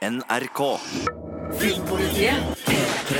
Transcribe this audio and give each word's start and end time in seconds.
NRK. 0.00 0.80
Filmpolitiet 1.60 2.32
P3. 2.64 3.16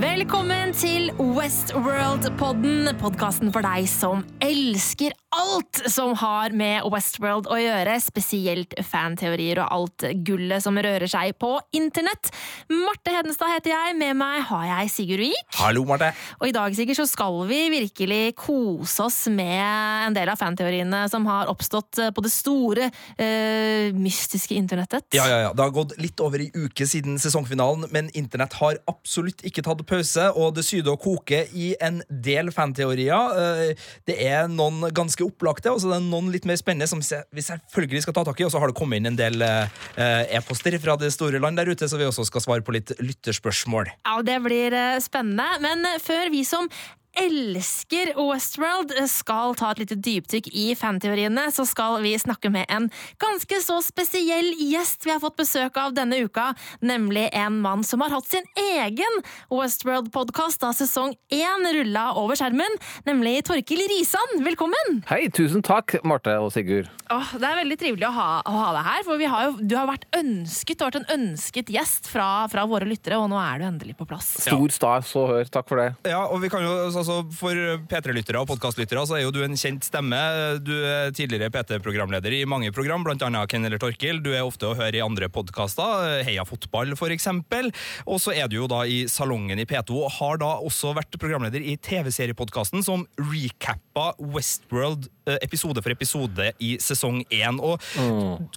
Velkommen 0.00 0.72
til 0.72 1.12
Westworld-podden, 1.20 2.88
podkasten 2.96 3.52
for 3.52 3.60
deg 3.60 3.84
som 3.92 4.24
elsker 4.40 5.12
alt 5.32 5.82
som 5.88 6.12
har 6.20 6.52
med 6.56 6.84
Westworld 6.92 7.48
å 7.48 7.56
gjøre, 7.56 7.94
spesielt 8.04 8.74
fanteorier 8.84 9.62
og 9.62 9.70
alt 9.72 10.04
gullet 10.26 10.60
som 10.64 10.76
rører 10.76 11.08
seg 11.08 11.32
på 11.40 11.54
internett. 11.76 12.28
Marte 12.68 13.14
Hedenstad 13.14 13.52
heter 13.54 13.72
jeg, 13.72 13.96
med 14.00 14.18
meg 14.20 14.42
har 14.50 14.66
jeg 14.68 14.92
Sigurd 14.92 15.22
Vik. 15.24 15.56
Hallo, 15.56 15.84
Marte. 15.88 16.10
Og 16.40 16.50
i 16.50 16.54
dag 16.54 16.76
Sigurd, 16.76 16.98
så 17.00 17.06
skal 17.08 17.38
vi 17.48 17.60
virkelig 17.72 18.20
kose 18.42 19.06
oss 19.06 19.20
med 19.32 19.62
en 20.08 20.16
del 20.16 20.28
av 20.32 20.40
fanteoriene 20.40 21.04
som 21.12 21.24
har 21.30 21.48
oppstått 21.52 22.02
på 22.12 22.24
det 22.24 22.32
store, 22.34 22.90
uh, 22.92 23.88
mystiske 23.96 24.56
internettet. 24.58 25.08
Ja, 25.16 25.24
ja, 25.30 25.40
ja. 25.46 25.54
Det 25.56 25.64
har 25.64 25.74
gått 25.74 25.96
litt 26.02 26.20
over 26.24 26.44
i 26.44 26.50
uke 26.52 26.86
siden 26.88 27.16
sesongfinalen, 27.22 27.88
men 27.94 28.12
internett 28.18 28.58
har 28.60 28.80
absolutt 28.90 29.44
ikke 29.48 29.64
tatt 29.64 29.80
pause, 29.88 30.28
og 30.36 30.52
det 30.58 30.66
syder 30.68 30.94
og 30.94 31.02
koker 31.06 31.48
i 31.56 31.72
en 31.80 32.02
del 32.12 32.52
fanteorier. 32.52 33.32
Uh, 33.32 33.88
Det 34.08 34.18
er 34.26 34.48
noen 34.50 34.82
ganske 34.94 35.21
opplagte, 35.24 35.72
og 35.72 35.80
så 35.82 35.90
er 35.90 36.00
det 36.00 36.08
noen 36.08 36.30
litt 36.34 36.46
mer 36.48 36.58
spennende 36.60 36.88
som 36.90 37.02
vi 37.02 37.44
selvfølgelig 37.44 38.04
skal 38.06 38.16
ta 38.16 38.24
tak 38.28 38.40
i. 38.40 38.46
Og 38.46 38.54
så 38.54 38.62
har 38.62 38.70
det 38.70 38.78
kommet 38.78 39.00
inn 39.00 39.12
en 39.12 39.18
del 39.18 39.42
eh, 39.44 40.36
e-poster 40.38 40.76
fra 40.82 40.96
det 41.00 41.12
store 41.14 41.42
land 41.42 41.60
der 41.60 41.72
ute, 41.72 41.88
så 41.88 42.00
vi 42.00 42.08
også 42.08 42.26
skal 42.28 42.44
svare 42.44 42.66
på 42.66 42.74
litt 42.76 42.94
lytterspørsmål. 43.00 43.92
Ja, 44.06 44.18
det 44.26 44.40
blir 44.46 44.76
eh, 44.76 44.98
spennende. 45.04 45.48
Men 45.64 45.86
eh, 45.88 46.00
før 46.02 46.32
vi 46.32 46.44
som 46.48 46.70
elsker 47.18 48.12
Westworld 48.16 48.92
eh, 48.96 49.08
skal 49.10 49.56
ta 49.58 49.72
et 49.72 49.82
lite 49.82 49.98
dypdykk 50.00 50.48
i 50.56 50.66
fanteoriene, 50.78 51.48
så 51.52 51.64
skal 51.68 52.00
vi 52.04 52.14
snakke 52.20 52.50
med 52.52 52.68
en 52.72 52.88
ganske 53.22 53.60
så 53.64 53.78
spesiell 53.84 54.52
gjest 54.58 55.06
vi 55.06 55.12
har 55.12 55.20
fått 55.22 55.38
besøk 55.40 55.76
av 55.80 55.94
denne 55.96 56.22
uka, 56.24 56.52
nemlig 56.80 57.28
en 57.36 57.60
mann 57.64 57.84
som 57.84 58.02
har 58.04 58.14
hatt 58.14 58.28
sin 58.30 58.46
egen 58.58 59.20
Westworld-podkast 59.52 60.62
da 60.62 60.72
sesong 60.76 61.14
én 61.32 61.68
rulla 61.76 62.10
over 62.20 62.38
skjermen, 62.38 62.78
nemlig 63.08 63.42
Torkil 63.48 63.84
Risan. 63.92 64.38
Velkommen! 64.46 65.02
Hei, 65.10 65.26
tusen 65.34 65.64
takk, 65.64 65.98
Marte 66.08 66.34
og 66.40 66.52
Sigurd. 66.54 66.90
Åh, 67.12 67.34
det 67.36 67.44
er 67.44 67.58
veldig 67.60 67.76
trivelig 67.80 68.06
å 68.08 68.14
ha, 68.16 68.28
å 68.48 68.52
ha 68.56 68.68
deg 68.78 68.86
her, 68.88 69.02
for 69.04 69.20
vi 69.20 69.28
har 69.28 69.48
jo, 69.48 69.56
du 69.60 69.74
har 69.76 69.88
vært 69.90 70.06
ønsket, 70.16 70.78
du 70.78 70.84
har 70.86 70.92
vært 70.92 71.02
en 71.02 71.18
ønsket 71.18 71.72
gjest 71.72 72.08
fra, 72.08 72.28
fra 72.52 72.64
våre 72.68 72.88
lyttere, 72.88 73.18
og 73.20 73.28
nå 73.32 73.36
er 73.40 73.60
du 73.60 73.66
endelig 73.68 73.96
på 73.98 74.06
plass. 74.08 74.30
Stor 74.46 74.72
stas 74.72 75.12
å 75.18 75.26
høre. 75.28 75.48
Takk 75.52 75.68
for 75.68 75.82
det. 75.82 75.90
Ja, 76.08 76.22
og 76.32 76.40
vi 76.40 76.48
kan 76.52 76.64
jo, 76.64 76.72
altså 77.02 77.20
For 77.36 77.58
P3-lyttere 77.90 78.40
og 78.42 78.48
podkastlyttere 78.50 79.04
så 79.08 79.18
er 79.18 79.24
jo 79.26 79.32
du 79.34 79.40
en 79.44 79.56
kjent 79.58 79.84
stemme. 79.86 80.18
Du 80.64 80.72
er 80.72 81.12
tidligere 81.14 81.50
PT-programleder 81.52 82.32
i 82.38 82.44
mange 82.48 82.72
program, 82.74 83.04
annet 83.12 83.50
Ken 83.50 83.64
eller 83.66 83.80
Torkil. 83.82 84.22
Du 84.22 84.30
er 84.32 84.42
ofte 84.46 84.70
å 84.70 84.76
høre 84.78 84.96
i 84.98 85.02
andre 85.04 85.28
podkaster, 85.32 86.22
Heia 86.26 86.44
fotball 86.48 86.94
eksempel. 87.12 87.70
Og 88.06 88.20
så 88.22 88.32
er 88.36 88.48
du 88.48 88.56
jo 88.60 88.68
da 88.70 88.82
i 88.86 89.04
Salongen 89.10 89.58
i 89.60 89.66
P2, 89.68 89.96
og 90.06 90.12
har 90.18 90.38
da 90.42 90.52
også 90.62 90.94
vært 90.96 91.18
programleder 91.20 91.60
i 91.60 91.76
TV-seriepodkasten 91.82 92.82
som 92.86 93.04
recappa 93.18 94.12
Westworld 94.18 95.08
eh, 95.26 95.38
episode 95.42 95.82
for 95.82 95.92
episode 95.94 96.52
i 96.62 96.76
sesong 96.82 97.24
én. 97.30 97.58
Og 97.62 97.80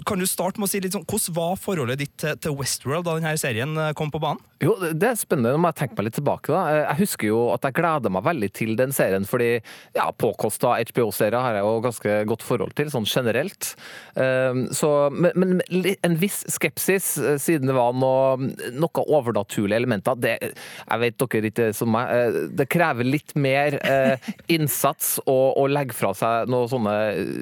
Kan 0.05 0.19
du 0.21 0.25
starte 0.29 0.59
med 0.61 0.69
å 0.69 0.71
si 0.71 0.79
litt 0.83 0.95
sånn, 0.95 1.05
Hvordan 1.05 1.35
var 1.35 1.55
forholdet 1.61 1.99
ditt 2.01 2.15
til, 2.21 2.35
til 2.37 2.51
Westworld 2.59 3.05
da 3.07 3.17
denne 3.19 3.35
serien 3.41 3.75
eh, 3.77 3.93
kom 3.97 4.11
på 4.13 4.21
banen? 4.21 4.41
Jo, 4.63 4.75
det 4.79 5.03
er 5.03 5.17
spennende. 5.19 5.51
Nå 5.55 5.59
må 5.61 5.67
jeg 5.73 5.81
tenke 5.81 5.97
meg 5.97 6.05
litt 6.07 6.15
tilbake. 6.19 6.51
da. 6.53 6.61
Eh, 6.71 6.83
Jeg 6.93 7.01
husker 7.05 7.27
jo 7.27 7.39
at 7.53 7.61
jeg 7.63 7.73
gleder 7.73 8.09
meg 8.13 8.23
veldig 8.23 8.34
til 8.55 8.75
den 8.79 8.93
serien, 8.95 9.25
fordi 9.27 9.61
ja, 9.95 10.09
påkosta 10.11 10.75
HBO-serier 10.91 11.39
har 11.39 11.57
jeg 11.57 11.65
jo 11.65 11.81
ganske 11.85 12.17
godt 12.29 12.45
forhold 12.45 12.75
til, 12.77 12.91
sånn 12.93 13.07
generelt. 13.09 13.73
Eh, 14.15 14.63
Så, 14.75 14.89
men, 15.13 15.31
men 15.35 15.61
en 16.03 16.15
viss 16.19 16.43
skepsis, 16.51 17.17
eh, 17.17 17.37
siden 17.41 17.69
det 17.69 17.75
var 17.77 17.95
noe, 17.97 18.51
noe 18.75 19.05
overnaturlige 19.05 19.79
elementer. 19.79 20.17
Det, 20.21 20.35
jeg 20.41 21.01
vet 21.01 21.17
dere 21.21 21.51
ikke 21.51 21.67
som 21.77 21.91
meg, 21.95 22.11
eh, 22.11 22.39
det 22.59 22.67
krever 22.71 23.07
litt 23.07 23.35
mer 23.39 23.77
eh, 23.81 24.31
innsats 24.51 25.15
å, 25.25 25.37
å 25.59 25.67
legge 25.71 25.95
fra 25.97 26.13
seg 26.17 26.49
noen 26.51 26.71
sånne 26.71 26.95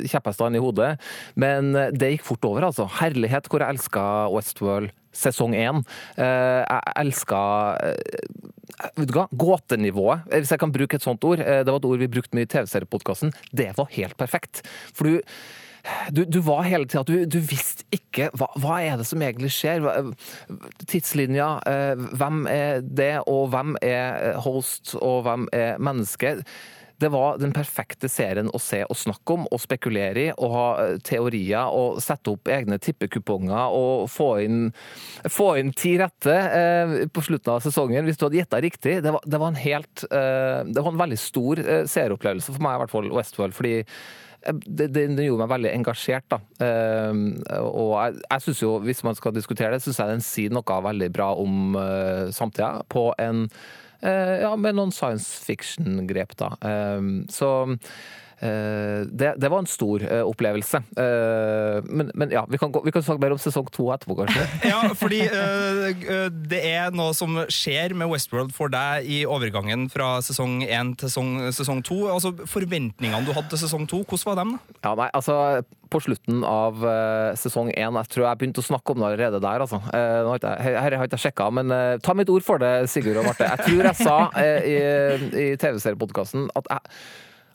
kjepphester 0.09 0.53
i 0.53 0.61
hodet, 0.63 0.91
men 1.39 1.71
det 1.95 2.13
gikk 2.15 2.27
fort 2.33 2.49
over, 2.49 2.67
altså. 2.69 2.87
Herlighet 2.99 3.47
hvor 3.49 3.63
jeg 3.63 3.75
elska 3.75 4.03
Westworld 4.33 4.93
sesong 5.13 5.53
én. 5.53 5.83
Jeg 6.17 6.93
elska 6.97 7.41
Vet 8.97 9.09
du 9.09 9.13
hva? 9.17 9.27
Gåtenivået, 9.31 10.23
hvis 10.33 10.51
jeg 10.53 10.61
kan 10.63 10.71
bruke 10.73 10.97
et 10.99 11.05
sånt 11.05 11.23
ord. 11.23 11.39
eh, 11.39 11.63
Det 11.63 11.71
var 11.71 11.79
et 11.81 11.85
ord 11.89 11.99
vi 12.01 12.07
brukte 12.07 12.35
mye 12.37 12.47
i 12.47 12.51
TV-seriepodkasten. 12.53 13.33
Det 13.51 13.71
var 13.77 13.91
helt 13.91 14.17
perfekt. 14.17 14.63
For 14.93 15.03
du 15.09 15.21
du, 16.15 16.21
du 16.23 16.37
var 16.39 16.61
hele 16.63 16.85
tida 16.87 17.03
du, 17.03 17.25
du 17.27 17.41
visste 17.43 17.83
ikke 17.91 18.29
hva, 18.39 18.47
hva 18.55 18.77
er 18.79 18.95
det 19.01 19.03
som 19.09 19.19
egentlig 19.19 19.49
skjer. 19.51 19.83
Tidslinja, 20.87 21.49
eh, 21.67 22.05
hvem 22.15 22.45
er 22.47 22.79
det, 22.87 23.17
og 23.27 23.49
hvem 23.51 23.75
er 23.83 24.37
host, 24.45 24.95
og 25.01 25.23
hvem 25.27 25.49
er 25.51 25.75
menneske? 25.83 26.37
Det 27.01 27.09
var 27.13 27.39
den 27.41 27.53
perfekte 27.55 28.09
serien 28.11 28.51
å 28.53 28.61
se 28.61 28.83
og 28.85 28.97
snakke 28.97 29.37
om 29.37 29.47
og 29.49 29.61
spekulere 29.61 30.25
i, 30.27 30.27
og 30.33 30.55
ha 30.55 30.65
eh, 30.83 30.97
teorier 31.03 31.73
og 31.73 32.01
sette 32.03 32.33
opp 32.33 32.51
egne 32.53 32.79
tippekuponger 32.81 33.77
og 33.77 34.09
få 34.11 34.29
inn, 34.45 34.65
få 35.29 35.53
inn 35.61 35.73
ti 35.77 35.95
rette 36.01 36.33
eh, 36.33 36.97
på 37.13 37.25
slutten 37.25 37.55
av 37.55 37.63
sesongen 37.65 38.07
hvis 38.07 38.19
du 38.19 38.27
hadde 38.27 38.41
gjetta 38.41 38.61
riktig. 38.63 38.99
Det 39.05 39.15
var, 39.15 39.23
det 39.25 39.41
var 39.41 39.53
en 39.53 39.63
helt 39.63 40.05
eh, 40.09 40.59
Det 40.69 40.81
var 40.81 40.93
en 40.93 41.01
veldig 41.05 41.21
stor 41.21 41.63
eh, 41.63 41.87
seeropplevelse 41.89 42.53
for 42.53 42.63
meg, 42.63 42.77
i 42.77 42.83
hvert 42.83 42.93
fall 42.93 43.11
Westworld. 43.13 43.57
fordi 43.57 43.81
den 44.43 44.91
det, 44.93 45.03
det 45.15 45.25
gjorde 45.25 45.45
meg 45.45 45.53
veldig 45.53 45.71
engasjert. 45.71 46.25
da. 46.31 46.39
Eh, 46.65 47.13
og 47.59 47.93
jeg, 47.95 48.19
jeg 48.29 48.45
synes 48.47 48.63
jo, 48.63 48.73
hvis 48.83 49.03
man 49.03 49.15
skal 49.15 49.35
diskutere 49.35 49.71
det, 49.75 49.83
syns 49.83 50.01
jeg 50.01 50.11
den 50.11 50.25
sier 50.25 50.53
noe 50.53 50.81
veldig 50.83 51.09
bra 51.13 51.31
om 51.39 51.77
uh, 51.77 52.31
samtida 52.33 52.83
på 52.91 53.09
en 53.21 53.45
eh, 53.45 53.73
Ja, 54.03 54.49
med 54.59 54.75
noen 54.75 54.91
science 54.91 55.39
fiction-grep, 55.45 56.33
da. 56.39 56.49
Eh, 56.59 57.05
så 57.31 57.51
eh, 57.63 57.93
det, 58.43 59.29
det 59.39 59.49
var 59.51 59.61
en 59.63 59.69
stor 59.69 60.03
eh, 60.03 60.23
opplevelse. 60.27 60.81
Eh, 60.99 61.77
men, 61.87 62.09
men 62.19 62.33
ja, 62.33 62.43
vi 62.49 62.57
kan, 62.59 62.71
gå, 62.75 62.81
vi 62.85 62.91
kan 62.91 63.03
snakke 63.05 63.23
mer 63.23 63.35
om 63.35 63.39
sesong 63.41 63.69
to 63.71 63.87
etterpå, 63.95 64.17
kanskje. 64.23 64.47
Ja, 64.73 64.81
fordi 64.99 65.21
det 66.49 66.59
er 66.73 66.91
noe 66.95 67.13
som 67.15 67.37
skjer 67.51 67.95
med 67.97 68.09
Westworld 68.11 68.53
for 68.55 68.71
deg 68.73 69.07
i 69.09 69.21
overgangen 69.29 69.87
fra 69.93 70.17
sesong 70.25 70.61
én 70.65 70.93
til 70.99 71.09
sesong, 71.11 71.31
sesong 71.55 71.81
to. 71.85 72.01
Altså, 72.13 72.33
forventningene 72.49 73.23
du 73.27 73.31
hadde 73.35 73.51
til 73.53 73.63
sesong 73.63 73.87
to, 73.89 74.03
hvordan 74.03 74.29
var 74.33 74.39
dem? 74.41 74.53
da? 74.57 74.77
Ja, 74.89 74.93
nei, 74.99 75.09
altså 75.15 75.37
På 75.93 75.99
slutten 76.01 76.41
av 76.47 76.79
eh, 76.89 77.35
sesong 77.37 77.69
én 77.73 77.97
Jeg 77.99 78.09
tror 78.13 78.25
jeg 78.27 78.39
begynte 78.41 78.63
å 78.63 78.65
snakke 78.65 78.93
om 78.95 79.01
det 79.03 79.07
allerede 79.11 79.41
der. 79.43 79.63
altså. 79.65 79.77
Eh, 79.93 80.19
nå 80.25 80.31
har 80.33 80.39
ikke 80.41 80.53
jeg- 80.57 80.79
her 80.83 80.95
har 80.97 80.97
jeg 81.05 81.11
ikke 81.11 81.21
sjekka, 81.27 81.49
men 81.53 81.71
eh, 81.71 81.97
ta 82.03 82.15
mitt 82.17 82.29
ord 82.33 82.43
for 82.45 82.57
det, 82.63 82.71
Sigurd 82.89 83.19
og 83.21 83.27
Marte. 83.29 83.45
Jeg 83.51 83.67
tror 83.67 83.83
jeg 83.91 83.99
sa 84.01 84.17
eh, 84.41 84.71
i, 84.73 84.79
i 85.43 85.55
TV-seriepodkasten 85.61 86.49
at 86.57 86.71
jeg 86.73 86.97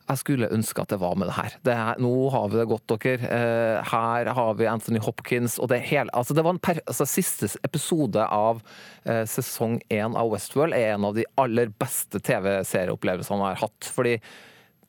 jeg 0.08 0.20
skulle 0.22 0.48
ønske 0.54 0.82
at 0.82 0.92
det 0.92 1.00
var 1.02 1.16
med 1.20 1.28
det 1.28 1.36
her. 1.36 1.56
Det 1.66 1.74
er, 1.74 2.00
nå 2.00 2.12
har 2.32 2.48
vi 2.48 2.58
det 2.60 2.66
godt, 2.70 2.94
dere. 2.94 3.28
Eh, 3.28 3.90
her 3.90 4.30
har 4.38 4.58
vi 4.58 4.68
Anthony 4.70 5.02
Hopkins. 5.04 5.58
og 5.58 5.68
Det, 5.68 5.80
hele, 5.90 6.10
altså 6.16 6.34
det 6.34 6.44
var 6.46 6.56
en 6.56 6.62
per, 6.62 6.80
altså 6.86 7.06
Siste 7.08 7.50
episode 7.66 8.24
av 8.24 8.62
eh, 9.04 9.24
sesong 9.28 9.78
én 9.92 10.16
av 10.16 10.32
Westworld 10.32 10.76
er 10.76 10.94
en 10.94 11.08
av 11.08 11.16
de 11.18 11.26
aller 11.40 11.72
beste 11.80 12.20
TV-serieopplevelsene 12.24 13.42
jeg 13.42 13.58
har 13.58 13.66
hatt. 13.66 13.90
fordi 13.94 14.18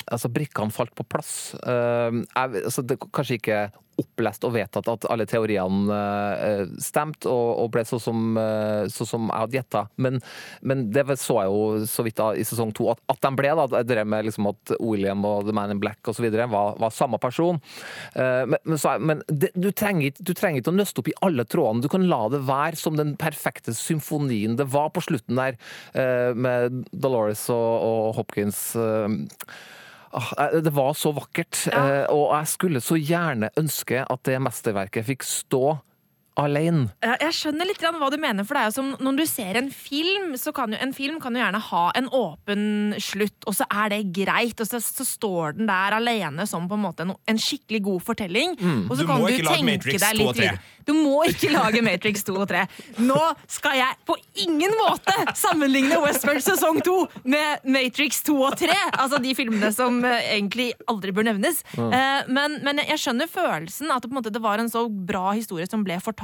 altså 0.10 0.32
brikkene 0.34 0.74
falt 0.74 0.96
på 0.98 1.06
plass. 1.08 1.54
Uh, 1.64 2.24
jeg, 2.24 2.66
altså, 2.66 2.86
det 2.86 3.00
kanskje 3.06 3.40
ikke 3.40 3.62
opplest 4.00 4.46
og 4.48 4.54
vedtatt 4.56 4.88
at 4.88 5.06
alle 5.12 5.26
teoriene 5.28 5.92
uh, 5.92 6.62
stemte 6.80 7.28
og, 7.28 7.50
og 7.66 7.72
ble 7.74 7.84
sånn 7.88 8.02
som, 8.02 8.20
uh, 8.40 8.86
så 8.92 9.08
som 9.08 9.28
jeg 9.28 9.44
hadde 9.44 9.58
gjetta, 9.58 9.82
men, 10.00 10.20
men 10.64 10.86
det 10.94 11.04
så 11.20 11.40
jeg 11.42 11.52
jo 11.52 11.90
så 11.90 12.06
vidt 12.06 12.20
da, 12.20 12.30
i 12.38 12.46
sesong 12.48 12.72
to 12.76 12.88
at, 12.94 13.02
at 13.12 13.20
de 13.26 13.32
ble. 13.36 13.52
da, 13.60 13.84
Det 13.84 14.06
med 14.08 14.30
liksom 14.30 14.48
at 14.52 14.74
William 14.80 15.26
og 15.28 15.48
The 15.48 15.56
Man 15.56 15.74
in 15.74 15.82
Black 15.84 16.08
videre 16.20 16.48
var, 16.52 16.78
var 16.80 16.94
samme 16.94 17.20
person. 17.22 17.60
Men 18.16 18.58
men, 18.64 18.78
så, 18.82 18.96
men 19.00 19.22
det, 19.28 19.52
du, 19.56 19.70
trenger, 19.76 20.14
du 20.20 20.34
trenger 20.38 20.62
ikke 20.62 20.72
å 20.72 20.78
nøste 20.78 21.02
opp 21.02 21.10
i 21.12 21.16
alle 21.26 21.46
trådene. 21.48 21.84
Du 21.84 21.90
kan 21.92 22.06
la 22.10 22.22
det 22.32 22.42
være 22.48 22.80
som 22.80 22.98
den 22.98 23.16
perfekte 23.20 23.74
symfonien 23.78 24.58
det 24.60 24.68
var 24.74 24.92
på 24.94 25.04
slutten 25.06 25.40
der, 25.40 25.58
med 26.36 26.84
Dolores 26.92 27.46
og, 27.54 27.86
og 27.90 28.18
Hopkins. 28.20 28.62
Ah, 30.12 30.32
eh, 30.46 30.62
Det 30.62 30.74
var 30.74 30.94
så 30.98 31.12
vakkert, 31.14 31.68
eh, 31.74 32.06
og 32.10 32.34
jeg 32.38 32.48
skulle 32.48 32.82
så 32.82 32.98
gjerne 32.98 33.52
ønske 33.60 34.02
at 34.10 34.24
det 34.26 34.40
mesterverket 34.42 35.06
fikk 35.06 35.24
stå 35.28 35.80
alene. 36.44 36.88
Ja, 37.04 37.16
Jeg 37.22 37.36
skjønner 37.38 37.68
litt 37.70 37.82
hva 37.84 38.10
du 38.12 38.18
mener, 38.22 38.48
for 38.48 38.58
det 38.58 38.64
er 38.64 38.72
jo 38.72 38.76
som 38.78 38.92
når 39.04 39.20
du 39.20 39.26
ser 39.30 39.60
en 39.60 39.70
film, 39.74 40.34
så 40.40 40.54
kan 40.56 40.74
jo 40.74 40.80
en 40.82 40.94
film 40.96 41.20
kan 41.22 41.36
jo 41.36 41.42
gjerne 41.44 41.62
ha 41.70 41.84
en 42.00 42.10
åpen 42.16 42.64
slutt, 43.02 43.48
og 43.50 43.58
så 43.58 43.68
er 43.70 43.94
det 43.94 44.02
greit, 44.16 44.60
og 44.60 44.68
så, 44.70 44.82
så 44.84 45.06
står 45.08 45.60
den 45.60 45.70
der 45.70 45.98
alene 46.00 46.48
som 46.50 46.68
på 46.70 46.78
en 46.80 46.86
måte 46.86 47.06
en, 47.06 47.16
en 47.30 47.40
skikkelig 47.42 47.84
god 47.86 48.06
fortelling. 48.12 48.58
Og 48.90 48.96
så 48.96 49.04
Du 49.04 49.08
kan 49.10 49.24
du 49.24 49.30
tenke 49.30 49.98
deg 50.00 50.22
2 50.22 50.28
og 50.30 50.36
litt 50.36 50.42
3. 50.42 50.50
videre. 50.50 50.60
Du 50.90 50.96
må 50.98 51.20
ikke 51.30 51.52
lage 51.54 51.84
Matrix 51.86 52.24
2 52.26 52.34
og 52.34 52.48
3. 52.50 52.64
Nå 53.06 53.20
skal 53.52 53.78
jeg 53.78 53.98
på 54.10 54.16
ingen 54.42 54.74
måte 54.80 55.14
sammenligne 55.38 56.00
Westworld 56.02 56.42
sesong 56.42 56.80
2 56.86 56.96
med 57.30 57.68
Matrix 57.70 58.24
2 58.26 58.38
og 58.48 58.58
3. 58.58 58.74
Altså 58.96 59.20
de 59.22 59.36
filmene 59.38 59.70
som 59.76 60.00
eh, 60.08 60.32
egentlig 60.38 60.72
aldri 60.90 61.14
bør 61.14 61.30
nevnes. 61.30 61.62
mm. 61.78 62.32
men, 62.34 62.58
men 62.66 62.82
jeg 62.88 63.02
skjønner 63.04 63.30
følelsen 63.30 63.92
at 63.94 64.02
det, 64.02 64.10
på 64.10 64.16
en 64.16 64.22
måte, 64.22 64.34
det 64.34 64.42
var 64.42 64.62
en 64.62 64.72
så 64.72 64.86
bra 64.90 65.34
historie 65.38 65.68
som 65.70 65.84
ble 65.86 66.00
fortalt, 66.02 66.20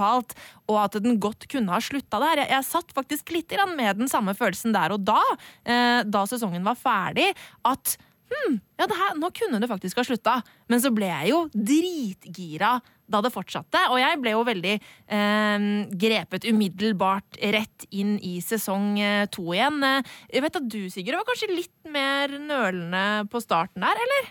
og 0.66 0.80
at 0.82 0.98
den 1.04 1.20
godt 1.22 1.48
kunne 1.52 1.74
ha 1.76 1.82
slutta 1.84 2.22
der. 2.24 2.44
Jeg, 2.44 2.52
jeg 2.56 2.70
satt 2.70 2.96
faktisk 2.96 3.32
litt 3.36 3.54
med 3.76 4.02
den 4.02 4.12
samme 4.12 4.36
følelsen 4.38 4.76
der 4.76 4.96
og 4.96 5.06
da, 5.06 5.22
eh, 5.66 6.02
da 6.04 6.26
sesongen 6.30 6.66
var 6.66 6.78
ferdig, 6.80 7.32
at 7.66 7.98
hm, 8.32 8.58
ja, 8.80 8.88
her, 8.90 9.16
nå 9.20 9.30
kunne 9.36 9.62
det 9.62 9.70
faktisk 9.70 10.02
ha 10.02 10.06
slutta. 10.08 10.36
Men 10.72 10.82
så 10.82 10.92
ble 10.94 11.10
jeg 11.12 11.34
jo 11.34 11.46
dritgira 11.54 12.78
da 13.06 13.20
det 13.22 13.30
fortsatte, 13.30 13.84
og 13.94 14.00
jeg 14.02 14.18
ble 14.18 14.32
jo 14.34 14.42
veldig 14.48 14.74
eh, 14.74 15.66
grepet 16.02 16.48
umiddelbart 16.50 17.38
rett 17.54 17.86
inn 17.94 18.16
i 18.18 18.40
sesong 18.42 18.96
eh, 18.98 19.26
to 19.30 19.46
igjen. 19.54 19.78
Eh, 19.86 20.16
Jeg 20.34 20.46
vet 20.46 20.58
at 20.58 20.70
du, 20.74 20.80
Sigurd, 20.90 21.20
var 21.22 21.28
kanskje 21.30 21.52
litt 21.54 21.75
mer 21.92 22.32
nølende 22.42 23.02
på 23.32 23.40
starten 23.44 23.84
der, 23.84 24.00
eller? 24.06 24.30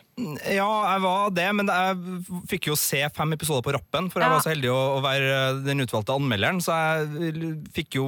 Ja, 0.54 0.66
jeg 0.92 1.02
var 1.02 1.30
det, 1.34 1.46
men 1.58 1.70
jeg 1.70 2.40
fikk 2.50 2.68
jo 2.70 2.76
se 2.78 3.00
fem 3.14 3.34
episoder 3.36 3.64
på 3.66 3.74
rappen, 3.74 4.10
for 4.12 4.22
jeg 4.22 4.28
Ja. 4.30 4.34
var 4.36 4.44
så 4.44 4.52
heldig 4.52 4.70
å, 4.70 4.78
å 4.98 5.02
være 5.04 5.64
den 5.66 5.82
utvalgte 5.84 6.14
anmelderen, 6.14 6.60
så 6.62 6.76
jeg 6.76 7.54
fikk 7.74 7.98
jo 7.98 8.04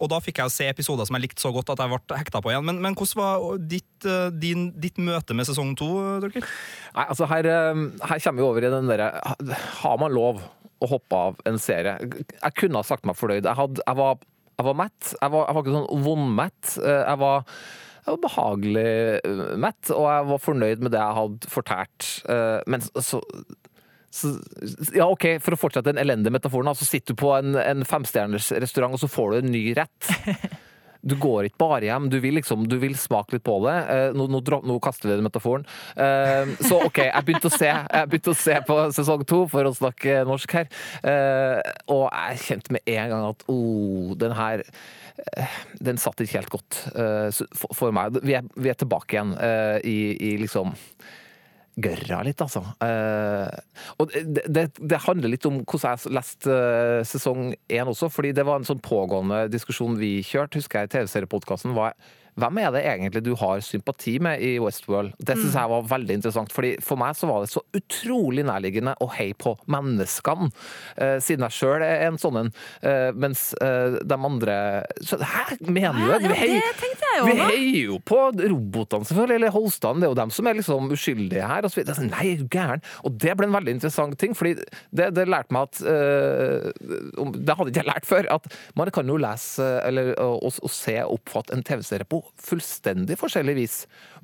Og 0.00 0.08
da 0.12 0.18
fikk 0.20 0.38
jeg 0.42 0.52
se 0.54 0.68
episoder 0.70 1.06
som 1.08 1.16
jeg 1.16 1.24
likte 1.28 1.40
så 1.42 1.52
godt 1.52 1.70
at 1.72 1.78
jeg 1.84 1.90
ble 1.92 2.16
hekta 2.20 2.40
på 2.44 2.50
igjen. 2.52 2.64
Men, 2.64 2.80
men 2.84 2.94
hvordan 2.98 3.20
var 3.20 3.58
ditt, 3.70 4.06
eh, 4.08 4.30
din, 4.32 4.70
ditt 4.80 4.96
møte 5.00 5.34
med 5.36 5.48
sesong 5.48 5.74
to, 5.78 5.88
Torkil? 6.24 6.44
Nei, 6.96 7.04
altså 7.06 7.28
her, 7.30 7.46
eh, 7.46 7.84
her 8.10 8.18
kommer 8.24 8.40
vi 8.42 8.48
over 8.48 8.64
i 8.68 8.72
den 8.72 8.88
derre 8.90 9.10
Har 9.82 9.98
man 10.00 10.12
lov 10.12 10.40
å 10.80 10.88
hoppe 10.88 11.12
av 11.28 11.40
en 11.48 11.58
serie? 11.60 11.96
Jeg 12.00 12.54
kunne 12.56 12.80
ha 12.80 12.86
sagt 12.86 13.04
meg 13.08 13.16
fornøyd. 13.18 13.44
Jeg, 13.44 13.56
had, 13.58 13.80
jeg, 13.84 13.96
var, 13.98 14.16
jeg 14.56 14.64
var 14.70 14.76
mett. 14.80 15.10
Jeg 15.20 15.32
var, 15.34 15.44
jeg 15.48 15.56
var 15.58 15.64
ikke 15.66 15.74
sånn 15.76 16.04
vondmett. 16.06 16.70
Eh, 16.80 17.02
Jeg 17.10 17.20
var, 17.20 17.44
jeg 18.00 18.14
var 18.14 18.22
behagelig 18.24 18.86
eh, 19.20 19.42
mett, 19.60 19.90
og 19.94 20.06
jeg 20.08 20.28
var 20.32 20.44
fornøyd 20.44 20.84
med 20.84 20.94
det 20.94 21.02
jeg 21.02 21.18
hadde 21.20 21.52
fortært. 21.52 22.12
Eh, 22.30 22.60
Men 22.70 22.86
så 22.88 23.22
så, 24.10 24.32
ja, 24.90 25.04
ok, 25.06 25.36
For 25.38 25.54
å 25.54 25.58
fortsette 25.60 25.92
den 25.92 26.00
elendige 26.02 26.34
metaforen, 26.34 26.72
så 26.74 26.82
sitter 26.82 27.14
du 27.14 27.20
på 27.22 27.30
en, 27.36 27.54
en 27.54 27.86
femstjerners 27.86 28.48
restaurant, 28.58 28.96
og 28.96 28.98
så 28.98 29.06
får 29.06 29.30
du 29.30 29.38
en 29.38 29.54
ny 29.54 29.62
rett. 29.78 30.10
Du 31.00 31.14
går 31.16 31.48
ikke 31.48 31.60
bare 31.62 31.86
hjem, 31.86 32.10
du 32.12 32.18
vil 32.20 32.36
liksom, 32.36 32.66
du 32.68 32.76
vil 32.80 32.92
smake 32.98 33.32
litt 33.32 33.44
på 33.46 33.56
det. 33.64 33.76
Eh, 33.88 34.16
nå, 34.16 34.26
nå, 34.28 34.40
nå 34.68 34.76
kaster 34.84 35.08
vi 35.08 35.14
den 35.16 35.24
metaforen. 35.24 35.64
Eh, 35.96 36.52
så 36.68 36.82
OK, 36.84 37.00
jeg 37.06 37.24
begynte 37.26 37.52
se 37.54 37.70
Jeg 37.70 38.10
begynte 38.10 38.34
å 38.34 38.36
se 38.36 38.58
på 38.68 38.76
sesong 38.96 39.24
to, 39.28 39.46
for 39.48 39.64
å 39.64 39.72
snakke 39.76 40.20
norsk 40.28 40.56
her. 40.58 40.68
Eh, 41.00 41.72
og 41.88 42.04
jeg 42.10 42.42
kjente 42.44 42.76
med 42.76 42.92
en 42.98 43.14
gang 43.14 43.28
at 43.30 43.46
oh, 43.48 44.12
den 44.20 44.36
her 44.36 44.64
Den 45.80 46.00
satt 46.00 46.20
ikke 46.22 46.40
helt 46.40 46.52
godt 46.52 46.82
eh, 46.94 47.42
for, 47.56 47.90
meg. 47.94 48.20
Vi 48.24 48.36
er, 48.36 48.78
tilbake 48.78 49.16
igjen 49.16 49.34
eh, 49.38 49.78
i, 49.86 50.36
liksom 50.40 50.74
gørra 51.80 52.20
litt, 52.26 52.40
altså. 52.42 52.62
Eh, 52.84 53.84
og 54.02 54.12
det, 54.12 54.66
det, 54.76 55.02
handler 55.06 55.32
litt 55.32 55.46
om 55.48 55.60
hvordan 55.62 55.96
jeg 55.96 56.14
leste 56.16 56.54
eh, 56.54 57.02
sesong 57.08 57.54
én 57.70 57.90
også, 57.90 58.10
fordi 58.12 58.34
det 58.36 58.44
var 58.48 58.60
en 58.60 58.68
sånn 58.68 58.82
pågående 58.84 59.46
diskusjon 59.52 59.98
vi 60.00 60.18
kjørte, 60.26 60.60
husker 60.60 60.82
jeg 60.82 60.90
i 60.90 60.94
TV-seriepodkasten. 60.96 61.76
Hvem 62.38 62.58
er 62.62 62.70
det 62.74 62.82
egentlig 62.86 63.22
du 63.26 63.32
har 63.40 63.60
sympati 63.64 64.18
med 64.22 64.42
i 64.44 64.52
Westworld? 64.62 65.14
Det 65.18 65.36
syns 65.38 65.56
jeg 65.58 65.70
var 65.72 65.88
veldig 65.90 66.16
interessant, 66.18 66.52
fordi 66.54 66.76
for 66.84 67.00
meg 67.00 67.16
så 67.18 67.28
var 67.30 67.42
det 67.44 67.50
så 67.52 67.62
utrolig 67.76 68.44
nærliggende 68.46 68.94
å 69.02 69.08
heie 69.16 69.34
på 69.34 69.56
menneskene, 69.70 70.50
eh, 70.96 71.16
siden 71.22 71.46
jeg 71.48 71.56
sjøl 71.58 71.84
er 71.86 72.06
en 72.06 72.18
sånn 72.20 72.38
en, 72.44 72.52
eh, 72.86 73.10
mens 73.12 73.50
eh, 73.60 73.98
de 74.04 74.18
andre 74.30 74.56
så, 75.02 75.18
Hæ, 75.20 75.58
mener 75.66 75.98
du 75.98 76.06
det? 76.12 76.20
Vi 76.30 77.34
heier- 77.36 77.86
jo 77.90 77.98
på 78.06 78.18
robotene, 78.38 79.04
selvfølgelig, 79.04 79.36
eller 79.40 79.54
hostene. 79.54 80.00
Det 80.00 80.06
er 80.08 80.12
jo 80.12 80.18
dem 80.20 80.30
som 80.34 80.46
er 80.46 80.54
liksom 80.58 80.90
uskyldige 80.94 81.46
her. 81.46 81.64
Og 81.66 81.72
så. 81.72 81.82
Det 81.84 81.92
er 81.92 81.98
sånn, 81.98 82.10
Nei, 82.10 82.26
er 82.34 82.44
gæren? 82.52 82.82
Og 83.04 83.18
det 83.20 83.34
ble 83.36 83.48
en 83.48 83.56
veldig 83.56 83.74
interessant 83.76 84.16
ting, 84.20 84.34
fordi 84.36 84.54
det, 84.94 85.10
det 85.16 85.26
lærte 85.28 85.52
meg 85.54 85.68
at 85.68 85.80
Det 85.80 87.56
hadde 87.56 87.72
ikke 87.72 87.82
jeg 87.82 87.88
lært 87.88 88.08
før. 88.08 88.28
At 88.36 88.48
man 88.78 88.90
kan 88.94 89.10
jo 89.10 89.18
lese 89.20 89.66
eller 89.86 90.12
og, 90.20 90.58
og 90.62 90.72
se 90.72 90.96
og 91.04 91.18
oppfatte 91.18 91.54
en 91.56 91.64
TV-serie 91.66 92.08
på 92.08 92.19
fullstendig 92.40 93.16
forskjellig 93.20 93.54
vis. 93.56 93.76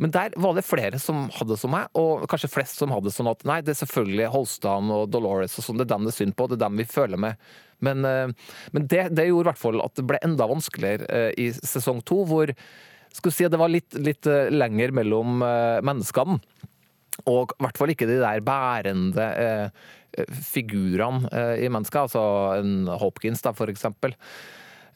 Men 0.02 0.12
der 0.14 0.34
var 0.40 0.56
det 0.56 0.66
flere 0.66 1.00
som 1.02 1.26
hadde 1.36 1.58
som 1.60 1.72
meg, 1.74 1.88
og 1.98 2.26
kanskje 2.30 2.52
flest 2.52 2.82
som 2.82 2.94
hadde 2.94 3.12
sånn 3.14 3.30
at 3.30 3.44
nei, 3.48 3.60
det 3.64 3.74
er 3.74 3.80
selvfølgelig 3.82 4.32
Holstan 4.34 4.92
og 4.94 5.08
Dolores 5.12 5.58
og 5.60 5.66
sånn, 5.66 5.80
det 5.80 5.88
er 5.88 5.94
dem 5.94 6.08
det 6.08 6.14
er 6.14 6.18
synd 6.20 6.36
på, 6.36 6.48
det 6.50 6.58
er 6.58 6.64
dem 6.66 6.82
vi 6.82 6.88
føler 6.90 7.22
med. 7.26 7.48
Men, 7.84 8.04
eh, 8.08 8.52
men 8.72 8.86
det, 8.88 9.08
det 9.16 9.28
gjorde 9.28 9.48
i 9.48 9.50
hvert 9.50 9.64
fall 9.64 9.82
at 9.84 9.96
det 9.98 10.06
ble 10.08 10.22
enda 10.24 10.48
vanskeligere 10.50 11.10
eh, 11.12 11.32
i 11.46 11.50
sesong 11.56 12.00
to, 12.08 12.22
hvor 12.28 12.52
skulle 13.16 13.32
si 13.32 13.46
at 13.48 13.52
det 13.52 13.60
var 13.60 13.72
litt, 13.72 13.96
litt 14.00 14.28
eh, 14.28 14.48
lenger 14.52 14.94
mellom 14.96 15.38
menneskene. 15.40 16.40
Og 17.24 17.54
i 17.54 17.64
hvert 17.64 17.78
fall 17.80 17.92
ikke 17.92 18.08
de 18.08 18.18
der 18.20 18.42
bærende 18.44 19.26
eh, 19.40 19.86
figurene 20.44 21.30
eh, 21.32 21.64
i 21.64 21.70
mennesket, 21.72 22.06
altså 22.06 22.22
en 22.60 22.90
Hopkins 23.00 23.44
da, 23.44 23.54
for 23.56 23.72
eksempel. 23.72 24.14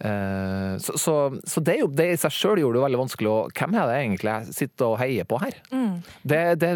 Eh, 0.00 0.75
så, 0.81 0.97
så, 0.97 1.14
så 1.44 1.61
det, 1.61 1.75
er 1.75 1.82
jo, 1.85 1.88
det 1.93 2.06
i 2.14 2.19
seg 2.20 2.32
sjøl 2.32 2.62
gjorde 2.62 2.79
det 2.79 2.85
veldig 2.87 3.00
vanskelig 3.02 3.29
å 3.29 3.38
Hvem 3.52 3.75
er 3.76 3.88
det 3.91 3.97
egentlig 4.00 4.32
jeg 4.32 4.55
sitter 4.56 4.87
og 4.94 5.00
heier 5.02 5.26
på 5.29 5.41
her? 5.43 5.56
Det, 6.25 6.43
det 6.62 6.70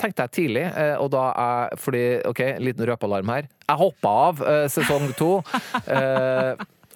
tenkte 0.00 0.26
jeg 0.26 0.34
tidlig, 0.38 0.66
eh, 0.70 0.94
og 1.02 1.10
da 1.12 1.24
jeg 1.30 1.80
Fordi, 1.84 2.04
OK, 2.30 2.42
liten 2.62 2.86
røpealarm 2.88 3.32
her. 3.34 3.48
Jeg 3.66 3.80
hoppa 3.82 4.12
av 4.28 4.44
eh, 4.46 4.66
sesong 4.72 5.10
to. 5.18 5.32
eh, 5.96 6.54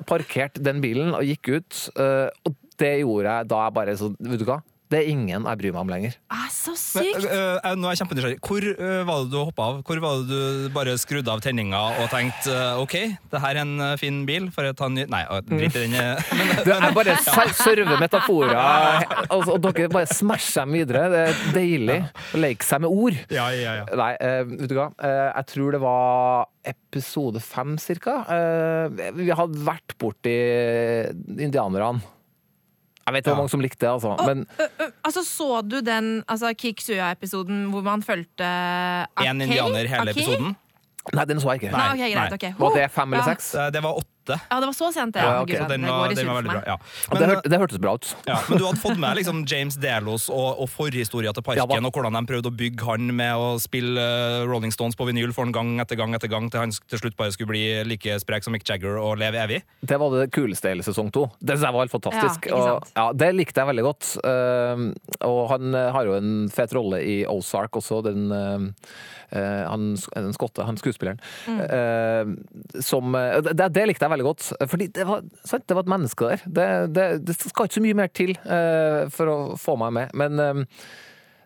parkerte 0.08 0.62
den 0.64 0.80
bilen 0.82 1.12
og 1.14 1.26
gikk 1.26 1.52
ut. 1.56 1.82
eh, 1.98 2.28
og 2.46 2.56
det 2.80 2.94
gjorde 3.04 3.34
jeg 3.36 3.50
da 3.52 3.58
jeg 3.66 3.74
bare 3.76 3.92
så 3.98 4.08
Vet 4.18 4.40
du 4.40 4.48
hva? 4.48 4.56
Det 4.94 5.00
er 5.00 5.10
ingen 5.10 5.32
jeg 5.34 5.58
bryr 5.58 5.72
meg 5.74 5.80
om 5.80 5.90
lenger. 5.90 6.12
Ah, 6.30 6.46
så 6.54 6.70
Men, 6.70 7.08
sykt! 7.08 7.24
øh, 7.26 7.56
øh, 7.58 7.74
nå 7.80 7.88
er 7.88 7.94
jeg 7.96 8.00
kjempenysgjerrig. 8.04 8.38
Hvor 8.46 8.66
øh, 8.70 9.00
var 9.08 9.24
det 9.24 9.32
du 9.32 9.38
hoppa 9.40 9.66
av? 9.66 9.80
Hvor 9.88 10.00
var 10.04 10.20
det 10.20 10.28
du 10.30 10.68
bare 10.74 10.94
skrudde 11.02 11.32
av 11.32 11.42
tenninga 11.42 11.80
og 11.98 12.06
tenkte 12.12 12.54
øh, 12.54 12.82
OK, 12.84 12.94
det 13.32 13.42
her 13.42 13.58
er 13.58 13.62
en 13.64 13.98
fin 13.98 14.22
bil, 14.28 14.46
får 14.54 14.68
jeg 14.70 14.78
ta 14.78 14.86
en 14.90 14.96
ny 15.00 15.06
Nei, 15.10 15.24
øh, 15.26 15.42
drit 15.50 15.80
i 15.80 15.84
den. 15.88 15.98
jeg 16.70 16.94
bare 17.00 17.16
ja. 17.18 17.46
server 17.58 17.98
metaforer, 17.98 18.54
altså, 19.26 19.56
og 19.56 19.66
dere 19.66 19.90
bare 19.92 20.10
smasher 20.10 20.62
dem 20.64 20.78
videre. 20.78 21.04
Det 21.10 21.24
er 21.26 21.42
deilig 21.58 21.98
å 22.30 22.42
leke 22.46 22.66
seg 22.70 22.86
med 22.86 22.94
ord. 22.94 23.18
ja, 23.34 23.50
ja, 23.50 23.76
ja. 23.80 23.84
Nei, 23.98 24.12
eh, 24.22 24.40
vet 24.54 24.70
du 24.70 24.78
hva. 24.78 24.88
Eh, 25.02 25.28
jeg 25.30 25.50
tror 25.52 25.74
det 25.74 25.82
var 25.82 26.48
episode 26.70 27.42
fem, 27.44 27.76
cirka. 27.82 28.20
Eh, 28.30 29.12
vi 29.18 29.30
hadde 29.34 29.66
vært 29.66 29.96
borti 30.00 30.34
indianerne. 31.34 32.02
Jeg 33.06 33.12
vet 33.14 33.20
ikke 33.20 33.30
Ja. 33.30 33.34
hvor 33.34 33.42
mange 33.42 33.50
som 33.52 33.60
likte 33.60 33.80
det, 33.86 33.90
altså. 33.92 34.14
Men 34.26 34.46
Ø, 34.60 34.62
ø, 34.84 34.88
altså, 35.04 35.22
Så 35.24 35.60
du 35.68 35.80
den 35.80 36.24
altså, 36.28 36.54
Kik 36.56 36.80
Suya-episoden 36.80 37.64
hvor 37.70 37.82
man 37.82 38.02
fulgte 38.02 38.44
Akei? 38.44 39.26
Én 39.28 39.42
indianer 39.42 39.86
hele 39.86 40.10
Akei? 40.10 40.22
episoden. 40.22 40.56
nei, 41.12 41.24
den 41.28 41.40
så 41.40 41.52
jeg 41.52 41.62
ikke. 41.62 41.72
Nei, 41.76 41.88
ok, 41.90 41.98
greit. 42.14 42.30
Nei. 42.42 42.52
ok. 42.52 42.60
Var 42.60 42.74
det 42.80 42.90
fem 42.90 43.12
eller 43.12 43.24
seks? 43.24 43.50
Det 43.52 43.72
det 43.74 43.82
var 43.82 43.92
åtte. 44.00 44.08
Ja, 44.32 44.60
det 44.60 44.68
var 44.70 44.76
så 44.76 44.90
sent, 44.94 45.14
det. 45.14 45.22
Ja, 45.24 45.42
Okay. 45.44 45.58
Så 45.60 45.68
den 45.68 45.82
det 45.84 45.90
var, 45.90 46.08
den 46.08 46.28
var 46.28 46.38
veldig 46.38 46.52
bra. 46.52 46.62
Ja. 46.66 46.76
Men, 47.10 47.18
det, 47.18 47.24
øh, 47.24 47.34
hør, 47.34 47.40
det 47.50 47.58
hørtes 47.60 47.80
bra 47.82 47.94
ut. 47.98 48.10
Ja, 48.26 48.38
men 48.48 48.58
du 48.58 48.64
hadde 48.64 48.80
fått 48.80 49.00
med 49.02 49.18
liksom 49.20 49.42
James 49.50 49.76
Delos 49.80 50.28
og, 50.32 50.60
og 50.62 50.70
forhistoria 50.72 51.34
til 51.36 51.44
parken, 51.44 51.84
og 51.84 51.92
hvordan 51.92 52.16
de 52.16 52.22
prøvde 52.30 52.52
å 52.52 52.54
bygge 52.54 52.88
han 52.88 53.10
med 53.16 53.34
å 53.36 53.50
spille 53.62 54.00
eh, 54.00 54.44
Rolling 54.48 54.72
Stones 54.74 54.96
på 54.96 55.06
vinyl 55.08 55.34
for 55.36 55.48
en 55.48 55.54
gang 55.54 55.74
etter 55.84 55.98
gang 56.00 56.16
etter 56.16 56.30
gang, 56.32 56.48
til 56.52 56.64
han 56.64 56.72
til 56.72 57.02
slutt 57.02 57.18
bare 57.18 57.34
skulle 57.34 57.52
bli 57.52 57.64
like 57.88 58.18
sprek 58.22 58.46
som 58.46 58.54
Mick 58.56 58.66
Jagger 58.68 58.96
og 59.00 59.18
leve 59.20 59.42
evig. 59.42 59.60
Det 59.80 59.98
var 60.00 60.14
det 60.14 60.30
kuleste 60.34 60.72
hele 60.72 60.86
sesong 60.86 61.10
to. 61.14 61.26
Det 61.40 61.56
synes 61.56 61.68
jeg 61.68 61.76
var 61.76 61.86
helt 61.86 61.96
fantastisk. 61.96 62.48
Ja, 62.50 62.60
og, 62.60 62.88
ja, 62.94 63.08
det 63.24 63.32
likte 63.36 63.60
jeg 63.60 63.70
veldig 63.72 63.86
godt. 63.86 64.14
Um, 64.24 64.88
og 65.26 65.42
han 65.52 65.74
eh, 65.74 65.90
har 65.94 66.08
jo 66.08 66.16
en 66.18 66.32
fet 66.52 66.72
rolle 66.76 67.02
i 67.04 67.18
Ozark 67.28 67.76
også, 67.80 68.00
den 68.06 68.30
eh, 68.30 69.64
han, 69.66 69.94
den 70.14 70.34
skotte, 70.36 70.62
han 70.62 70.78
skuespilleren. 70.78 71.18
Mm. 71.50 71.60
Eh, 71.64 72.80
som 72.84 73.16
det, 73.50 73.68
det 73.74 73.86
likte 73.88 74.06
jeg 74.06 74.12
veldig 74.12 74.13
godt. 74.22 74.52
Fordi 74.70 74.86
det 74.94 75.06
var, 75.08 75.24
sant, 75.44 75.66
det 75.66 75.74
var 75.74 75.82
et 75.82 75.90
menneske 75.90 76.30
der. 76.30 76.44
Det, 76.46 76.68
det, 76.94 77.06
det 77.26 77.34
skal 77.40 77.66
ikke 77.66 77.80
så 77.80 77.82
mye 77.82 77.98
mer 77.98 78.12
til 78.14 78.36
uh, 78.46 79.10
for 79.10 79.32
å 79.32 79.38
få 79.58 79.74
meg 79.80 79.96
med. 79.98 80.14
Men 80.14 80.68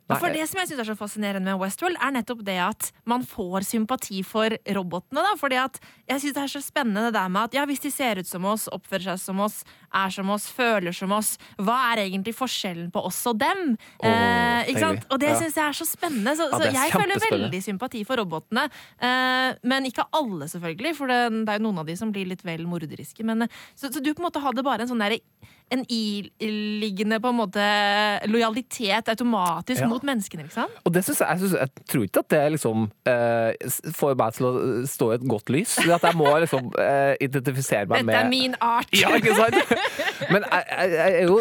Og 0.08 0.20
For 0.22 0.32
det 0.32 0.46
som 0.48 0.56
jeg 0.62 0.70
synes 0.70 0.80
er 0.80 0.88
så 0.88 0.96
fascinerende 0.96 1.44
med 1.50 1.58
Westworld, 1.60 1.98
er 2.00 2.12
nettopp 2.16 2.40
det 2.46 2.56
at 2.64 2.86
man 3.04 3.24
får 3.28 3.66
sympati 3.68 4.22
for 4.24 4.54
robotene. 4.74 5.20
da, 5.20 5.34
fordi 5.36 5.58
at 5.60 5.76
jeg 6.08 6.20
synes 6.22 6.34
det 6.38 6.42
er 6.46 6.52
så 6.54 6.62
spennende 6.64 7.02
det 7.08 7.12
der 7.18 7.28
med 7.28 7.42
at 7.50 7.54
ja, 7.58 7.64
hvis 7.68 7.80
de 7.84 7.90
ser 7.92 8.16
ut 8.22 8.26
som 8.26 8.44
oss, 8.48 8.68
oppfører 8.72 9.04
seg 9.10 9.18
som 9.20 9.40
oss, 9.44 9.58
er 9.92 10.08
som 10.10 10.30
oss, 10.32 10.46
føler 10.52 10.92
som 10.96 11.12
oss, 11.12 11.34
hva 11.60 11.76
er 11.92 12.06
egentlig 12.06 12.32
forskjellen 12.38 12.88
på 12.94 13.02
oss 13.04 13.20
og 13.28 13.36
dem? 13.40 13.76
Oh, 14.00 14.08
eh, 14.08 14.70
ikke 14.72 14.80
sant? 14.86 15.04
Og 15.12 15.20
det 15.20 15.28
Ja. 15.28 15.36
synes 15.42 15.54
jeg 15.60 15.66
er 15.68 15.76
så 15.76 15.86
spennende. 15.88 16.36
Så, 16.36 16.48
Ja, 16.48 16.58
så 16.58 16.72
jeg 16.72 16.92
føler 16.92 17.20
veldig 17.30 17.62
sympati 17.62 18.04
for 18.06 18.16
robotene. 18.16 18.70
Eh, 19.00 19.54
men 19.62 19.84
ikke 19.84 20.08
alle, 20.12 20.48
selvfølgelig, 20.48 20.96
for 20.96 21.06
det, 21.06 21.20
det 21.44 21.48
er 21.52 21.58
jo 21.60 21.66
noen 21.68 21.78
av 21.80 21.86
de 21.86 21.96
som 21.96 22.10
blir 22.12 22.26
litt 22.26 22.42
vel 22.44 22.64
morderiske. 22.66 23.22
Men, 23.24 23.42
eh, 23.42 23.48
så, 23.76 23.92
så 23.92 24.00
du 24.02 24.14
på 24.14 24.20
en 24.24 24.30
måte 24.30 24.40
hadde 24.40 24.64
bare 24.64 24.82
en 24.82 24.88
sånn 24.88 24.98
derre 25.04 25.20
en 25.74 25.84
iliggende 25.92 27.18
på 27.20 27.32
en 27.32 27.38
måte 27.38 27.64
lojalitet 28.30 29.08
automatisk 29.12 29.82
Ja. 29.82 29.88
mot 29.88 30.02
menneskene, 30.02 30.46
ikke 30.46 30.54
sant? 30.54 30.78
Og 30.84 30.94
det 30.94 31.04
synes 31.04 31.20
jeg, 31.20 31.28
jeg, 31.28 31.38
synes, 31.38 31.52
jeg 31.60 31.86
tror 31.90 32.04
ikke 32.06 32.22
at 32.24 32.30
det 32.30 32.42
liksom 32.52 32.90
eh, 33.06 33.92
får 33.98 34.16
meg 34.18 34.36
til 34.36 34.48
å 34.48 34.52
stå 34.88 35.10
i 35.10 35.14
et 35.18 35.26
godt 35.28 35.52
lys. 35.52 35.76
Det 35.84 35.94
At 35.94 36.06
jeg 36.08 36.18
må 36.18 36.30
liksom 36.38 36.70
eh, 36.80 37.14
identifisere 37.20 37.86
meg 37.86 38.02
Dette 38.02 38.08
med 38.08 38.18
er 38.20 38.28
min 38.32 38.56
art! 38.60 38.92
Ja, 38.96 39.12
ikke 39.16 39.34
sant? 39.36 39.56
Men 40.32 40.44
jeg, 40.44 40.92
jeg, 40.92 41.12
er 41.14 41.26
jo 41.28 41.38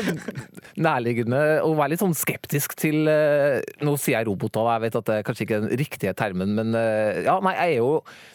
nærliggende 0.77 1.41
å 1.65 1.73
være 1.77 1.95
litt 1.95 2.03
sånn 2.03 2.15
skeptisk 2.17 2.75
til 2.79 3.07
eh, 3.11 3.61
Nå 3.85 3.95
sier 3.97 4.19
jeg 4.19 4.29
roboter, 4.29 4.63
og 4.63 4.73
jeg 4.75 4.85
vet 4.87 4.99
at 5.01 5.07
det 5.09 5.19
er 5.19 5.27
kanskje 5.27 5.47
ikke 5.47 5.61
den 5.63 5.79
riktige 5.81 6.13
termen, 6.17 6.53
men 6.57 6.75
eh, 6.77 7.23
ja, 7.27 7.37
nei, 7.43 7.55
jeg 7.57 7.77
er 7.77 7.81
jo 7.81 7.93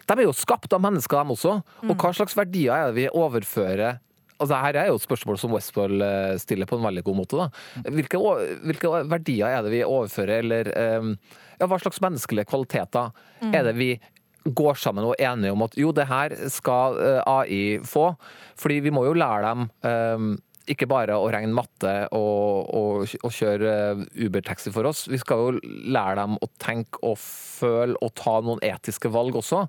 De 0.09 0.17
er 0.17 0.27
jo 0.27 0.37
skapt 0.37 0.73
av 0.73 0.83
mennesker, 0.83 1.23
de 1.23 1.37
også. 1.37 1.59
Og 1.87 1.95
hva 1.97 2.13
slags 2.17 2.37
verdier 2.37 2.75
er 2.75 2.91
det 2.91 2.97
vi 2.99 3.07
overfører? 3.09 4.01
Altså, 4.43 4.59
her 4.65 4.79
er 4.81 4.91
jo 4.91 4.99
et 4.99 5.07
spørsmål 5.07 5.39
som 5.41 5.55
Westfold 5.55 6.05
eh, 6.07 6.35
stiller 6.43 6.69
på 6.69 6.79
en 6.79 6.87
veldig 6.89 7.05
god 7.07 7.21
måte. 7.23 7.39
Da. 7.39 7.87
Hvilke, 7.95 8.21
hvilke 8.67 8.93
verdier 9.11 9.55
er 9.55 9.65
det 9.65 9.75
vi 9.75 9.85
overfører, 9.87 10.43
eller 10.43 10.73
eh, 10.75 11.13
ja, 11.61 11.69
hva 11.71 11.79
slags 11.83 12.03
menneskelige 12.03 12.51
kvaliteter 12.51 13.15
er 13.53 13.69
det 13.69 13.77
vi 13.79 13.95
går 14.43 14.79
sammen 14.81 15.07
og 15.07 15.15
er 15.19 15.33
enige 15.33 15.55
om 15.55 15.63
at 15.67 15.77
jo, 15.79 15.93
det 15.95 16.09
her 16.11 16.35
skal 16.51 16.99
eh, 16.99 17.21
AI 17.31 17.63
få. 17.87 18.13
Fordi 18.59 18.81
vi 18.83 18.95
må 18.95 19.07
jo 19.07 19.15
lære 19.19 19.53
dem 19.53 19.69
eh, 19.87 20.33
ikke 20.71 20.87
bare 20.91 21.17
å 21.19 21.31
regne 21.33 21.55
matte 21.57 21.93
og, 22.15 22.69
og, 22.75 23.15
og 23.23 23.35
kjøre 23.35 23.73
eh, 23.73 24.05
Uber-taxi 24.27 24.73
for 24.75 24.89
oss. 24.91 25.07
Vi 25.11 25.21
skal 25.23 25.47
jo 25.47 25.75
lære 25.95 26.19
dem 26.21 26.39
å 26.39 26.51
tenke 26.63 27.03
og 27.07 27.19
føle 27.21 27.99
og 28.03 28.15
ta 28.19 28.39
noen 28.45 28.63
etiske 28.67 29.11
valg 29.13 29.39
også. 29.39 29.65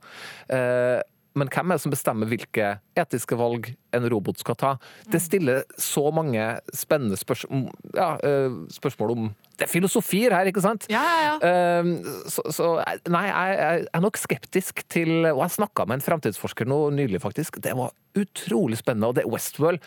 Eh, 0.54 1.00
men 1.38 1.50
hvem 1.50 1.72
er 1.72 1.80
det 1.80 1.84
som 1.84 1.94
bestemmer 1.94 2.30
hvilke 2.30 2.76
etiske 3.00 3.38
valg 3.40 3.72
en 3.94 4.06
robot 4.12 4.42
skal 4.42 4.58
ta? 4.60 4.74
Det 5.10 5.22
stiller 5.22 5.64
så 5.82 6.06
mange 6.14 6.44
spennende 6.76 7.18
spørs 7.18 7.46
ja, 7.96 8.14
eh, 8.22 8.54
spørsmål 8.74 9.16
om 9.16 9.28
Det 9.58 9.66
er 9.66 9.72
filosofier 9.72 10.36
her, 10.36 10.50
ikke 10.50 10.64
sant? 10.66 10.86
Ja, 10.94 11.04
ja. 11.24 11.34
Ehm, 11.50 11.96
så, 12.30 12.46
så 12.54 12.70
nei, 13.10 13.26
jeg, 13.30 13.58
jeg 13.60 13.88
er 13.94 14.06
nok 14.06 14.18
skeptisk 14.22 14.84
til 14.94 15.28
Og 15.32 15.44
jeg 15.46 15.58
snakka 15.58 15.88
med 15.90 16.00
en 16.00 16.06
fremtidsforsker 16.06 16.70
nå 16.70 16.80
nylig, 16.98 17.22
faktisk. 17.22 17.62
Det 17.64 17.74
var 17.78 17.94
utrolig 18.18 18.78
spennende. 18.82 19.10
Og 19.10 19.18
det 19.18 19.26
er 19.26 19.34
Westworld. 19.34 19.82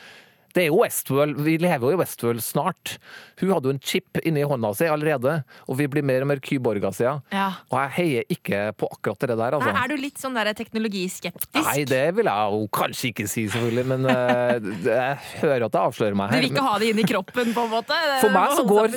Det 0.56 0.64
er 0.64 0.70
jo 0.70 0.80
Westworld. 0.80 1.36
Vi 1.44 1.58
lever 1.60 1.84
jo 1.84 1.92
i 1.92 2.00
Westworld 2.00 2.40
snart. 2.40 2.96
Hun 3.42 3.50
hadde 3.52 3.68
jo 3.68 3.74
en 3.76 3.80
chip 3.84 4.16
inni 4.24 4.40
hånda 4.48 4.70
si 4.76 4.88
allerede, 4.88 5.42
og 5.68 5.76
vi 5.76 5.88
blir 5.92 6.04
mer 6.06 6.24
og 6.24 6.30
mer 6.30 6.40
kyborger 6.40 6.94
siden. 6.96 7.20
Ja. 7.34 7.50
Og 7.68 7.76
jeg 7.82 7.92
heier 7.98 8.32
ikke 8.32 8.62
på 8.80 8.88
akkurat 8.94 9.26
det 9.26 9.36
der, 9.36 9.56
altså. 9.58 9.68
Nei, 9.68 9.82
er 9.82 9.92
du 9.92 10.00
litt 10.00 10.22
sånn 10.22 10.38
der 10.38 10.48
teknologiskeptisk? 10.56 11.60
Nei, 11.60 11.84
det 11.88 12.04
vil 12.16 12.30
jeg 12.30 12.54
jo 12.54 12.70
kanskje 12.72 13.10
ikke 13.10 13.26
si, 13.28 13.44
selvfølgelig, 13.52 13.84
men 13.92 14.08
uh, 14.08 14.70
jeg 14.88 15.42
hører 15.42 15.66
at 15.68 15.76
jeg 15.76 15.90
avslører 15.90 16.16
meg 16.16 16.32
her. 16.32 16.40
Du 16.40 16.46
vil 16.46 16.54
ikke 16.54 16.64
ha 16.70 16.78
det 16.80 16.88
inn 16.94 17.02
i 17.02 17.06
kroppen, 17.12 17.52
på 17.52 17.66
en 17.68 17.74
måte? 17.76 18.00
For 18.24 18.32
meg 18.32 18.56
så 18.56 18.64
går, 18.66 18.96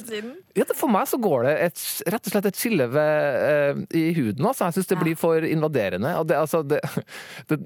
ja, 0.56 0.66
for 0.76 0.92
meg 0.92 1.08
så 1.12 1.20
går 1.22 1.46
det 1.46 1.54
et, 1.68 1.82
rett 2.14 2.26
og 2.30 2.34
slett 2.34 2.48
et 2.50 2.58
skille 2.58 2.88
ved, 2.92 3.44
eh, 3.50 3.84
i 4.00 4.06
huden. 4.16 4.48
Altså. 4.48 4.70
Jeg 4.70 4.80
syns 4.80 4.90
det 4.90 4.98
blir 5.00 5.20
for 5.20 5.46
invaderende. 5.46 6.16
Og 6.20 6.28
det, 6.32 6.40
altså, 6.40 6.64
det, 6.68 6.80
det 7.52 7.60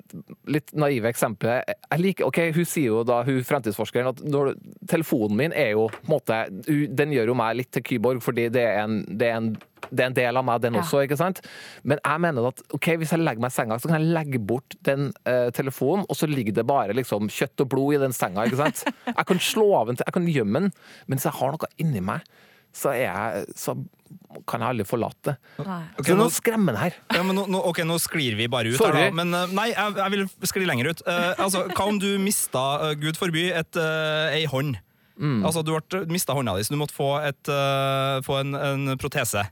litt 0.50 0.74
naive 0.78 1.10
eksempelet 1.14 1.74
jeg 1.94 2.02
liker, 2.02 2.28
ok, 2.28 2.40
Hun 2.56 2.68
sier 2.68 2.90
jo 2.90 3.04
da, 3.08 3.22
hun 3.26 3.42
fremtidsforskeren, 3.84 4.08
at 4.08 4.24
når, 4.24 4.54
telefonen 4.90 5.38
min 5.38 5.54
er 5.54 5.74
jo 5.74 5.88
på 5.92 6.02
en 6.08 6.14
måte, 6.14 6.40
Den 6.96 7.12
gjør 7.14 7.28
jo 7.28 7.36
meg 7.36 7.58
litt 7.58 7.72
til 7.72 7.84
kyborg, 7.84 8.22
fordi 8.24 8.50
det 8.54 8.64
er 8.64 8.84
en, 8.84 9.04
det 9.08 9.30
er 9.30 9.38
en 9.38 9.54
det 9.92 10.00
er 10.00 10.08
en 10.08 10.16
del 10.16 10.38
av 10.38 10.46
meg, 10.46 10.62
den 10.62 10.74
Ja. 10.76 10.82
ikke 10.82 11.18
sant? 11.18 11.42
Men 11.84 12.00
jeg 12.04 12.20
mener 12.24 12.48
at 12.48 12.62
ok, 12.74 12.96
hvis 12.98 13.12
jeg 13.12 13.20
legger 13.20 13.42
meg 13.42 13.52
i 13.52 13.54
senga, 13.54 13.78
så 13.78 13.90
kan 13.90 14.02
jeg 14.02 14.14
legge 14.16 14.40
bort 14.40 14.76
den 14.82 15.12
eh, 15.26 15.52
telefonen, 15.52 16.06
og 16.10 16.16
så 16.16 16.26
ligger 16.26 16.54
det 16.54 16.66
bare 16.66 16.94
liksom 16.96 17.28
kjøtt 17.28 17.60
og 17.62 17.70
blod 17.70 17.94
i 17.94 18.00
den 18.00 18.14
senga. 18.14 18.46
ikke 18.46 18.58
sant? 18.58 18.86
Jeg 19.18 19.26
kan 19.28 19.38
slå 19.40 19.76
av 19.76 19.88
den, 19.88 19.98
jeg 20.00 20.14
kan 20.14 20.26
gjemme 20.26 20.60
den, 20.60 20.72
men 21.08 21.18
hvis 21.18 21.26
jeg 21.26 21.34
har 21.34 21.52
noe 21.52 21.68
inni 21.78 22.00
meg, 22.02 22.22
så, 22.74 22.94
er 22.94 23.04
jeg, 23.06 23.44
så 23.60 23.76
kan 24.50 24.64
jeg 24.64 24.74
aldri 24.74 24.86
forlate 24.88 25.34
det. 25.34 25.36
Okay, 25.62 26.08
det 26.08 26.14
er 26.16 26.20
noe 26.20 26.34
skremmende 26.34 26.82
her. 26.82 26.96
Ja, 27.14 27.22
men 27.26 27.38
nå, 27.38 27.46
nå, 27.54 27.62
ok, 27.70 27.84
nå 27.86 28.00
sklir 28.02 28.38
vi 28.40 28.50
bare 28.52 28.74
ut 28.74 28.82
Sorry. 28.82 29.06
her, 29.06 29.12
da. 29.12 29.18
Men 29.22 29.36
eh, 29.38 29.54
nei, 29.54 29.68
jeg, 29.76 29.98
jeg 30.02 30.16
vil 30.16 30.26
skli 30.50 30.70
lenger 30.70 30.90
ut. 30.90 31.04
Uh, 31.06 31.30
altså, 31.38 31.68
hva 31.70 31.88
om 31.92 32.02
du 32.02 32.10
mista, 32.22 32.64
uh, 32.82 32.96
gud 33.00 33.20
forby, 33.20 33.48
et, 33.54 33.78
uh, 33.78 34.34
ei 34.34 34.48
hånd? 34.50 34.80
Altså, 35.22 35.62
du 35.62 35.74
mista 36.10 36.34
hånda 36.34 36.56
di, 36.58 36.64
så 36.66 36.74
du 36.74 36.80
måtte 36.82 36.96
få, 36.96 37.12
et, 37.22 37.50
eh, 37.52 38.16
få 38.26 38.40
en, 38.42 38.56
en 38.58 38.94
protese. 38.98 39.44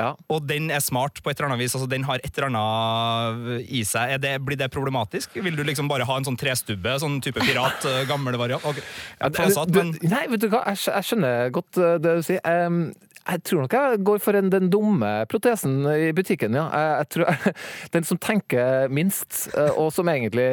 Ja. 0.00 0.10
Og 0.32 0.46
den 0.48 0.70
er 0.72 0.80
smart 0.84 1.20
på 1.22 1.30
et 1.32 1.38
eller 1.38 1.50
annet 1.52 1.62
vis. 1.64 1.74
altså 1.76 1.88
Den 1.90 2.06
har 2.08 2.22
et 2.24 2.32
eller 2.38 2.48
annet 2.50 3.68
i 3.68 3.82
seg. 3.86 4.16
Er 4.16 4.22
det, 4.22 4.32
blir 4.46 4.58
det 4.60 4.70
problematisk? 4.72 5.36
Vil 5.44 5.58
du 5.58 5.62
liksom 5.66 5.90
bare 5.90 6.08
ha 6.08 6.16
en 6.20 6.26
sånn 6.28 6.38
trestubbe, 6.40 6.96
sånn 7.02 7.20
type 7.24 7.42
pirat, 7.44 7.84
eh, 7.90 8.02
gammel 8.10 8.38
variant? 8.40 8.64
Okay. 8.64 8.82
Ja, 9.20 9.30
satt, 9.50 9.70
Du- 9.70 9.78
men 9.82 9.94
Nei, 10.02 10.26
vet 10.32 10.40
du 10.40 10.48
hva, 10.48 10.64
jeg, 10.72 10.82
jeg 10.88 11.08
skjønner 11.10 11.50
godt 11.54 11.76
eh, 11.78 11.98
det 12.02 12.16
du 12.20 12.22
sier. 12.26 12.40
Um, 12.44 12.82
jeg 13.20 13.42
tror 13.44 13.60
nok 13.62 13.74
jeg 13.76 13.98
går 14.08 14.20
for 14.24 14.38
en, 14.38 14.48
den 14.50 14.70
dumme 14.72 15.10
protesen 15.30 15.82
i 15.92 16.08
butikken, 16.16 16.54
ja. 16.56 16.64
Jeg, 16.72 16.92
jeg 17.02 17.08
tror, 17.14 17.54
den 17.94 18.06
som 18.08 18.20
tenker 18.22 18.88
minst, 18.92 19.42
eh, 19.54 19.70
og 19.78 19.92
som 19.94 20.08
egentlig 20.10 20.46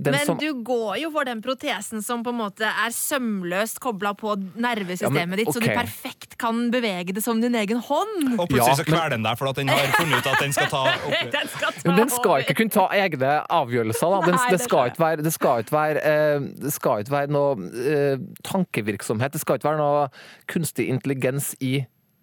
den 0.00 0.16
Men 0.16 0.26
som, 0.26 0.40
du 0.40 0.62
går 0.66 0.96
jo 1.04 1.12
for 1.14 1.28
den 1.28 1.42
protesen 1.44 2.02
som 2.04 2.24
på 2.26 2.32
en 2.32 2.40
måte 2.40 2.66
er 2.66 2.94
sømløst 2.94 3.82
kobla 3.84 4.14
på 4.18 4.34
nervesystemet 4.56 5.20
Ja, 5.20 5.26
men, 5.28 5.42
ditt, 5.42 5.52
så 5.54 5.62
du 5.62 5.68
perfekt 5.68 6.29
kan 6.40 6.62
bevege 6.72 7.14
det 7.16 7.22
som 7.24 7.40
din 7.42 7.54
egen 7.60 7.80
hånd. 7.84 8.16
Og 8.36 8.48
plutselig 8.48 8.72
Ja, 8.72 8.78
så 8.78 8.86
kveler 8.88 9.14
den 9.14 9.26
deg 9.26 9.38
for 9.40 9.50
at 9.52 9.60
den 9.60 9.70
har 9.72 9.92
funnet 9.96 10.20
ut 10.20 10.30
at 10.32 10.42
den 10.42 10.56
skal 10.56 10.70
ta 10.72 10.82
opp 10.94 11.34
Den 11.36 11.52
skal 11.52 11.76
ta 11.76 11.86
Men 11.88 12.00
den 12.02 12.12
skal 12.14 12.44
ikke 12.44 12.56
kunne 12.62 12.74
ta 12.74 12.88
egne 12.96 13.36
avgjørelser. 13.60 14.16
Da. 14.16 14.20
Den, 14.26 14.38
Nei, 14.40 14.48
det, 14.56 14.60
skal 14.64 14.92
ikke 14.92 15.04
være, 15.04 15.26
det 15.26 15.34
skal 15.36 15.64
ikke 15.64 15.76
være, 15.76 16.04
eh, 16.10 16.50
det 16.64 16.74
skal 16.74 17.04
ikke 17.04 17.16
være 17.16 17.34
noe 17.36 17.70
eh, 17.94 18.26
tankevirksomhet. 18.48 19.36
Det 19.36 19.44
skal 19.44 19.60
ikke 19.60 19.70
være 19.70 19.82
noe 19.82 20.04
kunstig 20.50 20.88
intelligens 20.90 21.54
i 21.60 21.80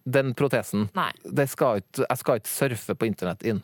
den 0.08 0.34
protesen. 0.40 0.88
Nei. 0.96 1.12
Det 1.24 1.50
skal 1.52 1.82
ut, 1.82 2.04
jeg 2.04 2.22
skal 2.22 2.42
ikke 2.42 2.52
surfe 2.52 2.96
på 2.96 3.10
internett 3.10 3.44
inn. 3.48 3.64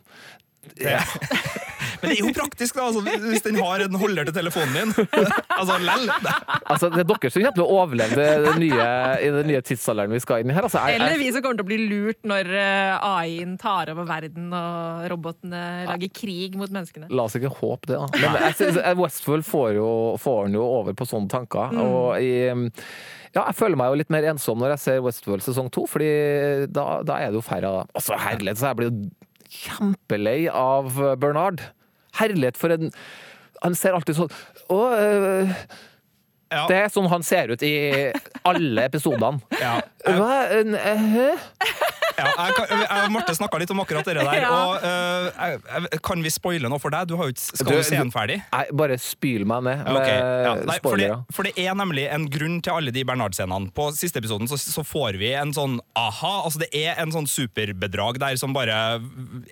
Ja. 0.80 1.02
Men 2.04 2.10
det 2.10 2.18
er 2.18 2.26
jo 2.26 2.32
praktisk, 2.36 2.76
da, 2.76 2.86
altså, 2.90 3.00
hvis 3.24 3.44
den 3.46 3.58
har 3.62 3.84
en 3.84 3.96
holder 3.96 4.28
til 4.28 4.36
telefonen 4.36 4.74
din. 4.76 5.08
altså, 5.56 5.78
lell. 5.80 6.10
Altså, 6.10 6.90
det 6.92 7.00
er 7.04 7.08
dere 7.08 7.30
som 7.32 7.44
kommer 7.44 7.56
til 7.56 7.64
å 7.64 7.78
overleve 7.78 8.18
det, 8.18 8.28
det 8.44 8.54
nye, 8.60 8.88
i 9.24 9.30
den 9.38 9.48
nye 9.48 9.62
tidsalderen 9.64 10.12
vi 10.12 10.20
skal 10.24 10.44
inn 10.44 10.52
i 10.52 10.56
her. 10.56 10.68
Altså, 10.68 10.82
jeg, 10.84 11.00
Eller 11.00 11.16
vi 11.20 11.30
som 11.32 11.44
kommer 11.44 11.60
til 11.60 11.66
å 11.66 11.70
bli 11.70 11.80
lurt 11.88 12.20
når 12.28 12.52
eh, 12.60 13.08
AI-en 13.08 13.56
tar 13.60 13.94
over 13.94 14.08
verden 14.08 14.52
og 14.52 15.08
robotene 15.14 15.64
lager 15.88 16.12
krig 16.14 16.58
mot 16.60 16.72
menneskene. 16.72 17.08
La 17.14 17.28
oss 17.28 17.38
ikke 17.38 17.52
håpe 17.56 17.90
det, 17.90 18.00
da. 18.00 18.08
Men 18.20 18.80
jeg 18.84 19.00
Westfold 19.00 19.48
får, 19.48 19.74
jo, 19.78 19.90
får 20.20 20.48
den 20.48 20.60
jo 20.60 20.68
over 20.80 20.96
på 20.96 21.08
sånne 21.08 21.32
tanker. 21.32 21.72
Mm. 21.72 21.84
Og 21.84 22.08
i, 22.20 22.32
ja, 23.34 23.48
jeg 23.48 23.56
føler 23.58 23.80
meg 23.80 23.90
jo 23.90 24.00
litt 24.02 24.12
mer 24.14 24.28
ensom 24.34 24.60
når 24.60 24.76
jeg 24.76 24.84
ser 24.84 25.04
Westworld 25.04 25.44
sesong 25.46 25.70
to, 25.74 25.88
Fordi 25.90 26.10
da, 26.70 27.00
da 27.06 27.20
er 27.22 27.32
det 27.32 27.40
jo 27.40 27.46
færre 27.46 27.70
av 27.70 27.80
dem. 27.82 27.94
Altså, 27.98 28.18
herlighet, 28.28 28.60
så 28.60 28.70
jeg 28.70 28.80
blir 28.80 28.92
jo 28.92 29.30
kjempelei 29.54 30.44
av 30.50 30.98
Bernard. 31.20 31.62
Herlighet 32.18 32.58
for 32.60 32.74
en 32.74 32.92
Han 33.64 33.74
ser 33.74 33.96
alltid 33.96 34.18
sånn 34.18 34.30
Å, 34.70 34.78
øh, 34.94 35.54
Ja. 36.54 36.66
Det 36.70 36.76
er 36.76 36.90
sånn 36.92 37.08
han 37.10 37.24
ser 37.26 37.50
ut 37.50 37.62
i 37.66 37.72
alle 38.46 38.84
episodene. 38.86 39.40
Ja. 39.58 39.80
Hva? 40.06 40.36
Øh, 42.14 42.24
ja, 42.24 42.46
jeg, 42.46 42.54
kan- 42.56 42.68
jeg 42.80 43.04
og 43.04 43.12
Marte 43.14 43.34
snakka 43.36 43.58
litt 43.62 43.70
om 43.74 43.80
akkurat 43.82 44.04
det 44.06 44.14
der. 44.20 44.32
Ja. 44.44 44.50
Og, 44.50 44.74
eh, 44.84 45.26
jeg, 45.34 45.60
jeg, 45.92 46.00
kan 46.04 46.22
vi 46.24 46.30
spoile 46.30 46.68
noe 46.70 46.78
for 46.82 46.90
deg? 46.94 47.08
Du 47.08 47.16
har 47.16 47.28
jo 47.28 47.34
ikke, 47.34 47.44
skal 47.58 47.66
Du- 47.72 47.78
du 47.78 47.82
se 47.86 47.96
den 47.96 48.10
ferdig? 48.14 48.40
Nei, 48.52 48.64
bare 48.72 48.98
spyl 49.00 49.44
meg 49.48 49.62
ned 49.66 49.82
med 49.84 49.96
Ok, 49.96 50.08
ja. 50.10 50.54
Nei, 50.54 50.78
for, 50.82 50.96
det, 50.98 51.08
spoilere. 51.08 51.18
for 51.32 51.48
det 51.48 51.52
er 51.64 51.74
nemlig 51.78 52.04
en 52.12 52.26
grunn 52.30 52.58
til 52.64 52.72
alle 52.76 52.92
de 52.94 53.04
Bernard-scenene. 53.08 53.70
På 53.74 53.88
siste 53.96 54.20
episoden 54.22 54.48
så, 54.50 54.58
så 54.60 54.84
får 54.86 55.18
vi 55.20 55.32
en 55.38 55.52
sånn 55.56 55.78
aha. 55.98 56.32
altså 56.44 56.60
Det 56.64 56.70
er 56.84 57.00
en 57.02 57.12
sånn 57.14 57.26
superbedrag 57.30 58.18
der 58.22 58.36
som 58.40 58.52
bare 58.56 58.76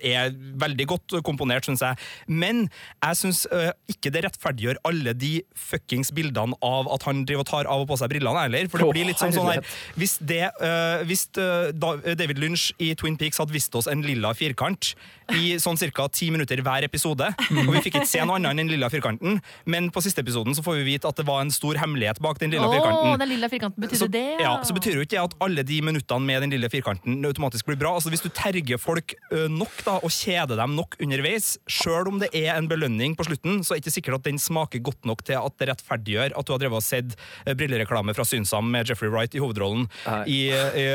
er 0.03 0.31
veldig 0.61 0.87
godt 0.93 1.17
komponert, 1.25 1.65
syns 1.67 1.81
jeg. 1.83 1.97
Men 2.27 2.65
jeg 3.03 3.19
syns 3.19 3.43
ikke 3.91 4.11
det 4.13 4.23
rettferdiggjør 4.27 4.79
alle 4.87 5.13
de 5.17 5.33
fuckings 5.57 6.11
bildene 6.15 6.55
av 6.63 6.87
at 6.93 7.05
han 7.07 7.23
driver 7.25 7.43
og 7.45 7.49
tar 7.49 7.69
av 7.71 7.83
og 7.83 7.89
på 7.89 7.97
seg 7.99 8.11
brillene 8.13 8.45
heller. 8.45 8.69
For 8.71 8.83
det 8.83 8.87
Å, 8.87 8.93
blir 8.93 9.09
litt 9.09 9.19
sånn, 9.21 9.33
sånn 9.35 9.49
her 9.49 9.59
herlighet. 9.63 9.97
Hvis, 9.99 10.15
det, 10.21 10.41
eh, 10.69 11.03
hvis 11.09 11.25
eh, 11.41 11.71
da, 11.73 11.95
David 12.19 12.39
Lynch 12.41 12.52
i 12.81 12.93
Twin 12.99 13.17
Peaks 13.19 13.39
hadde 13.41 13.53
vist 13.55 13.73
oss 13.75 13.89
en 13.91 14.03
lilla 14.05 14.33
firkant 14.37 14.93
i 15.33 15.53
sånn 15.61 15.77
ca. 15.95 16.07
ti 16.11 16.29
minutter 16.33 16.59
hver 16.63 16.85
episode, 16.85 17.29
og 17.63 17.71
vi 17.71 17.81
fikk 17.85 17.99
ikke 17.99 18.09
se 18.09 18.23
noe 18.25 18.37
annet 18.39 18.53
enn 18.53 18.63
den 18.63 18.71
lilla 18.73 18.89
firkanten, 18.91 19.39
men 19.65 19.89
på 19.93 20.03
siste 20.03 20.23
episoden 20.23 20.55
så 20.55 20.63
får 20.65 20.81
vi 20.81 20.87
vite 20.93 21.07
at 21.07 21.19
det 21.19 21.25
var 21.27 21.43
en 21.43 21.53
stor 21.53 21.79
hemmelighet 21.79 22.19
bak 22.23 22.41
den 22.41 22.53
lilla 22.53 22.67
oh, 22.67 22.73
firkanten. 22.73 23.19
den 23.23 23.31
lilla 23.31 23.49
firkanten 23.51 23.83
Så, 23.83 24.07
betydde 24.09 24.11
det, 24.17 24.43
ja, 24.43 24.53
så 24.65 24.75
betyr 24.75 24.99
jo 24.99 25.05
ikke 25.05 25.15
det 25.15 25.21
at 25.23 25.37
alle 25.45 25.65
de 25.67 25.79
minuttene 25.85 26.27
med 26.27 26.43
den 26.45 26.53
lille 26.55 26.69
firkanten 26.71 27.19
automatisk 27.25 27.67
blir 27.69 27.79
bra. 27.79 27.93
Altså 27.97 28.11
Hvis 28.13 28.23
du 28.25 28.29
terger 28.33 28.79
folk 28.81 29.15
nok 29.31 29.83
da, 29.85 29.97
og 30.03 30.11
kjeder 30.13 30.59
dem 30.59 30.75
nok 30.77 30.97
underveis, 31.01 31.53
sjøl 31.71 32.09
om 32.11 32.19
det 32.21 32.31
er 32.35 32.53
en 32.55 32.69
belønning 32.71 33.17
på 33.17 33.27
slutten, 33.27 33.61
så 33.63 33.73
er 33.73 33.79
det 33.79 33.85
ikke 33.85 33.95
sikkert 33.97 34.19
at 34.19 34.27
den 34.27 34.41
smaker 34.41 34.83
godt 34.83 35.07
nok 35.09 35.23
til 35.27 35.39
at 35.39 35.57
det 35.59 35.69
rettferdiggjør 35.71 36.35
at 36.37 36.47
du 36.47 36.53
har 36.55 36.61
drevet 36.61 36.79
og 36.79 36.85
sett 36.85 37.15
brillereklame 37.45 38.15
fra 38.17 38.25
Synsam 38.27 38.69
med 38.73 38.89
Jeffrey 38.89 39.11
Wright 39.13 39.35
i 39.37 39.41
hovedrollen 39.43 39.87
Nei. 40.05 40.21
i, 40.27 40.39
i 40.51 40.85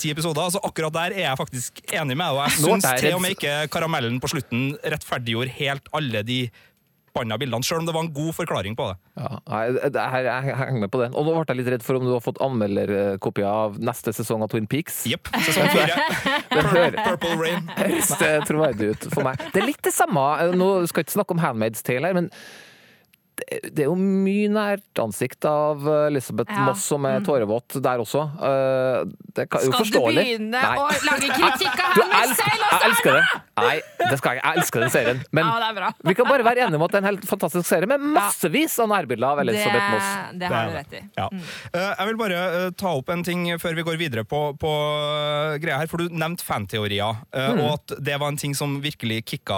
ti 0.00 0.12
episoder. 0.12 0.50
Så 0.54 0.62
akkurat 0.76 0.92
der 0.92 1.16
er 1.16 1.24
jeg 1.30 1.40
faktisk 1.40 1.82
enig 1.88 2.16
med 2.18 2.26
deg, 2.28 2.36
og 2.36 2.42
jeg 2.44 2.60
syns 2.60 2.88
til 3.00 3.16
og 3.16 3.22
med 3.24 3.36
ikke 3.36 3.58
karamellen 3.72 4.20
på 4.20 4.28
slutten 4.34 4.72
rettferdiggjorde 4.84 5.54
helt 5.56 5.88
alle 5.96 6.20
de 6.26 6.40
banna 7.16 7.38
bildene, 7.40 7.64
sjøl 7.64 7.80
om 7.80 7.86
det 7.88 7.94
var 7.96 8.04
en 8.04 8.12
god 8.12 8.34
forklaring 8.36 8.74
på 8.76 8.90
det. 8.90 8.96
Ja, 9.16 9.38
jeg, 9.64 9.92
her, 9.96 10.26
jeg 10.28 10.56
henger 10.58 10.82
med 10.82 10.92
på 10.92 11.00
den. 11.00 11.14
Og 11.16 11.24
nå 11.24 11.32
ble 11.32 11.46
jeg 11.48 11.60
litt 11.62 11.70
redd 11.72 11.86
for 11.86 11.96
om 11.96 12.04
du 12.04 12.12
har 12.12 12.20
fått 12.20 12.40
anmelderkopier 12.44 13.48
av 13.48 13.78
neste 13.80 14.12
sesong 14.12 14.44
av 14.44 14.52
Twin 14.52 14.68
Peaks. 14.68 14.98
Jepp. 15.08 15.30
Sesong 15.46 15.70
fire. 15.72 15.96
det 16.52 16.92
Purple 17.00 17.38
Rain. 17.40 17.70
høres 17.80 18.12
det 18.20 18.32
troverdig 18.50 18.92
ut 18.92 19.08
for 19.14 19.24
meg. 19.24 19.40
Det 19.54 19.62
er 19.62 19.68
litt 19.70 19.80
det 19.86 19.94
samme. 19.96 20.26
Nå 20.60 20.70
skal 20.90 21.00
jeg 21.00 21.08
ikke 21.08 21.16
snakke 21.16 21.36
om 21.38 21.40
Handmaid's 21.40 21.86
Tale 21.86 22.12
her, 22.12 22.20
men 22.20 22.28
det, 23.36 23.58
det 23.76 23.82
er 23.84 23.88
jo 23.90 23.96
mye 24.00 24.48
nært 24.48 25.00
ansikt 25.02 25.44
av 25.48 25.84
Elisabeth 26.08 26.50
Ja. 26.52 26.64
Moss 26.70 26.84
som 26.88 27.04
er 27.04 27.20
tårevåt 27.26 27.76
der 27.84 28.00
også. 28.02 28.22
Eh, 28.40 29.04
Det 29.36 29.44
er 29.44 29.64
jo 29.66 29.72
Skal 29.72 29.84
du 29.92 30.16
begynne 30.16 30.50
Nei. 30.56 30.76
å 30.80 30.86
lage 31.04 31.28
kritikk 31.36 31.82
av 31.84 31.98
henne 32.00 32.36
selv 32.38 32.62
også? 32.70 32.80
elsker 32.88 33.12
det. 33.18 33.24
Nei, 33.56 33.76
det 34.10 34.16
skal 34.20 34.34
jeg. 34.36 34.42
Jeg 34.44 34.56
elsker 34.60 34.80
den 34.84 34.90
serien. 34.92 35.20
Men 35.36 35.44
Ja, 35.44 35.58
det 35.60 35.68
er 35.68 35.74
bra. 35.80 35.90
vi 36.08 36.14
kan 36.16 36.26
bare 36.28 36.44
være 36.44 36.64
enige 36.66 36.76
om 36.80 36.82
at 36.86 36.90
det 36.92 36.98
er 36.98 37.04
en 37.04 37.10
helt 37.10 37.26
fantastisk 37.28 37.66
serie 37.68 37.86
med 37.88 38.00
massevis 38.16 38.78
av 38.80 38.88
nærbilder 38.92 39.28
av 39.34 39.40
Elisabeth 39.44 39.90
Moss. 39.92 40.10
det 40.40 40.50
har 40.52 40.68
du 40.70 40.76
rett 40.76 40.92
i. 40.96 41.02
Ja. 41.16 41.28
Eh, 41.72 41.92
Jeg 41.96 42.06
vil 42.10 42.16
bare 42.20 42.40
eh, 42.66 42.70
ta 42.76 42.94
opp 42.96 43.08
en 43.12 43.22
ting 43.26 43.46
før 43.60 43.74
vi 43.76 43.82
går 43.86 43.96
videre 44.00 44.24
på, 44.28 44.40
på 44.60 44.72
eh, 44.72 45.58
greia 45.62 45.78
her. 45.82 45.86
For 45.92 45.98
du 46.04 46.08
nevnte 46.12 46.44
fanteorier, 46.44 47.16
eh, 47.32 47.46
Mm. 47.56 47.60
og 47.62 47.72
at 47.76 47.92
det 48.02 48.16
var 48.18 48.28
en 48.32 48.36
ting 48.40 48.54
som 48.58 48.80
virkelig 48.82 49.20
kicka 49.24 49.56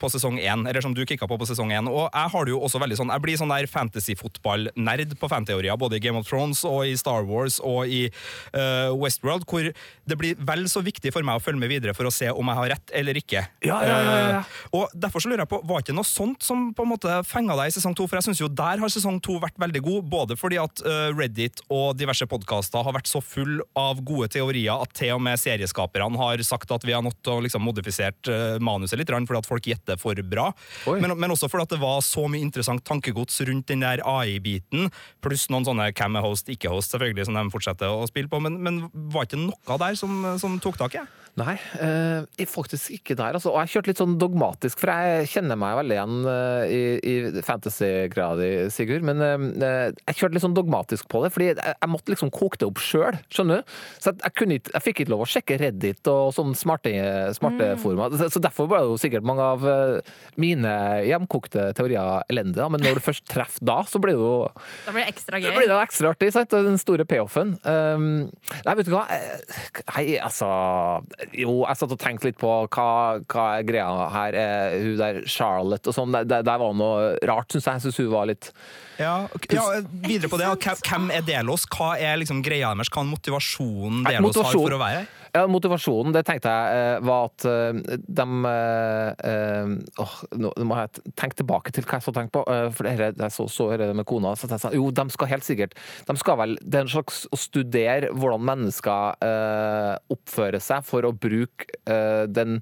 på 0.00 0.08
sesong 0.10 0.38
én. 0.40 0.66
Eller 0.68 0.80
som 0.80 0.94
du 0.94 1.04
kicka 1.06 1.26
på 1.28 1.38
på 1.38 1.46
sesong 1.48 1.70
én. 1.74 1.88
Og 1.90 2.08
jeg 2.12 2.30
har 2.34 2.44
det 2.44 2.54
jo 2.54 2.59
også 2.60 2.80
veldig 2.82 2.98
sånn 2.98 3.12
Jeg 3.14 3.24
blir 3.24 3.38
sånn 3.40 3.52
der 3.52 3.68
fantasyfotball-nerd 3.70 5.16
på 5.20 5.30
fanteorier, 5.30 5.78
både 5.80 5.98
i 5.98 6.04
Game 6.04 6.20
of 6.20 6.28
Thrones 6.28 6.62
og 6.68 6.84
i 6.88 6.96
Star 7.00 7.26
Wars 7.28 7.58
og 7.64 7.90
i 7.90 8.06
uh, 8.54 8.90
Westworld, 8.96 9.46
hvor 9.50 9.66
det 9.70 10.18
blir 10.18 10.38
vel 10.46 10.66
så 10.70 10.82
viktig 10.84 11.12
for 11.14 11.26
meg 11.26 11.38
å 11.38 11.44
følge 11.44 11.62
med 11.62 11.72
videre 11.72 11.94
for 11.96 12.08
å 12.08 12.14
se 12.14 12.30
om 12.30 12.50
jeg 12.50 12.60
har 12.60 12.72
rett 12.74 12.94
eller 13.00 13.18
ikke. 13.20 13.44
Ja, 13.66 13.80
ja, 13.86 13.96
ja, 13.96 14.14
ja. 14.20 14.40
Eh, 14.40 14.54
og 14.76 14.94
derfor 14.94 15.22
så 15.22 15.30
lurer 15.30 15.44
jeg 15.44 15.50
på, 15.52 15.60
Var 15.66 15.84
ikke 15.84 15.96
noe 15.96 16.08
sånt 16.08 16.44
som 16.44 16.70
på 16.76 16.84
en 16.84 16.92
måte 16.92 17.20
fenga 17.28 17.56
deg 17.58 17.70
i 17.70 17.74
sesong 17.76 17.94
to? 17.98 18.06
For 18.10 18.18
jeg 18.18 18.30
synes 18.30 18.42
jo 18.42 18.50
der 18.50 18.82
har 18.82 18.92
sesong 18.92 19.20
to 19.24 19.38
vært 19.42 19.58
veldig 19.60 19.82
god, 19.86 20.08
både 20.10 20.38
fordi 20.40 20.60
at 20.62 20.82
uh, 20.86 21.10
Reddit 21.16 21.62
og 21.70 21.94
diverse 21.98 22.26
podkaster 22.30 22.84
har 22.86 22.96
vært 22.96 23.10
så 23.10 23.22
full 23.24 23.60
av 23.78 24.00
gode 24.06 24.30
teorier 24.32 24.80
at 24.80 24.94
til 24.96 25.14
og 25.16 25.22
med 25.24 25.40
serieskaperne 25.40 26.18
har 26.20 26.42
sagt 26.46 26.70
at 26.74 26.84
vi 26.86 26.94
har 26.94 27.04
nødt 27.04 27.18
til 27.24 27.36
å 27.36 27.44
liksom 27.44 27.64
modifisert 27.64 28.30
eh, 28.30 28.56
manuset 28.62 28.98
litt, 28.98 29.10
fordi 29.10 29.40
at 29.40 29.48
folk 29.48 29.68
gjetter 29.70 29.98
for 30.00 30.18
bra. 30.26 30.48
Men, 30.86 31.14
men 31.18 31.34
også 31.34 31.48
fordi 31.50 31.66
at 31.66 31.74
det 31.74 31.80
var 31.82 32.00
så 32.04 32.26
mye 32.30 32.44
interessant 32.50 32.84
tankegods 32.86 33.40
rundt 33.48 33.70
den 33.70 33.86
der 33.86 34.02
AI-biten, 34.06 34.90
pluss 35.24 35.48
noen 35.52 35.66
sånne 35.68 35.90
hvem 35.94 36.18
er 36.18 36.26
host, 36.26 36.50
ikke 36.52 36.72
host, 36.72 36.92
selvfølgelig, 36.94 37.28
som 37.30 37.38
de 37.38 37.46
fortsetter 37.54 37.94
å 37.94 38.06
spille 38.10 38.30
på. 38.30 38.42
Men, 38.42 38.60
men 38.60 38.84
var 39.14 39.28
ikke 39.28 39.40
noe 39.40 39.80
der 39.80 39.98
som, 39.98 40.22
som 40.42 40.60
tok 40.62 40.80
tak 40.80 41.00
i? 41.00 41.06
Nei, 41.38 41.54
eh, 41.80 42.46
faktisk 42.50 42.90
ikke 42.96 43.14
der. 43.16 43.36
Altså. 43.38 43.52
Og 43.52 43.60
jeg 43.62 43.72
kjørte 43.74 43.90
litt 43.92 44.00
sånn 44.02 44.16
dogmatisk, 44.20 44.80
for 44.82 44.90
jeg 44.92 45.28
kjenner 45.30 45.58
meg 45.60 45.76
veldig 45.78 45.96
igjen 45.96 46.16
eh, 46.32 46.72
i, 46.74 46.80
i 47.06 47.42
fantasy-grad, 47.46 48.42
Sigurd. 48.74 49.06
Men 49.06 49.22
eh, 49.24 49.92
jeg 49.94 50.18
kjørte 50.18 50.36
litt 50.36 50.44
sånn 50.44 50.56
dogmatisk 50.58 51.08
på 51.10 51.22
det, 51.24 51.32
fordi 51.34 51.50
jeg, 51.52 51.58
jeg 51.72 51.92
måtte 51.92 52.14
liksom 52.14 52.32
koke 52.34 52.60
det 52.60 52.68
opp 52.68 52.82
sjøl. 52.82 53.18
Skjønner 53.32 53.62
du? 53.62 53.78
Så 54.02 54.10
jeg, 54.10 54.20
jeg, 54.24 54.36
kunne 54.40 54.58
ikke, 54.58 54.74
jeg 54.74 54.86
fikk 54.86 55.02
ikke 55.04 55.14
lov 55.14 55.24
å 55.24 55.30
sjekke 55.30 55.60
Reddit 55.62 56.12
og 56.12 56.34
sånne 56.36 56.58
smarte, 56.58 56.94
smarte 57.38 57.70
forumer. 57.80 58.18
Så, 58.20 58.30
så 58.34 58.42
derfor 58.42 58.68
ble 58.70 58.82
jo 58.88 58.98
sikkert 59.00 59.26
mange 59.30 59.46
av 59.54 59.66
eh, 59.70 60.12
mine 60.40 60.74
hjemkokte 61.06 61.70
teorier 61.78 62.26
elendige. 62.32 62.68
Men 62.74 62.84
når 62.84 63.00
du 63.00 63.04
først 63.06 63.28
treffer 63.30 63.64
da, 63.70 63.80
så 63.88 64.02
blir 64.02 64.18
det 64.18 64.26
jo 64.26 64.34
Da 64.50 64.92
blir 64.96 65.06
det 65.06 65.14
ekstra 65.14 65.40
gøy. 65.40 65.48
Da 65.48 65.56
blir 65.56 65.70
det 65.70 65.80
ekstra 65.86 66.12
artig, 66.12 66.32
sant? 66.34 66.58
Den 66.70 66.80
store 66.80 67.06
payoffen. 67.08 67.56
Um, 67.64 68.28
nei, 68.66 68.76
vet 68.76 68.88
du 68.88 68.94
hva? 68.96 69.06
Hei, 69.94 70.10
Nei, 70.10 70.16
altså 70.24 70.48
Jo, 71.36 71.54
jeg 71.68 71.76
satt 71.80 71.92
og 71.94 71.98
tenkte 72.00 72.28
litt 72.30 72.38
på 72.40 72.50
hva, 72.72 72.86
hva 73.28 73.44
er 73.58 73.66
greia 73.68 74.08
her. 74.14 74.34
Eh, 74.40 74.76
hun 74.82 74.96
der 75.00 75.20
Charlotte 75.30 75.90
og 75.92 75.96
sånn. 75.96 76.12
Det 76.24 76.40
der 76.46 76.58
var 76.62 76.72
noe 76.74 77.12
rart, 77.28 77.48
syns 77.52 77.66
jeg. 77.68 77.74
Jeg 77.80 77.84
syns 77.88 78.00
hun 78.02 78.10
var 78.14 78.26
litt 78.30 78.50
Ja, 79.00 79.14
ja, 79.52 79.66
videre 80.04 80.28
på 80.32 80.38
det. 80.40 80.48
Hvem- 80.60 80.82
Hvem 80.90 81.10
er 81.16 81.22
Delos? 81.22 81.66
Hva 81.72 81.94
er 82.00 82.16
liksom 82.20 82.42
greia 82.44 82.74
deres? 82.74 82.88
Hva 82.92 83.04
er 83.04 83.10
motivasjonen 83.14 84.04
Delos 84.08 84.36
har 84.36 84.52
for 84.52 84.76
å 84.76 84.80
være 84.80 84.98
her? 85.02 85.08
Ja, 85.30 85.44
Motivasjonen, 85.46 86.10
det 86.14 86.24
tenkte 86.26 86.50
jeg 86.50 86.78
eh, 86.78 87.02
var 87.06 87.28
at 87.28 87.44
eh, 87.46 87.98
de 88.02 88.26
eh, 88.50 89.74
åh, 90.02 90.14
Nå 90.42 90.50
må 90.66 90.78
jeg 90.80 91.14
tenke 91.18 91.38
tilbake 91.38 91.74
til 91.74 91.86
hva 91.86 92.00
jeg 92.00 92.06
så 92.08 92.14
tenkte 92.16 92.40
på. 92.40 92.56
For 92.74 92.86
det 92.86 93.10
jeg 93.12 93.34
så, 93.34 93.46
så 93.50 93.68
det 93.78 93.90
med 93.96 94.08
kona. 94.08 94.34
Så 94.38 94.50
jeg 94.50 94.62
sa, 94.62 94.72
jo, 94.74 94.88
de 94.94 95.06
skal 95.14 95.30
helt 95.30 95.46
sikkert 95.46 95.76
De 96.08 96.16
skal 96.18 96.38
vel 96.40 96.56
Det 96.62 96.80
er 96.80 96.86
en 96.86 96.92
slags 96.92 97.22
å 97.30 97.38
studere 97.38 98.10
hvordan 98.14 98.46
mennesker 98.50 100.00
oppfører 100.10 100.62
seg 100.62 100.86
for 100.86 101.06
å 101.06 101.12
bruke 101.14 101.68
den 102.30 102.58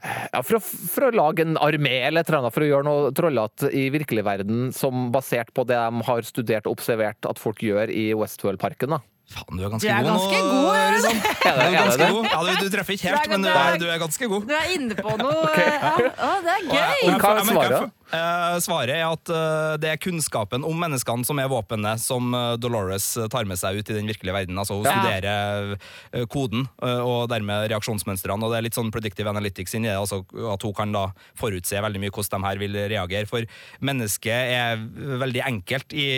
ja, 0.00 0.40
for, 0.40 0.56
å, 0.56 0.60
for 0.62 1.08
å 1.08 1.12
lage 1.12 1.44
en 1.44 1.58
armé 1.60 1.98
eller 2.06 2.22
et 2.22 2.30
eller 2.30 2.40
annet, 2.40 2.54
for 2.54 2.64
å 2.64 2.70
gjøre 2.70 2.86
noe 2.86 3.12
trollete 3.16 3.68
i 3.76 3.88
virkelig 3.92 4.24
verden 4.26 4.70
som 4.76 5.10
basert 5.12 5.52
på 5.56 5.66
det 5.68 5.76
de 5.76 6.04
har 6.08 6.28
studert 6.28 6.68
og 6.68 6.78
observert 6.78 7.28
at 7.28 7.42
folk 7.42 7.60
gjør 7.64 7.92
i 7.92 8.10
Westworld-parken. 8.16 8.96
da. 8.96 9.02
Faen, 9.30 9.56
du 9.56 9.62
er 9.62 9.70
ganske 9.70 9.86
Du 9.86 9.92
er 9.94 10.02
god 10.02 10.10
ganske 10.10 10.38
nå. 10.40 10.50
god, 10.50 10.66
du 10.66 10.74
Er 10.74 10.90
det- 10.90 11.00
Du 11.00 11.48
er 11.48 11.54
er 11.54 11.70
det 11.70 11.78
ganske 11.78 12.06
god. 12.10 12.24
Ja, 12.30 12.38
du, 12.42 12.64
du 12.66 12.70
treffer 12.76 12.92
ikke 12.96 13.06
helt, 13.10 13.28
men 13.30 13.42
du 13.42 13.48
er, 13.48 13.76
du 13.78 13.86
er 13.86 13.98
ganske 14.02 14.28
god. 14.32 14.42
Du 14.50 14.54
er 14.58 14.66
inne 14.74 14.94
på 14.98 15.16
noe 15.20 15.50
ja. 15.54 15.92
Å, 15.94 16.32
det 16.42 16.50
er 16.50 16.60
Og 16.60 16.74
jeg- 16.74 16.90
og 16.90 17.20
gøy! 17.22 17.30
jeg- 17.30 17.70
jeg 17.70 17.90
svaret? 18.10 18.90
Eh, 18.94 19.00
er 19.00 19.06
at 19.08 19.30
eh, 19.32 19.74
det 19.82 19.90
er 19.92 20.00
kunnskapen 20.00 20.64
om 20.66 20.78
menneskene 20.80 21.26
som 21.26 21.38
er 21.40 21.50
våpenet 21.50 22.00
som 22.02 22.34
eh, 22.34 22.56
Dolores 22.60 23.06
tar 23.32 23.48
med 23.48 23.58
seg 23.60 23.80
ut 23.80 23.90
i 23.90 23.96
den 23.96 24.08
virkelige 24.10 24.34
verden. 24.34 24.58
Altså 24.58 24.78
Hun 24.78 24.86
Ja. 24.90 24.96
studerer 25.00 26.26
koden 26.32 26.66
og 26.80 27.28
dermed 27.30 27.68
reaksjonsmønstrene. 27.70 28.42
Og 28.42 28.50
det 28.52 28.58
er 28.58 28.64
litt 28.66 28.74
sånn 28.76 28.90
predictive 28.90 29.30
analytics 29.30 29.74
inni 29.76 29.88
det, 29.88 29.96
altså 29.98 30.22
at 30.52 30.62
hun 30.66 30.74
kan 30.74 30.92
da 30.92 31.04
forutse 31.38 31.78
veldig 31.78 32.00
mye 32.02 32.10
hvordan 32.10 32.42
de 32.42 32.48
her 32.48 32.60
vil 32.62 32.78
reagere. 32.90 33.28
For 33.30 33.46
mennesket 33.80 34.54
er 34.56 34.80
veldig 35.22 35.44
enkelt 35.46 35.94
i, 35.94 36.08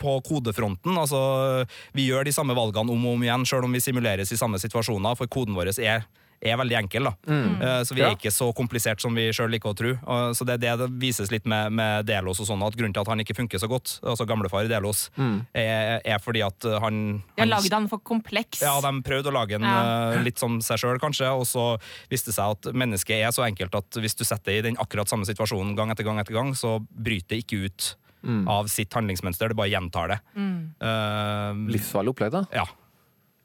på 0.00 0.16
kodefronten. 0.24 0.96
Altså 0.96 1.66
Vi 1.94 2.08
gjør 2.08 2.24
de 2.24 2.32
samme 2.32 2.56
valgene 2.56 2.94
om 2.94 3.06
og 3.06 3.18
om 3.18 3.26
igjen, 3.26 3.44
sjøl 3.48 3.68
om 3.68 3.76
vi 3.76 3.82
simuleres 3.84 4.32
i 4.32 4.40
samme 4.40 4.60
situasjoner, 4.62 5.16
for 5.18 5.26
koden 5.30 5.54
vår 5.58 5.74
er 5.78 6.06
er 6.44 6.56
veldig 6.60 6.76
enkel. 6.82 7.04
da. 7.04 7.12
Mm. 7.26 7.84
Så 7.88 7.94
vi 7.96 8.02
er 8.02 8.10
Ja. 8.10 8.14
ikke 8.14 8.30
så 8.32 8.52
komplisert 8.54 9.00
som 9.00 9.14
vi 9.14 9.30
sjøl 9.32 9.50
liker 9.50 9.72
å 9.72 9.76
tro. 9.76 9.94
Så 10.34 10.44
det 10.46 10.60
det 10.60 10.74
det 10.78 10.88
vises 11.00 11.30
litt 11.32 11.46
med, 11.46 11.72
med 11.72 12.06
Delos 12.06 12.40
og 12.40 12.46
sånn, 12.46 12.62
at 12.66 12.76
grunnen 12.76 12.92
til 12.94 13.00
at 13.02 13.08
han 13.08 13.18
ikke 13.20 13.34
funker 13.36 13.58
så 13.58 13.68
godt, 13.68 14.00
altså 14.02 14.26
gamlefar 14.26 14.68
Delos, 14.68 15.10
er, 15.54 16.00
er 16.04 16.18
fordi 16.22 16.42
at 16.44 16.62
han, 16.80 17.22
De 17.36 17.42
har 17.42 17.60
han 17.60 17.70
han 17.72 17.88
for 17.88 17.98
kompleks. 17.98 18.60
ja, 18.62 18.80
de 18.80 18.92
prøvde 19.02 19.32
å 19.32 19.34
lage 19.34 19.54
en 19.56 19.62
Ja. 19.62 20.12
eh, 20.14 20.22
litt 20.22 20.38
som 20.38 20.60
seg 20.60 20.78
sjøl, 20.78 20.98
kanskje, 21.00 21.30
og 21.32 21.44
så 21.46 21.78
viste 22.10 22.26
det 22.30 22.34
seg 22.36 22.50
at 22.50 22.72
mennesket 22.74 23.24
er 23.24 23.30
så 23.32 23.42
enkelt 23.48 23.74
at 23.74 23.90
hvis 24.00 24.14
du 24.16 24.24
setter 24.24 24.52
det 24.52 24.58
i 24.58 24.68
den 24.70 24.76
akkurat 24.76 25.08
samme 25.08 25.24
situasjonen 25.26 25.74
gang 25.76 25.90
etter 25.90 26.04
gang, 26.04 26.18
etter 26.18 26.34
gang, 26.34 26.52
så 26.54 26.78
bryter 26.90 27.28
det 27.36 27.44
ikke 27.46 27.64
ut 27.66 27.94
av 28.48 28.68
sitt 28.72 28.88
handlingsmønster, 28.96 29.48
det 29.52 29.56
bare 29.56 29.68
gjentar 29.68 30.08
det. 30.08 30.18
Eh, 30.80 31.52
Livsfarlig 31.74 32.14
opplegg, 32.14 32.32
da. 32.32 32.44
ja. 32.54 32.64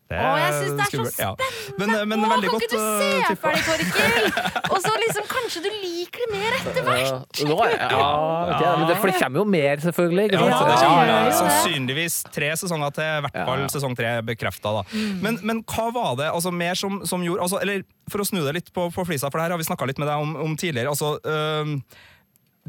Det 0.09 0.17
Åh, 0.17 0.35
jeg 0.41 0.53
synes 0.57 0.71
det 0.73 0.85
er 0.85 0.89
så 0.89 1.03
spennende! 1.13 1.19
ja. 1.21 1.75
Men, 1.77 1.91
men 2.09 2.23
Åh, 2.25 2.31
kan 2.41 2.55
ikke 2.57 2.69
du 2.71 2.79
eh, 2.79 3.01
se 3.01 3.09
tippa. 3.29 3.51
for 3.67 3.77
deg, 3.77 3.91
Torkil? 3.93 4.23
Og 4.73 4.79
så 4.81 4.93
liksom, 5.03 5.27
kanskje 5.29 5.61
du 5.61 5.69
liker 5.83 6.23
det 6.23 6.29
mer 6.33 6.57
etter 6.57 6.87
hvert? 6.87 7.43
Ja, 7.45 7.69
ja, 7.93 8.71
men 8.79 8.87
det, 8.89 8.97
for 8.97 9.11
det 9.11 9.19
kommer 9.21 9.43
jo 9.43 9.45
mer, 9.53 9.83
selvfølgelig. 9.85 10.25
Ja, 10.33 10.49
Ja, 10.49 10.73
ja, 10.81 11.21
ja. 11.29 11.37
sannsynligvis 11.37 12.19
tre 12.33 12.49
sesonger 12.57 12.97
til, 12.97 13.05
i 13.05 13.23
hvert 13.27 13.39
fall 13.51 13.65
sesong 13.75 13.93
tre 13.99 14.15
bekrefta. 14.25 14.73
Mm. 14.89 15.15
Men, 15.21 15.39
men 15.45 15.63
hva 15.69 15.89
var 15.93 16.17
det 16.19 16.31
altså, 16.33 16.51
mer 16.51 16.73
som, 16.79 17.01
som 17.05 17.21
gjorde 17.25 17.45
altså, 17.45 17.61
Eller 17.61 17.85
for 18.09 18.23
å 18.23 18.27
snu 18.27 18.41
det 18.47 18.57
litt 18.57 18.73
på, 18.73 18.89
på 18.95 19.05
flisa, 19.05 19.29
for 19.29 19.37
det 19.37 19.45
her 19.45 19.53
har 19.57 19.61
vi 19.61 19.69
snakka 19.69 19.85
litt 19.89 20.01
med 20.01 20.09
deg 20.09 20.25
om, 20.25 20.33
om 20.49 20.57
tidligere. 20.57 20.89
Altså, 20.89 21.19
Øh, 21.29 21.77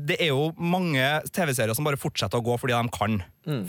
det 0.00 0.16
er 0.22 0.30
jo 0.30 0.50
mange 0.56 1.02
TV-serier 1.34 1.74
som 1.76 1.84
bare 1.84 1.98
fortsetter 2.00 2.40
å 2.40 2.44
gå 2.44 2.54
fordi 2.60 2.72
de 2.76 2.92
kan. 2.94 3.18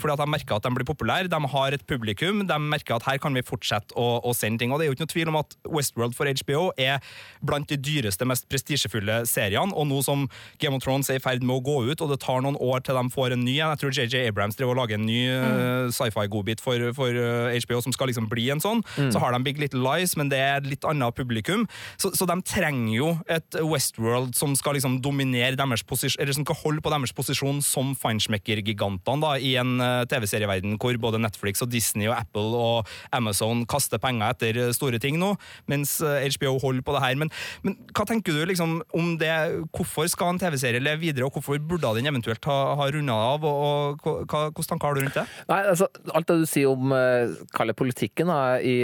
Fordi 0.02 0.16
at 0.16 0.22
De 0.22 0.28
merker 0.30 0.56
at 0.56 0.66
de 0.66 0.74
blir 0.76 0.88
populære, 0.88 1.30
de 1.32 1.40
har 1.54 1.76
et 1.76 1.86
publikum, 1.86 2.44
de 2.46 2.58
merker 2.62 2.96
at 2.96 3.06
her 3.08 3.18
kan 3.22 3.34
vi 3.34 3.44
fortsette 3.46 3.96
å, 3.98 4.20
å 4.24 4.34
sende 4.36 4.62
ting. 4.62 4.72
Og 4.72 4.80
Det 4.80 4.86
er 4.86 4.92
jo 4.92 4.96
ikke 4.96 5.06
noe 5.06 5.14
tvil 5.14 5.32
om 5.32 5.40
at 5.40 5.56
Westworld 5.68 6.16
for 6.18 6.30
HBO 6.42 6.68
er 6.80 7.02
blant 7.42 7.68
de 7.70 7.78
dyreste, 7.78 8.26
mest 8.28 8.48
prestisjefulle 8.50 9.22
seriene. 9.28 9.74
Og 9.74 9.88
nå 9.90 10.02
som 10.06 10.28
Game 10.62 10.76
of 10.76 10.84
Thrones 10.84 11.10
er 11.10 11.20
i 11.20 11.24
ferd 11.24 11.44
med 11.44 11.58
å 11.58 11.64
gå 11.64 11.78
ut, 11.90 12.00
og 12.04 12.12
det 12.12 12.20
tar 12.22 12.42
noen 12.44 12.58
år 12.62 12.84
til 12.84 12.98
de 12.98 13.06
får 13.12 13.36
en 13.36 13.44
ny 13.44 13.56
en 13.60 13.72
Jeg 13.72 13.80
tror 13.80 13.96
JJ 13.96 14.28
Abrams 14.28 14.58
driver 14.58 14.74
og 14.74 14.82
lager 14.82 14.98
en 14.98 15.06
ny 15.06 15.20
uh, 15.28 15.90
sci-fi-godbit 15.92 16.62
for, 16.62 16.88
for 16.96 17.16
uh, 17.16 17.52
HBO 17.64 17.80
som 17.84 17.94
skal 17.94 18.10
liksom 18.10 18.28
bli 18.30 18.48
en 18.52 18.62
sånn. 18.62 18.82
Så 19.12 19.20
har 19.22 19.34
de 19.34 19.42
Big 19.44 19.60
Little 19.60 19.82
Lies, 19.84 20.14
men 20.18 20.30
det 20.32 20.40
er 20.40 20.60
et 20.60 20.68
litt 20.70 20.86
annet 20.88 21.16
publikum. 21.16 21.66
Så, 22.00 22.12
så 22.16 22.26
de 22.28 22.38
trenger 22.46 22.94
jo 22.94 23.10
et 23.32 23.58
Westworld 23.60 24.36
som 24.38 24.54
skal 24.58 24.76
liksom 24.78 25.00
dominere 25.04 25.58
deres 25.58 25.84
posisjon, 25.86 26.20
eller 26.22 26.36
som 26.36 26.46
skal 26.46 26.60
holde 26.62 26.84
på 26.84 26.92
deres 26.92 27.14
posisjon 27.16 27.62
som 27.64 27.92
feinschmecker-gigantene 27.98 29.22
da, 29.22 29.34
i 29.38 29.54
en 29.60 29.71
en 29.72 29.82
eh, 29.84 30.04
TV-serieverden 30.10 30.76
hvor 30.80 30.96
både 31.00 31.20
Netflix 31.22 31.62
og 31.64 31.70
Disney 31.72 32.08
og 32.10 32.16
Apple 32.18 32.58
og 32.58 32.92
Amazon 33.14 33.64
kaster 33.68 34.00
penger 34.02 34.34
etter 34.34 34.60
eh, 34.66 34.72
store 34.76 35.00
ting 35.02 35.18
nå, 35.20 35.32
mens 35.70 35.98
eh, 36.04 36.28
HBO 36.36 36.56
holder 36.62 36.86
på 36.86 36.96
det 36.96 37.04
her. 37.04 37.18
Men, 37.20 37.32
men 37.64 37.76
hva 37.92 38.06
tenker 38.08 38.36
du 38.36 38.44
liksom 38.48 38.80
om 38.96 39.12
det? 39.20 39.32
Hvorfor 39.74 40.08
skal 40.10 40.34
en 40.34 40.42
TV-serie 40.42 40.82
leve 40.82 41.02
videre, 41.02 41.28
og 41.28 41.36
hvorfor 41.36 41.60
burde 41.60 41.94
den 41.98 42.10
eventuelt 42.10 42.44
ha, 42.48 42.58
ha 42.78 42.88
runda 42.92 43.18
av? 43.32 43.46
og, 43.48 44.06
og 44.06 44.26
hva, 44.30 44.46
Hvilke 44.52 44.68
tanker 44.68 44.90
har 44.90 44.96
du 44.96 45.04
rundt 45.04 45.18
det? 45.18 45.26
Nei, 45.48 45.60
altså, 45.72 45.88
Alt 46.12 46.28
det 46.28 46.40
du 46.42 46.48
sier 46.48 46.72
om 46.72 46.92
uh, 46.94 47.74
politikken 47.78 48.30
da, 48.30 48.40
i, 48.58 48.74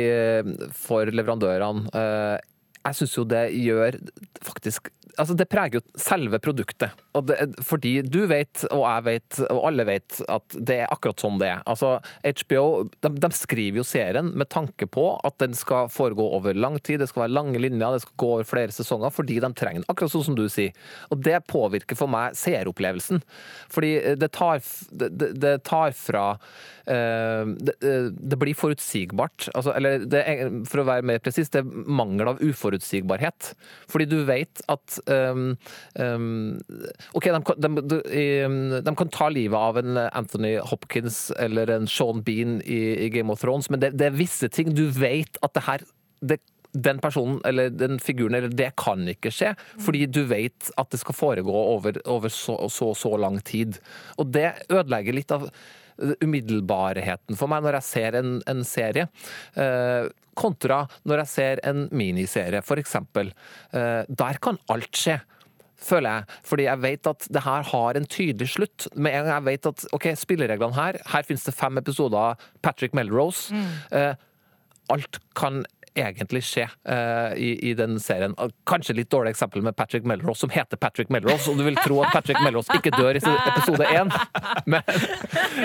for 0.76 1.10
leverandørene 1.12 1.90
Jeg 2.86 2.96
syns 2.98 3.16
jo 3.16 3.24
det 3.28 3.42
gjør 3.58 3.98
faktisk 4.44 4.90
altså 5.18 5.34
Det 5.38 5.48
preger 5.50 5.78
jo 5.78 6.00
selve 6.00 6.38
produktet. 6.42 6.94
Det, 7.28 7.36
fordi 7.66 7.98
du 8.06 8.20
vet, 8.30 8.62
og 8.70 8.84
jeg 8.84 9.04
vet, 9.08 9.38
og 9.48 9.62
alle 9.70 9.86
vet, 9.88 10.20
at 10.30 10.54
det 10.54 10.76
er 10.84 10.92
akkurat 10.94 11.22
sånn 11.22 11.40
det 11.40 11.50
er. 11.50 11.62
Altså, 11.68 11.96
HBO 12.24 12.64
de, 13.02 13.10
de 13.24 13.30
skriver 13.34 13.80
jo 13.80 13.86
serien 13.86 14.30
med 14.38 14.50
tanke 14.54 14.86
på 14.86 15.08
at 15.26 15.38
den 15.42 15.56
skal 15.58 15.90
foregå 15.92 16.28
over 16.38 16.54
lang 16.54 16.78
tid, 16.78 17.02
det 17.02 17.10
skal 17.10 17.24
være 17.26 17.34
lange 17.34 17.62
linjer, 17.62 17.96
det 17.96 18.04
skal 18.04 18.18
gå 18.22 18.30
over 18.36 18.48
flere 18.48 18.74
sesonger, 18.74 19.12
fordi 19.14 19.40
de 19.42 19.52
trenger 19.58 19.82
den. 19.82 19.88
Akkurat 19.90 20.14
sånn 20.14 20.28
som 20.30 20.38
du 20.38 20.46
sier. 20.52 20.76
Og 21.10 21.22
det 21.26 21.40
påvirker 21.50 21.98
for 21.98 22.10
meg 22.10 22.38
seeropplevelsen. 22.38 23.22
Fordi 23.72 23.92
det 24.20 24.30
tar, 24.36 24.62
det, 25.02 25.32
det 25.42 25.54
tar 25.66 25.94
fra 25.98 26.26
uh, 26.38 27.54
det, 27.58 27.74
det, 27.82 28.38
blir 28.38 28.56
forutsigbart. 28.58 29.50
Altså, 29.58 29.74
eller 29.74 30.06
for 30.68 30.82
å 30.82 30.88
være 30.88 31.06
mer 31.10 31.22
presis, 31.24 31.50
det 31.54 31.64
er 31.64 31.88
mangel 31.88 32.34
av 32.34 32.42
uforutsigbarhet. 32.44 33.52
Fordi 33.90 34.08
du 34.10 34.20
vet 34.28 34.62
at 34.70 35.00
um, 35.08 35.56
um, 35.94 36.58
OK, 37.18 37.30
de, 37.32 37.40
de, 37.56 37.70
de, 37.88 38.00
de, 38.84 38.94
kan 38.98 39.12
ta 39.14 39.30
livet 39.32 39.58
av 39.58 39.80
en 39.80 39.98
Anthony 40.08 40.56
Hopkins 40.70 41.28
eller 41.38 41.70
en 41.74 41.88
Sean 41.90 42.22
Bean 42.22 42.60
i, 42.64 42.80
i 43.06 43.08
Game 43.14 43.32
of 43.32 43.42
Thrones, 43.42 43.70
men 43.70 43.82
det, 43.82 43.94
det, 43.98 44.10
er 44.10 44.20
visse 44.20 44.50
ting 44.52 44.74
du 44.76 44.86
vet 44.94 45.40
at 45.42 45.56
det 45.56 45.66
her 45.68 45.84
det, 46.20 46.40
den 46.72 47.00
personen 47.00 47.40
eller 47.48 47.70
den 47.70 47.98
figuren 48.02 48.36
eller 48.36 48.52
det 48.52 48.72
kan 48.80 49.06
ikke 49.08 49.32
skje, 49.32 49.54
fordi 49.80 50.06
du 50.10 50.22
vet 50.28 50.70
at 50.76 50.90
det 50.92 51.00
skal 51.00 51.16
foregå 51.16 51.54
over, 51.54 52.00
over 52.06 52.32
så, 52.32 52.58
så, 52.72 52.92
så 52.94 53.16
lang 53.16 53.40
tid. 53.40 53.80
Og 54.18 54.32
det 54.34 54.50
ødelegger 54.68 55.16
litt 55.16 55.32
av 55.34 55.48
umiddelbarheten 56.22 57.38
for 57.38 57.50
meg 57.50 57.64
når 57.64 57.78
jeg 57.80 57.88
ser 57.88 58.18
en, 58.20 58.36
en 58.50 58.64
serie. 58.66 59.08
Eh, 59.58 60.10
kontra 60.38 60.84
når 61.08 61.24
jeg 61.24 61.32
ser 61.32 61.64
en 61.66 61.88
miniserie, 61.90 62.62
f.eks. 62.62 62.94
Eh, 63.18 64.04
der 64.08 64.40
kan 64.44 64.60
alt 64.72 64.94
skje 64.96 65.18
føler 65.78 66.18
jeg. 66.18 66.38
Fordi 66.50 66.64
jeg 66.66 66.82
vet 66.82 67.10
at 67.10 67.26
det 67.34 67.42
her 67.44 67.66
har 67.70 67.98
en 67.98 68.08
tydelig 68.10 68.50
slutt. 68.54 68.88
Med 68.94 69.14
en 69.14 69.28
gang 69.28 69.36
jeg 69.36 69.48
vet 69.48 69.68
at 69.70 69.84
ok, 69.94 70.08
spillereglene 70.18 70.74
her, 70.74 70.98
her 71.12 71.26
finnes 71.26 71.46
det 71.46 71.54
fem 71.54 71.78
episoder 71.80 72.32
av 72.32 72.48
Patrick 72.66 72.96
Melrose. 72.98 73.54
Mm. 73.54 73.68
Eh, 73.94 74.14
alt 74.94 75.20
kan 75.38 75.62
egentlig 76.00 76.42
skje 76.46 76.66
uh, 76.68 77.34
i, 77.36 77.52
i, 77.70 77.74
den 77.78 77.98
serien. 78.02 78.34
Kanskje 78.68 78.96
litt 78.98 79.10
dårlig 79.12 79.34
eksempel 79.34 79.64
med 79.66 79.76
Patrick 79.78 80.06
Melrose, 80.08 80.42
som 80.44 80.52
heter 80.52 80.80
Patrick 80.80 81.12
Melrose, 81.12 81.50
og 81.50 81.58
du 81.60 81.64
vil 81.66 81.78
tro 81.82 82.00
at 82.04 82.14
Patrick 82.14 82.40
Melrose 82.44 82.74
ikke 82.78 82.94
dør 82.96 83.18
i 83.18 83.22
episode 83.52 83.88
én. 83.88 84.12
Men, 84.68 84.82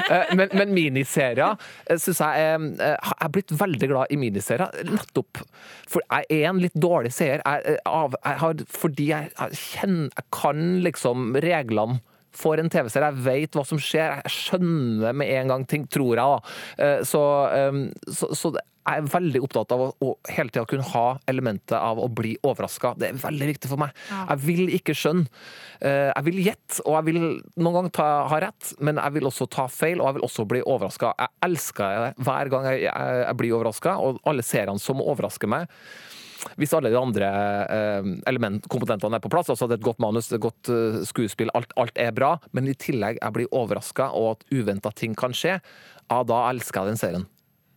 uh, 0.10 0.34
men, 0.36 0.48
men 0.54 0.74
miniserier 0.76 1.56
uh, 1.56 1.98
syns 1.98 2.22
jeg 2.24 2.44
er 2.44 2.64
Jeg 2.84 3.16
er 3.26 3.32
blitt 3.34 3.52
veldig 3.58 3.90
glad 3.90 4.14
i 4.14 4.18
miniserier, 4.20 4.84
nettopp 4.88 5.44
for 5.90 6.04
jeg 6.08 6.42
er 6.42 6.50
en 6.50 6.62
litt 6.62 6.76
dårlig 6.78 7.12
seer. 7.14 7.42
Jeg, 7.44 7.78
av, 7.88 8.16
jeg 8.24 8.40
har, 8.42 8.64
fordi 8.74 9.10
jeg, 9.12 9.32
jeg, 9.38 9.62
kjenner 9.74 10.10
Jeg 10.14 10.28
kan 10.34 10.64
liksom 10.86 11.38
reglene 11.44 12.02
for 12.38 12.60
en 12.60 12.72
TV-serie. 12.74 13.12
Jeg 13.14 13.26
vet 13.26 13.58
hva 13.58 13.66
som 13.68 13.82
skjer, 13.82 14.20
jeg 14.24 14.36
skjønner 14.36 15.18
med 15.18 15.34
en 15.40 15.56
gang 15.56 15.66
ting, 15.70 15.88
tror 15.92 16.14
jeg. 16.18 16.44
da. 16.78 16.94
Så, 17.08 17.24
så, 18.10 18.30
så 18.38 18.54
jeg 18.84 19.00
er 19.00 19.12
veldig 19.14 19.40
opptatt 19.46 19.72
av 19.72 19.82
å, 19.82 19.90
å 20.04 20.10
hele 20.34 20.52
tida 20.52 20.66
kunne 20.68 20.86
ha 20.92 21.06
elementet 21.32 21.76
av 21.78 22.02
å 22.04 22.10
bli 22.12 22.34
overraska. 22.44 22.94
Det 23.00 23.10
er 23.10 23.22
veldig 23.22 23.48
viktig 23.54 23.70
for 23.72 23.80
meg. 23.80 23.94
Ja. 24.10 24.24
Jeg 24.34 24.44
vil 24.44 24.74
ikke 24.76 24.96
skjønne. 24.98 25.30
Eh, 25.80 26.10
jeg 26.10 26.26
vil 26.28 26.42
gjette, 26.50 26.82
og 26.84 26.98
jeg 26.98 27.08
vil 27.08 27.22
noen 27.24 27.78
ganger 27.78 27.94
ta, 27.96 28.08
ha 28.32 28.42
rett, 28.44 28.74
men 28.84 29.00
jeg 29.00 29.18
vil 29.18 29.30
også 29.30 29.48
ta 29.52 29.70
feil, 29.72 30.02
og 30.02 30.10
jeg 30.10 30.18
vil 30.18 30.28
også 30.28 30.48
bli 30.52 30.64
overraska. 30.66 31.14
Jeg 31.22 31.36
elsker 31.48 32.02
det 32.08 32.28
hver 32.28 32.52
gang 32.52 32.68
jeg, 32.72 32.84
jeg, 32.90 33.22
jeg 33.24 33.40
blir 33.40 33.56
overraska, 33.56 33.96
og 34.04 34.20
alle 34.28 34.46
seriene 34.46 34.84
som 34.84 35.04
overrasker 35.04 35.52
meg 35.52 35.72
hvis 36.60 36.74
alle 36.76 36.92
de 36.94 37.00
andre 37.00 37.30
eh, 37.72 38.10
element, 38.30 38.68
komponentene 38.72 39.20
er 39.20 39.24
på 39.24 39.32
plass, 39.34 39.52
altså 39.54 39.68
det 39.68 39.78
er 39.78 39.82
et 39.82 39.88
godt 39.88 40.02
manus, 40.04 40.32
et 40.32 40.44
godt 40.44 40.72
eh, 40.74 41.02
skuespill, 41.08 41.52
alt, 41.58 41.74
alt, 41.80 41.98
er 42.00 42.16
bra, 42.16 42.36
men 42.56 42.70
i 42.70 42.78
tillegg 42.78 43.22
jeg 43.22 43.36
blir 43.36 43.52
overraska 43.56 44.12
og 44.18 44.36
at 44.36 44.48
uventa 44.54 44.92
ting 44.96 45.18
kan 45.20 45.36
skje, 45.38 45.60
ja, 45.60 46.20
da 46.28 46.44
elsker 46.50 46.84
jeg 46.84 46.94
den 46.94 47.02
serien. 47.02 47.30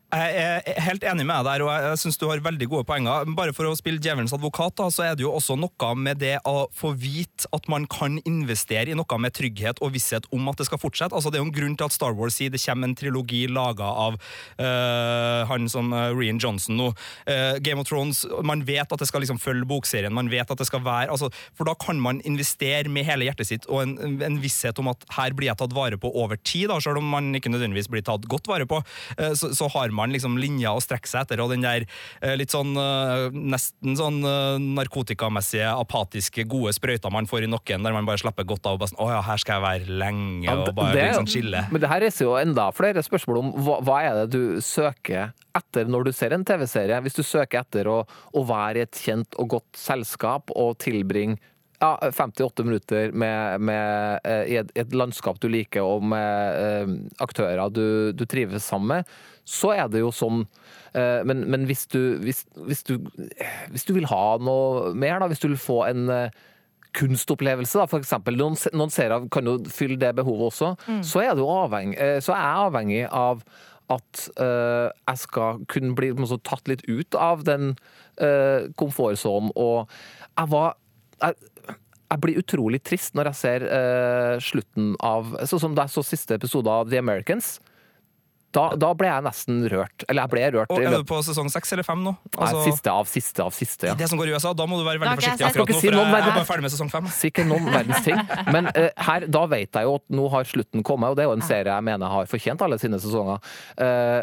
Jeg 0.06 0.38
er 0.38 0.76
helt 0.86 1.02
enig 1.02 1.24
med 1.26 1.40
deg 1.42 1.48
der, 1.48 1.62
og 1.66 1.70
jeg 1.82 1.98
syns 1.98 2.18
du 2.20 2.28
har 2.30 2.38
veldig 2.44 2.68
gode 2.70 2.86
poenger. 2.86 3.26
Bare 3.34 3.50
for 3.56 3.66
å 3.66 3.74
spille 3.74 3.98
djevelens 3.98 4.30
advokat, 4.36 4.76
da, 4.78 4.86
så 4.94 5.02
er 5.02 5.16
det 5.18 5.24
jo 5.24 5.32
også 5.34 5.56
noe 5.58 5.88
med 5.98 6.20
det 6.22 6.36
å 6.46 6.68
få 6.70 6.92
vite 6.94 7.48
at 7.50 7.66
man 7.66 7.88
kan 7.90 8.20
investere 8.22 8.92
i 8.92 8.94
noe 8.94 9.18
med 9.18 9.34
trygghet 9.34 9.82
og 9.82 9.96
visshet 9.96 10.28
om 10.30 10.46
at 10.46 10.60
det 10.60 10.68
skal 10.68 10.78
fortsette. 10.78 11.10
Altså, 11.10 11.32
det 11.34 11.40
er 11.40 11.42
jo 11.42 11.48
en 11.48 11.56
grunn 11.56 11.74
til 11.74 11.88
at 11.88 11.96
Star 11.96 12.14
Wars 12.14 12.38
sier 12.38 12.54
det 12.54 12.62
kommer 12.62 12.86
en 12.86 12.94
trilogi 12.98 13.42
laga 13.50 13.88
av 14.06 14.18
uh, 14.60 15.42
han 15.50 15.66
som 15.72 15.90
uh, 15.90 16.14
Rian 16.14 16.38
Johnson 16.38 16.78
nå. 16.78 16.92
Uh, 17.26 17.58
Game 17.66 17.82
of 17.82 17.90
Thrones, 17.90 18.22
man 18.46 18.62
vet 18.68 18.86
at 18.86 19.02
det 19.02 19.10
skal 19.10 19.26
liksom 19.26 19.42
følge 19.42 19.66
bokserien, 19.66 20.14
man 20.14 20.30
vet 20.30 20.46
at 20.46 20.62
det 20.62 20.68
skal 20.70 20.84
være 20.86 21.10
altså, 21.10 21.32
For 21.58 21.66
da 21.66 21.74
kan 21.82 21.98
man 22.02 22.22
investere 22.28 22.86
med 22.92 23.08
hele 23.08 23.26
hjertet 23.26 23.50
sitt 23.50 23.66
og 23.66 23.82
en, 23.82 24.22
en 24.22 24.38
visshet 24.42 24.78
om 24.78 24.92
at 24.92 25.02
her 25.18 25.34
blir 25.34 25.50
jeg 25.50 25.58
tatt 25.58 25.74
vare 25.74 25.98
på 25.98 26.14
over 26.14 26.38
tid, 26.38 26.70
da, 26.70 26.78
selv 26.82 27.02
om 27.02 27.10
man 27.10 27.34
ikke 27.34 27.50
nødvendigvis 27.50 27.90
blir 27.90 28.06
tatt 28.06 28.30
godt 28.30 28.46
vare 28.46 28.68
på. 28.70 28.78
så, 29.34 29.50
så 29.56 29.66
har 29.74 29.90
man 29.90 29.95
liksom 30.12 30.36
linja 30.40 30.74
å 30.76 30.82
strekke 30.82 31.08
seg 31.10 31.26
etter, 31.26 31.42
og 31.42 31.52
den 31.54 31.64
der 31.64 31.86
eh, 32.20 32.34
litt 32.38 32.52
sånn 32.54 32.74
eh, 32.80 33.28
nesten 33.32 33.96
sånn 33.98 34.20
eh, 34.26 34.58
narkotikamessige, 34.78 35.68
apatiske, 35.72 36.46
gode 36.50 36.74
sprøyta 36.76 37.12
man 37.12 37.28
får 37.30 37.46
i 37.46 37.50
noen, 37.50 37.86
der 37.86 37.96
man 37.96 38.08
bare 38.08 38.20
slapper 38.22 38.46
godt 38.48 38.68
av 38.68 38.76
og 38.76 38.84
bare 38.84 38.92
sånn 38.92 39.02
Å 39.06 39.08
ja, 39.14 39.22
her 39.26 39.42
skal 39.42 39.58
jeg 39.58 39.66
være 39.66 39.98
lenge, 40.04 40.52
og 40.52 40.70
bare 40.76 40.94
det, 40.96 41.08
liksom 41.10 41.30
chille. 41.30 41.64
Men 41.72 41.82
det 41.82 41.90
her 41.92 42.04
reiser 42.04 42.28
jo 42.28 42.36
enda 42.40 42.68
flere 42.76 43.04
spørsmål 43.04 43.42
om 43.42 43.52
hva, 43.66 43.80
hva 43.86 43.98
er 44.04 44.22
det 44.22 44.28
du 44.36 44.62
søker 44.64 45.32
etter 45.56 45.88
når 45.88 46.08
du 46.08 46.14
ser 46.16 46.34
en 46.36 46.44
TV-serie. 46.46 47.00
Hvis 47.04 47.16
du 47.16 47.24
søker 47.24 47.62
etter 47.62 47.88
å, 47.88 48.00
å 48.06 48.46
være 48.46 48.82
i 48.82 48.86
et 48.86 49.02
kjent 49.06 49.38
og 49.40 49.54
godt 49.56 49.80
selskap 49.80 50.52
og 50.54 50.76
tilbringe 50.82 51.40
ja, 51.80 52.10
58 52.12 52.64
minutter 52.64 53.12
med, 53.12 53.60
med, 53.60 54.26
i 54.48 54.56
et, 54.60 54.72
et, 54.74 54.94
landskap 54.96 55.40
du 55.42 55.48
liker, 55.52 55.84
og 55.84 56.04
med 56.08 56.60
eh, 56.62 56.96
aktører 57.22 57.68
du, 57.70 58.12
du, 58.16 58.24
trives 58.28 58.64
sammen 58.64 58.88
med, 58.94 59.14
så 59.46 59.74
er 59.76 59.90
det 59.92 60.02
jo 60.02 60.10
sånn. 60.14 60.44
Eh, 60.96 61.22
men, 61.28 61.44
men 61.52 61.68
hvis, 61.68 61.86
du, 61.92 62.16
hvis, 62.24 62.44
hvis, 62.66 62.82
du, 62.88 62.96
hvis, 63.70 63.86
du, 63.86 63.94
vil 63.96 64.08
ha 64.10 64.24
noe 64.42 64.92
mer, 64.96 65.20
da, 65.20 65.30
hvis 65.30 65.42
du 65.42 65.50
vil 65.50 65.60
få 65.60 65.82
en 65.90 66.10
eh, 66.12 66.42
kunstopplevelse, 66.96 67.78
da, 67.78 68.00
eksempel, 68.00 68.38
noen, 68.40 68.58
noen 68.76 68.92
seere 68.92 69.20
kan 69.32 69.48
jo 69.48 69.58
fylle 69.72 70.00
det 70.00 70.14
behovet 70.16 70.50
også, 70.50 70.74
mm. 70.86 71.00
så, 71.06 71.24
er 71.26 71.40
avhengig, 71.44 71.98
eh, 72.00 72.18
så 72.24 72.34
er 72.36 72.44
jeg 72.44 72.68
avhengig 72.68 73.02
av 73.12 73.46
at 73.92 74.24
uh, 74.42 74.90
jeg 74.90 75.20
skal 75.22 75.60
kunne 75.70 75.94
bli 75.94 76.08
tatt 76.42 76.66
litt 76.66 76.82
ut 76.90 77.14
av 77.14 77.44
den 77.46 77.76
uh, 78.18 78.66
komfortsonen. 78.74 79.52
Og 79.54 79.86
jeg 80.32 80.50
var 80.50 80.74
jeg, 81.22 81.76
jeg 82.06 82.22
blir 82.22 82.42
utrolig 82.42 82.82
trist 82.86 83.16
når 83.18 83.32
jeg 83.32 83.40
ser 83.40 83.64
uh, 83.66 84.34
slutten 84.42 84.94
av 85.04 85.32
Sånn 85.48 85.62
som 85.62 85.78
da 85.78 85.86
jeg 85.86 85.96
så 85.96 86.04
siste 86.06 86.38
episode 86.38 86.70
av 86.70 86.90
The 86.90 87.00
Americans. 87.02 87.56
Da, 88.56 88.70
da, 88.78 88.92
ble 88.96 89.08
jeg 89.10 89.24
nesten 89.26 89.58
rørt. 89.68 90.04
Eller 90.08 90.24
jeg 90.24 90.32
ble 90.32 90.44
rørt. 90.54 90.70
Og 90.72 90.80
Er 90.80 90.94
du 90.94 91.04
på 91.08 91.18
sesong 91.26 91.50
seks 91.52 91.74
eller 91.74 91.84
fem 91.84 92.00
nå? 92.06 92.14
Altså, 92.38 92.62
Nei, 92.62 92.70
siste 92.70 92.92
av 92.94 93.10
siste 93.10 93.44
av 93.44 93.52
siste. 93.52 93.90
Ja. 93.90 93.96
Det 93.98 94.08
som 94.08 94.20
går 94.20 94.30
i 94.30 94.36
USA, 94.36 94.54
da 94.56 94.64
må 94.70 94.78
du 94.80 94.86
være 94.86 95.02
veldig 95.02 95.18
forsiktig 95.20 95.44
akkurat 95.50 95.72
nå, 95.74 95.80
si 95.82 95.90
for 95.90 95.98
jeg 95.98 96.22
er 96.22 96.30
bare 96.38 96.48
ferdig 96.48 96.64
med 96.64 96.72
sesong 96.72 96.92
fem. 96.92 97.10
Sikkert 97.12 97.50
noen 97.50 97.68
verdens 97.68 98.06
ting. 98.06 98.22
Men 98.54 98.70
uh, 98.70 98.88
her, 99.10 99.28
da 99.28 99.44
vet 99.52 99.76
jeg 99.76 99.88
jo 99.90 99.96
at 100.00 100.06
nå 100.20 100.28
har 100.32 100.48
slutten 100.48 100.86
kommet, 100.86 101.12
og 101.12 101.18
det 101.18 101.26
er 101.26 101.30
jo 101.32 101.36
en 101.36 101.44
serie 101.44 101.74
jeg 101.74 101.88
mener 101.90 102.14
har 102.16 102.30
fortjent 102.30 102.64
alle 102.64 102.80
sine 102.80 103.00
sesonger. 103.02 103.42
Uh, 103.76 104.22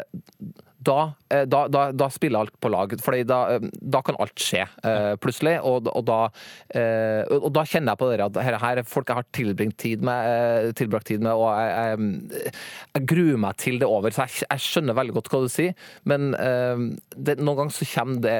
da, 0.84 1.14
eh, 1.30 1.44
da, 1.48 1.64
da, 1.68 1.84
da, 1.92 2.08
spiller 2.12 2.44
alt 2.44 2.54
på 2.60 2.70
lag. 2.72 2.94
For 3.02 3.16
da, 3.26 3.38
eh, 3.54 3.66
da, 3.80 4.00
kan 4.04 4.18
alt 4.22 4.40
skje 4.40 4.64
uh, 4.84 5.14
plutselig. 5.20 5.56
Og, 5.64 5.88
og, 5.90 6.10
uh, 6.10 7.22
og, 7.38 7.48
da, 7.54 7.64
kjenner 7.68 7.94
jeg 7.94 8.00
på 8.00 8.08
dere 8.10 8.28
at 8.28 8.40
her, 8.46 8.58
her 8.62 8.80
er 8.80 8.88
folk 8.88 9.10
jeg 9.10 9.20
har 9.20 9.28
tilbrakt 9.36 9.78
tid 9.80 10.04
med, 10.06 10.30
uh, 10.30 10.72
tilbrakt 10.76 11.08
tid 11.10 11.24
med 11.24 11.32
og 11.34 11.46
jeg, 11.50 11.70
jeg, 11.74 12.54
jeg, 12.94 13.04
gruer 13.14 13.40
meg 13.46 13.60
til 13.60 13.78
det 13.82 13.88
over. 13.88 14.14
Så 14.14 14.26
jeg, 14.26 14.44
jeg 14.48 14.64
skjønner 14.66 14.98
veldig 14.98 15.16
godt 15.18 15.30
hva 15.32 15.42
du 15.44 15.52
sier, 15.52 15.76
men 16.08 16.32
det, 16.34 17.36
noen 17.40 17.58
ganger 17.58 17.74
så 17.74 17.86
kommer 17.88 18.20
det, 18.24 18.34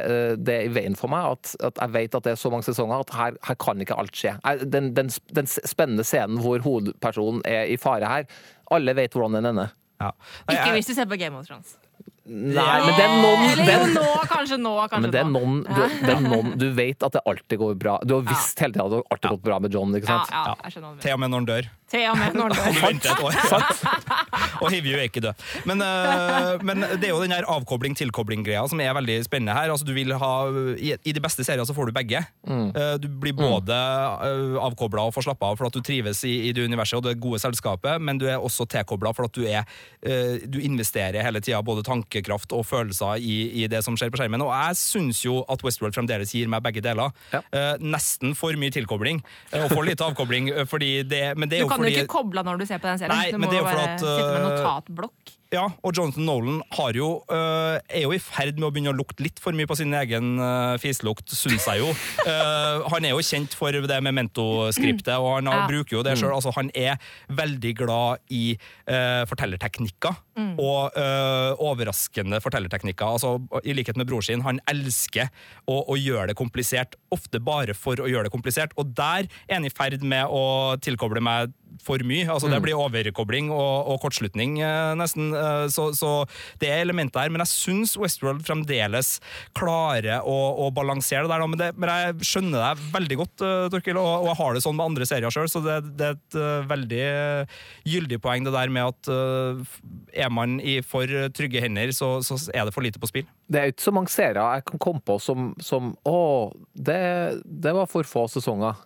det, 0.46 0.59
i 0.66 0.72
veien 0.74 0.98
for 0.98 1.12
meg. 1.12 1.37
At, 1.37 1.54
at, 1.70 1.80
jeg 1.83 1.94
vet 1.94 2.18
at 2.18 2.26
det 2.26 2.35
er 2.35 2.40
så 2.40 2.52
mange 2.52 2.66
sesonger 2.66 3.04
at 3.04 3.14
her, 3.16 3.38
her 3.48 3.59
kan 3.61 3.80
ikke 3.83 3.98
alt 4.00 4.18
skje. 4.18 4.37
Den, 4.64 4.92
den, 4.96 5.12
den, 5.37 5.50
spennende 5.54 6.07
scenen 6.07 6.40
hvor 6.42 6.62
hovedpersonen 6.64 7.44
er 7.48 7.70
i 7.70 7.78
fare 7.80 8.11
her, 8.11 8.28
alle 8.74 8.96
vet 8.96 9.16
hvordan 9.16 9.38
den 9.40 9.52
ender. 9.52 9.74
Ja. 10.02 10.12
Ikke 10.50 10.76
hvis 10.76 10.90
du 10.90 10.94
ser 10.96 11.09
på 11.11 11.18
Game 11.20 11.38
of 11.38 11.46
Thrones. 11.48 11.76
Nei, 12.24 12.76
men 12.88 13.18
noen 13.20 13.42
jo, 13.68 13.80
nå, 13.92 14.04
kanskje 14.30 14.56
nå. 14.56 14.70
Kanskje 14.88 15.00
men 15.04 15.12
den 15.12 15.34
er 15.37 15.74
du, 15.76 15.96
den 16.08 16.28
er 16.32 16.54
du 16.56 16.66
vet 16.72 17.04
at 17.04 17.18
det 17.18 17.20
alltid 17.28 17.60
går 17.60 17.74
bra. 17.76 17.98
Du 18.00 18.14
har 18.16 18.24
visst 18.24 18.62
hele 18.64 18.72
tida 18.72 18.87
at 18.87 18.94
det 18.94 19.02
alltid 19.12 19.34
gått 19.34 19.42
bra 19.44 19.58
med 19.60 19.76
John. 19.76 19.92
ikke 19.98 20.08
sant? 20.08 20.32
Ja, 20.32 20.54
ja, 20.56 20.70
Til 21.04 21.12
og 21.12 21.20
med 21.20 21.34
når 21.34 21.42
han 21.42 21.48
dør. 21.50 21.68
Til 21.94 22.09
og 22.11 22.18
med 22.18 22.35
når 22.35 22.57
Og 22.59 22.80
venter 22.83 23.12
et 23.12 23.22
år. 23.22 23.37
og 24.64 24.70
Hivju 24.72 24.96
er 24.98 25.07
ikke 25.07 25.22
død. 25.22 25.44
Men, 25.68 25.83
uh, 25.85 26.59
men 26.66 26.83
det 26.98 27.09
er 27.09 27.12
jo 27.12 27.22
den 27.22 27.35
her 27.35 27.46
avkobling-tilkobling-greia 27.54 28.64
som 28.70 28.80
er 28.83 28.94
veldig 28.96 29.20
spennende 29.26 29.54
her. 29.54 29.70
Altså, 29.70 29.87
du 29.87 29.92
vil 29.94 30.14
ha, 30.18 30.33
i, 30.74 30.94
I 30.98 31.14
de 31.14 31.22
beste 31.22 31.46
serier 31.46 31.66
så 31.66 31.76
får 31.76 31.90
du 31.90 31.94
begge. 31.94 32.24
Eh, 32.50 32.94
du 33.00 33.07
blir 33.09 33.35
både 33.37 33.74
uh, 33.74 34.59
avkobla 34.64 35.07
og 35.09 35.14
får 35.14 35.28
slappe 35.28 35.46
av 35.46 35.59
for 35.61 35.68
at 35.68 35.76
du 35.76 35.83
trives 35.85 36.24
i, 36.26 36.35
i 36.48 36.52
det 36.57 36.64
universet 36.66 36.98
og 36.98 37.07
det 37.07 37.16
gode 37.22 37.40
selskapet, 37.42 38.02
men 38.02 38.18
du 38.20 38.26
er 38.30 38.42
også 38.42 38.66
tilkobla 38.70 39.12
for 39.16 39.28
at 39.28 39.37
du, 39.37 39.44
er, 39.46 39.68
eh, 40.02 40.42
du 40.50 40.59
investerer 40.64 41.24
hele 41.24 41.42
tida 41.44 41.61
både 41.64 41.85
tankekraft 41.87 42.54
og 42.57 42.66
følelser 42.68 43.22
i, 43.22 43.37
i 43.62 43.68
det 43.70 43.85
som 43.87 43.98
skjer 43.98 44.12
på 44.12 44.20
skjermen. 44.20 44.42
Og 44.44 44.52
jeg 44.52 44.80
syns 44.80 45.22
jo 45.24 45.40
at 45.50 45.62
Westworld 45.64 45.96
fremdeles 45.96 46.35
gir 46.35 46.50
meg 46.50 46.64
begge 46.64 46.83
deler. 46.85 47.14
Ja. 47.35 47.42
Eh, 47.54 47.85
nesten 47.85 48.35
for 48.38 48.57
mye 48.61 48.74
tilkobling, 48.74 49.22
eh, 49.52 49.62
og 49.62 49.72
for 49.72 49.87
lite 49.87 50.07
avkobling, 50.07 50.50
eh, 50.52 50.68
fordi 50.68 50.92
det, 51.09 51.24
men 51.38 51.50
det 51.50 51.61
er 51.61 51.64
Du 51.64 51.68
jo 51.68 51.72
kan 51.74 51.83
fordi 51.84 51.96
jo 52.00 52.04
ikke 52.04 52.14
kobla 52.16 52.44
når 52.46 52.60
du 52.60 52.66
ser 52.68 52.82
på 52.82 52.90
den 52.90 53.00
serien. 53.04 53.14
Nei, 53.16 53.30
du 53.32 53.38
må 53.38 53.50
det 53.52 53.60
jo 53.60 53.64
bare 53.68 53.88
at, 53.94 54.04
sitte 54.04 54.28
med 54.32 54.42
øh, 54.42 54.50
notatblokk. 54.50 55.34
Ja, 55.54 55.68
og 55.86 55.92
Jonathan 55.94 56.24
Nolan 56.26 56.56
har 56.74 56.96
jo, 56.98 57.08
øh, 57.30 57.76
er 57.78 58.02
jo 58.02 58.10
i 58.10 58.18
ferd 58.18 58.56
med 58.58 58.66
å 58.66 58.70
begynne 58.74 58.90
å 58.90 58.96
lukte 58.96 59.22
litt 59.22 59.38
for 59.42 59.54
mye 59.54 59.68
på 59.70 59.76
sin 59.78 59.92
egen 59.94 60.32
øh, 60.42 60.74
fislukt, 60.82 61.30
syns 61.30 61.66
jeg 61.68 61.78
jo. 61.84 61.92
uh, 62.26 62.82
han 62.92 63.06
er 63.06 63.12
jo 63.14 63.22
kjent 63.22 63.54
for 63.54 63.70
det 63.74 64.00
memento-skriptet, 64.02 65.14
og 65.14 65.36
han 65.36 65.50
Ja. 65.52 65.66
bruker 65.70 65.98
jo 65.98 66.02
det 66.02 66.16
sjøl. 66.18 66.32
Altså, 66.34 66.50
han 66.56 66.72
er 66.74 66.98
veldig 67.30 67.74
glad 67.78 68.24
i 68.34 68.56
øh, 68.88 69.22
fortellerteknikker, 69.30 70.16
og 70.58 70.96
øh, 70.98 71.52
overraskende 71.62 72.40
fortellerteknikker. 72.42 73.06
Altså, 73.06 73.36
I 73.62 73.76
likhet 73.76 73.96
med 74.00 74.08
bror 74.10 74.24
sin, 74.26 74.42
han 74.42 74.58
elsker 74.70 75.30
å, 75.70 75.84
å 75.86 75.94
gjøre 75.98 76.32
det 76.32 76.38
komplisert, 76.40 76.96
ofte 77.14 77.38
bare 77.38 77.76
for 77.78 78.00
å 78.02 78.08
gjøre 78.10 78.26
det 78.26 78.34
komplisert. 78.34 78.74
Og 78.80 78.90
der 78.96 79.28
er 79.46 79.60
han 79.60 79.68
i 79.68 79.70
ferd 79.70 80.02
med 80.02 80.26
å 80.26 80.74
tilkoble 80.82 81.22
meg 81.22 81.54
for 81.82 82.02
mye. 82.06 82.26
Altså, 82.30 82.50
Det 82.52 82.60
blir 82.62 82.78
overkobling 82.78 83.50
og, 83.54 83.90
og 83.92 84.00
kortslutning, 84.04 84.58
eh, 84.62 84.92
nesten. 84.98 85.32
Eh, 85.34 85.66
så, 85.72 85.90
så 85.96 86.12
det 86.62 86.70
er 86.70 86.84
elementer 86.84 87.24
her. 87.24 87.32
Men 87.32 87.44
jeg 87.44 87.52
syns 87.52 87.96
Westworld 88.00 88.44
fremdeles 88.46 89.16
klarer 89.56 90.22
å, 90.22 90.38
å 90.64 90.70
balansere 90.74 91.24
det 91.26 91.32
der. 91.32 91.46
Men, 91.46 91.60
det, 91.60 91.70
men 91.78 91.92
jeg 91.92 92.28
skjønner 92.30 92.68
deg 92.68 92.84
veldig 92.94 93.20
godt, 93.22 93.44
eh, 93.44 93.66
Torkil, 93.74 94.00
og, 94.00 94.12
og 94.24 94.30
jeg 94.30 94.40
har 94.42 94.56
det 94.56 94.64
sånn 94.64 94.78
med 94.78 94.87
andre 94.90 95.08
serier 95.08 95.34
sjøl, 95.34 95.50
så 95.50 95.62
det, 95.64 95.78
det 95.98 96.10
er 96.10 96.16
et 96.18 96.38
uh, 96.38 96.66
veldig 96.70 97.02
eh, 97.04 97.60
gyldig 97.88 98.20
poeng, 98.24 98.46
det 98.46 98.54
der 98.54 98.72
med 98.72 98.92
at 98.92 99.10
uh, 99.10 99.76
er 100.14 100.32
man 100.32 100.58
i 100.62 100.78
for 100.87 101.10
trygge 101.34 101.62
hender, 101.64 101.92
så, 101.96 102.16
så 102.24 102.38
er 102.54 102.66
det 102.66 102.74
for 102.74 102.84
lite 102.84 103.02
på 103.02 103.10
spill. 103.10 103.28
Det 103.50 103.60
er 103.60 103.72
ikke 103.72 103.87
så 103.87 103.94
mange 103.94 104.12
serier 104.12 104.40
jeg 104.40 104.66
kan 104.70 104.82
komme 104.82 105.02
på 105.04 105.18
som, 105.22 105.52
som 105.62 105.92
Å, 106.08 106.18
det, 106.74 107.00
det 107.44 107.72
var 107.76 107.88
for 107.90 108.06
få 108.08 108.26
sesonger. 108.32 108.78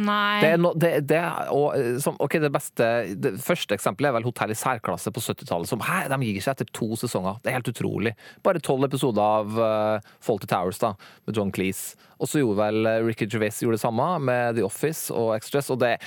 Nei. 0.00 0.40
Det 0.40 0.50
er 0.54 0.60
no, 0.60 0.72
det, 0.78 0.92
det, 1.10 1.20
og, 1.52 1.74
eh, 1.76 1.98
som, 2.00 2.16
okay, 2.24 2.40
det 2.40 2.48
beste 2.54 2.86
Det 3.20 3.34
første 3.44 3.76
eksempelet 3.76 4.08
er 4.08 4.16
vel 4.16 4.24
Hotell 4.24 4.54
i 4.54 4.56
særklasse 4.56 5.12
på 5.12 5.20
70-tallet. 5.20 5.68
Som 5.68 5.84
hæ, 5.84 6.06
de 6.12 6.20
gir 6.24 6.40
seg 6.44 6.56
etter 6.56 6.70
to 6.72 6.92
sesonger. 6.98 7.40
Det 7.42 7.52
er 7.52 7.58
helt 7.58 7.72
utrolig. 7.72 8.14
Bare 8.46 8.62
tolv 8.64 8.88
episoder 8.88 9.22
av 9.22 9.58
uh, 9.58 10.14
to 10.24 10.38
Towers 10.48 10.80
da, 10.80 10.94
med 11.26 11.36
John 11.36 11.52
Cleese. 11.52 11.98
Og 12.22 12.30
så 12.30 12.40
gjorde 12.40 12.62
vel 12.62 12.86
eh, 12.86 13.02
Ricky 13.04 13.26
Gervais 13.26 13.60
gjorde 13.60 13.80
det 13.80 13.82
samme 13.82 14.06
med 14.22 14.56
The 14.56 14.64
Office 14.64 15.12
og 15.12 15.34
Extras. 15.36 15.70
Og 15.74 15.82
det 15.82 15.98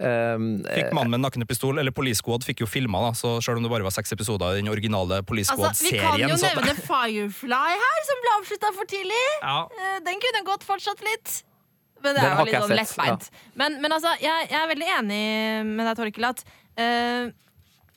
Um, 0.00 0.62
Fikk 0.64 0.94
Mannen 0.96 1.12
med 1.12 1.20
nakne 1.20 1.44
pistol, 1.44 1.76
eller 1.76 1.92
Police 1.92 2.22
Squad, 2.22 2.40
fikk 2.40 2.62
jo 2.62 2.68
filma, 2.70 3.02
da, 3.04 3.10
så 3.12 3.34
selv 3.44 3.60
om 3.60 3.66
det 3.66 3.68
bare 3.68 3.84
var 3.84 3.92
seks 3.92 4.14
episoder 4.16 4.56
i 4.56 4.62
den 4.62 4.72
originale 4.72 5.18
Police 5.28 5.52
Altså, 5.52 5.90
vi 5.90 6.00
kan 6.00 6.16
jo 6.16 6.30
nevne 6.40 6.72
Firefly 6.86 7.74
her, 7.82 8.00
som 8.08 8.24
ble 8.24 8.32
avslutta 8.38 8.72
for 8.78 8.88
tidlig. 8.88 9.20
ja. 9.44 9.60
Den 10.08 10.24
kunne 10.24 10.40
gått 10.48 10.64
fortsatt 10.64 11.04
litt. 11.04 11.42
Men 12.04 12.16
det 12.16 12.24
er 12.24 12.34
jo 12.38 12.46
litt 12.48 12.62
sånn 12.64 12.76
jeg 12.78 12.88
Ja. 13.10 13.16
Men, 13.60 13.76
men 13.82 13.92
altså, 13.96 14.14
jeg, 14.22 14.48
jeg 14.50 14.58
er 14.60 14.70
veldig 14.72 14.90
enig 14.98 15.22
med 15.68 15.86
deg, 15.86 15.96
Torkel, 16.00 16.28
at 16.30 16.44
eh, 16.80 17.30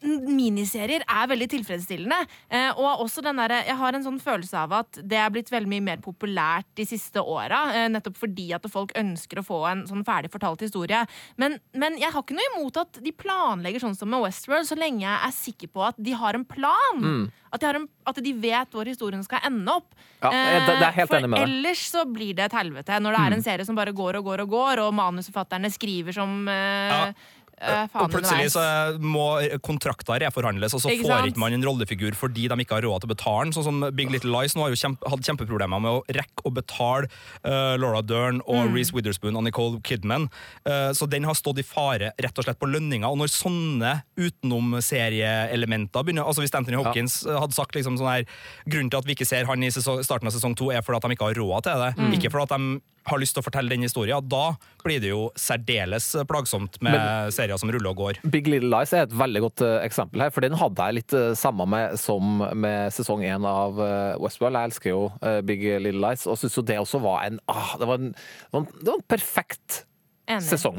miniserier 0.03 1.03
er 1.07 1.27
veldig 1.31 1.47
tilfredsstillende. 1.53 2.19
Eh, 2.51 2.71
og 2.77 3.03
også 3.05 3.23
den 3.23 3.37
der, 3.39 3.53
Jeg 3.63 3.75
har 3.79 3.93
en 3.95 4.03
sånn 4.03 4.19
følelse 4.21 4.57
av 4.65 4.73
at 4.73 4.99
det 5.01 5.17
er 5.17 5.29
blitt 5.33 5.49
veldig 5.51 5.69
mye 5.71 5.81
mer 5.83 5.97
populært 6.03 6.65
de 6.75 6.85
siste 6.85 7.21
åra. 7.23 7.61
Eh, 7.73 7.87
nettopp 7.89 8.17
fordi 8.19 8.51
at 8.55 8.65
folk 8.71 8.91
ønsker 8.99 9.39
å 9.39 9.45
få 9.47 9.61
en 9.71 9.85
sånn 9.87 10.03
ferdig 10.05 10.31
fortalt 10.33 10.59
historie. 10.65 11.05
Men, 11.37 11.59
men 11.73 11.97
jeg 11.97 12.11
har 12.11 12.21
ikke 12.23 12.35
noe 12.37 12.49
imot 12.57 12.77
at 12.81 12.99
de 13.03 13.11
planlegger 13.11 13.79
sånn 13.85 13.95
som 13.97 14.09
med 14.11 14.21
Westworld, 14.25 14.67
så 14.67 14.77
lenge 14.77 15.01
jeg 15.05 15.19
er 15.27 15.31
sikker 15.37 15.67
på 15.73 15.85
at 15.87 15.95
de 15.97 16.11
har 16.19 16.33
en 16.35 16.45
plan. 16.45 17.29
At, 17.53 17.61
de 17.61 17.65
har 17.69 17.75
en, 17.77 17.87
at 18.09 18.15
de 18.25 18.33
vet 18.33 18.71
hvor 18.73 18.85
historien 18.89 19.23
skal 19.23 19.39
ende 19.45 19.69
opp. 19.71 19.93
Ja, 20.23 20.31
det- 20.31 20.79
det 20.79 20.87
er 20.87 20.91
helt 20.91 21.09
for 21.09 21.17
enig 21.19 21.29
med 21.29 21.39
deg. 21.39 21.47
ellers 21.49 21.83
så 21.91 22.05
blir 22.11 22.33
det 22.35 22.45
et 22.45 22.51
helvete. 22.57 22.99
Når 22.99 23.11
det 23.11 23.19
er 23.19 23.29
Mm. 23.29 23.33
en 23.37 23.43
serie 23.43 23.65
som 23.65 23.75
bare 23.75 23.93
går 23.93 24.15
og 24.17 24.23
går 24.25 24.39
og 24.41 24.49
går, 24.49 24.79
og 24.87 24.93
manusforfatterne 24.93 25.69
skriver 25.71 26.13
som 26.13 26.47
eh, 26.47 26.89
Ja. 26.89 27.13
Eh, 27.63 27.85
faen 27.91 28.05
Og 28.05 28.11
plutselig 28.13 28.51
så 28.53 28.63
må 28.99 29.27
kontrakter 29.65 30.21
reforhandles, 30.25 30.75
og 30.75 30.83
så 30.83 30.91
Ikke 30.93 31.07
får 31.09 31.29
ikke 31.31 31.43
man 31.43 31.55
en 31.55 31.65
rollefigur 31.65 32.17
fordi 32.17 32.47
de 32.51 32.57
ikke 32.63 32.77
har 32.77 32.85
råd 32.87 33.03
til 33.03 33.09
å 33.09 33.13
betale 33.13 33.47
den. 33.47 33.55
Sånn 33.55 33.67
som 33.67 33.81
Big 33.95 34.11
Little 34.13 34.33
Lies 34.35 34.55
nå 34.55 34.65
har 34.65 34.73
jo 34.73 34.79
kjempe, 34.79 35.09
hatt 35.09 35.27
kjempeproblemer 35.27 35.83
med 35.83 35.99
å 35.99 36.03
rekke 36.19 36.45
å 36.47 36.53
betale 36.53 37.09
uh, 37.45 37.75
Laura 37.79 38.03
Dern 38.05 38.41
og 38.45 38.63
Mm. 38.63 38.75
Reece 38.77 38.93
Witherspoon 38.95 39.35
og 39.35 39.43
Nicole 39.43 39.81
Kidman. 39.83 40.29
Uh, 40.63 40.93
så 40.95 41.07
den 41.09 41.25
har 41.27 41.35
stått 41.35 41.59
i 41.59 41.65
fare 41.67 42.13
rett 42.21 42.37
og 42.39 42.45
slett 42.45 42.59
på 42.61 42.69
lønninga. 42.69 43.09
Og 43.11 43.17
når 43.19 43.33
sånne 43.33 43.91
utenomserieelementer 44.15 46.05
begynner 46.05 46.23
Altså 46.23 46.41
Hvis 46.43 46.53
Anthony 46.55 46.77
Hopkins 46.79 47.23
ja. 47.27 47.39
hadde 47.43 47.55
sagt 47.57 47.75
liksom 47.75 47.97
sånn 47.99 48.09
her 48.09 48.23
Grunnen 48.69 48.91
til 48.93 49.01
at 49.01 49.07
vi 49.09 49.15
ikke 49.17 49.27
ser 49.27 49.47
han 49.49 49.63
i 49.65 49.71
sesong, 49.73 50.01
starten 50.05 50.29
av 50.29 50.35
sesong 50.35 50.55
to, 50.59 50.71
er 50.71 50.83
fordi 50.85 51.01
at 51.01 51.07
de 51.07 51.17
ikke 51.17 51.29
har 51.31 51.39
råd 51.41 51.67
til 51.67 51.83
det. 51.83 51.91
Mm. 51.99 52.13
Ikke 52.17 52.31
fordi 52.33 52.47
at 52.47 52.55
de 52.55 52.81
har 53.09 53.21
lyst 53.21 53.35
til 53.37 53.43
å 53.43 53.45
fortelle 53.45 53.71
den 53.73 53.85
historien. 53.85 54.23
Da 54.29 54.55
blir 54.83 55.01
det 55.03 55.11
jo 55.11 55.27
særdeles 55.39 56.09
plagsomt 56.29 56.79
med 56.83 57.33
serier 57.35 57.59
som 57.59 57.71
ruller 57.73 57.91
og 57.93 58.01
går. 58.01 58.21
Big 58.33 58.49
Little 58.49 58.71
Lies 58.73 58.93
er 58.95 59.07
et 59.07 59.15
veldig 59.17 59.43
godt 59.45 59.63
eh, 59.65 59.79
eksempel 59.85 60.25
her, 60.25 60.33
for 60.33 60.45
den 60.45 60.57
hadde 60.59 60.89
jeg 60.89 60.99
litt 60.99 61.15
uh, 61.17 61.31
samme 61.37 61.67
med 61.69 61.97
som 62.01 62.43
med 62.53 62.93
sesong 62.95 63.23
én 63.27 63.47
av 63.47 63.79
eh, 63.83 64.19
Westworld. 64.23 64.59
Jeg 64.59 64.71
elsker 64.71 64.93
jo 64.93 65.05
eh, 65.21 65.39
Big 65.45 65.63
Little 65.63 66.03
Lies, 66.03 66.27
og 66.29 66.39
syns 66.39 66.59
jo 66.59 66.65
det 66.67 66.79
også 66.81 67.01
var 67.03 67.25
en 67.27 67.41
ah, 67.51 67.75
det, 67.79 67.89
var 67.89 68.01
en, 68.01 68.13
det, 68.13 68.53
var 68.53 68.63
en, 68.63 68.69
det 68.79 68.89
var 68.91 69.01
en 69.01 69.09
perfekt 69.15 69.83
Enig. 70.23 70.45
sesong. 70.47 70.77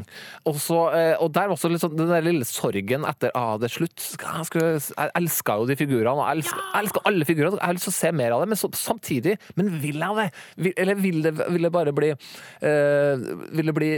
Og, 0.49 0.57
så, 0.63 0.79
eh, 0.97 1.15
og 1.21 1.29
der 1.37 1.51
var 1.51 1.59
også 1.59 1.69
sånn 1.77 1.97
den 1.99 2.09
der 2.09 2.25
lille 2.25 2.47
sorgen 2.49 3.05
etter 3.05 3.33
ah, 3.37 3.59
det 3.61 3.69
er 3.69 3.75
slutt. 3.75 4.05
Jeg, 4.17 4.47
skulle, 4.49 4.71
jeg 4.81 5.13
elska 5.21 5.59
jo 5.61 5.67
de 5.69 5.77
figurene, 5.77 6.15
og 6.17 6.25
jeg 6.25 6.45
elsker, 6.81 7.03
ja! 7.03 7.05
alle 7.11 7.29
figurene. 7.29 7.59
Jeg 7.61 7.67
har 7.67 7.77
lyst 7.77 7.89
til 7.91 7.93
å 7.93 7.99
se 7.99 8.13
mer 8.17 8.37
av 8.37 8.45
det, 8.45 8.49
men 8.55 8.61
så, 8.61 8.71
samtidig 8.79 9.37
Men 9.59 9.69
vil 9.83 10.01
jeg 10.01 10.17
det? 10.17 10.27
Vil, 10.65 10.77
eller 10.81 11.01
vil 11.01 11.21
det, 11.27 11.35
vil 11.43 11.69
det 11.69 11.73
bare 11.75 11.93
bli 11.97 12.11
uh, 12.15 13.25
Vil 13.55 13.71
det 13.71 13.77
bli 13.77 13.91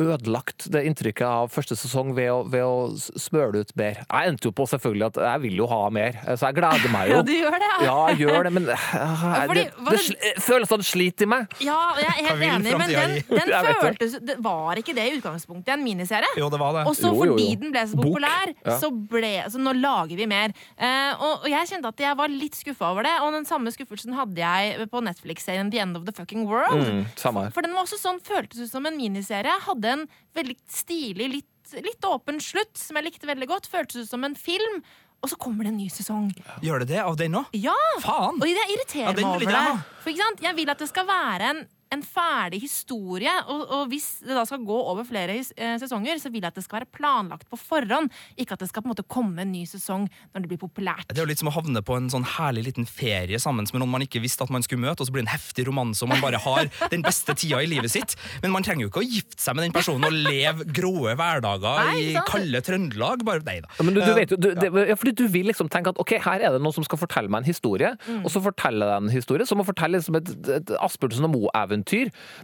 ødelagt, 0.00 0.66
det 0.74 0.82
inntrykket 0.88 1.26
av 1.26 1.50
første 1.54 1.76
sesong, 1.78 2.12
ved 2.16 2.30
å, 2.32 2.40
ved 2.50 2.64
å 2.66 2.74
smøre 2.98 3.52
det 3.54 3.60
ut 3.68 3.72
mer? 3.78 4.00
Jeg 4.04 4.32
endte 4.32 4.48
jo 4.48 4.52
på 4.56 4.66
selvfølgelig 4.70 5.06
at 5.12 5.20
jeg 5.22 5.42
vil 5.44 5.58
jo 5.62 5.68
ha 5.70 5.80
mer, 5.94 6.18
så 6.34 6.48
jeg 6.50 6.56
gleder 6.58 6.92
meg 6.94 7.10
jo. 7.12 7.14
Ja, 7.20 7.22
du 7.22 7.32
gjør 7.34 7.54
det, 7.62 7.68
ja. 7.68 7.76
Ja, 7.84 7.96
jeg 8.10 8.18
gjør 8.24 8.48
det, 8.48 8.52
men 8.56 8.68
eh, 8.74 8.86
fordi, 9.48 9.64
det, 9.64 9.84
det, 9.90 10.00
det- 10.24 10.32
følelsene 10.44 10.86
sliter 10.86 11.26
i 11.26 11.30
meg. 11.30 11.54
Ja, 11.64 11.78
jeg 12.00 12.08
er 12.10 12.28
helt 12.28 12.44
enig, 12.48 12.74
men 12.80 12.94
den, 12.94 13.14
den 13.30 13.78
føltes 13.84 14.16
Det 14.24 14.36
var 14.44 14.80
ikke 14.80 14.94
det 14.96 15.04
i 15.10 15.14
utgangspunktet 15.18 15.74
en 15.76 15.84
miniserie. 15.86 16.30
Jo, 16.40 16.48
det 16.52 16.60
var 16.62 16.74
det. 16.80 16.84
Og 16.90 16.96
så 16.98 17.08
Jo, 17.12 17.14
jo, 17.14 17.24
jo. 17.30 17.36
fordi 17.38 17.48
den 17.62 17.74
ble 17.74 17.84
så 17.90 18.00
populær, 18.00 18.52
Ja. 18.64 18.76
så 18.82 18.90
ble 18.90 19.32
Så 19.52 19.60
nå 19.62 19.72
lager 19.78 20.16
vi 20.18 20.26
mer. 20.30 20.52
Uh, 20.78 21.12
og, 21.22 21.44
og 21.44 21.48
jeg 21.52 21.70
kjente 21.70 21.90
at 21.94 22.02
jeg 22.04 22.18
var 22.18 22.32
litt 22.32 22.58
skuffa 22.58 22.90
over 22.94 23.06
det, 23.06 23.14
og 23.24 23.32
den 23.36 23.46
samme 23.48 23.70
skuffelsen 23.74 24.14
hadde 24.18 24.40
jeg 24.42 24.88
på 24.92 25.02
Netflix-serien 25.04 25.70
The 25.72 25.80
End 25.84 25.98
of 25.98 26.04
the 26.08 26.14
Fucking 26.16 26.44
World. 26.50 26.82
Mm, 26.82 27.04
samme 27.20 27.46
her. 27.46 27.54
For 27.54 27.64
den 27.66 27.74
var 27.76 27.86
også 27.86 27.98
sånn, 28.00 28.20
føltes 28.24 28.64
ut 28.66 28.72
som 28.72 28.86
en 28.88 28.96
miniserie. 28.98 29.54
Hadde 29.68 29.83
en 29.92 30.04
veldig 30.36 30.56
stilig, 30.70 31.30
litt, 31.38 31.74
litt 31.84 32.08
åpen 32.08 32.40
slutt, 32.42 32.74
som 32.78 32.98
jeg 32.98 33.08
likte 33.10 33.28
veldig 33.30 33.48
godt. 33.50 33.70
Føltes 33.70 34.04
ut 34.04 34.10
som 34.10 34.24
en 34.26 34.36
film. 34.38 34.82
Og 35.24 35.30
så 35.32 35.38
kommer 35.40 35.64
det 35.64 35.72
en 35.72 35.80
ny 35.80 35.88
sesong. 35.92 36.28
Gjør 36.64 36.84
det 36.84 36.90
det 36.92 37.00
av 37.00 37.16
den 37.16 37.32
nå? 37.32 37.44
Ja! 37.56 37.76
Faen! 38.04 38.42
Og 38.42 38.50
jeg 38.50 38.74
irriterer 38.74 39.16
meg 39.16 39.24
over 39.24 39.46
det. 39.48 39.62
For? 40.04 40.42
Jeg 40.44 40.56
vil 40.58 40.72
at 40.74 40.82
det 40.84 40.90
skal 40.90 41.08
være 41.08 41.52
en, 41.54 41.62
en 41.96 42.04
ferdig 42.06 42.60
historie. 42.64 43.32
Og, 43.50 43.62
og 43.78 43.88
hvis 43.92 44.08
det 44.24 44.34
da 44.36 44.44
skal 44.48 44.62
gå 44.66 44.76
over 44.92 45.06
flere 45.08 45.36
eh, 45.40 45.76
sesonger, 45.82 46.18
så 46.22 46.30
vil 46.32 46.42
jeg 46.44 46.50
at 46.52 46.58
det 46.58 46.64
skal 46.66 46.80
være 46.82 46.90
planlagt 46.94 47.48
på 47.50 47.58
forhånd. 47.60 48.10
Ikke 48.40 48.56
at 48.56 48.62
det 48.64 48.68
skal 48.70 48.84
på 48.84 48.90
en 48.90 48.94
måte 48.94 49.06
komme 49.10 49.42
en 49.44 49.52
ny 49.54 49.64
sesong 49.68 50.06
når 50.34 50.44
det 50.44 50.50
blir 50.54 50.60
populært. 50.62 51.08
Det 51.10 51.18
er 51.20 51.24
jo 51.26 51.30
litt 51.32 51.42
som 51.42 51.50
å 51.52 51.54
havne 51.56 51.82
på 51.86 51.96
en 51.98 52.10
sånn 52.12 52.26
herlig 52.36 52.66
liten 52.70 52.88
ferie 52.88 53.38
sammen 53.42 53.66
med 53.70 53.80
noen 53.82 53.92
man 53.94 54.04
ikke 54.06 54.20
visste 54.22 54.44
at 54.46 54.52
man 54.54 54.62
skulle 54.66 54.82
møte, 54.84 55.00
og 55.04 55.08
så 55.08 55.14
blir 55.14 55.24
det 55.24 55.28
en 55.30 55.34
heftig 55.36 55.66
romanse, 55.68 56.02
og 56.04 56.10
man 56.12 56.22
bare 56.24 56.40
har 56.42 56.68
den 56.92 57.04
beste 57.06 57.34
tida 57.38 57.60
i 57.64 57.68
livet 57.70 57.92
sitt. 57.94 58.16
Men 58.42 58.52
man 58.54 58.64
trenger 58.66 58.86
jo 58.86 58.90
ikke 58.92 59.02
å 59.02 59.06
gifte 59.08 59.40
seg 59.42 59.56
med 59.58 59.66
den 59.68 59.74
personen 59.76 60.08
og 60.08 60.14
leve 60.28 60.66
gråe 60.74 61.14
hverdager 61.18 61.88
Nei, 61.90 62.00
i 62.14 62.24
kalde 62.28 62.60
Trøndelag. 62.64 63.22
Bare, 63.26 63.42
nei 63.46 63.58
da. 63.64 63.70
Ja, 63.78 63.86
men 63.86 63.94
du, 63.96 64.00
du 64.02 64.10
Eh, 64.14 64.18
vet 64.20 64.30
jo, 64.34 64.36
du, 64.40 64.50
det, 64.54 64.68
ja, 64.90 64.94
fordi 64.98 65.12
du 65.18 65.24
vil 65.32 65.46
liksom 65.50 65.68
tenke 65.72 65.90
at 65.94 65.98
ok, 66.00 66.12
her 66.24 66.42
er 66.44 66.54
det 66.54 66.60
noen 66.62 66.74
som 66.76 66.84
skal 66.86 67.00
fortelle 67.00 67.30
meg 67.32 67.44
en 67.44 67.50
historie, 67.52 67.94
Mm. 68.04 68.24
og 68.26 68.30
så 68.32 68.40
forteller 68.42 68.90
jeg 68.90 69.00
en 69.02 69.10
historie, 69.12 69.44
som 69.48 69.60
å 69.62 69.64
fortelle 69.64 69.96
liksom 69.98 70.16
et, 70.18 70.28
et 70.58 70.70
Asbjørnsen 70.82 71.24
og 71.24 71.30
Moe-eventyr. 71.34 71.83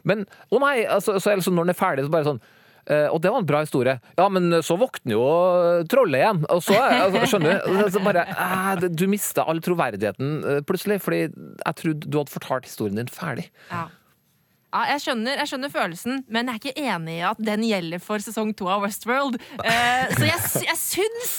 Men 0.06 0.24
å 0.50 0.62
nei, 0.62 0.80
altså, 0.86 1.18
så 1.20 1.36
liksom 1.36 1.56
når 1.58 1.68
den 1.68 1.74
er 1.74 1.78
ferdig, 1.78 2.06
så 2.06 2.14
bare 2.14 2.28
sånn 2.28 2.40
eh, 2.86 3.06
og 3.10 3.20
det 3.22 3.32
var 3.32 3.42
en 3.42 3.48
bra 3.48 3.62
historie. 3.64 3.96
Ja, 4.18 4.26
men 4.32 4.60
så 4.66 4.76
våkner 4.80 5.16
jo 5.16 5.24
trollet 5.90 6.22
igjen. 6.22 6.42
Og 6.50 6.64
så, 6.66 6.76
altså, 6.80 7.24
skjønner 7.34 7.62
du? 7.64 7.86
Så 7.94 8.02
bare, 8.04 8.26
eh, 8.34 8.88
du 8.88 9.06
mista 9.10 9.46
all 9.48 9.62
troverdigheten 9.64 10.36
eh, 10.42 10.60
plutselig, 10.66 11.00
fordi 11.04 11.22
jeg 11.28 11.80
trodde 11.82 12.10
du 12.10 12.20
hadde 12.20 12.36
fortalt 12.36 12.68
historien 12.68 13.00
din 13.00 13.10
ferdig. 13.12 13.48
Ja. 13.70 13.88
Ja, 14.70 14.84
jeg 14.92 15.02
skjønner, 15.02 15.34
jeg 15.40 15.50
skjønner 15.50 15.70
følelsen, 15.72 16.20
men 16.30 16.46
jeg 16.46 16.54
er 16.54 16.60
ikke 16.60 16.90
enig 16.92 17.16
i 17.16 17.24
at 17.26 17.40
den 17.42 17.64
gjelder 17.66 18.02
for 18.02 18.22
sesong 18.22 18.52
to 18.54 18.68
av 18.70 18.84
Westworld. 18.84 19.40
Uh, 19.58 20.04
så 20.14 20.28
jeg, 20.28 20.44
jeg 20.68 20.78
syns 20.78 21.32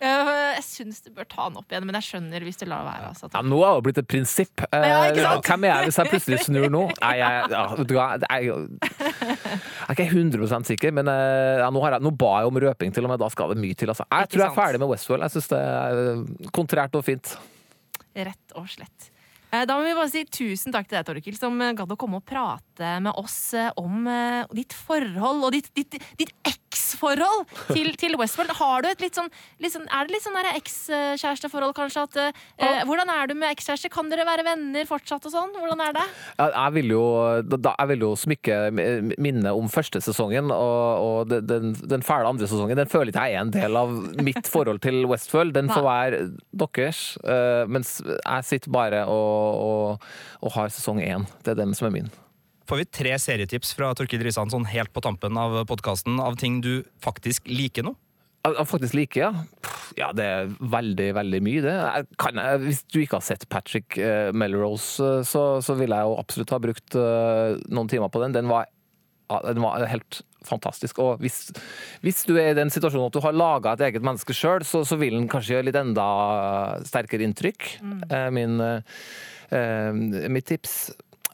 Jeg 0.00 0.62
syns 0.66 1.00
du 1.04 1.10
bør 1.14 1.26
ta 1.30 1.48
den 1.48 1.58
opp 1.60 1.72
igjen, 1.72 1.86
men 1.88 1.96
jeg 1.98 2.06
skjønner 2.06 2.44
hvis 2.46 2.60
du 2.60 2.64
lar 2.70 2.84
være. 2.86 3.08
Altså. 3.10 3.30
Ja, 3.34 3.42
nå 3.42 3.58
har 3.64 3.78
det 3.80 3.84
blitt 3.88 4.00
et 4.02 4.08
prinsipp. 4.10 4.62
Eh, 4.70 4.86
Ja. 5.18 5.32
Hvem 5.42 5.64
er 5.66 5.72
jeg 5.72 5.88
hvis 5.90 5.98
jeg 5.98 6.12
plutselig 6.12 6.38
snur 6.46 6.68
nå? 6.70 6.84
Nei, 7.02 7.14
jeg, 7.18 7.50
ja, 7.54 7.64
vet 7.78 7.90
du 7.90 7.94
hva, 7.98 8.06
jeg, 8.22 8.54
er 9.88 9.94
ikke 9.96 10.08
100% 10.12 10.70
sikker, 10.70 10.94
men 11.00 11.10
eh, 11.12 11.58
ja, 11.64 11.68
nå, 11.74 11.82
har 11.84 11.96
jeg, 11.98 12.04
nå 12.06 12.12
ba 12.20 12.32
jeg 12.42 12.52
om 12.52 12.62
røping 12.68 12.94
til 12.94 13.06
og 13.08 13.12
med. 13.14 13.22
Da 13.22 13.30
skal 13.34 13.54
det 13.54 13.60
mye 13.62 13.74
til. 13.78 13.90
Altså. 13.94 14.06
Jeg 14.12 14.30
tror 14.32 14.44
jeg 14.44 14.50
er 14.52 14.58
ferdig 14.62 14.82
med 14.84 14.92
Westworld. 14.94 15.26
Jeg 15.26 15.36
syns 15.36 15.52
det 15.52 15.62
er 15.66 16.02
eh, 16.06 16.50
kontrært 16.54 16.98
og 16.98 17.06
fint. 17.06 17.34
Rett 18.18 18.58
og 18.58 18.66
slett. 18.70 19.10
Eh, 19.50 19.64
Da 19.64 19.78
må 19.78 19.84
vi 19.86 19.94
bare 19.96 20.10
si 20.12 20.24
tusen 20.28 20.74
takk 20.74 20.88
til 20.90 20.98
deg, 20.98 21.06
Torkil, 21.08 21.36
som 21.40 21.54
eh, 21.64 21.74
gadd 21.78 21.94
å 21.94 21.98
komme 22.00 22.20
og 22.20 22.26
prate 22.28 22.94
med 23.04 23.14
oss 23.16 23.38
eh, 23.56 23.70
om 23.80 24.04
eh, 24.10 24.42
ditt 24.58 24.74
forhold 24.76 25.46
og 25.48 25.54
ditt, 25.56 25.70
ditt, 25.78 25.96
ditt 26.20 26.34
eks-forhold 26.98 27.46
til, 27.74 27.92
til 27.98 28.16
Westworld. 28.18 28.50
Har 28.58 28.82
du 28.82 28.88
et 28.90 29.00
litt 29.02 29.14
sånn, 29.16 29.28
litt 29.62 29.72
sånn 29.74 29.86
Er 29.94 30.06
det 30.08 30.14
litt 30.16 30.24
sånn 30.24 30.38
ekskjæresteforhold, 30.58 31.74
kanskje? 31.76 32.02
At, 32.08 32.16
eh, 32.16 32.32
eh, 32.58 32.82
hvordan 32.88 33.08
er 33.12 33.26
du 33.30 33.34
med 33.38 33.52
ekskjærester? 33.54 33.90
Kan 33.94 34.10
dere 34.10 34.24
være 34.26 34.44
venner 34.46 34.84
fortsatt 34.88 35.24
og 35.28 35.32
sånn? 35.32 35.54
Hvordan 35.56 35.80
er 35.86 35.92
det? 35.96 36.04
Jeg, 36.38 36.72
vil 36.78 36.92
jo, 36.94 37.02
da, 37.58 37.74
jeg 37.78 37.88
vil 37.92 38.04
jo 38.06 38.12
smykke 38.18 38.58
minnet 39.18 39.52
om 39.54 39.68
første 39.72 40.00
sesongen, 40.04 40.50
og, 40.50 41.04
og 41.08 41.28
den- 41.30 41.46
den, 41.48 41.72
den 41.88 42.02
fæle 42.04 42.28
andre 42.28 42.46
sesongen. 42.50 42.76
Den 42.76 42.90
føler 42.90 43.12
ikke 43.12 43.26
jeg 43.28 43.38
er 43.38 43.40
en 43.46 43.50
del 43.54 43.76
av 43.78 43.92
mitt 44.22 44.46
forhold 44.50 44.82
til 44.84 45.04
Westfold. 45.08 45.54
Den 45.56 45.70
får 45.72 45.84
være 45.86 46.22
deres, 46.52 47.02
eh, 47.24 47.64
mens 47.70 47.98
jeg 48.04 48.44
sitter 48.48 48.70
bare 48.74 49.04
og, 49.08 49.62
og, 49.68 50.08
og 50.42 50.52
har 50.58 50.68
sesong 50.74 51.00
én. 51.02 51.26
Det 51.44 51.54
er 51.54 51.62
den 51.62 51.74
som 51.74 51.88
er 51.88 51.94
min. 51.94 52.10
Får 52.68 52.76
vi 52.82 52.84
tre 52.92 53.14
serietips 53.20 53.70
fra 53.78 53.94
Torkild 53.96 54.22
Risan 54.26 54.50
sånn 54.52 54.66
helt 54.68 54.92
på 54.92 55.00
tampen 55.04 55.36
av 55.40 55.54
podkasten 55.70 56.18
av 56.20 56.36
ting 56.40 56.58
du 56.64 56.82
faktisk 57.04 57.48
liker 57.48 57.86
nå? 57.86 57.94
Jeg 58.48 58.64
faktisk 58.70 58.94
liker, 58.94 59.20
ja. 59.20 59.72
Ja, 59.98 60.08
det 60.16 60.24
er 60.24 60.50
veldig, 60.60 61.08
veldig 61.16 61.40
mye, 61.44 61.62
det. 61.64 61.72
Jeg 61.74 62.06
kan, 62.22 62.36
jeg- 62.38 62.60
hvis 62.62 62.82
du 62.92 63.00
ikke 63.00 63.18
har 63.18 63.24
sett 63.26 63.48
Patrick 63.50 63.96
eh, 63.98 64.30
Melrose, 64.32 65.00
eh, 65.02 65.22
så, 65.26 65.60
så 65.64 65.74
ville 65.76 65.96
jeg 65.96 66.06
jo 66.06 66.18
absolutt 66.20 66.52
ha 66.54 66.58
brukt 66.62 66.94
eh, 66.96 67.56
noen 67.68 67.88
timer 67.90 68.08
på 68.14 68.22
den. 68.22 68.32
Den 68.36 68.48
var, 68.48 68.68
den 69.48 69.60
var 69.64 69.84
helt 69.90 70.20
fantastisk. 70.46 71.00
Og 71.02 71.18
hvis, 71.24 71.50
hvis 72.04 72.22
du 72.28 72.36
er 72.38 72.52
i 72.52 72.56
den 72.60 72.70
situasjonen 72.72 73.08
at 73.10 73.16
du 73.18 73.20
har 73.24 73.36
laga 73.36 73.74
et 73.74 73.84
eget 73.90 74.06
menneske 74.06 74.32
sjøl, 74.36 74.64
så, 74.64 74.84
så 74.86 74.96
vil 75.00 75.18
den 75.18 75.28
kanskje 75.28 75.56
gjøre 75.58 75.68
litt 75.72 75.80
enda 75.82 76.06
sterkere 76.88 77.26
inntrykk. 77.26 77.68
Mm. 77.82 78.00
Min, 78.38 78.60
eh, 78.62 79.92
mitt 80.30 80.46
tips. 80.52 80.78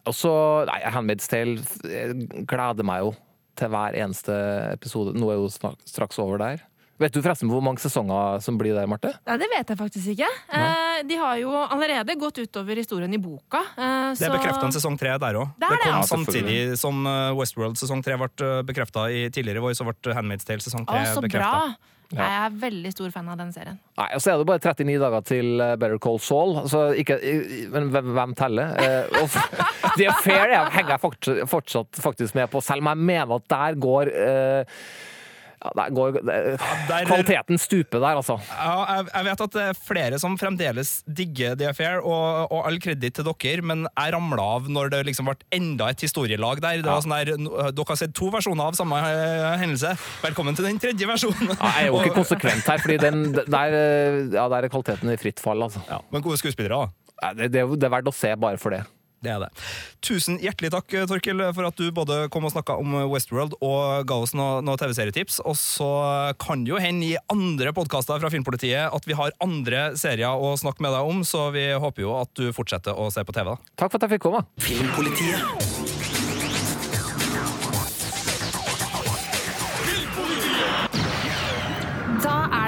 Og 0.06 0.14
så 0.16 0.32
Nei, 0.68 0.80
Handmaid's 0.92 1.28
Tale 1.30 1.56
jeg 1.88 2.46
gleder 2.50 2.84
meg 2.86 3.00
jo 3.06 3.14
til 3.56 3.70
hver 3.70 3.94
eneste 3.96 4.34
episode. 4.74 5.14
Nå 5.16 5.30
er 5.30 5.38
jo 5.38 5.50
straks 5.86 6.18
over 6.18 6.38
der. 6.42 6.62
Vet 7.02 7.10
du 7.10 7.18
forresten 7.24 7.50
hvor 7.50 7.62
mange 7.64 7.82
sesonger 7.82 8.38
som 8.42 8.54
blir 8.58 8.74
der, 8.76 8.86
Marte? 8.86 9.10
Nei, 9.26 9.34
Det 9.42 9.48
vet 9.50 9.70
jeg 9.72 9.78
faktisk 9.80 10.12
ikke. 10.12 10.28
Eh, 10.54 11.00
de 11.10 11.16
har 11.18 11.38
jo 11.40 11.50
allerede 11.50 12.14
gått 12.20 12.38
utover 12.38 12.78
historien 12.78 13.12
i 13.14 13.18
boka. 13.18 13.62
eh, 13.76 14.14
Det 14.14 14.22
er 14.22 14.30
så- 14.30 14.36
bekrefta 14.36 14.64
en 14.68 14.72
sesong 14.76 14.98
tre 14.98 15.16
der 15.18 15.34
òg. 15.34 15.50
Det 15.58 15.66
er 15.66 15.70
Det 15.74 15.80
kom 15.82 15.90
ja. 15.90 16.02
samtidig 16.02 16.78
som 16.78 17.06
eh, 17.06 17.32
Westworld 17.34 17.76
sesong 17.76 18.02
tre 18.04 18.16
ble 18.16 18.62
bekrefta 18.62 19.10
i 19.10 19.28
tidligere 19.28 19.58
i 19.58 19.64
vår, 19.66 19.74
så 19.74 19.84
ble 19.84 20.14
Handmaid's 20.14 20.44
Tale 20.44 20.60
sesong 20.62 20.86
tre 20.86 21.02
bekrefta. 21.20 21.76
Bra! 22.10 22.26
Jeg 22.26 22.40
er 22.40 22.58
veldig 22.64 22.92
stor 22.94 23.14
fan 23.14 23.30
av 23.32 23.38
den 23.40 23.52
serien. 23.54 23.78
Nei, 24.00 24.08
og 24.16 24.22
så 24.22 24.32
er 24.32 24.40
det 24.40 24.48
bare 24.50 24.62
39 24.62 24.98
dager 25.04 25.26
til 25.30 25.64
eh, 25.64 25.74
Better 25.80 26.02
Call 26.02 26.20
Saul. 26.22 26.56
Så 26.70 26.84
ikke, 27.00 27.18
men 27.74 27.90
hvem, 27.94 28.12
hvem 28.18 28.36
teller? 28.38 28.76
Eh, 28.80 29.32
det 29.98 30.10
er 30.10 30.20
fair, 30.24 30.46
det 30.52 30.60
henger 30.76 30.94
jeg 30.96 31.04
fortsatt, 31.06 31.42
fortsatt 31.50 32.04
faktisk 32.04 32.38
med 32.38 32.52
på, 32.52 32.62
selv 32.64 32.84
om 32.84 32.92
jeg 32.92 33.08
mener 33.12 33.36
at 33.38 33.50
der 33.54 33.80
går 33.86 34.12
eh, 34.14 34.78
ja, 35.64 35.70
der 35.79 35.92
går 35.96 36.18
eh, 36.20 36.64
der- 36.90 37.07
Kvaliteten 37.09 37.59
stuper 37.61 38.03
der, 38.03 38.18
altså. 38.20 38.37
Ja, 38.50 38.74
jeg, 38.98 39.07
jeg 39.14 39.24
vet 39.31 39.44
at 39.46 39.55
det 39.57 39.62
er 39.70 39.79
flere 39.81 40.18
som 40.20 40.35
fremdeles 40.40 40.90
digger 41.09 41.55
The 41.57 41.70
Affair, 41.72 42.03
og, 42.05 42.50
og 42.53 42.66
all 42.68 42.77
kreditt 42.85 43.16
til 43.16 43.24
dere, 43.31 43.64
men 43.64 43.87
jeg 43.88 44.12
ramla 44.14 44.44
av 44.59 44.68
når 44.68 44.92
det 44.92 45.00
liksom 45.09 45.31
ble 45.31 45.37
enda 45.57 45.88
et 45.94 46.05
historielag 46.05 46.61
der. 46.64 46.83
Det 46.85 46.90
var 46.90 47.00
sånn 47.05 47.16
der 47.16 47.33
Dere 47.74 47.88
har 47.88 48.00
sett 48.00 48.12
to 48.16 48.29
versjoner 48.35 48.68
av 48.70 48.77
samme 48.79 48.98
eh, 49.09 49.55
hendelse. 49.62 49.94
Velkommen 50.24 50.57
til 50.59 50.68
den 50.68 50.81
tredje 50.83 51.09
versjonen! 51.09 51.55
Ja, 51.57 51.70
jeg 51.79 51.87
er 51.87 51.92
jo 51.92 52.03
ikke 52.03 52.18
konsekvent 52.20 52.68
her, 52.68 52.83
fordi 52.85 52.98
den, 53.00 53.24
der, 53.38 53.79
eh, 53.81 54.20
ja, 54.37 54.44
der 54.53 54.66
er 54.68 54.72
kvaliteten 54.72 55.14
i 55.14 55.16
fritt 55.20 55.40
fall, 55.42 55.64
altså. 55.64 55.81
Ja, 55.88 56.03
men 56.12 56.22
gode 56.27 56.37
skuespillere, 56.42 56.85
da. 56.85 57.33
Det, 57.38 57.48
det, 57.55 57.64
det 57.81 57.87
er 57.88 57.92
verdt 57.94 58.11
å 58.11 58.12
se 58.14 58.35
bare 58.37 58.59
for 58.61 58.74
det. 58.77 58.83
Det 59.24 59.32
er 59.32 59.44
det. 59.46 59.50
Tusen 60.04 60.38
hjertelig 60.42 60.72
takk, 60.74 60.96
Torkil, 61.10 61.40
for 61.56 61.68
at 61.68 61.80
du 61.80 61.88
både 61.94 62.24
kom 62.32 62.46
og 62.46 62.54
snakka 62.54 62.76
om 62.80 62.96
Westworld 63.12 63.56
og 63.64 64.08
ga 64.08 64.20
oss 64.20 64.34
noen 64.37 64.64
noe 64.66 64.80
TV-serietips. 64.80 65.40
Og 65.48 65.56
så 65.58 65.90
kan 66.40 66.64
det 66.64 66.74
jo 66.74 66.82
hende 66.82 67.12
i 67.12 67.20
andre 67.32 67.74
podkaster 67.76 68.20
fra 68.22 68.32
Filmpolitiet 68.32 68.92
at 68.94 69.08
vi 69.08 69.16
har 69.18 69.34
andre 69.44 69.90
serier 70.00 70.34
å 70.34 70.54
snakke 70.60 70.84
med 70.84 70.94
deg 70.94 71.12
om, 71.14 71.24
så 71.26 71.48
vi 71.54 71.70
håper 71.72 72.06
jo 72.06 72.16
at 72.20 72.32
du 72.38 72.50
fortsetter 72.56 72.96
å 72.96 73.10
se 73.14 73.24
på 73.24 73.37
TV. 73.37 73.54
da. 73.54 73.74
Takk 73.80 73.94
for 73.94 74.00
at 74.00 74.08
jeg 74.08 74.16
fikk 74.16 74.28
komme. 74.28 74.44
Filmpolitiet. 74.64 76.13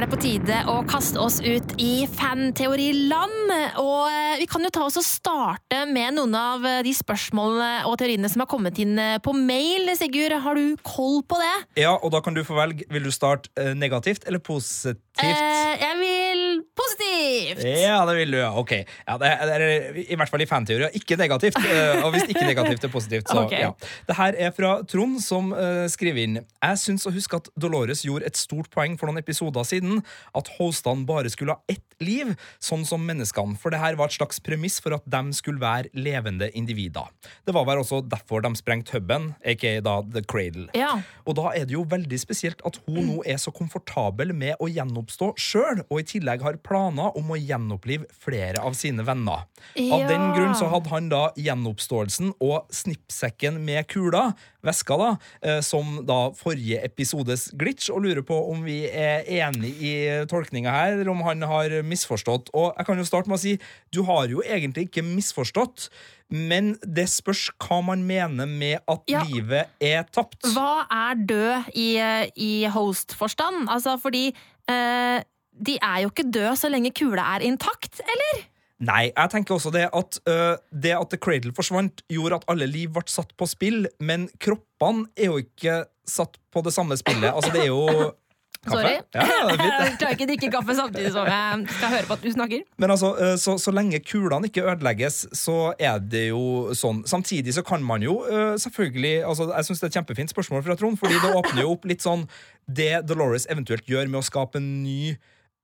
Det 0.07 0.12
på 0.14 0.19
tide 0.23 0.57
å 0.71 0.77
kaste 0.87 1.19
oss 1.19 1.40
ut 1.42 1.73
i 1.83 2.07
fanteoriland. 2.07 3.51
Og 3.81 4.07
eh, 4.11 4.37
vi 4.40 4.47
kan 4.51 4.62
jo 4.62 4.71
ta 4.75 4.85
oss 4.87 4.99
og 5.01 5.07
starte 5.07 5.83
med 5.90 6.14
noen 6.19 6.35
av 6.38 6.66
eh, 6.66 6.83
de 6.87 6.92
spørsmålene 6.95 7.87
og 7.88 7.97
teoriene 7.99 8.31
som 8.31 8.45
har 8.45 8.51
kommet 8.51 8.79
inn 8.83 8.95
eh, 9.03 9.16
på 9.23 9.35
mail. 9.37 9.90
Sigurd, 9.99 10.37
har 10.45 10.59
du 10.59 10.77
koll 10.87 11.23
på 11.27 11.40
det? 11.40 11.55
Ja, 11.83 11.97
og 11.97 12.12
da 12.14 12.21
kan 12.23 12.37
du 12.37 12.45
få 12.47 12.59
velge. 12.59 12.87
Vil 12.92 13.09
du 13.09 13.12
starte 13.14 13.51
negativt 13.75 14.29
eller 14.29 14.42
positivt? 14.45 15.03
Eh, 15.23 15.75
jeg 15.81 15.99
vil 15.99 16.45
positivt! 16.77 17.64
Ja, 17.81 17.99
det 18.07 18.16
vil 18.21 18.37
du, 18.37 18.38
ja. 18.42 18.53
Ok. 18.61 18.77
Ja, 19.09 19.16
det, 19.23 19.33
er- 19.33 19.49
det 19.49 19.57
er 19.57 20.01
i 20.05 20.19
hvert 20.21 20.31
fall 20.31 20.45
i 20.45 20.49
fanteorier 20.51 20.95
ikke 20.99 21.19
negativt. 21.19 21.59
Og 22.05 22.11
hvis 22.14 22.29
ikke 22.31 22.47
negativt 22.47 22.85
er 22.87 22.92
positivt, 22.92 23.33
så 23.33 23.42
okay. 23.47 23.64
ja. 23.64 23.73
Det 24.07 24.19
her 24.21 24.38
er 24.47 24.55
fra 24.55 24.77
Trond, 24.87 25.19
som 25.25 25.51
uh, 25.57 25.87
skriver 25.90 26.23
inn 26.27 26.38
Jeg 26.45 26.81
syns 26.83 27.07
å 27.09 27.14
huske 27.14 27.40
at 27.40 27.49
Dolores 27.59 28.05
gjorde 28.07 28.29
et 28.29 28.38
stort 28.38 28.69
poeng 28.75 28.95
for 29.01 29.09
noen 29.11 29.23
episoder 29.25 29.66
siden. 29.66 29.96
At 30.35 30.49
hostene 30.59 31.07
bare 31.09 31.31
skulle 31.33 31.57
ha 31.57 31.63
ett 31.69 31.83
liv, 32.05 32.35
sånn 32.61 32.85
som 32.85 33.01
menneskene. 33.09 33.57
For 33.59 33.73
det 33.73 33.81
her 33.81 33.97
var 33.97 34.11
et 34.11 34.17
slags 34.19 34.39
premiss 34.45 34.81
for 34.85 34.93
at 34.99 35.05
de 35.09 35.23
skulle 35.33 35.63
være 35.63 35.89
levende 35.97 36.51
individer. 36.57 37.09
Det 37.47 37.55
var 37.57 37.65
vel 37.65 37.81
også 37.81 38.03
derfor 38.05 38.43
de 38.45 38.51
sprengte 38.59 38.93
huben, 38.99 39.31
aka 39.45 39.81
da 39.81 40.03
The 40.03 40.23
Cradle. 40.29 40.67
Ja. 40.77 40.99
Og 41.25 41.37
da 41.39 41.53
er 41.57 41.65
det 41.65 41.73
jo 41.77 41.87
veldig 41.89 42.19
spesielt 42.21 42.61
at 42.69 42.77
hun 42.87 43.01
nå 43.07 43.23
er 43.25 43.39
så 43.41 43.53
komfortabel 43.55 44.35
med 44.37 44.57
å 44.61 44.69
gjenoppstå 44.69 45.31
sjøl, 45.41 45.85
og 45.89 46.01
i 46.03 46.07
tillegg 46.13 46.43
har 46.45 46.59
planer 46.67 47.17
om 47.17 47.33
å 47.33 47.39
gjenopplive 47.41 48.11
flere 48.13 48.61
av 48.61 48.75
sine 48.77 49.05
venner. 49.07 49.47
Av 49.47 50.01
Ja. 50.01 50.07
den 50.09 50.33
grunn 50.37 50.55
så 50.59 50.69
hadde 50.69 50.89
han 50.93 51.09
da 51.09 51.31
gjenoppståelsen 51.37 52.35
og 52.41 52.69
snippsekken 52.71 53.61
med 53.65 53.87
kula, 53.89 54.35
veska 54.67 54.99
da, 55.01 55.11
eh, 55.43 55.61
som 55.65 56.01
da 56.07 56.19
forrige 56.37 56.83
episodes 56.85 57.49
glitch, 57.59 57.89
og 57.95 58.03
lurer 58.05 58.25
på 58.27 58.37
om 58.53 58.65
vi 58.67 58.83
er 58.91 59.25
enig 59.39 59.73
i 59.81 59.95
tolkninga 60.31 60.75
her, 60.75 60.97
eller 60.99 61.13
om 61.15 61.23
han 61.27 61.47
har 61.47 61.79
misforstått. 61.87 62.51
Og 62.55 62.75
jeg 62.77 62.87
kan 62.91 62.99
jo 63.01 63.07
starte 63.09 63.31
med 63.31 63.39
å 63.39 63.45
si, 63.47 63.57
du 63.95 64.03
har 64.09 64.27
jo 64.33 64.43
egentlig 64.45 64.89
ikke 64.91 65.07
misforstått, 65.07 65.89
men 66.29 66.75
det 66.83 67.07
spørs 67.13 67.45
hva 67.63 67.79
man 67.87 68.03
mener 68.07 68.49
med 68.51 68.81
at 68.91 69.03
Ja. 69.09 69.23
livet 69.23 69.69
er 69.81 70.03
tapt. 70.11 70.43
Hva 70.57 70.85
er 70.91 71.15
død 71.23 71.71
i, 71.79 71.89
i 72.35 72.53
host-forstand? 72.75 73.69
Altså 73.71 73.95
fordi 74.03 74.33
eh, 74.69 75.23
de 75.57 75.79
er 75.79 76.03
jo 76.03 76.11
ikke 76.11 76.27
døde 76.35 76.57
så 76.59 76.69
lenge 76.69 76.91
kula 76.93 77.23
er 77.37 77.47
intakt, 77.47 78.03
eller? 78.03 78.45
Nei, 78.85 79.07
jeg 79.09 79.33
tenker 79.33 79.57
også 79.57 79.73
det 79.73 79.87
at 79.89 80.19
uh, 80.29 80.59
det 80.69 80.93
at 80.93 81.09
The 81.12 81.21
Cradle 81.21 81.55
forsvant, 81.57 82.03
gjorde 82.12 82.43
at 82.43 82.47
alle 82.53 82.69
liv 82.69 82.93
ble 82.93 83.07
satt 83.09 83.33
på 83.39 83.49
spill, 83.49 83.87
men 84.05 84.29
kroppene 84.43 85.09
er 85.17 85.31
jo 85.31 85.41
ikke 85.41 85.85
satt 86.07 86.37
på 86.53 86.62
det 86.67 86.75
samme 86.77 86.99
spillet. 87.01 87.33
Altså, 87.33 87.55
det 87.55 87.65
er 87.65 87.73
jo 87.73 88.12
Kaffe? 88.67 88.83
Sorry. 88.83 88.95
Ja. 89.15 89.27
Jeg 89.87 89.93
klarer 90.01 90.17
ikke 90.17 90.27
å 90.27 90.31
drikke 90.33 90.49
kaffe 90.51 90.75
samtidig 90.75 91.12
som 91.15 91.29
jeg 91.31 91.75
skal 91.77 91.93
høre 91.93 92.09
på 92.09 92.17
at 92.17 92.25
du 92.25 92.31
snakker. 92.35 92.65
Men 92.83 92.93
altså, 92.95 93.12
øh, 93.23 93.35
så, 93.39 93.55
så 93.62 93.75
lenge 93.75 94.01
kulene 94.03 94.51
ikke 94.51 94.65
ødelegges, 94.67 95.21
så 95.39 95.71
er 95.79 96.01
det 96.03 96.25
jo 96.33 96.75
sånn. 96.75 97.05
Samtidig 97.07 97.55
så 97.55 97.62
kan 97.67 97.85
man 97.87 98.03
jo 98.03 98.19
øh, 98.27 98.57
selvfølgelig 98.59 99.15
altså, 99.29 99.49
Jeg 99.53 99.69
syns 99.69 99.83
det 99.83 99.87
er 99.87 99.93
et 99.93 100.01
kjempefint 100.01 100.35
spørsmål 100.35 100.67
fra 100.67 100.79
Trond, 100.81 100.99
fordi 100.99 101.21
det 101.23 101.33
åpner 101.39 101.62
jo 101.62 101.77
opp 101.77 101.87
litt 101.87 102.03
sånn 102.03 102.27
Det 102.67 103.05
Dolores 103.07 103.47
eventuelt 103.53 103.87
gjør 103.87 104.11
med 104.11 104.25
å 104.25 104.27
skape 104.27 104.59
en 104.59 104.71
ny 104.83 105.15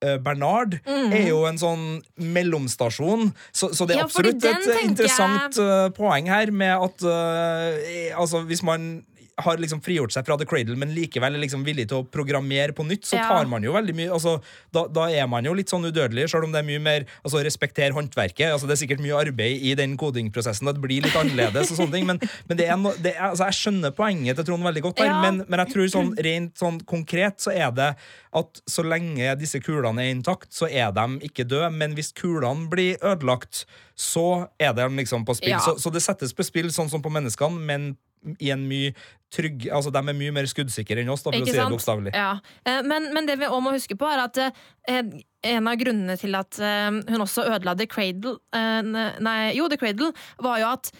øh, 0.02 0.18
Bernard, 0.24 0.78
er 0.86 1.28
jo 1.28 1.44
en 1.46 1.58
sånn 1.58 1.84
mellomstasjon. 2.18 3.32
Så, 3.52 3.72
så 3.74 3.86
det 3.86 3.96
er 3.96 4.02
Ja, 4.02 4.04
absolutt 4.08 4.44
et 4.44 4.82
interessant 4.84 5.56
jeg- 5.56 5.64
øh, 5.86 5.90
poeng 5.96 6.28
her 6.28 6.50
med 6.50 6.72
at 6.88 7.06
uh, 7.06 8.20
altså, 8.20 8.42
hvis 8.46 8.62
man 8.62 9.04
har 9.44 9.60
liksom 9.62 9.80
frigjort 9.84 10.14
seg 10.14 10.26
fra 10.26 10.36
The 10.40 10.46
Cradle, 10.48 10.76
men 10.78 10.94
likevel 10.96 11.36
er 11.36 11.42
liksom 11.42 11.64
villig 11.66 11.88
til 11.90 12.00
å 12.02 12.06
programmere 12.08 12.74
på 12.76 12.86
nytt, 12.88 13.04
så 13.08 13.18
Ja. 13.18 13.28
tar 13.28 13.46
man 13.50 13.62
jo 13.66 13.72
veldig 13.74 13.94
mye 13.98 14.10
altså, 14.14 14.36
da, 14.72 14.86
da 14.88 15.08
er 15.10 15.26
man 15.30 15.44
jo 15.44 15.52
litt 15.54 15.68
sånn 15.72 15.84
udødelig, 15.84 16.28
selv 16.30 16.44
om 16.48 16.52
det 16.54 16.62
er 16.62 16.68
mye 16.68 16.80
mer 16.82 17.06
altså, 17.24 17.42
Respekter 17.44 17.92
håndverket. 17.92 18.52
Altså, 18.52 18.66
det 18.70 18.76
er 18.76 18.82
sikkert 18.86 19.02
mye 19.04 19.18
arbeid 19.18 19.62
i 19.62 19.74
den 19.78 19.96
kodingprosessen. 20.00 20.66
Det 20.72 20.80
blir 20.82 21.02
litt 21.04 21.16
annerledes 21.18 21.70
og 21.74 21.80
sånne 21.82 21.92
ting, 21.98 22.06
men, 22.08 22.20
men 22.48 22.58
det 22.58 22.68
er 22.70 22.76
no, 22.80 22.92
det 23.02 23.14
er, 23.16 23.30
altså, 23.32 23.48
jeg 23.50 23.58
skjønner 23.60 23.94
poenget 23.96 24.36
til 24.40 24.48
Trond 24.50 24.64
veldig 24.64 24.82
godt 24.88 24.96
der, 25.02 25.10
Ja. 25.12 25.20
men, 25.22 25.44
men 25.48 25.62
jeg 25.64 25.74
tror 25.74 25.92
sånn 25.92 26.12
rent 26.22 26.56
sånn 26.58 26.80
konkret 26.88 27.40
så 27.42 27.52
er 27.52 27.70
det 27.76 27.90
at 28.32 28.62
så 28.70 28.82
lenge 28.86 29.34
disse 29.40 29.60
kulene 29.60 30.06
er 30.06 30.14
intakt, 30.14 30.48
så 30.56 30.68
er 30.70 30.92
de 30.96 31.18
ikke 31.28 31.44
døde, 31.44 31.68
men 31.74 31.92
hvis 31.98 32.12
kulene 32.16 32.68
blir 32.72 32.96
ødelagt, 33.04 33.66
så 33.98 34.48
er 34.58 34.72
de 34.78 34.86
liksom 34.96 35.26
på 35.28 35.36
spill. 35.36 35.52
Ja. 35.52 35.60
Så, 35.60 35.76
så 35.82 35.92
det 35.92 36.00
settes 36.04 36.32
på 36.32 36.46
spill 36.46 36.70
sånn 36.72 36.88
som 36.88 37.02
på 37.04 37.12
menneskene, 37.12 37.60
men 37.60 37.90
i 38.38 38.52
en 38.54 38.64
mye 38.68 38.94
trygg 39.32 39.68
Altså, 39.72 39.92
de 39.92 40.00
er 40.02 40.16
mye 40.16 40.34
mer 40.34 40.48
skuddsikre 40.50 41.02
enn 41.02 41.12
oss, 41.12 41.24
da, 41.24 41.32
for 41.32 41.38
å 41.38 41.42
Ikke 41.42 41.54
si 41.54 41.60
det 41.60 41.68
bokstavelig. 41.72 42.14
Ja. 42.16 42.32
Eh, 42.68 42.80
Men, 42.86 43.10
men 43.16 43.28
det 43.28 43.38
vi 43.40 43.48
også 43.48 43.64
må 43.64 43.74
huske 43.76 43.98
på, 43.98 44.08
er 44.08 44.24
at 44.26 44.40
eh, 44.42 45.04
en 45.52 45.70
av 45.70 45.78
grunnene 45.80 46.18
til 46.20 46.36
at 46.38 46.58
eh, 46.62 46.90
hun 47.08 47.24
også 47.24 47.46
ødela 47.50 47.76
The 47.78 47.88
Cradle 47.90 48.36
Nei, 48.52 49.38
jo, 49.56 49.68
The 49.70 49.80
Cradle, 49.80 50.12
var 50.42 50.60
jo 50.62 50.74
at 50.76 50.92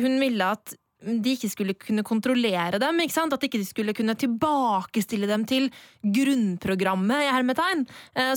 hun 0.00 0.14
ville 0.16 0.46
at 0.56 0.72
de 1.02 1.32
ikke 1.34 1.48
skulle 1.50 1.74
kunne 1.76 2.04
kontrollere 2.06 2.78
dem. 2.80 3.00
ikke 3.04 3.12
sant? 3.12 3.34
At 3.34 3.42
ikke 3.44 3.60
de 3.60 3.66
skulle 3.68 3.92
kunne 3.96 4.14
tilbakestille 4.16 5.28
dem 5.28 5.44
til 5.50 5.66
grunnprogrammet, 6.00 7.26
i 7.26 7.32
hermetegn. 7.34 7.82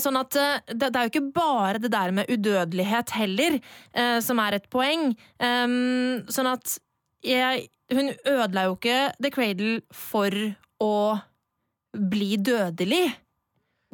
Sånn 0.02 0.18
at 0.20 0.36
det, 0.68 0.90
er 0.90 1.06
jo 1.06 1.12
ikke 1.14 1.30
bare 1.36 1.80
det 1.80 1.92
der 1.94 2.12
med 2.18 2.28
udødelighet 2.28 3.14
heller 3.16 3.56
som 4.20 4.42
er 4.44 4.58
et 4.58 4.66
poeng. 4.72 5.14
Um, 5.40 6.26
Sånn 6.28 6.50
at 6.50 6.76
jeg, 7.24 7.68
hun 7.92 8.12
ødela 8.26 8.66
jo 8.68 8.76
ikke 8.76 8.98
The 9.22 9.30
Cradle 9.34 9.78
for 9.94 10.34
å 10.82 10.96
bli 11.96 12.36
dødelig. 12.36 13.06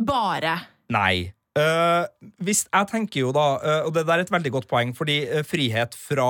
Bare. 0.02 0.56
Nei. 0.92 1.32
Uh, 1.52 2.06
hvis, 2.40 2.62
jeg 2.64 2.88
tenker 2.88 3.26
jo 3.26 3.30
da, 3.36 3.42
uh, 3.60 3.82
og 3.84 3.90
det 3.92 4.06
der 4.08 4.22
er 4.22 4.24
et 4.24 4.30
veldig 4.32 4.52
godt 4.54 4.66
poeng, 4.70 4.94
fordi 4.96 5.18
uh, 5.28 5.42
frihet 5.44 5.92
fra 6.00 6.28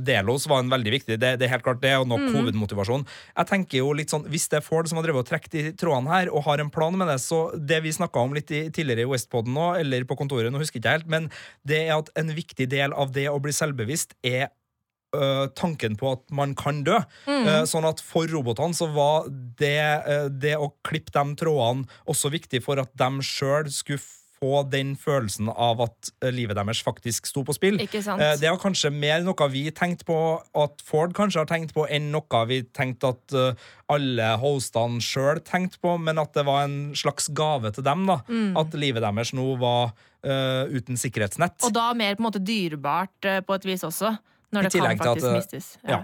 Delos 0.00 0.46
var 0.48 0.62
en 0.62 0.70
veldig 0.72 0.94
viktig 0.94 1.18
Det, 1.20 1.34
det 1.36 1.44
er 1.44 1.52
helt 1.52 1.66
klart 1.66 1.82
det, 1.82 1.92
og 2.00 2.06
nok 2.08 2.24
hovedmotivasjon. 2.38 3.04
Jeg 3.36 3.50
tenker 3.50 3.82
jo 3.82 3.90
litt 3.96 4.12
sånn, 4.12 4.24
Hvis 4.32 4.48
det 4.48 4.62
er 4.62 4.64
Ford 4.64 4.88
som 4.88 4.96
har 4.96 5.04
drevet 5.04 5.26
og 5.26 5.28
trukket 5.28 5.58
i 5.60 5.64
trådene 5.76 6.14
her, 6.14 6.32
og 6.32 6.46
har 6.48 6.64
en 6.64 6.72
plan 6.72 6.96
med 6.96 7.12
det, 7.12 7.18
så 7.20 7.50
det 7.52 7.82
vi 7.84 7.92
snakka 7.92 8.24
om 8.24 8.32
litt 8.36 8.48
i, 8.48 8.62
tidligere 8.72 9.04
i 9.04 9.10
Westpoden 9.12 9.52
nå, 9.52 9.74
eller 9.82 10.08
på 10.08 10.16
kontoret, 10.16 10.48
nå 10.48 10.62
husker 10.62 10.80
jeg 10.80 10.86
ikke 10.86 10.96
helt, 10.96 11.12
men 11.12 11.28
det 11.68 11.82
er 11.84 11.98
at 11.98 12.08
en 12.16 12.32
viktig 12.32 12.70
del 12.72 12.96
av 12.96 13.12
det 13.12 13.28
å 13.28 13.36
bli 13.44 13.52
selvbevisst 13.52 14.16
er 14.24 14.48
tanken 15.58 15.96
på 15.98 16.12
at 16.12 16.22
man 16.30 16.54
kan 16.54 16.84
dø. 16.86 17.00
Mm. 17.26 17.66
sånn 17.66 17.88
at 17.88 18.00
for 18.04 18.30
robotene 18.30 18.76
så 18.76 18.86
var 18.94 19.26
det, 19.58 19.80
eh, 20.06 20.28
det 20.30 20.56
å 20.56 20.72
klippe 20.86 21.10
de 21.14 21.36
trådene 21.40 21.88
også 22.06 22.30
viktig 22.30 22.62
for 22.62 22.78
at 22.78 22.92
de 22.94 23.10
sjøl 23.26 23.70
skulle 23.74 24.02
få 24.40 24.62
den 24.72 24.94
følelsen 24.96 25.50
av 25.52 25.82
at 25.84 26.10
eh, 26.24 26.32
livet 26.32 26.56
deres 26.56 26.80
faktisk 26.84 27.28
sto 27.28 27.42
på 27.44 27.54
spill. 27.56 27.76
Eh, 27.80 28.36
Det 28.40 28.48
var 28.48 28.60
kanskje 28.60 28.92
mer 28.92 29.20
noe 29.24 29.48
vi 29.52 29.66
tenkte 29.76 30.06
på 30.08 30.16
at 30.56 30.80
Ford 30.86 31.12
kanskje 31.16 31.42
har 31.42 31.50
tenkt 31.50 31.74
på, 31.76 31.84
enn 31.92 32.10
noe 32.14 32.44
vi 32.48 32.62
tenkte 32.76 33.12
at 33.12 33.36
eh, 33.36 33.66
alle 33.92 34.30
hostene 34.40 35.02
sjøl 35.04 35.42
tenkte 35.44 35.80
på, 35.82 35.98
men 36.00 36.20
at 36.22 36.32
det 36.36 36.46
var 36.48 36.64
en 36.64 36.94
slags 36.96 37.28
gave 37.36 37.72
til 37.76 37.84
dem. 37.84 38.06
da 38.08 38.20
Mm. 38.30 38.56
At 38.56 38.74
livet 38.78 39.02
deres 39.02 39.32
nå 39.34 39.44
var 39.58 39.90
uh, 40.24 40.64
uten 40.70 40.98
sikkerhetsnett. 41.00 41.56
Og 41.66 41.72
da 41.74 41.90
mer 41.96 42.14
på 42.14 42.22
en 42.22 42.26
måte 42.28 42.42
dyrebart 42.44 43.26
uh, 43.26 43.40
på 43.42 43.56
et 43.56 43.66
vis 43.66 43.82
også. 43.86 44.12
Når 44.52 44.62
det 44.66 44.72
kan 44.72 44.98
faktisk 44.98 45.16
at, 45.16 45.22
eh, 45.24 45.36
mistes. 45.36 45.76
ja. 45.88 46.00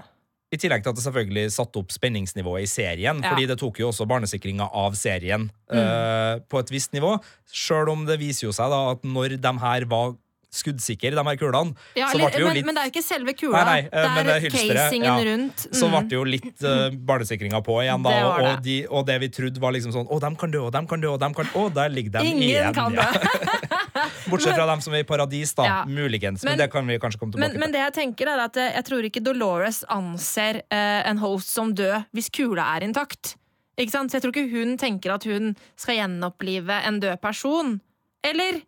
I 0.53 0.57
tillegg 0.62 0.84
til 0.84 0.90
at 0.92 0.94
det 0.97 1.03
selvfølgelig 1.05 1.51
satte 1.51 1.76
opp 1.80 1.88
spenningsnivået 1.90 2.62
i 2.62 2.66
serien, 2.70 3.18
Ja. 3.22 3.32
fordi 3.34 3.47
det 3.51 3.59
tok 3.59 3.80
jo 3.80 3.88
også 3.90 4.07
barnesikringa 4.07 4.68
av 4.72 4.94
serien 4.94 5.51
Mm. 5.72 5.76
uh, 5.78 6.38
på 6.49 6.61
et 6.61 6.70
visst 6.70 6.92
nivå. 6.94 7.16
Sjøl 7.53 7.88
om 7.90 8.07
det 8.07 8.20
viser 8.20 8.47
jo 8.47 8.53
seg 8.53 8.70
da 8.70 8.90
at 8.92 9.03
når 9.03 9.40
de 9.42 9.53
her 9.59 9.84
var 9.90 10.14
skuddsikre, 10.57 11.11
de 11.11 11.22
her 11.22 11.36
kulene, 11.36 11.74
Ja, 11.97 12.07
så 12.09 12.16
ble 12.16 12.30
det 12.30 12.40
jo 12.40 12.47
men, 12.47 12.55
litt 12.57 12.64
men 12.64 12.74
det 12.76 12.82
er 12.84 12.90
ikke 12.94 13.03
selve 13.05 13.34
kula. 13.36 13.64
Nei, 13.66 13.80
nei, 13.82 13.88
eh, 13.92 14.22
det 14.24 14.55
er 14.55 14.72
casingen 14.72 15.03
ja. 15.05 15.24
rundt. 15.26 15.57
så 15.74 15.84
Mm. 15.84 15.90
ble 15.90 16.01
det 16.09 16.16
jo 16.16 16.24
litt 16.24 16.62
uh, 16.64 16.90
barnesikringa 16.94 17.61
på 17.66 17.82
igjen, 17.82 18.03
da. 18.07 18.11
Det 18.11 18.22
Og, 18.24 18.38
det. 18.38 18.47
og, 18.47 18.62
de, 18.62 18.86
og 18.88 19.07
det 19.07 19.20
vi 19.20 19.28
trodde 19.28 19.59
var 19.61 19.72
liksom 19.72 19.92
sånn 19.92 20.09
Å, 20.09 20.20
dem 20.20 20.36
kan 20.36 20.51
dø, 20.51 20.61
og 20.62 20.72
dem 20.72 20.86
kan 20.86 21.01
dø, 21.01 21.09
og 21.11 21.20
dem 21.20 21.34
kan 21.34 21.44
Å, 21.47 21.74
der 21.74 21.88
ligger 21.90 22.12
de 22.20 22.24
Ingen 22.24 22.42
igjen. 22.42 22.72
kan 22.72 22.94
ja. 22.94 23.11
Bortsett 24.30 24.57
fra 24.57 24.66
dem 24.68 24.82
som 24.84 24.94
er 24.97 25.05
i 25.05 25.09
paradis, 25.09 25.55
da. 25.57 25.66
Ja. 25.68 25.78
Muligens. 25.88 26.44
Men, 26.44 26.55
Men- 26.55 26.64
det 26.64 26.68
kan 26.72 26.86
vi 26.86 26.99
kanskje 27.03 27.22
komme 27.22 27.34
tilbake 27.34 27.53
Men, 27.55 27.61
men 27.64 27.74
det 27.74 27.82
jeg 27.84 27.97
tenker 28.01 28.30
er 28.32 28.44
at 28.47 28.61
eh, 28.61 28.72
jeg 28.76 28.88
tror 28.90 29.09
ikke 29.09 29.24
Dolores 29.24 29.82
anser 29.92 30.62
uh, 30.66 31.03
en 31.09 31.20
host 31.22 31.53
som 31.53 31.74
død 31.76 32.09
hvis 32.16 32.30
kula 32.34 32.68
er 32.76 32.86
intakt. 32.88 33.36
Ikke 33.76 33.92
sant? 33.92 34.11
Så 34.11 34.18
jeg 34.18 34.24
tror 34.24 34.34
ikke 34.34 34.55
hun 34.55 34.78
tenker 34.80 35.12
at 35.16 35.26
hun 35.28 35.53
skal 35.76 36.01
gjenopplive 36.01 36.80
en 36.88 37.01
død 37.03 37.20
person. 37.20 37.76
Eller? 38.24 38.62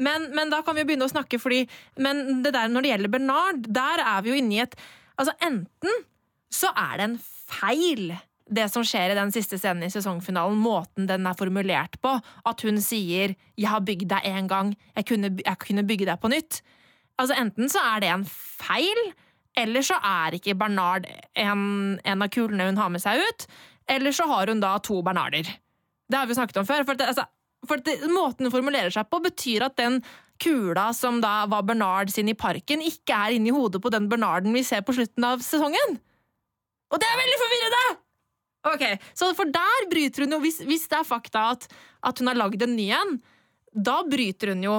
Men, 0.00 0.30
men 0.36 0.52
da 0.52 0.62
kan 0.64 0.76
vi 0.76 0.84
jo 0.84 0.90
begynne 0.90 1.08
å 1.08 1.12
snakke, 1.12 1.40
fordi 1.40 1.66
Men 2.00 2.40
det 2.44 2.54
der 2.56 2.72
når 2.72 2.84
det 2.84 2.92
gjelder 2.94 3.12
Bernard, 3.12 3.66
der 3.68 4.02
er 4.04 4.24
vi 4.24 4.32
jo 4.32 4.40
inne 4.40 4.56
i 4.56 4.64
et 4.64 4.76
Altså, 5.20 5.34
enten 5.44 6.04
så 6.50 6.70
er 6.72 6.94
det 6.96 7.04
en 7.04 7.18
feil 7.20 8.14
det 8.50 8.66
som 8.72 8.84
skjer 8.86 9.12
i 9.12 9.18
den 9.18 9.30
siste 9.34 9.58
scenen 9.60 9.86
i 9.86 9.92
sesongfinalen, 9.92 10.58
måten 10.58 11.06
den 11.08 11.26
er 11.28 11.38
formulert 11.38 11.96
på. 12.02 12.16
At 12.44 12.62
hun 12.66 12.80
sier 12.82 13.36
'jeg 13.56 13.68
har 13.68 13.80
bygd 13.80 14.08
deg 14.08 14.20
en 14.24 14.48
gang, 14.48 14.76
jeg 14.96 15.06
kunne, 15.06 15.38
jeg 15.38 15.58
kunne 15.58 15.86
bygge 15.86 16.06
deg 16.06 16.20
på 16.20 16.28
nytt'. 16.28 16.60
Altså 17.18 17.36
Enten 17.36 17.68
så 17.68 17.78
er 17.78 18.00
det 18.00 18.08
en 18.08 18.24
feil, 18.24 19.12
eller 19.56 19.80
så 19.80 19.98
er 20.02 20.34
ikke 20.34 20.58
Bernard 20.58 21.06
en, 21.36 22.00
en 22.04 22.22
av 22.22 22.28
kulene 22.28 22.66
hun 22.66 22.76
har 22.76 22.88
med 22.88 23.02
seg 23.02 23.20
ut. 23.20 23.46
Eller 23.88 24.12
så 24.12 24.26
har 24.26 24.46
hun 24.46 24.60
da 24.60 24.78
to 24.78 25.02
Bernarder. 25.02 25.44
Det 26.10 26.18
har 26.18 26.26
vi 26.26 26.34
snakket 26.34 26.56
om 26.56 26.66
før. 26.66 26.84
For, 26.84 26.94
det, 26.94 27.06
altså, 27.06 27.24
for 27.66 27.76
det, 27.76 28.00
Måten 28.08 28.46
hun 28.46 28.54
formulerer 28.54 28.90
seg 28.90 29.08
på, 29.10 29.20
betyr 29.20 29.66
at 29.66 29.76
den 29.76 30.02
kula 30.40 30.92
som 30.96 31.20
da 31.20 31.46
var 31.46 31.62
Bernard 31.62 32.10
sin 32.10 32.28
i 32.28 32.34
parken, 32.34 32.80
ikke 32.80 33.12
er 33.12 33.36
inni 33.36 33.50
hodet 33.50 33.82
på 33.82 33.92
den 33.92 34.08
Bernarden 34.08 34.54
vi 34.56 34.64
ser 34.64 34.80
på 34.80 34.96
slutten 34.96 35.26
av 35.26 35.42
sesongen. 35.44 35.98
Og 36.90 36.98
det 36.98 37.06
er 37.06 37.20
veldig 37.20 37.42
forvirrende! 37.44 38.09
Ok, 38.68 38.82
Så 39.16 39.30
for 39.38 39.48
der 39.48 39.86
bryter 39.90 40.26
hun 40.26 40.32
jo, 40.36 40.40
hvis, 40.44 40.58
hvis 40.68 40.84
det 40.90 40.98
er 41.00 41.04
fakta 41.08 41.46
at, 41.54 41.66
at 42.04 42.18
hun 42.20 42.28
har 42.28 42.36
lagd 42.36 42.60
en 42.66 42.76
ny 42.76 42.90
en, 42.92 43.16
da 43.72 44.02
bryter 44.04 44.52
hun 44.54 44.62
jo 44.66 44.78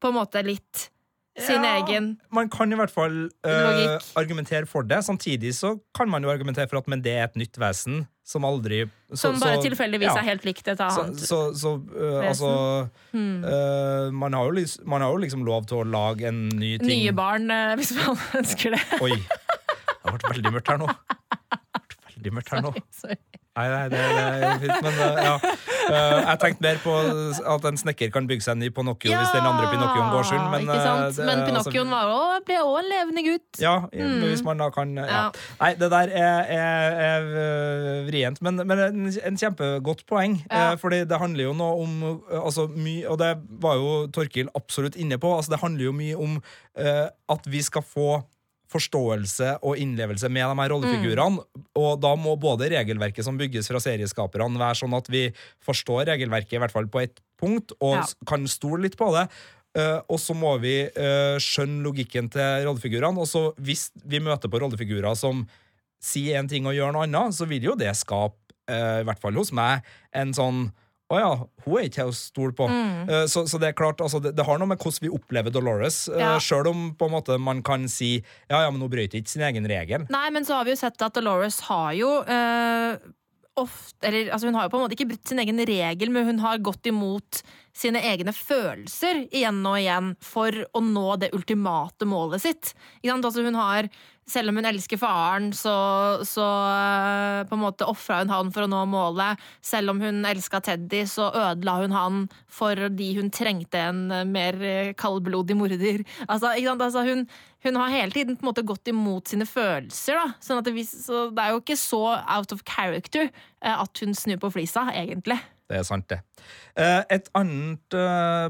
på 0.00 0.08
en 0.08 0.14
måte 0.20 0.40
litt 0.46 0.88
sin 1.36 1.64
Ja, 1.66 1.80
egen 1.82 2.12
Man 2.30 2.46
kan 2.48 2.70
i 2.70 2.76
hvert 2.78 2.92
fall 2.94 3.14
eh, 3.44 3.96
argumentere 4.16 4.68
for 4.70 4.86
det. 4.86 5.00
Samtidig 5.02 5.50
så 5.56 5.72
kan 5.98 6.06
man 6.08 6.22
jo 6.22 6.30
argumentere 6.30 6.68
for 6.70 6.78
at 6.78 6.86
men 6.88 7.02
det 7.02 7.10
er 7.18 7.24
et 7.26 7.34
nytt 7.40 7.58
vesen 7.58 8.04
som 8.24 8.46
aldri 8.46 8.84
så, 9.10 9.16
Som 9.26 9.40
bare 9.42 9.56
så- 9.58 9.64
tilfeldigvis 9.66 10.12
ja. 10.12 10.20
er 10.22 10.28
helt 10.30 10.44
likt 10.46 10.68
et 10.70 10.78
Så, 10.78 11.02
annet. 11.02 11.18
så, 11.26 11.40
så 11.58 11.72
øh, 11.96 12.20
altså 12.28 12.52
Hmm. 13.12 13.42
øh, 13.44 14.12
man, 14.14 14.32
har 14.32 14.44
jo, 14.46 14.64
man 14.86 15.00
har 15.02 15.10
jo 15.10 15.16
liksom 15.26 15.44
lov 15.44 15.66
til 15.66 15.82
å 15.82 15.84
lage 15.90 16.28
en 16.30 16.48
ny 16.48 16.78
ting. 16.78 16.86
Nye 16.88 17.12
barn, 17.12 17.50
eh, 17.50 17.74
hvis 17.82 17.92
man 17.98 18.16
ønsker 18.40 18.70
det. 18.78 18.80
Oi. 19.02 19.10
Det 19.18 20.04
har 20.06 20.16
vært 20.16 20.30
veldig 20.36 20.52
mørkt 20.54 20.68
her 20.70 20.78
nå. 20.86 20.88
Veldig 22.24 22.38
mørkt 22.40 22.52
her 22.54 22.62
nå. 22.64 22.70
Sorry. 22.96 23.16
Nei, 23.54 23.64
nei, 23.70 23.82
det, 23.92 23.98
er 24.02 24.54
fint, 24.58 24.78
men 24.82 24.96
øh, 24.98 25.18
ja. 25.22 25.34
Øh, 25.84 26.20
jeg 26.24 26.38
tenkte 26.42 26.64
mer 26.64 26.78
på 26.82 26.94
at 27.52 27.66
en 27.68 27.76
snekker 27.78 28.08
kan 28.10 28.26
bygge 28.26 28.42
seg 28.42 28.56
en 28.56 28.62
ny 28.64 28.70
Pinocchio 28.74 29.12
hvis 29.14 29.30
den 29.30 29.46
andre 29.46 29.68
Pinocchioen 29.70 30.08
går 30.10 30.26
sund, 30.26 30.42
men 30.50 30.64
øh, 30.64 30.72
det- 30.74 31.26
Men 31.28 31.28
altså, 31.28 31.44
Pinocchioen 31.46 31.92
var 31.92 32.10
også, 32.10 32.40
ble 32.48 32.56
òg 32.64 32.78
en 32.80 32.88
levende 32.90 33.24
gutt. 33.28 33.60
Ja, 33.62 33.76
mm. 33.92 34.16
hvis 34.24 34.42
man 34.48 34.64
da 34.64 34.70
kan 34.74 34.96
ja. 34.98 35.06
Ja. 35.06 35.22
Nei, 35.60 35.70
det 35.78 35.90
der 35.92 36.10
er, 36.24 36.40
er, 36.56 36.98
er 37.10 38.02
vrient, 38.08 38.42
men, 38.42 38.58
men 38.64 38.84
en, 38.88 39.06
en 39.30 39.38
kjempegodt 39.38 40.02
poeng. 40.10 40.40
Ja. 40.50 40.72
Eh, 40.72 40.78
fordi 40.82 41.04
det 41.04 41.20
handler 41.22 41.50
jo 41.52 41.54
noe 41.54 41.84
om 41.84 42.04
altså, 42.40 42.66
mye, 42.74 43.06
Og 43.12 43.20
det 43.22 43.36
var 43.62 43.78
jo 43.78 44.06
Torkil 44.10 44.50
absolutt 44.58 44.96
inne 44.96 45.20
på. 45.20 45.36
Altså, 45.36 45.54
det 45.54 45.62
handler 45.62 45.92
jo 45.92 45.94
mye 45.94 46.16
om 46.16 46.40
uh, 46.42 47.06
at 47.30 47.46
vi 47.46 47.62
skal 47.62 47.86
få 47.86 48.24
forståelse 48.74 49.56
og 49.62 49.78
innlevelse 49.80 50.28
med 50.32 50.44
de 50.44 50.60
her 50.60 50.72
rollefigurene. 50.74 51.42
Og 51.78 51.98
da 52.02 52.14
må 52.18 52.34
både 52.40 52.70
regelverket 52.74 53.26
som 53.26 53.38
bygges 53.40 53.70
fra 53.70 53.80
serieskaperne, 53.82 54.58
være 54.60 54.80
sånn 54.82 54.96
at 54.98 55.10
vi 55.12 55.28
forstår 55.64 56.08
regelverket 56.12 56.58
i 56.58 56.62
hvert 56.62 56.74
fall 56.74 56.90
på 56.90 57.04
ett 57.04 57.22
punkt, 57.40 57.74
og 57.80 58.00
Ja. 58.00 58.06
kan 58.26 58.46
stole 58.50 58.82
litt 58.86 58.98
på 58.98 59.12
det. 59.14 59.28
Uh, 59.74 59.98
og 60.06 60.20
så 60.22 60.36
må 60.38 60.52
vi 60.62 60.84
uh, 60.86 61.34
skjønne 61.42 61.82
logikken 61.82 62.28
til 62.30 62.62
rollefigurene. 62.68 63.18
Og 63.18 63.26
så 63.26 63.48
hvis 63.58 63.88
vi 64.06 64.20
møter 64.22 64.50
på 64.50 64.60
rollefigurer 64.62 65.16
som 65.18 65.42
sier 66.04 66.38
en 66.38 66.48
ting 66.50 66.66
og 66.68 66.76
gjør 66.76 66.92
noe 66.94 67.08
annet, 67.08 67.34
så 67.34 67.48
vil 67.50 67.70
jo 67.72 67.74
det 67.74 67.90
skape, 67.98 68.38
uh, 68.70 69.00
i 69.02 69.06
hvert 69.08 69.18
fall 69.22 69.34
hos 69.34 69.50
meg, 69.50 69.82
en 70.14 70.30
sånn 70.36 70.68
å 71.14 71.20
ja, 71.22 71.32
hun 71.64 71.78
er 71.78 71.88
ikke 71.88 71.96
til 72.00 72.12
å 72.12 72.16
stole 72.18 72.56
på. 72.56 72.68
Mm. 72.70 73.08
Eh, 73.08 73.24
så, 73.30 73.44
så 73.50 73.60
det 73.62 73.70
er 73.70 73.78
klart, 73.78 74.02
altså, 74.04 74.20
det, 74.22 74.34
det 74.38 74.46
har 74.46 74.60
noe 74.60 74.70
med 74.70 74.80
hvordan 74.80 75.06
vi 75.06 75.12
opplever 75.14 75.54
Dolores, 75.54 76.04
uh, 76.12 76.18
Ja. 76.20 76.36
sjøl 76.42 76.70
om 76.70 76.86
på 76.98 77.08
en 77.08 77.14
måte 77.16 77.38
man 77.40 77.62
kan 77.66 77.88
si 77.90 78.16
ja, 78.18 78.60
ja, 78.64 78.70
men 78.70 78.82
hun 78.82 78.92
brøt 78.92 79.14
ikke 79.16 79.30
sin 79.30 79.44
egen 79.46 79.68
regel. 79.70 80.06
Nei, 80.12 80.28
men 80.34 80.46
så 80.46 80.58
har 80.58 80.68
vi 80.68 80.74
jo 80.74 80.80
sett 80.80 81.02
at 81.04 81.16
Dolores 81.16 81.60
har 81.68 81.92
jo 81.96 82.10
øh, 82.22 82.96
ofte 83.60 84.08
Eller 84.08 84.32
altså 84.34 84.48
hun 84.48 84.56
har 84.58 84.66
jo 84.66 84.72
på 84.72 84.78
en 84.80 84.84
måte 84.84 84.96
ikke 84.96 85.08
brutt 85.12 85.30
sin 85.30 85.38
egen 85.42 85.60
regel, 85.68 86.10
men 86.10 86.26
hun 86.26 86.40
har 86.42 86.62
gått 86.64 86.88
imot 86.90 87.42
sine 87.74 88.00
egne 88.06 88.34
følelser 88.34 89.24
igjen 89.34 89.60
og 89.66 89.78
igjen 89.80 90.10
for 90.22 90.54
å 90.74 90.82
nå 90.82 91.06
det 91.22 91.32
ultimate 91.34 92.06
målet 92.06 92.44
sitt. 92.44 92.74
Altså 93.06 93.42
hun 93.46 93.58
har 93.58 93.90
selv 94.26 94.50
om 94.50 94.58
hun 94.58 94.68
elsker 94.68 94.98
faren, 95.00 95.50
så, 95.56 95.74
så 96.26 96.44
uh, 96.44 97.44
på 97.48 97.56
en 97.56 97.62
måte 97.62 97.88
ofra 97.88 98.22
hun 98.22 98.32
han 98.32 98.52
for 98.54 98.64
å 98.64 98.70
nå 98.70 98.82
målet. 98.88 99.40
Selv 99.64 99.92
om 99.92 100.00
hun 100.02 100.24
elska 100.28 100.62
Teddy, 100.64 101.04
så 101.10 101.28
ødela 101.28 101.76
hun 101.82 101.94
han 101.94 102.20
fordi 102.52 103.12
hun 103.18 103.32
trengte 103.34 103.82
en 103.90 104.06
uh, 104.12 104.22
mer 104.28 104.56
uh, 104.62 104.92
kaldblodig 104.96 105.56
morder. 105.58 106.04
Altså, 106.26 106.54
altså 106.72 107.04
hun, 107.04 107.26
hun, 107.66 107.80
har 107.80 107.92
hele 107.92 108.16
tiden 108.16 108.38
på 108.38 108.46
en 108.46 108.52
måte 108.52 108.66
gått 108.66 108.88
imot 108.88 109.28
sine 109.28 109.48
følelser. 109.48 110.20
Da. 110.20 110.38
Sånn 110.40 110.64
det, 110.64 110.76
så 110.88 111.26
det 111.34 111.44
er 111.44 111.52
jo 111.52 111.60
ikke 111.60 111.80
så 111.80 112.04
out 112.22 112.54
of 112.54 112.64
character 112.68 113.28
at 113.64 114.00
hun 114.00 114.16
snur 114.16 114.40
på 114.40 114.50
flisa, 114.56 114.86
egentlig. 114.92 115.38
Det 115.68 115.78
er 115.78 115.84
sant, 115.88 116.04
det. 116.12 116.18
Et 116.76 117.28
annet 117.38 117.96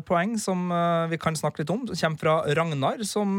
poeng 0.09 0.33
som 0.43 0.66
vi 1.12 1.18
kan 1.22 1.39
snakke 1.39 1.62
litt 1.62 1.70
om, 1.70 1.85
kommer 1.87 2.18
fra 2.18 2.35
Ragnar, 2.59 3.05
som 3.07 3.39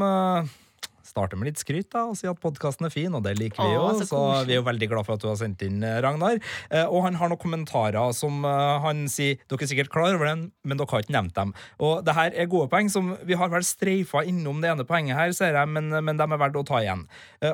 starte 1.15 1.39
med 1.39 1.49
litt 1.49 1.61
skryt 1.61 1.87
da, 1.93 2.05
og 2.09 2.17
si 2.19 2.27
at 2.27 2.39
podkasten 2.43 2.89
er 2.89 2.93
fin, 2.93 3.13
og 3.15 3.23
det 3.25 3.37
liker 3.39 3.63
vi 3.63 3.75
jo. 3.77 3.85
Så, 4.01 4.09
så, 4.11 4.21
vi 4.47 4.55
er 4.55 4.59
jo 4.59 4.67
veldig 4.67 4.89
glad 4.91 5.07
for 5.07 5.15
at 5.15 5.23
du 5.23 5.29
har 5.29 5.39
sendt 5.39 5.63
inn, 5.65 5.79
eh, 5.85 5.99
Ragnar. 6.03 6.41
Eh, 6.69 6.83
og 6.83 7.05
han 7.07 7.19
har 7.21 7.31
noen 7.31 7.41
kommentarer 7.41 8.11
som 8.17 8.43
eh, 8.43 8.75
han 8.83 9.05
sier 9.11 9.39
Dere 9.45 9.63
er 9.63 9.71
sikkert 9.71 9.91
klar 9.93 10.15
over 10.17 10.27
den, 10.27 10.49
men 10.67 10.79
dere 10.79 10.91
har 10.91 11.05
ikke 11.05 11.15
nevnt 11.15 11.35
dem. 11.37 11.53
Og 11.79 12.03
det 12.05 12.15
her 12.17 12.35
er 12.35 12.51
gode 12.51 12.67
poeng 12.71 12.91
som 12.91 13.13
vi 13.23 13.37
har 13.39 13.51
vel 13.53 13.63
streifa 13.65 14.25
innom 14.27 14.59
det 14.63 14.73
ene 14.73 14.87
poenget 14.87 15.17
her, 15.17 15.31
ser 15.37 15.55
jeg, 15.55 15.71
men, 15.71 15.93
men 16.03 16.19
de 16.19 16.27
er 16.27 16.41
verdt 16.41 16.59
å 16.59 16.65
ta 16.67 16.81
igjen. 16.83 17.05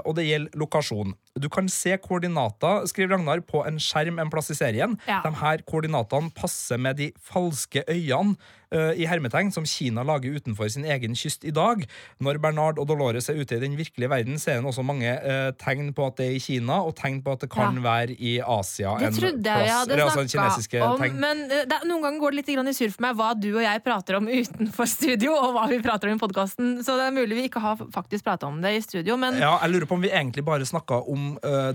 Og 0.01 0.15
det 0.17 0.25
gjelder 0.25 0.57
lokasjon. 0.61 1.13
Du 1.39 1.47
kan 1.49 1.69
se 1.71 1.95
koordinater, 2.03 2.87
skriver 2.91 3.15
Ragnar, 3.15 3.43
på 3.47 3.63
en 3.67 3.79
skjerm 3.79 4.19
en 4.19 4.31
plass 4.33 4.51
i 4.51 4.57
serien. 4.57 4.97
Ja. 5.07 5.21
De 5.23 5.31
her 5.39 5.63
koordinatene 5.67 6.31
passer 6.35 6.81
med 6.81 6.99
de 6.99 7.11
falske 7.31 7.85
øyene 7.87 8.35
uh, 8.75 8.91
i 8.97 9.07
hermetegn 9.07 9.51
som 9.53 9.65
Kina 9.67 10.03
lager 10.07 10.35
utenfor 10.37 10.69
sin 10.71 10.85
egen 10.87 11.15
kyst 11.17 11.45
i 11.47 11.53
dag. 11.55 11.83
Når 12.23 12.39
Bernard 12.43 12.79
og 12.81 12.87
Dolores 12.89 13.29
er 13.31 13.39
ute 13.39 13.57
i 13.57 13.61
den 13.63 13.77
virkelige 13.79 14.09
verden, 14.11 14.39
ser 14.41 14.59
en 14.59 14.67
også 14.71 14.83
mange 14.85 15.11
uh, 15.11 15.51
tegn 15.61 15.91
på 15.95 16.07
at 16.07 16.19
det 16.19 16.27
er 16.27 16.37
i 16.37 16.43
Kina, 16.43 16.81
og 16.87 16.95
tegn 16.99 17.21
på 17.23 17.35
at 17.35 17.45
det 17.45 17.51
kan 17.53 17.79
ja. 17.79 17.85
være 17.85 18.17
i 18.17 18.37
Asia. 18.43 18.95
Det 19.01 19.13
trodde 19.19 19.55
jeg 19.55 19.67
vi 19.67 19.71
hadde 19.71 20.01
altså 20.03 20.65
snakka 20.65 20.83
om, 20.87 21.03
tegn. 21.03 21.19
men 21.21 21.45
uh, 21.51 21.61
det, 21.69 21.81
noen 21.89 22.05
ganger 22.07 22.23
går 22.25 22.35
det 22.35 22.41
litt 22.41 22.51
i 22.51 22.77
surr 22.77 22.95
for 22.95 23.07
meg 23.07 23.17
hva 23.19 23.31
du 23.37 23.49
og 23.53 23.63
jeg 23.63 23.83
prater 23.85 24.19
om 24.19 24.29
utenfor 24.41 24.89
studio, 24.89 25.35
og 25.35 25.55
hva 25.57 25.67
vi 25.71 25.81
prater 25.83 26.11
om 26.11 26.19
i 26.19 26.21
podkasten. 26.21 26.73
Så 26.85 26.97
det 26.99 27.09
er 27.09 27.15
mulig 27.15 27.39
vi 27.39 27.47
ikke 27.51 27.63
har 27.63 27.79
faktisk 27.93 28.27
prata 28.27 28.49
om 28.49 28.61
det 28.63 28.75
i 28.77 28.83
studio, 28.83 29.17
men 29.19 29.39
Ja, 29.41 29.55
jeg 29.63 29.75
lurer 29.75 29.89
på 29.89 29.99
om 29.99 30.03
vi 30.03 30.11
egentlig 30.11 30.45
bare 30.47 30.67
snakka 30.67 31.03
om 31.11 31.20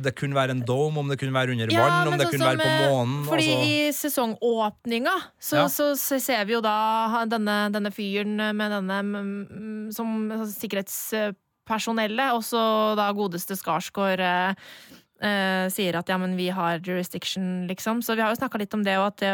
det 0.02 0.12
kunne 0.18 0.36
være 0.36 0.56
en 0.56 0.62
dome, 0.66 1.02
om 1.02 1.08
det 1.12 1.18
kunne 1.20 1.36
være 1.36 1.54
under 1.56 1.72
vann, 1.72 2.10
om 2.10 2.18
det 2.18 2.28
kunne 2.32 2.50
være 2.50 2.60
på 2.60 2.90
månen. 2.90 3.16
Fordi 3.28 3.48
altså. 3.54 3.70
i 3.70 3.96
sesongåpninga 3.96 5.16
så, 5.38 5.62
ja. 5.62 5.66
så, 5.72 6.18
ser 6.20 6.44
vi 6.48 6.56
jo 6.56 6.62
da 6.64 7.24
denne, 7.30 7.56
denne 7.74 7.92
fyren 7.94 8.36
med 8.56 8.76
denne 8.76 9.90
som 9.96 10.30
sikkerhetspersonellet, 10.52 12.36
og 12.36 12.46
så 12.46 12.62
da 12.98 13.10
godeste 13.16 13.58
Skarsgård 13.58 14.24
Uh, 15.16 15.28
eh, 15.28 15.66
sier 15.72 15.96
at 15.96 16.10
ja, 16.12 16.18
men 16.20 16.36
vi 16.36 16.50
har 16.52 16.80
jurisdiction, 16.84 17.66
liksom. 17.70 18.02
Så 18.04 18.14
vi 18.16 18.20
har 18.20 18.32
jo 18.32 18.36
snakka 18.40 18.60
litt 18.60 18.74
om 18.76 18.82
det, 18.84 18.98
og 19.00 19.06
at 19.08 19.22
det, 19.22 19.32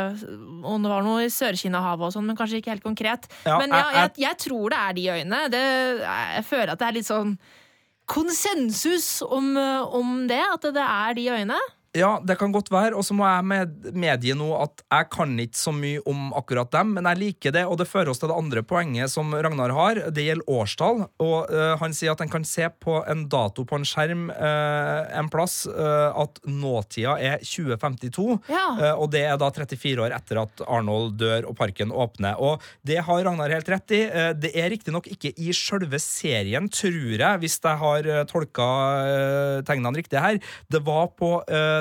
og 0.62 0.84
det 0.84 0.92
var 0.92 1.02
noe 1.02 1.24
i 1.24 1.32
Sør-Kina-havet 1.32 2.06
og 2.06 2.14
sånn, 2.14 2.28
men 2.28 2.38
kanskje 2.38 2.60
ikke 2.60 2.74
helt 2.76 2.86
konkret. 2.86 3.26
Ja, 3.42 3.58
men 3.58 3.74
ja, 3.74 3.88
jeg, 3.96 4.14
jeg, 4.22 4.38
tror 4.44 4.70
det 4.70 4.78
er 4.78 4.96
de 4.98 5.08
øyene. 5.16 5.42
Det, 5.52 5.64
jeg 6.04 6.46
føler 6.46 6.74
at 6.74 6.82
det 6.82 6.88
er 6.88 6.98
litt 7.00 7.10
sånn 7.10 7.34
konsensus 8.06 9.22
om, 9.22 9.56
om 9.92 10.28
det, 10.28 10.42
at 10.54 10.66
det 10.74 10.84
er 10.84 11.16
de 11.18 11.28
øyene. 11.32 11.60
Ja, 11.92 12.14
det 12.24 12.38
kan 12.40 12.52
godt 12.52 12.70
være. 12.72 12.96
Og 12.96 13.04
så 13.04 13.12
må 13.16 13.26
jeg 13.28 13.44
med, 13.44 13.72
medgi 13.92 14.32
nå 14.36 14.48
at 14.56 14.80
jeg 14.80 15.08
kan 15.12 15.34
ikke 15.42 15.58
så 15.60 15.74
mye 15.76 16.00
om 16.08 16.30
akkurat 16.38 16.70
dem, 16.72 16.94
men 16.96 17.08
jeg 17.10 17.20
liker 17.20 17.52
det, 17.52 17.66
og 17.68 17.76
det 17.80 17.88
fører 17.90 18.08
oss 18.12 18.22
til 18.22 18.30
det 18.32 18.38
andre 18.38 18.62
poenget 18.64 19.12
som 19.12 19.32
Ragnar 19.34 19.74
har. 19.76 20.00
Det 20.14 20.24
gjelder 20.24 20.48
årstall. 20.48 21.02
Og 21.20 21.52
uh, 21.52 21.74
han 21.82 21.92
sier 21.96 22.14
at 22.14 22.22
en 22.24 22.32
kan 22.32 22.46
se 22.48 22.64
på 22.80 22.96
en 23.12 23.26
dato 23.32 23.66
på 23.68 23.76
en 23.76 23.84
skjerm 23.88 24.30
uh, 24.32 25.02
en 25.20 25.28
plass 25.32 25.66
uh, 25.68 26.16
at 26.22 26.40
nåtida 26.48 27.18
er 27.20 27.44
2052, 27.44 28.24
ja. 28.48 28.94
og 28.96 29.10
det 29.12 29.22
er 29.26 29.36
da 29.40 29.48
34 29.52 30.02
år 30.04 30.14
etter 30.16 30.40
at 30.40 30.62
Arnold 30.64 31.18
dør 31.20 31.50
og 31.50 31.56
parken 31.58 31.92
åpner. 31.92 32.40
Og 32.40 32.62
det 32.86 33.02
har 33.04 33.24
Ragnar 33.26 33.52
helt 33.52 33.68
rett 33.68 33.94
i. 33.94 34.00
det 34.38 34.52
er 34.56 34.70
riktignok 34.72 35.08
ikke 35.10 35.32
i 35.36 35.52
sjølve 35.56 36.00
serien, 36.00 36.68
tror 36.72 37.20
jeg, 37.20 37.40
hvis 37.42 37.58
jeg 37.62 37.80
har 37.82 38.08
tolka 38.30 38.68
tegnene 39.66 39.98
riktig 39.98 40.20
her. 40.22 40.38
Det 40.72 40.82
var 40.86 41.10
på 41.18 41.34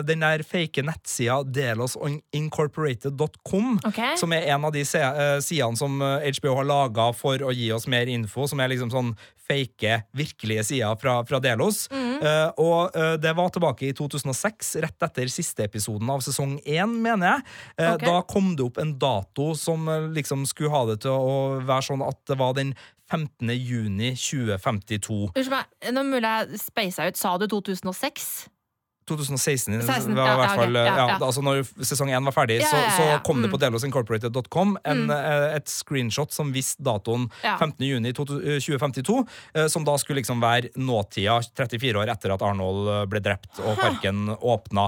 den 0.07 0.23
der 0.23 0.43
fake 0.47 0.81
nettsida 0.85 1.43
delosincorporated.com, 1.43 3.79
okay. 3.87 4.17
som 4.19 4.33
er 4.35 4.41
en 4.53 4.65
av 4.67 4.71
de 4.75 4.81
eh, 4.81 5.39
sidene 5.43 5.77
som 5.79 5.91
HBO 6.01 6.51
eh, 6.51 6.57
har 6.59 6.65
laga 6.67 7.13
for 7.17 7.37
å 7.43 7.51
gi 7.55 7.71
oss 7.75 7.87
mer 7.91 8.05
info, 8.11 8.41
som 8.49 8.59
er 8.61 8.67
liksom 8.73 8.91
sånn 8.93 9.11
fake, 9.51 10.01
virkelige 10.15 10.63
sider 10.63 10.95
fra, 11.01 11.25
fra 11.27 11.39
Delos. 11.43 11.89
Mm. 11.91 12.21
Uh, 12.21 12.49
og 12.61 12.95
uh, 12.95 13.15
det 13.19 13.33
var 13.37 13.49
tilbake 13.51 13.89
i 13.89 13.93
2006, 13.97 14.75
rett 14.85 15.07
etter 15.07 15.27
siste 15.33 15.63
episoden 15.67 16.09
av 16.13 16.19
sesong 16.25 16.53
én, 16.61 16.91
mener 17.03 17.27
jeg. 17.33 17.41
Uh, 17.75 17.93
okay. 17.95 18.07
Da 18.07 18.15
kom 18.29 18.47
det 18.55 18.63
opp 18.69 18.77
en 18.81 18.93
dato 19.01 19.45
som 19.59 19.79
liksom 20.15 20.45
skulle 20.49 20.73
ha 20.73 20.81
det 20.91 20.97
til 21.05 21.15
å 21.15 21.35
være 21.67 21.87
sånn 21.91 22.05
at 22.05 22.19
det 22.29 22.37
var 22.39 22.51
den 22.57 22.71
15. 23.11 23.51
juni 23.57 24.13
2052. 24.15 25.33
Unnskyld 25.33 25.51
meg, 25.51 25.65
nå 25.91 26.07
mulig 26.07 26.31
jeg 26.31 26.63
speisa 26.63 27.09
ut. 27.09 27.19
Sa 27.19 27.35
du 27.41 27.49
2006? 27.51 28.31
2016 29.11 29.81
16, 29.81 30.15
var 30.15 30.33
i 30.33 30.39
hvert 30.39 30.59
fall 30.59 30.77
ja, 30.77 30.85
ja, 30.87 31.05
ja. 31.13 31.17
Altså 31.19 31.43
Når 31.45 31.63
sesong 31.85 32.11
én 32.13 32.27
var 32.27 32.35
ferdig, 32.35 32.61
så, 32.65 32.79
så, 32.95 33.07
kom 33.25 33.41
det 33.43 33.51
på 33.51 33.59
mm. 33.59 33.63
delosincorporated.com 33.65 34.75
mm. 34.79 35.09
Eh, 35.11 35.47
et 35.57 35.69
screenshot 35.69 36.31
som 36.33 36.51
viste 36.55 36.83
datoen 36.85 37.27
15.6.2052, 37.43 39.17
eh, 39.55 39.67
som 39.71 39.85
da 39.87 39.97
skulle 39.99 40.21
liksom 40.21 40.41
være 40.43 40.71
nåtida 40.79 41.39
34 41.57 42.01
år 42.01 42.11
etter 42.13 42.35
at 42.35 42.45
Arnold 42.45 42.87
eh, 42.87 43.03
ble 43.11 43.23
drept 43.23 43.59
og 43.61 43.79
parken 43.81 44.31
åpna. 44.37 44.87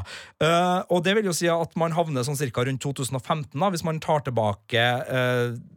Og 0.93 1.03
det 1.05 1.15
vil 1.17 1.27
jo 1.29 1.35
si 1.35 1.49
at 1.51 1.75
man 1.79 1.93
havner 1.95 2.25
sånn 2.25 2.39
cirka 2.39 2.63
rundt 2.65 2.83
2015, 2.83 3.51
da, 3.59 3.69
hvis 3.73 3.85
man 3.87 4.01
tar 4.03 4.23
tilbake 4.25 4.83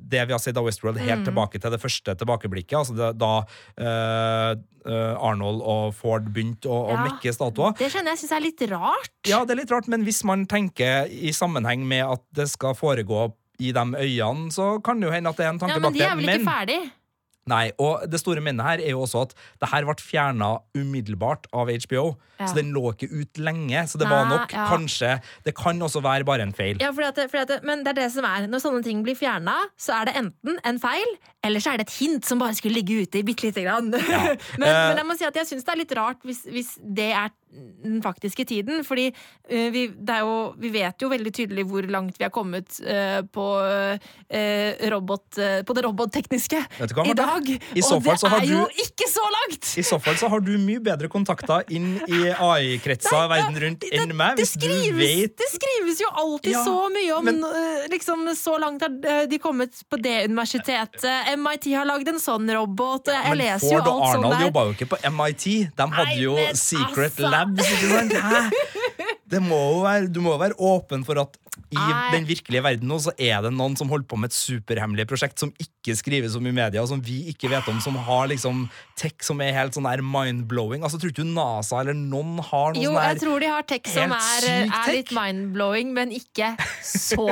det 0.06 0.24
vi 0.28 0.34
har 0.34 0.42
sett 0.42 0.58
av 0.58 0.66
Westworld, 0.68 1.00
helt 1.02 1.24
mm. 1.24 1.28
tilbake 1.28 1.60
til 1.62 1.74
det 1.74 1.80
første 1.82 2.14
tilbakeblikket. 2.20 2.76
altså 2.78 2.96
det, 2.96 3.12
da 3.20 3.32
uh, 3.42 4.52
Arnold 5.26 5.64
og 5.66 5.96
Ford 5.98 6.28
begynte 6.30 6.70
å, 6.70 6.82
ja, 6.90 6.98
å 6.98 7.06
mekke 7.08 7.32
statuer. 7.34 7.74
Det 7.78 7.90
skjønner 7.90 8.14
jeg 8.14 8.22
syns 8.22 8.36
er 8.36 8.44
litt 8.44 8.62
rart. 8.70 9.16
Ja, 9.26 9.42
det 9.42 9.56
er 9.56 9.62
litt 9.64 9.74
rart, 9.74 9.90
men 9.90 10.06
hvis 10.06 10.22
man 10.28 10.46
tenker 10.50 11.10
i 11.10 11.34
sammenheng 11.34 11.82
med 11.88 12.04
at 12.06 12.22
det 12.38 12.46
skal 12.52 12.76
foregå 12.78 13.32
i 13.58 13.72
de 13.72 13.84
øyene, 13.96 14.50
så 14.52 14.76
kan 14.84 15.00
det 15.00 15.08
jo 15.08 15.16
hende 15.16 15.32
at 15.32 15.40
det 15.40 15.46
er 15.46 15.54
en 15.54 15.60
tanke 15.62 15.80
bak 15.80 15.92
det. 15.96 16.04
Ja, 16.04 16.14
men 16.14 16.22
de 16.22 16.28
er 16.28 16.30
vel 16.30 16.40
ikke 16.40 16.50
ferdig? 16.52 16.80
Nei, 17.46 17.70
og 17.78 18.06
det 18.10 18.18
store 18.18 18.42
minnet 18.42 18.66
her 18.66 18.82
er 18.82 18.94
jo 18.96 19.04
også 19.04 19.26
at 19.28 19.34
det 19.62 19.70
her 19.70 19.86
ble 19.86 19.94
fjerna 20.02 20.56
umiddelbart 20.74 21.46
av 21.54 21.70
HBO. 21.70 22.08
Ja. 22.40 22.48
Så 22.50 22.58
den 22.58 22.72
lå 22.74 22.90
ikke 22.92 23.08
ut 23.08 23.38
lenge. 23.40 23.86
Så 23.88 24.00
det 24.00 24.08
Nei, 24.08 24.12
var 24.12 24.26
nok 24.28 24.52
ja. 24.52 24.66
kanskje 24.68 25.14
Det 25.46 25.54
kan 25.56 25.80
også 25.82 26.02
være 26.04 26.26
bare 26.28 26.44
en 26.44 26.52
feil. 26.56 26.76
Ja, 26.82 26.90
fordi 26.92 27.08
at, 27.08 27.30
fordi 27.32 27.44
at, 27.46 27.64
men 27.64 27.84
det 27.86 27.94
er 27.94 28.00
det 28.02 28.10
som 28.12 28.26
er. 28.28 28.48
Når 28.50 28.64
sånne 28.66 28.82
ting 28.84 29.00
blir 29.06 29.16
fjerna, 29.16 29.56
så 29.80 30.00
er 30.00 30.10
det 30.10 30.16
enten 30.20 30.60
en 30.66 30.82
feil, 30.82 31.16
eller 31.46 31.62
så 31.62 31.72
er 31.72 31.80
det 31.80 31.88
et 31.88 31.96
hint 32.00 32.26
som 32.26 32.42
bare 32.42 32.56
skulle 32.58 32.80
ligge 32.80 33.06
ute 33.06 33.20
i 33.20 33.24
bitte 33.26 33.48
lite 33.48 33.64
grann. 33.64 33.92
Ja. 33.94 34.34
men, 34.60 34.68
uh, 34.68 34.82
men, 34.90 35.00
jeg 35.00 35.08
må 35.08 35.16
si 35.18 35.28
at 35.28 35.40
jeg 35.40 35.48
syns 35.48 35.66
det 35.66 35.74
er 35.76 35.82
litt 35.84 35.96
rart 35.96 36.26
hvis, 36.26 36.44
hvis 36.50 36.74
det 36.82 37.10
er 37.14 37.30
den 37.86 38.02
faktiske 38.04 38.44
tiden. 38.48 38.82
Fordi 38.84 39.08
uh, 39.14 39.68
vi, 39.72 39.86
jo, 39.94 40.36
vi, 40.60 40.72
vet 40.74 41.06
jo 41.06 41.10
veldig 41.12 41.32
tydelig 41.40 41.66
hvor 41.70 41.88
langt 41.92 42.18
vi 42.18 42.26
har 42.26 42.34
kommet 42.34 42.80
uh, 42.82 43.22
på, 43.32 43.46
robot, 44.92 45.38
på 45.66 45.76
det 45.76 45.84
robottekniske 45.86 46.60
i 47.06 47.16
dag. 47.16 47.35
I 47.44 47.82
og 47.84 48.02
det 48.04 48.14
er 48.16 48.44
du, 48.46 48.52
jo 48.52 48.62
ikke 48.82 49.08
så 49.10 49.24
langt! 49.34 49.70
I 49.78 49.84
så 49.86 49.98
fall 50.02 50.16
så 50.20 50.30
har 50.32 50.42
du 50.44 50.52
mye 50.60 50.82
bedre 50.82 51.10
kontakter 51.12 51.66
inn 51.74 51.96
i 52.06 52.20
AI-kretser 52.32 53.28
verden 53.30 53.58
rundt 53.64 53.86
enn 53.90 54.14
meg. 54.16 54.40
Det 54.40 54.46
skrives, 54.48 55.34
det 55.38 55.50
skrives, 55.52 56.00
jo 56.02 56.10
alltid 56.22 56.54
ja, 56.54 56.64
så 56.66 56.88
mye 56.92 57.16
om 57.16 57.26
men, 57.26 57.42
liksom, 57.92 58.26
Så 58.38 58.56
langt 58.62 58.84
har 58.84 59.26
de 59.30 59.38
kommet 59.42 59.74
på 59.90 60.00
det 60.00 60.16
universitetet. 60.30 61.32
MIT 61.38 61.70
har 61.74 61.88
lagd 61.88 62.08
en 62.12 62.20
sånn 62.22 62.48
robot. 62.56 63.12
Jeg 63.12 63.38
leser 63.40 63.76
jo 63.76 63.82
alt 63.82 63.86
sånt 63.86 63.96
der. 63.96 64.12
Men 64.12 64.20
Ford 64.20 64.26
og 64.26 64.30
Arnold 64.30 64.46
jobba 64.46 64.66
jo 64.68 64.76
ikke 64.76 64.90
på 64.94 65.00
MIT. 65.16 65.46
De 65.76 65.88
hadde 65.98 66.18
jo 66.20 66.36
Nei, 66.38 66.50
Secret 66.58 67.16
altså. 67.16 67.32
Labs. 67.32 67.72
ikke 67.76 67.92
sant? 67.92 68.16
Hæ? 68.26 69.06
Det 69.26 69.40
må 69.42 69.58
være, 69.82 70.06
du 70.12 70.20
må 70.22 70.36
være 70.38 70.54
åpen 70.62 71.02
for 71.06 71.18
at 71.24 71.34
i 71.70 71.78
Nei. 71.78 72.10
den 72.14 72.26
virkelige 72.28 72.64
verden 72.64 72.90
nå 72.90 72.98
så 73.02 73.12
er 73.18 73.40
det 73.44 73.52
noen 73.54 73.76
som 73.78 73.90
holder 73.90 74.08
på 74.10 74.18
med 74.20 74.32
et 74.32 74.36
superhemmelig 74.36 75.06
prosjekt 75.10 75.42
som 75.42 75.52
ikke 75.62 75.94
skrives 75.98 76.36
om 76.38 76.46
i 76.48 76.54
media, 76.54 76.82
som 76.88 77.02
vi 77.02 77.20
ikke 77.30 77.50
vet 77.52 77.68
om, 77.70 77.78
som 77.82 77.98
har 78.08 78.26
liksom 78.32 78.64
tech 78.98 79.22
som 79.26 79.40
er 79.44 79.54
helt 79.54 79.76
sånn 79.76 79.86
der 79.86 80.02
mind-blowing. 80.02 80.82
Altså, 80.86 81.00
Tror 81.00 81.12
ikke 81.12 81.22
du 81.22 81.30
NASA 81.36 81.82
eller 81.82 81.96
noen 81.96 82.40
har 82.40 82.74
noe 82.74 82.82
jo, 82.82 82.94
sånn 82.94 83.06
jeg 83.06 83.20
tror 83.22 83.44
de 83.44 83.50
har 83.52 83.66
tech 83.68 83.92
som 83.92 84.14
er, 84.16 84.48
er 84.66 84.92
litt 84.94 85.12
mind-blowing, 85.14 85.92
men 85.96 86.14
ikke 86.16 86.54
så 86.82 87.28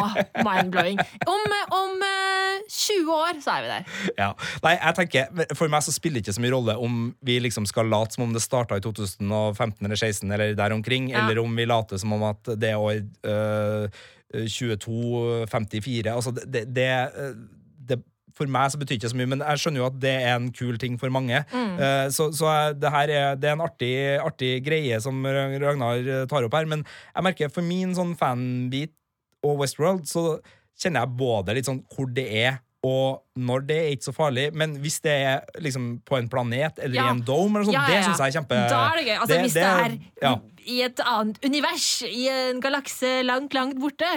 mind-blowing. 0.47 1.01
Om, 1.25 1.57
om 1.75 2.05
uh, 2.05 2.11
eh, 2.11 2.63
20 2.71 3.13
år 3.17 3.43
så 3.45 3.57
er 3.57 3.65
vi 3.65 3.73
der. 3.73 3.89
Ja. 4.21 4.31
Nei, 4.65 4.77
jeg 4.77 4.99
tenker, 5.01 5.45
For 5.59 5.73
meg 5.73 5.85
så 5.87 5.95
spiller 5.95 6.21
det 6.21 6.29
ikke 6.29 6.37
så 6.37 6.45
mye 6.45 6.55
rolle 6.55 6.79
om 6.81 7.01
vi 7.25 7.39
liksom 7.43 7.67
skal 7.69 7.91
late 7.91 8.17
som 8.17 8.27
om 8.29 8.35
det 8.35 8.43
starta 8.45 8.79
i 8.79 8.85
2015 8.85 9.85
eller 9.85 9.95
2016 9.95 10.33
eller 10.33 10.55
der 10.55 10.73
omkring, 10.73 11.11
ja. 11.11 11.25
eller 11.25 11.39
om 11.43 11.57
vi 11.57 11.67
later 11.67 11.97
som 11.97 12.13
om 12.13 12.23
at 12.23 12.55
det 12.61 12.75
år 12.77 13.01
eh, 13.27 14.03
22-54 14.35 16.11
Altså, 16.13 16.33
det, 16.35 16.47
det, 16.51 16.67
det, 16.75 16.89
eh, 16.89 18.03
for 18.35 18.51
meg 18.51 18.73
så 18.73 18.81
betyr 18.81 18.97
det 18.97 19.03
ikke 19.03 19.13
så 19.13 19.19
mye, 19.19 19.31
men 19.31 19.45
jeg 19.45 19.63
skjønner 19.63 19.83
jo 19.83 19.87
at 19.87 19.99
det 20.03 20.15
er 20.27 20.35
en 20.35 20.51
kul 20.55 20.79
ting 20.83 20.97
for 20.99 21.13
mange. 21.15 21.39
Eh, 21.55 22.07
så 22.15 22.29
så 22.35 22.51
det 22.75 22.91
her 22.91 23.13
er, 23.15 23.39
det 23.39 23.51
er 23.51 23.55
en 23.55 23.65
artig, 23.65 23.95
artig 24.19 24.53
greie 24.67 24.99
som 25.03 25.23
Ragnar 25.23 26.03
eh, 26.03 26.27
tar 26.31 26.47
opp 26.47 26.57
her, 26.59 26.67
men 26.71 26.83
jeg 26.83 27.27
merker 27.29 27.53
for 27.55 27.67
min 27.67 27.95
sånn 27.95 28.17
fanbit 28.19 28.95
og 29.45 29.61
Westworld, 29.63 30.09
så 30.11 30.41
kjenner 30.81 31.05
jeg 31.05 31.19
både 31.21 31.55
litt 31.55 31.69
sånn 31.69 31.83
hvor 31.95 32.11
det 32.11 32.27
er, 32.43 32.59
og 32.85 33.23
når 33.41 33.63
det 33.69 33.77
er 33.81 33.93
ikke 33.95 34.05
så 34.11 34.13
farlig, 34.15 34.49
men 34.53 34.77
hvis 34.83 34.99
det 35.05 35.13
er 35.25 35.61
liksom 35.65 35.87
på 36.05 36.19
en 36.21 36.29
planet 36.29 36.79
eller 36.85 36.99
Ja. 37.01 37.07
i 37.09 37.15
en 37.17 37.23
dome, 37.25 37.59
eller 37.59 37.71
sånt, 37.71 37.79
Ja, 37.79 37.87
ja, 37.89 37.97
det 37.97 38.05
syns 38.11 38.21
jeg 38.21 38.29
er 38.29 38.37
kjempe 38.39 38.59
Da 38.69 38.81
er 38.91 38.99
det 38.99 39.07
gøy. 39.07 39.17
Altså, 39.21 39.41
hvis 39.41 39.57
det, 39.57 39.63
er 39.63 39.97
ja. 40.23 40.35
i 40.67 40.81
et 40.85 41.01
annet 41.01 41.39
univers, 41.49 41.87
i 42.09 42.29
en 42.29 42.61
galakse 42.61 43.23
langt, 43.25 43.55
langt 43.57 43.81
borte, 43.81 44.11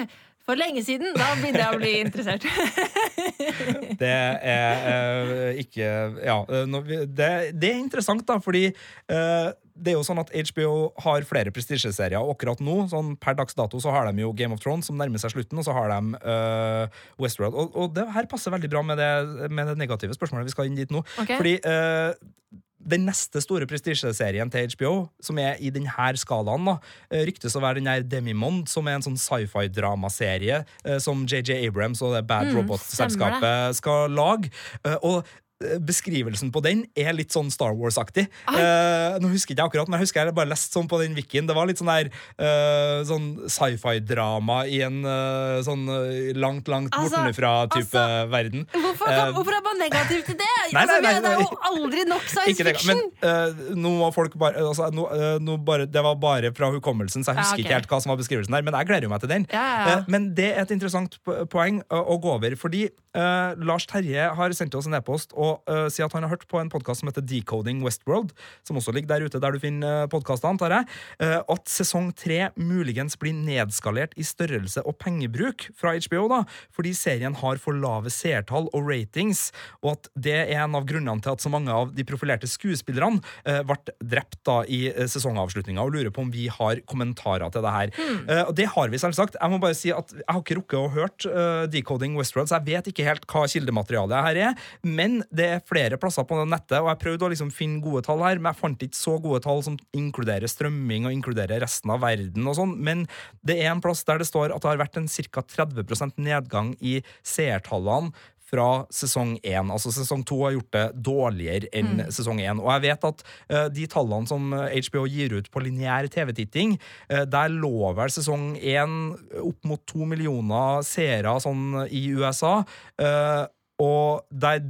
for 0.47 0.59
lenge 0.59 0.83
siden, 0.87 1.11
da 1.17 1.33
begynner 1.35 1.65
jeg 1.65 1.75
å 1.75 1.79
bli 1.81 1.93
interessert. 2.05 2.47
Det 4.01 4.09
er 4.09 4.83
eh, 4.87 5.61
ikke 5.63 5.87
Ja, 6.23 6.37
eh, 6.45 6.75
det, 7.07 7.29
det 7.57 7.71
er 7.71 7.79
interessant, 7.79 8.23
da, 8.27 8.37
fordi 8.43 8.67
eh, 8.69 9.47
det 9.77 9.91
er 9.91 9.97
jo 9.97 10.05
sånn 10.05 10.21
at 10.21 10.31
HBO 10.33 10.71
har 11.03 11.25
flere 11.27 11.53
prestisjeserier, 11.53 12.17
og 12.19 12.35
akkurat 12.35 12.61
nå, 12.63 12.77
sånn 12.91 13.15
per 13.21 13.37
dags 13.37 13.57
dato, 13.57 13.79
så 13.83 13.93
har 13.93 14.09
de 14.09 14.23
jo 14.23 14.33
Game 14.37 14.55
of 14.55 14.63
Thrones, 14.63 14.89
som 14.89 14.97
nærmer 14.99 15.21
seg 15.21 15.35
slutten, 15.35 15.59
og 15.59 15.67
så 15.67 15.75
har 15.75 15.91
de 15.93 16.17
uh, 16.17 17.03
Westworld. 17.21 17.57
Og, 17.57 17.77
og 17.77 17.93
det 17.97 18.07
her 18.15 18.29
passer 18.31 18.53
veldig 18.53 18.71
bra 18.73 18.83
med 18.85 19.01
det, 19.01 19.11
med 19.51 19.71
det 19.71 19.77
negative 19.79 20.17
spørsmålet 20.17 20.49
vi 20.49 20.55
skal 20.55 20.69
inn 20.69 20.79
dit 20.79 20.93
nå. 20.93 21.03
Okay. 21.21 21.37
Fordi 21.37 21.55
eh, 21.61 22.57
den 22.87 23.05
neste 23.07 23.41
store 23.43 23.67
prestisjeserien 23.69 24.51
til 24.53 24.71
HBO, 24.75 24.93
som 25.23 25.39
er 25.43 25.59
i 25.59 25.71
denne 25.73 26.09
skalaen, 26.17 26.65
da, 26.71 26.77
eh, 27.11 27.25
ryktes 27.27 27.55
å 27.55 27.61
være 27.63 27.81
den 27.81 27.89
der 27.89 28.05
Demimond, 28.07 28.67
som 28.71 28.87
er 28.87 28.97
en 28.97 29.05
sånn 29.05 29.19
sci-fi-dramaserie 29.19 30.63
eh, 30.85 30.99
som 31.03 31.25
JJ 31.27 31.67
Abrams 31.67 32.01
og 32.01 32.15
det 32.15 32.25
Bad 32.27 32.47
Mm, 32.47 32.61
Robot-selskapet 32.61 33.75
skal 33.75 34.09
lage. 34.09 34.51
Eh, 34.85 34.95
Og 35.03 35.25
Beskrivelsen 35.57 36.51
på 36.53 36.61
den 36.61 36.83
er 36.93 37.15
litt 37.17 37.33
sånn 37.33 37.47
Star 37.49 37.73
Wars-aktig. 37.73 38.27
Eh, 38.51 39.15
nå 39.23 39.31
husker 39.31 39.55
ikke 39.55 39.63
jeg 39.63 39.69
akkurat, 39.71 39.89
men 39.89 39.97
jeg 39.97 40.05
husker 40.05 40.27
jeg 40.29 40.35
bare 40.37 40.51
lest 40.51 40.75
sånn 40.75 40.85
på 40.91 40.99
den 41.01 41.15
wikien. 41.17 41.47
Det 41.49 41.55
var 41.57 41.65
litt 41.65 41.79
sånn 41.81 41.89
der 41.89 42.11
eh, 42.37 42.99
Sånn 43.09 43.25
sci-fi-drama 43.49 44.59
i 44.69 44.83
en 44.85 44.99
eh, 45.01 45.57
sånn 45.65 45.87
eh, 45.89 46.29
langt, 46.37 46.69
langt 46.69 46.93
Altså, 46.93 47.15
bortenfra-type 47.17 47.97
altså, 47.97 48.29
verden. 48.33 48.67
Hvorfor, 48.75 49.07
Eh, 49.07 49.31
hvorfor 49.33 49.55
er 49.55 49.61
man 49.63 49.77
negativ 49.79 50.23
til 50.27 50.35
det? 50.37 50.47
nei, 50.75 50.83
nei, 50.89 50.97
nei, 51.05 51.13
det 51.23 51.29
er 51.31 51.41
jo 51.41 51.57
aldri 51.71 52.03
nok 52.09 52.25
science 52.27 52.65
fiction! 52.67 53.01
men 53.21 53.29
eh, 53.31 53.73
nå 53.79 53.93
var 54.01 54.13
folk 54.15 54.35
bare, 54.41 54.61
altså, 54.61 54.89
eh, 55.15 55.37
nå 55.41 55.55
bare 55.65 55.87
Det 55.89 56.03
var 56.03 56.17
bare 56.21 56.51
fra 56.57 56.69
hukommelsen, 56.75 57.23
så 57.23 57.31
jeg 57.33 57.39
Ja, 57.39 57.45
husker 57.47 57.63
ikke 57.63 57.75
helt 57.77 57.89
hva 57.91 58.01
som 58.03 58.11
var 58.13 58.19
beskrivelsen 58.21 58.53
der, 58.57 58.65
men 58.67 58.75
jeg 58.77 58.89
gleder 58.91 59.09
meg 59.11 59.23
til 59.23 59.31
den. 59.31 59.47
Ja, 59.53 59.65
ja. 59.65 59.97
Eh, 59.97 60.09
men 60.11 60.29
det 60.37 60.51
er 60.53 60.65
et 60.67 60.75
interessant 60.75 61.17
poeng 61.53 61.81
å, 61.87 62.03
å 62.13 62.19
gå 62.21 62.33
over, 62.35 62.57
fordi 62.59 62.83
eh, 62.89 63.55
Lars 63.63 63.87
Terje 63.89 64.27
har 64.37 64.57
sendt 64.57 64.75
oss 64.77 64.89
en 64.91 64.97
e-post 64.99 65.31
og 65.37 65.46
uh, 65.67 65.87
si 65.93 66.03
at 66.05 66.13
han 66.15 66.25
har 66.25 66.33
hørt 66.35 66.47
på 66.49 66.59
en 66.61 66.71
podkast 66.71 67.03
som 67.03 67.11
heter 67.11 67.25
Decoding 67.25 67.83
Westworld, 67.85 68.33
som 68.67 68.79
også 68.79 68.93
ligger 68.95 69.13
der 69.13 69.27
ute 69.27 69.41
der 69.43 69.55
du 69.55 69.61
finner 69.63 70.05
uh, 70.05 70.09
podkaster, 70.11 70.49
antar 70.49 70.75
jeg, 70.75 70.89
uh, 71.23 71.39
at 71.55 71.71
sesong 71.71 72.11
tre 72.17 72.49
muligens 72.59 73.17
blir 73.19 73.35
nedskalert 73.35 74.15
i 74.17 74.25
størrelse 74.27 74.83
og 74.87 74.97
pengebruk 75.01 75.69
fra 75.77 75.95
HBO, 75.97 76.27
da, 76.31 76.43
fordi 76.75 76.93
serien 76.97 77.37
har 77.41 77.61
for 77.61 77.77
lave 77.77 78.11
seertall 78.13 78.69
og 78.73 78.89
ratings, 78.89 79.49
og 79.83 79.95
at 79.95 80.11
det 80.27 80.37
er 80.45 80.63
en 80.63 80.77
av 80.77 80.87
grunnene 80.87 81.23
til 81.23 81.35
at 81.35 81.43
så 81.43 81.51
mange 81.53 81.73
av 81.73 81.93
de 81.95 82.07
profilerte 82.07 82.49
skuespillerne 82.49 83.21
uh, 83.47 83.61
ble 83.67 83.97
drept 84.03 84.39
da 84.47 84.61
i 84.67 84.87
eh, 84.89 85.07
sesongavslutninga, 85.09 85.83
og 85.83 85.95
lurer 85.95 86.13
på 86.13 86.23
om 86.23 86.31
vi 86.33 86.47
har 86.51 86.81
kommentarer 86.89 87.51
til 87.53 87.65
det 87.65 87.73
her. 87.73 87.93
Eh, 88.27 88.43
og 88.43 88.53
det 88.57 88.67
har 88.73 88.91
vi 88.91 89.01
selvsagt. 89.01 89.37
Jeg 89.39 89.53
må 89.53 89.59
bare 89.63 89.77
si 89.77 89.91
at 89.95 90.13
jeg 90.15 90.25
har 90.27 90.41
ikke 90.41 90.59
rukket 90.59 90.79
å 90.79 90.91
hørt 90.93 91.27
eh, 91.29 91.63
Decoding 91.71 92.17
Westworld, 92.19 92.51
så 92.51 92.59
jeg 92.59 92.67
vet 92.71 92.91
ikke 92.91 93.07
helt 93.07 93.27
hva 93.29 93.45
kildematerialet 93.51 94.27
her 94.27 94.41
er, 94.49 94.69
men 94.85 95.19
det 95.37 95.47
er 95.47 95.65
flere 95.67 95.99
plasser 96.01 96.25
på 96.27 96.39
nettet, 96.43 96.79
og 96.79 96.91
jeg 96.91 97.01
prøvde 97.03 97.27
å 97.27 97.31
liksom 97.33 97.51
finne 97.53 97.81
gode 97.83 98.03
tall 98.07 98.23
her, 98.25 98.41
men 98.41 98.51
jeg 98.51 98.61
fant 98.61 98.87
ikke 98.87 98.99
så 98.99 99.17
gode 99.23 99.41
tall 99.45 99.63
som 99.65 99.77
inkluderer 99.97 100.49
strømming 100.51 101.07
og 101.07 101.15
inkluderer 101.15 101.63
resten 101.63 101.93
av 101.93 102.03
verden 102.05 102.47
og 102.47 102.57
sånn, 102.59 102.77
men 102.83 103.05
det 103.45 103.59
er 103.61 103.71
en 103.73 103.83
plass 103.83 104.05
der 104.07 104.21
det 104.21 104.29
står 104.29 104.55
at 104.55 104.63
det 104.63 104.73
har 104.73 104.81
vært 104.81 104.99
en 104.99 105.07
ca. 105.07 105.43
30% 105.57 106.17
nedgang 106.21 106.73
i 106.81 106.99
seertallene 107.25 108.13
fra 108.47 108.85
sesong 108.93 109.35
én. 109.43 109.71
Altså 109.73 109.91
Sesong 109.91 110.23
to 110.27 110.39
har 110.45 110.55
gjort 110.55 110.75
det 110.75 110.85
dårligere 111.03 111.71
enn 111.75 112.05
sesong 112.13 112.39
én. 112.39 112.61
Og 112.63 112.69
jeg 112.75 112.85
vet 112.85 113.07
at 113.09 113.23
uh, 113.25 113.65
de 113.73 113.87
tallene 113.91 114.29
som 114.29 114.53
eh, 114.55 114.77
HBO 114.87 115.03
gir 115.11 115.35
ut 115.35 115.49
på 115.51 115.63
lineær 115.65 116.07
TV-titting, 116.11 116.77
uh, 117.11 117.25
der 117.27 117.51
lå 117.51 117.91
vel 117.97 118.13
sesong 118.13 118.53
én 118.55 118.95
opp 119.43 119.67
mot 119.67 119.83
to 119.89 120.07
millioner 120.07 120.79
seere 120.87 121.37
sånn 121.43 121.83
i 121.91 122.07
USA, 122.15 122.61
Uh, 122.97 123.45
og 123.77 124.25
der 124.33 124.61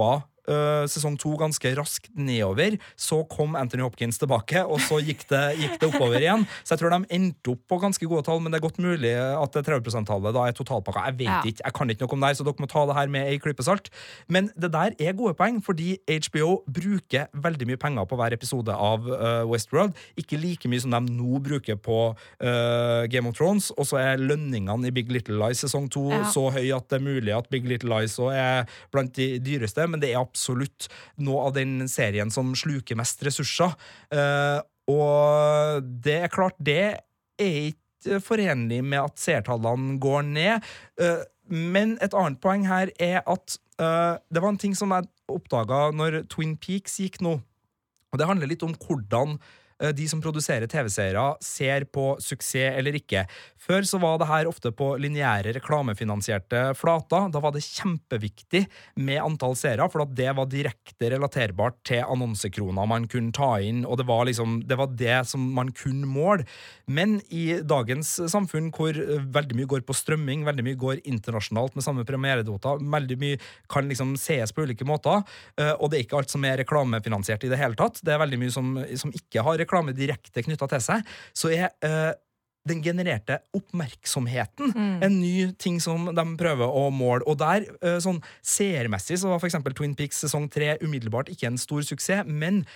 pappa 0.00 0.29
eh, 0.48 0.84
sesong 0.90 1.18
to 1.20 1.34
ganske 1.40 1.72
raskt 1.76 2.10
nedover. 2.16 2.78
Så 2.96 3.22
kom 3.28 3.56
Anthony 3.58 3.82
Hopkins 3.82 4.18
tilbake, 4.18 4.62
og 4.64 4.80
så 4.80 5.00
gikk 5.04 5.26
det, 5.28 5.42
gikk 5.60 5.78
det 5.80 5.88
oppover 5.90 6.18
igjen. 6.20 6.46
Så 6.64 6.74
jeg 6.76 6.82
tror 6.84 6.94
de 6.96 7.10
endte 7.16 7.52
opp 7.54 7.62
på 7.68 7.80
ganske 7.82 8.06
gode 8.08 8.24
tall, 8.26 8.40
men 8.40 8.52
det 8.52 8.60
er 8.60 8.66
godt 8.68 8.80
mulig 8.82 9.12
at 9.16 9.52
det 9.56 9.64
30 9.66 9.90
%-tallet 9.90 10.34
da 10.36 10.46
er 10.48 10.52
totalpakka. 10.56 11.04
Jeg 11.10 11.18
vet 11.18 11.28
Ja. 11.30 11.42
ikke, 11.44 11.64
jeg 11.64 11.72
kan 11.76 11.90
ikke 11.90 12.00
noe 12.06 12.14
om 12.16 12.20
det 12.20 12.28
her, 12.30 12.34
så 12.40 12.44
dere 12.48 12.60
må 12.64 12.68
ta 12.70 12.86
det 12.86 12.96
her 12.96 13.06
med 13.08 13.26
ei 13.30 13.38
klype 13.38 13.62
salt. 13.66 13.90
Men 14.28 14.50
det 14.58 14.72
der 14.72 14.94
er 14.98 15.12
gode 15.18 15.34
poeng, 15.34 15.60
fordi 15.64 15.98
HBO 16.08 16.62
bruker 16.68 17.28
veldig 17.34 17.66
mye 17.68 17.76
penger 17.80 18.06
på 18.10 18.16
hver 18.18 18.32
episode 18.32 18.72
av 18.74 19.06
uh, 19.08 19.44
Westworld. 19.50 19.94
Ikke 20.18 20.38
like 20.40 20.68
mye 20.68 20.80
som 20.80 20.90
de 20.94 21.00
nå 21.12 21.38
bruker 21.44 21.76
på 21.76 21.98
uh, 22.42 23.06
Game 23.10 23.28
of 23.28 23.36
Thrones, 23.38 23.70
og 23.76 23.86
så 23.88 23.98
er 24.00 24.20
lønningene 24.22 24.88
i 24.88 24.94
Big 24.94 25.10
Little 25.12 25.38
Lies 25.40 25.62
sesong 25.64 25.88
to 25.90 26.08
Ja. 26.10 26.24
så 26.32 26.48
høy 26.50 26.70
at 26.74 26.88
det 26.90 26.98
er 27.00 27.04
mulig 27.04 27.32
at 27.36 27.48
Big 27.52 27.66
Little 27.68 27.90
Lies 27.92 28.16
er 28.18 28.66
blant 28.92 29.12
de 29.14 29.38
dyreste, 29.38 29.86
men 29.88 30.00
det 30.00 30.10
er 30.14 30.20
absolutt 30.30 30.88
noe 31.20 31.48
av 31.48 31.56
den 31.58 31.88
serien 31.90 32.30
som 32.32 32.54
sluker 32.56 32.98
mest 32.98 33.22
ressurser. 33.26 33.74
Eh, 34.14 34.58
og 34.90 35.90
det 36.06 36.16
er 36.24 36.32
klart, 36.32 36.58
det 36.58 36.80
er 37.40 37.60
ikke 37.70 38.20
forenlig 38.24 38.80
med 38.86 39.02
at 39.02 39.20
seertallene 39.20 39.98
går 40.02 40.24
ned. 40.30 40.70
Eh, 41.00 41.22
men 41.50 41.96
et 42.02 42.14
annet 42.14 42.40
poeng 42.42 42.66
her 42.70 42.92
er 43.02 43.22
at 43.26 43.58
eh, 43.82 44.16
det 44.30 44.42
var 44.42 44.54
en 44.54 44.60
ting 44.60 44.76
som 44.78 44.94
jeg 44.94 45.10
oppdaga 45.30 45.88
når 45.94 46.22
Twin 46.30 46.56
Peaks 46.60 47.00
gikk 47.02 47.20
nå. 47.24 47.38
Og 48.10 48.18
det 48.18 48.26
handler 48.26 48.50
litt 48.50 48.64
om 48.66 48.74
hvordan 48.74 49.38
de 49.96 50.06
som 50.10 50.20
produserer 50.20 50.68
TV-seere, 50.70 51.22
ser 51.44 51.86
på 51.88 52.12
suksess 52.20 52.76
eller 52.76 52.96
ikke. 52.98 53.24
Før 53.60 53.84
så 53.86 54.00
var 54.00 54.18
det 54.20 54.28
her 54.30 54.48
ofte 54.48 54.72
på 54.74 54.94
lineære 55.00 55.54
reklamefinansierte 55.58 56.70
flater. 56.78 57.28
Da 57.32 57.42
var 57.42 57.52
det 57.54 57.62
kjempeviktig 57.66 58.64
med 59.00 59.20
antall 59.22 59.56
seere, 59.58 59.86
for 59.92 60.04
at 60.04 60.14
det 60.16 60.30
var 60.36 60.48
direkte 60.50 61.10
relaterbart 61.12 61.78
til 61.86 62.02
annonsekroner 62.02 62.88
man 62.90 63.06
kunne 63.10 63.34
ta 63.36 63.52
inn, 63.62 63.84
og 63.84 64.00
det 64.00 64.06
var 64.08 64.26
liksom 64.28 64.60
det, 64.68 64.78
var 64.80 64.90
det 64.96 65.18
som 65.30 65.44
man 65.56 65.72
kunne 65.76 66.08
måle. 66.08 66.46
Men 66.90 67.18
i 67.28 67.60
dagens 67.60 68.16
samfunn, 68.32 68.70
hvor 68.74 68.96
eh, 68.96 69.24
veldig 69.32 69.58
mye 69.58 69.70
går 69.70 69.84
på 69.86 69.96
strømming, 69.96 70.46
veldig 70.48 70.66
mye 70.66 70.80
går 70.80 71.04
internasjonalt 71.04 71.76
med 71.76 71.86
samme 71.86 72.06
premieredota, 72.08 72.76
veldig 72.80 73.20
mye 73.20 73.40
kan 73.70 73.88
liksom 73.90 74.16
sees 74.20 74.54
på 74.56 74.64
ulike 74.64 74.88
måter, 74.88 75.22
eh, 75.60 75.74
og 75.76 75.90
det 75.90 76.00
er 76.00 76.06
ikke 76.08 76.20
alt 76.22 76.32
som 76.32 76.48
er 76.48 76.58
reklamefinansiert 76.64 77.44
i 77.46 77.52
det 77.52 77.60
hele 77.60 77.78
tatt. 77.78 78.00
Det 78.04 78.16
er 78.16 78.24
veldig 78.24 78.40
mye 78.40 78.54
som, 78.54 78.72
som 78.98 79.12
ikke 79.14 79.44
har 79.46 79.60
reklame 79.60 79.69
direkte 79.96 80.44
knytta 80.46 80.68
til 80.74 80.82
seg. 80.84 81.14
Så 81.36 81.52
er 81.54 81.70
uh, 81.86 82.12
den 82.68 82.82
genererte 82.84 83.38
oppmerksomheten 83.56 84.74
en 84.76 85.14
ny 85.20 85.48
ting 85.60 85.78
som 85.80 86.10
de 86.12 86.24
prøver 86.40 86.68
å 86.68 86.90
måle. 86.92 87.24
Og 87.26 87.38
der, 87.40 87.64
eh, 87.80 87.98
sånn 88.04 88.20
seermessig, 88.44 89.18
så 89.18 89.30
var 89.32 89.40
eksempel 89.48 89.72
Twin 89.72 89.94
Peaks 89.96 90.20
sesong 90.20 90.48
tre 90.52 90.76
umiddelbart 90.82 91.32
ikke 91.32 91.48
en 91.48 91.58
stor 91.58 91.80
suksess, 91.80 92.26
men 92.26 92.66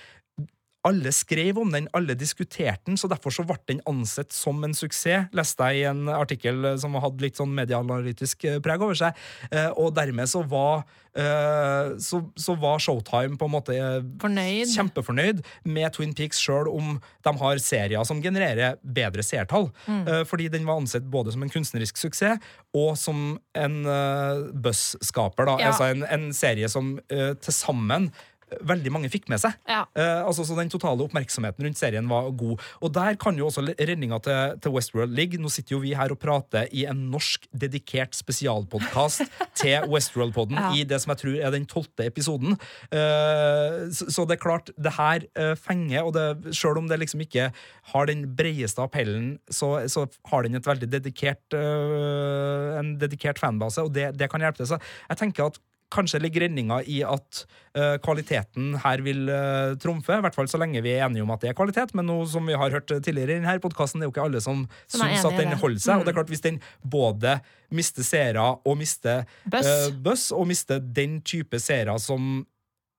alle 0.85 1.13
skrev 1.17 1.59
om 1.59 1.71
den, 1.73 1.89
alle 1.97 2.17
diskuterte 2.19 2.91
den, 2.91 2.99
så 3.01 3.09
derfor 3.09 3.33
så 3.33 3.45
ble 3.49 3.57
den 3.71 3.81
ansett 3.89 4.35
som 4.37 4.61
en 4.67 4.77
suksess, 4.77 5.31
leste 5.35 5.71
jeg 5.73 5.85
i 5.85 5.87
en 5.89 6.11
artikkel 6.13 6.65
eh, 6.73 6.77
som 6.81 6.97
hadde 7.01 7.25
litt 7.25 7.41
sånn 7.41 7.55
medieanalytisk 7.57 8.45
eh, 8.51 8.61
preg 8.65 8.85
over 8.85 8.99
seg, 8.99 9.25
Eh, 9.55 9.71
og 9.79 9.93
dermed 9.97 10.29
så 10.31 10.43
var, 10.49 10.85
så, 11.15 12.19
så 12.35 12.55
var 12.59 12.81
Showtime 12.83 13.37
på 13.39 13.47
en 13.47 13.53
måte 13.53 13.75
Fornøyd. 14.19 14.67
kjempefornøyd 14.73 15.45
med 15.71 15.95
Twin 15.95 16.15
Peaks 16.17 16.41
sjøl 16.43 16.67
om 16.67 16.97
de 16.99 17.33
har 17.39 17.61
serier 17.63 18.03
som 18.09 18.23
genererer 18.25 18.81
bedre 18.83 19.23
seertall. 19.23 19.69
Mm. 19.87 20.27
fordi 20.27 20.49
den 20.51 20.67
var 20.67 20.81
ansett 20.81 21.07
både 21.07 21.31
som 21.31 21.45
en 21.47 21.53
kunstnerisk 21.55 22.01
suksess 22.03 22.43
og 22.75 22.99
som 22.99 23.37
en 23.55 23.77
uh, 23.87 24.51
buzz-skaper. 24.51 25.53
Ja. 25.55 25.71
Altså 25.71 25.93
en, 25.93 26.03
en 26.11 26.33
serie 26.35 26.69
som 26.73 26.97
uh, 26.99 27.33
til 27.39 27.55
sammen 27.55 28.11
veldig 28.61 28.93
mange 28.95 29.11
fikk 29.13 29.29
med 29.33 29.43
seg. 29.43 29.57
Ja. 29.69 29.85
Uh, 29.97 30.27
altså, 30.29 30.45
så 30.47 30.57
Den 30.59 30.73
totale 30.73 31.05
oppmerksomheten 31.07 31.67
rundt 31.67 31.81
serien 31.81 32.09
var 32.11 32.31
god. 32.37 32.63
Og 32.85 32.93
der 32.95 33.19
kan 33.21 33.39
jo 33.39 33.49
også 33.49 33.65
redninga 33.75 34.21
til, 34.25 34.59
til 34.63 34.75
Westworld 34.75 35.15
ligge. 35.17 35.41
Nå 35.41 35.53
sitter 35.53 35.77
jo 35.77 35.83
vi 35.85 35.95
her 35.97 36.13
og 36.15 36.21
prater 36.23 36.69
i 36.73 36.87
en 36.91 37.07
norsk 37.13 37.49
dedikert 37.53 38.17
spesialpodkast 38.17 39.25
til 39.61 39.89
Westworld-podden 39.91 40.61
Ja. 40.61 40.71
i 40.77 40.85
det 40.87 41.01
som 41.03 41.15
jeg 41.15 41.23
tror 41.25 41.39
er 41.41 41.55
den 41.55 41.67
tolvte 41.71 42.07
episoden. 42.07 42.59
Uh, 42.93 43.91
så, 43.95 44.09
så 44.13 44.27
det 44.29 44.39
er 44.39 44.45
klart, 44.45 44.71
det 44.79 44.95
her 44.99 45.27
uh, 45.41 45.55
fenger, 45.59 46.05
og 46.05 46.15
det, 46.17 46.55
selv 46.57 46.81
om 46.81 46.89
det 46.91 47.01
liksom 47.03 47.23
ikke 47.25 47.51
har 47.93 48.09
den 48.09 48.25
breieste 48.37 48.83
appellen, 48.83 49.39
så, 49.51 49.89
så 49.91 50.07
har 50.31 50.47
den 50.47 50.59
et 50.59 50.67
veldig 50.67 50.89
dedikert 50.91 51.57
eh, 51.57 52.79
en 52.79 52.95
dedikert 53.01 53.41
fanbase, 53.41 53.85
og 53.85 53.95
det, 53.95 54.13
det 54.19 54.31
kan 54.33 54.43
hjelpe 54.45 54.61
til. 54.63 54.75
Så 54.75 54.81
jeg 54.81 55.21
tenker 55.21 55.51
at 55.51 55.61
Kanskje 55.93 56.19
ligger 56.23 56.41
redninga 56.47 56.81
i 56.91 57.03
at 57.07 57.45
uh, 57.79 57.97
kvaliteten 58.03 58.75
her 58.83 59.03
vil 59.05 59.29
uh, 59.29 59.75
trumfe. 59.79 60.17
I 60.17 60.25
hvert 60.25 60.35
fall 60.35 60.49
så 60.51 60.59
lenge 60.59 60.81
vi 60.83 60.95
er 60.97 61.05
enige 61.07 61.23
om 61.23 61.31
at 61.35 61.41
det 61.45 61.51
er 61.53 61.59
kvalitet. 61.59 61.93
Men 61.95 62.09
nå, 62.11 62.17
som 62.31 62.47
vi 62.47 62.57
har 62.59 62.71
hørt 62.75 62.89
tidligere 62.89 63.37
i 63.37 63.41
denne 63.41 63.59
podkasten, 63.63 64.01
det 64.01 64.07
er 64.07 64.11
jo 64.11 64.15
ikke 64.17 64.25
alle 64.25 64.41
som, 64.43 64.65
Som 64.89 65.05
syns 65.05 65.25
at 65.29 65.37
den 65.39 65.53
holder 65.61 65.81
seg. 65.85 66.01
Og 66.01 66.05
det 66.07 66.15
Mm. 66.15 66.17
er 66.17 66.19
klart, 66.23 66.33
hvis 66.33 66.41
den 66.45 66.61
både 66.83 67.41
mister 67.71 68.03
seere 68.03 68.49
og 68.65 68.77
mister 68.81 69.25
buss. 69.51 70.31
Uh, 70.33 70.39
og 70.41 70.47
mister 70.51 70.79
den 70.81 71.21
type 71.23 71.61
seere 71.61 71.99
som 72.01 72.47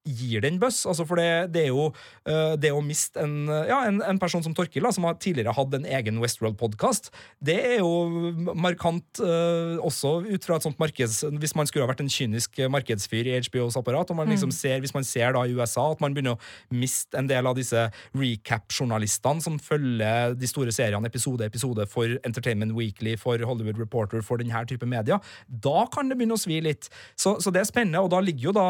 gir 0.05 0.43
den 0.45 0.59
buzz. 0.61 0.83
Altså 0.85 1.05
for 1.07 1.19
det, 1.19 1.51
det 1.55 1.65
er 1.65 1.71
jo 1.73 1.89
eh, 2.29 2.55
det 2.61 2.71
å 2.73 2.83
miste 2.85 3.21
en, 3.23 3.49
ja, 3.49 3.81
en, 3.89 4.01
en 4.05 4.21
person 4.21 4.43
som 4.45 4.55
Torkil, 4.55 4.85
som 4.95 5.07
har 5.09 5.17
tidligere 5.21 5.55
hatt 5.55 5.73
en 5.77 5.87
egen 5.97 6.21
Westworld-podkast, 6.21 7.11
det 7.45 7.57
er 7.73 7.79
jo 7.81 8.31
markant 8.53 9.21
eh, 9.23 9.75
også 9.81 10.17
ut 10.27 10.47
fra 10.47 10.59
et 10.59 10.67
sånt 10.67 10.79
markeds... 10.81 11.23
Hvis 11.41 11.55
man 11.57 11.67
skulle 11.69 11.85
ha 11.85 11.91
vært 11.91 12.03
en 12.05 12.11
kynisk 12.11 12.59
markedsfyr 12.71 13.31
i 13.31 13.37
HBOs 13.45 13.77
apparat, 13.79 14.11
og 14.11 14.19
man 14.19 14.31
liksom 14.31 14.53
ser, 14.55 14.79
hvis 14.83 14.95
man 14.95 15.07
ser 15.07 15.35
da 15.35 15.45
i 15.45 15.55
USA 15.55 15.87
at 15.91 16.01
man 16.03 16.15
begynner 16.15 16.37
å 16.37 16.75
miste 16.75 17.17
en 17.19 17.29
del 17.29 17.47
av 17.49 17.57
disse 17.57 17.87
recap-journalistene 18.15 19.43
som 19.43 19.57
følger 19.61 20.35
de 20.37 20.49
store 20.49 20.73
seriene 20.75 21.09
episode 21.09 21.45
episode 21.45 21.85
for 21.91 22.17
Entertainment 22.27 22.75
Weekly, 22.77 23.15
for 23.19 23.39
Hollywood 23.45 23.79
Reporter, 23.79 24.21
for 24.25 24.41
denne 24.41 24.65
type 24.69 24.85
media, 24.89 25.19
da 25.47 25.85
kan 25.93 26.09
det 26.09 26.17
begynne 26.19 26.37
å 26.37 26.41
svi 26.41 26.59
litt. 26.63 26.89
Så, 27.19 27.37
så 27.43 27.53
det 27.53 27.63
er 27.63 27.69
spennende, 27.69 28.03
og 28.03 28.11
da 28.13 28.21
ligger 28.23 28.49
jo 28.49 28.55
da 28.55 28.67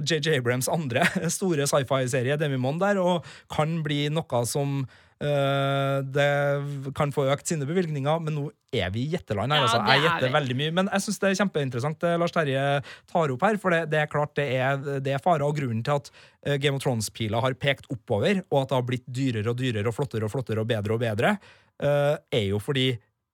JJ 0.00 0.38
Abrams 0.38 0.70
andre 0.74 1.06
store 1.36 1.68
sci-fi-serie, 1.70 2.38
Demimon, 2.40 2.80
der, 2.82 3.00
og 3.02 3.26
kan 3.52 3.80
bli 3.86 4.06
noe 4.12 4.44
som 4.48 4.82
Uh, 5.22 6.02
det 6.02 6.24
kan 6.98 7.12
få 7.14 7.28
økt 7.30 7.46
sine 7.46 7.66
bevilgninger, 7.68 8.22
men 8.24 8.34
nå 8.34 8.48
er 8.74 8.88
vi 8.90 9.04
i 9.04 9.12
gjetteland 9.12 9.54
her. 9.54 9.60
Ja, 9.60 9.68
altså. 9.68 9.78
Jeg 9.86 10.00
er 10.00 10.06
gjetter 10.08 10.34
veldig 10.34 10.56
mye, 10.58 10.72
men 10.80 10.90
jeg 10.90 11.04
syns 11.04 11.20
det 11.22 11.28
er 11.28 11.38
kjempeinteressant 11.38 12.00
det 12.02 12.10
Lars 12.18 12.34
Terje 12.34 12.64
tar 13.12 13.34
opp 13.34 13.46
her. 13.46 13.60
For 13.62 13.74
det, 13.74 13.84
det 13.92 14.00
er 14.02 14.10
klart 14.10 14.34
det 14.40 14.48
er, 14.56 14.82
det 15.04 15.14
er 15.14 15.22
fare, 15.22 15.46
og 15.46 15.54
grunnen 15.60 15.84
til 15.86 15.94
at 15.94 16.10
eh, 16.10 16.58
Game 16.58 16.80
of 16.80 16.82
Thrones-pila 16.82 17.42
har 17.44 17.54
pekt 17.54 17.86
oppover, 17.94 18.42
og 18.50 18.64
at 18.64 18.72
det 18.72 18.78
har 18.80 18.88
blitt 18.88 19.06
dyrere 19.06 19.52
og 19.52 19.62
dyrere 19.62 19.92
og 19.92 19.94
flottere 19.94 20.26
og 20.26 20.34
flottere 20.34 20.64
og 20.64 20.70
bedre 20.72 20.98
og 20.98 21.02
bedre, 21.04 21.36
uh, 21.86 22.14
er 22.18 22.46
jo 22.50 22.62
fordi 22.62 22.90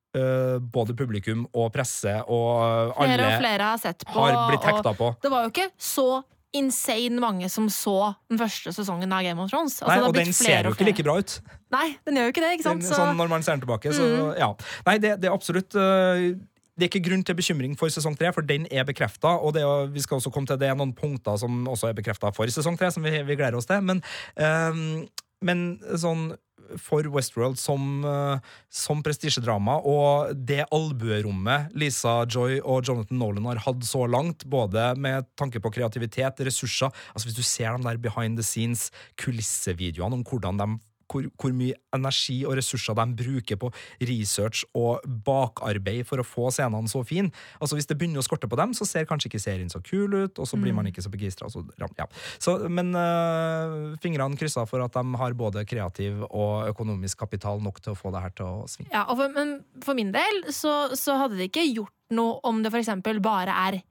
Uh, 0.09 0.57
både 0.57 0.95
publikum 0.97 1.43
og 1.53 1.67
presse 1.69 2.09
og 2.33 2.95
Flere 2.97 3.11
alle 3.13 3.27
og 3.27 3.43
flere 3.43 3.67
har 3.67 3.77
sett 3.77 4.01
på. 4.07 4.15
har 4.17 4.47
blitt 4.49 4.63
hekta 4.65 4.93
på. 4.97 5.09
Det 5.21 5.29
var 5.29 5.43
jo 5.45 5.51
ikke 5.51 5.67
så 5.77 6.05
insane 6.53 7.19
mange 7.21 7.49
som 7.49 7.67
så 7.69 8.15
den 8.29 8.39
første 8.41 8.71
sesongen 8.73 9.11
av 9.13 9.21
Game 9.23 9.39
of 9.41 9.49
Thrones. 9.51 9.75
Altså, 9.83 9.95
Nei, 9.99 10.07
og 10.07 10.13
den 10.17 10.33
ser 10.33 10.63
jo 10.65 10.71
ikke 10.73 10.87
like 10.87 11.03
bra 11.05 11.17
ut. 11.21 11.35
Nei, 11.71 11.87
den 12.05 12.15
gjør 12.17 12.29
jo 12.29 12.33
ikke 12.33 12.41
det, 12.45 12.53
ikke 12.57 12.69
Den, 12.71 12.81
sant? 12.81 12.95
sånn 12.97 13.17
når 13.19 13.29
man 13.29 13.43
ser 13.45 13.57
den 13.57 13.61
tilbake. 13.65 13.93
Så, 13.93 14.01
Mm. 14.09 14.31
ja. 14.39 14.53
Nei, 14.87 14.97
det, 14.97 15.11
det 15.21 15.29
er 15.29 15.35
absolutt 15.35 15.75
uh, 15.77 16.33
det 16.79 16.87
er 16.87 16.89
ikke 16.89 17.03
grunn 17.09 17.23
til 17.27 17.35
bekymring 17.35 17.73
for 17.77 17.91
sesong 17.91 18.15
tre, 18.17 18.31
for 18.33 18.41
den 18.41 18.65
er 18.71 18.85
bekrefta. 18.87 19.35
Og 19.43 19.53
det, 19.53 19.61
er- 19.67 19.87
vi 19.91 19.99
skal 20.01 20.17
også 20.17 20.31
komme 20.31 20.47
til 20.47 20.57
det 20.57 20.69
er 20.71 20.75
noen 20.79 20.93
punkter 20.95 21.37
som 21.37 21.67
også 21.67 21.89
er 21.89 21.93
bekrefta 21.97 22.31
for 22.33 22.47
sesong 22.47 22.77
tre, 22.79 22.89
som 22.91 23.03
vi, 23.03 23.11
vi 23.27 23.35
gleder 23.35 23.57
oss 23.59 23.67
til. 23.69 23.81
Men, 23.81 24.01
øhm, 24.39 25.07
men 25.43 25.79
sånn 25.99 26.31
for 26.77 27.07
Westworld 27.09 27.57
som, 27.57 28.03
øh, 28.05 28.39
som 28.69 29.03
prestisjedrama, 29.03 29.79
og 29.81 30.35
det 30.35 30.65
albuerommet 30.71 31.73
Lisa 31.73 32.21
Joy 32.29 32.59
og 32.59 32.83
Jonathan 32.87 33.19
Nolan 33.21 33.49
har 33.51 33.63
hatt 33.65 33.85
så 33.87 34.05
langt, 34.09 34.45
både 34.49 34.93
med 34.99 35.29
tanke 35.39 35.61
på 35.63 35.71
kreativitet, 35.73 36.41
ressurser 36.45 36.93
Altså 37.13 37.27
Hvis 37.27 37.37
du 37.37 37.43
ser 37.43 37.77
de 37.77 37.83
der 37.83 37.97
behind 37.97 38.37
the 38.37 38.43
scenes 38.43 38.89
kulissevideoene 39.19 40.19
om 40.19 40.23
hvordan 40.23 40.59
de 40.59 40.67
hvor, 41.09 41.27
hvor 41.39 41.53
mye 41.55 41.77
energi 41.95 42.41
og 42.45 42.57
ressurser 42.59 42.97
de 42.97 43.05
bruker 43.23 43.59
på 43.59 43.71
research 44.05 44.65
og 44.77 45.05
bakarbeid 45.25 46.05
for 46.07 46.21
å 46.21 46.27
få 46.27 46.49
scenene 46.53 46.91
så 46.91 47.03
fine. 47.07 47.33
Altså 47.59 47.77
Hvis 47.79 47.89
det 47.89 47.97
begynner 47.99 48.21
å 48.21 48.25
skorte 48.25 48.49
på 48.49 48.59
dem, 48.59 48.75
så 48.77 48.87
ser 48.87 49.07
kanskje 49.09 49.31
ikke 49.31 49.43
serien 49.43 49.71
så 49.71 49.81
kul 49.83 50.15
ut, 50.15 50.39
og 50.39 50.49
så 50.49 50.59
blir 50.59 50.75
man 50.75 50.89
ikke 50.89 51.03
så 51.05 51.11
begeistra. 51.13 51.49
Ja. 51.97 52.07
Så, 52.41 52.55
men 52.69 52.93
øh, 52.97 53.95
fingrene 54.03 54.37
kryssa 54.39 54.65
for 54.69 54.83
at 54.85 54.95
de 54.95 55.21
har 55.21 55.37
både 55.37 55.65
kreativ 55.69 56.23
og 56.29 56.69
økonomisk 56.71 57.19
kapital 57.23 57.61
nok 57.63 57.81
til 57.83 57.95
å 57.95 57.99
få 57.99 58.13
det 58.15 58.23
her 58.25 58.35
til 58.37 58.47
å 58.47 58.69
svinge. 58.69 58.91
Ja, 58.93 59.05
og 59.09 59.19
for, 59.19 59.33
men 59.35 59.59
for 59.85 59.97
min 59.97 60.13
del 60.15 60.43
så, 60.55 60.95
så 60.97 61.17
hadde 61.21 61.39
det 61.39 61.49
ikke 61.49 61.67
gjort 61.67 61.95
noe 62.15 62.39
om 62.47 62.63
det 62.63 62.73
eksempel 62.79 63.21
bare 63.23 63.55
er 63.67 63.81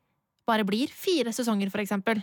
Bare 0.49 0.65
blir 0.65 0.89
fire 0.89 1.29
sesonger, 1.37 1.69
for 1.69 1.83
eksempel. 1.83 2.23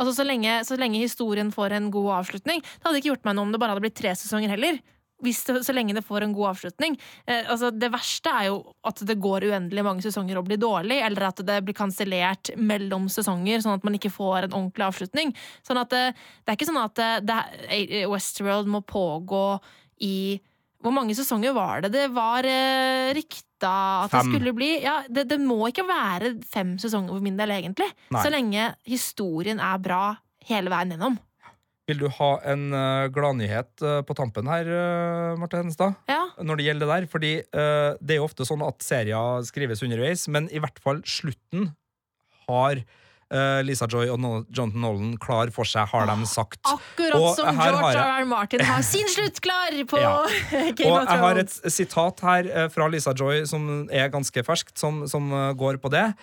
Altså 0.00 0.16
så 0.16 0.26
lenge, 0.26 0.58
så 0.66 0.78
lenge 0.80 1.02
historien 1.02 1.52
får 1.54 1.76
en 1.76 1.92
god 1.94 2.10
avslutning. 2.20 2.62
Det 2.64 2.88
hadde 2.88 3.00
ikke 3.00 3.12
gjort 3.12 3.28
meg 3.28 3.36
noe 3.36 3.46
om 3.46 3.54
det 3.54 3.60
bare 3.62 3.74
hadde 3.74 3.84
blitt 3.84 3.98
tre 4.00 4.14
sesonger 4.18 4.50
heller. 4.54 4.80
Det, 5.24 5.32
så 5.64 5.72
lenge 5.72 5.94
det 5.96 6.02
får 6.04 6.24
en 6.26 6.32
god 6.34 6.50
avslutning. 6.50 6.96
Eh, 7.30 7.46
altså 7.50 7.70
det 7.72 7.92
verste 7.94 8.32
er 8.34 8.48
jo 8.50 8.58
at 8.84 8.98
det 9.06 9.16
går 9.22 9.46
uendelig 9.48 9.84
mange 9.86 10.04
sesonger 10.04 10.40
og 10.40 10.48
blir 10.48 10.58
dårlig, 10.60 10.98
eller 11.06 11.28
at 11.30 11.44
det 11.46 11.60
blir 11.64 11.76
kansellert 11.78 12.50
mellom 12.58 13.06
sesonger, 13.12 13.62
sånn 13.62 13.78
at 13.78 13.86
man 13.86 13.96
ikke 13.96 14.12
får 14.12 14.48
en 14.48 14.56
ordentlig 14.58 14.88
avslutning. 14.88 15.32
Sånn 15.64 15.80
at 15.80 15.94
det, 15.94 16.02
det 16.42 16.52
er 16.52 16.58
ikke 16.58 16.68
sånn 16.72 16.82
at 16.82 16.98
det, 16.98 17.12
det, 17.30 18.02
Westworld 18.10 18.68
må 18.74 18.82
pågå 18.84 19.46
i 20.04 20.16
Hvor 20.84 20.92
mange 20.92 21.14
sesonger 21.16 21.54
var 21.56 21.80
det 21.84 21.94
det 21.94 22.08
var 22.12 22.44
eh, 22.44 23.10
rykta 23.16 23.74
at 24.04 24.12
det 24.12 24.24
skulle 24.28 24.52
bli? 24.56 24.74
Ja, 24.84 24.98
det, 25.08 25.26
det 25.30 25.38
må 25.40 25.62
ikke 25.70 25.86
være 25.88 26.34
fem 26.44 26.74
sesonger 26.80 27.16
for 27.16 27.24
min 27.24 27.38
del, 27.40 27.54
egentlig. 27.56 27.88
Nei. 28.12 28.20
Så 28.20 28.32
lenge 28.32 28.66
historien 28.88 29.62
er 29.64 29.80
bra 29.80 30.02
hele 30.44 30.72
veien 30.72 30.92
gjennom. 30.92 31.16
Vil 31.88 32.00
du 32.00 32.06
ha 32.16 32.30
en 32.48 32.68
uh, 32.72 33.06
gladnyhet 33.12 33.82
uh, 33.84 33.98
på 34.08 34.16
tampen 34.16 34.48
her, 34.48 34.68
uh, 34.68 35.40
Marte 35.40 35.60
Henestad? 35.60 35.96
Ja, 36.08 36.22
når 36.40 36.60
det 36.60 36.68
gjelder 36.68 36.88
det 36.88 36.94
der. 36.94 37.08
Fordi 37.12 37.32
uh, 37.44 37.90
det 38.00 38.16
er 38.16 38.20
jo 38.20 38.28
ofte 38.28 38.46
sånn 38.48 38.64
at 38.64 38.84
serier 38.84 39.44
skrives 39.48 39.84
underveis, 39.84 40.24
men 40.32 40.48
i 40.52 40.62
hvert 40.64 40.80
fall 40.84 41.02
slutten 41.08 41.74
har 42.46 42.80
eh, 43.30 43.62
Lisa 43.64 43.86
Joy 43.90 44.08
og 44.12 44.18
No- 44.20 44.44
Jonathan 44.50 44.80
Nolan 44.84 45.16
klar 45.18 45.50
for 45.54 45.64
seg, 45.64 45.86
har 45.88 46.06
de 46.10 46.26
sagt. 46.26 46.60
Akkurat 46.64 47.14
Og 47.20 47.36
som 47.36 47.56
George 47.56 47.92
jeg- 47.92 47.96
R. 48.00 48.20
R. 48.22 48.24
Martin 48.24 48.60
har 48.60 48.82
sin 48.92 49.08
slutt 49.08 49.40
klar 49.40 49.70
på 49.86 49.98
Ja. 50.00 50.14
Game 50.76 50.90
Og 50.90 51.02
of 51.02 51.08
jeg 51.08 51.18
har 51.24 51.36
et 51.38 51.50
sitat 51.72 52.20
her 52.20 52.50
eh, 52.64 52.68
fra 52.68 52.88
Lisa 52.88 53.12
Joy 53.16 53.44
som 53.46 53.88
er 53.90 54.08
ganske 54.10 54.42
ferskt, 54.44 54.76
som, 54.78 55.06
som 55.08 55.32
eh, 55.32 55.52
går 55.54 55.78
på 55.78 55.90
det. 55.90 56.14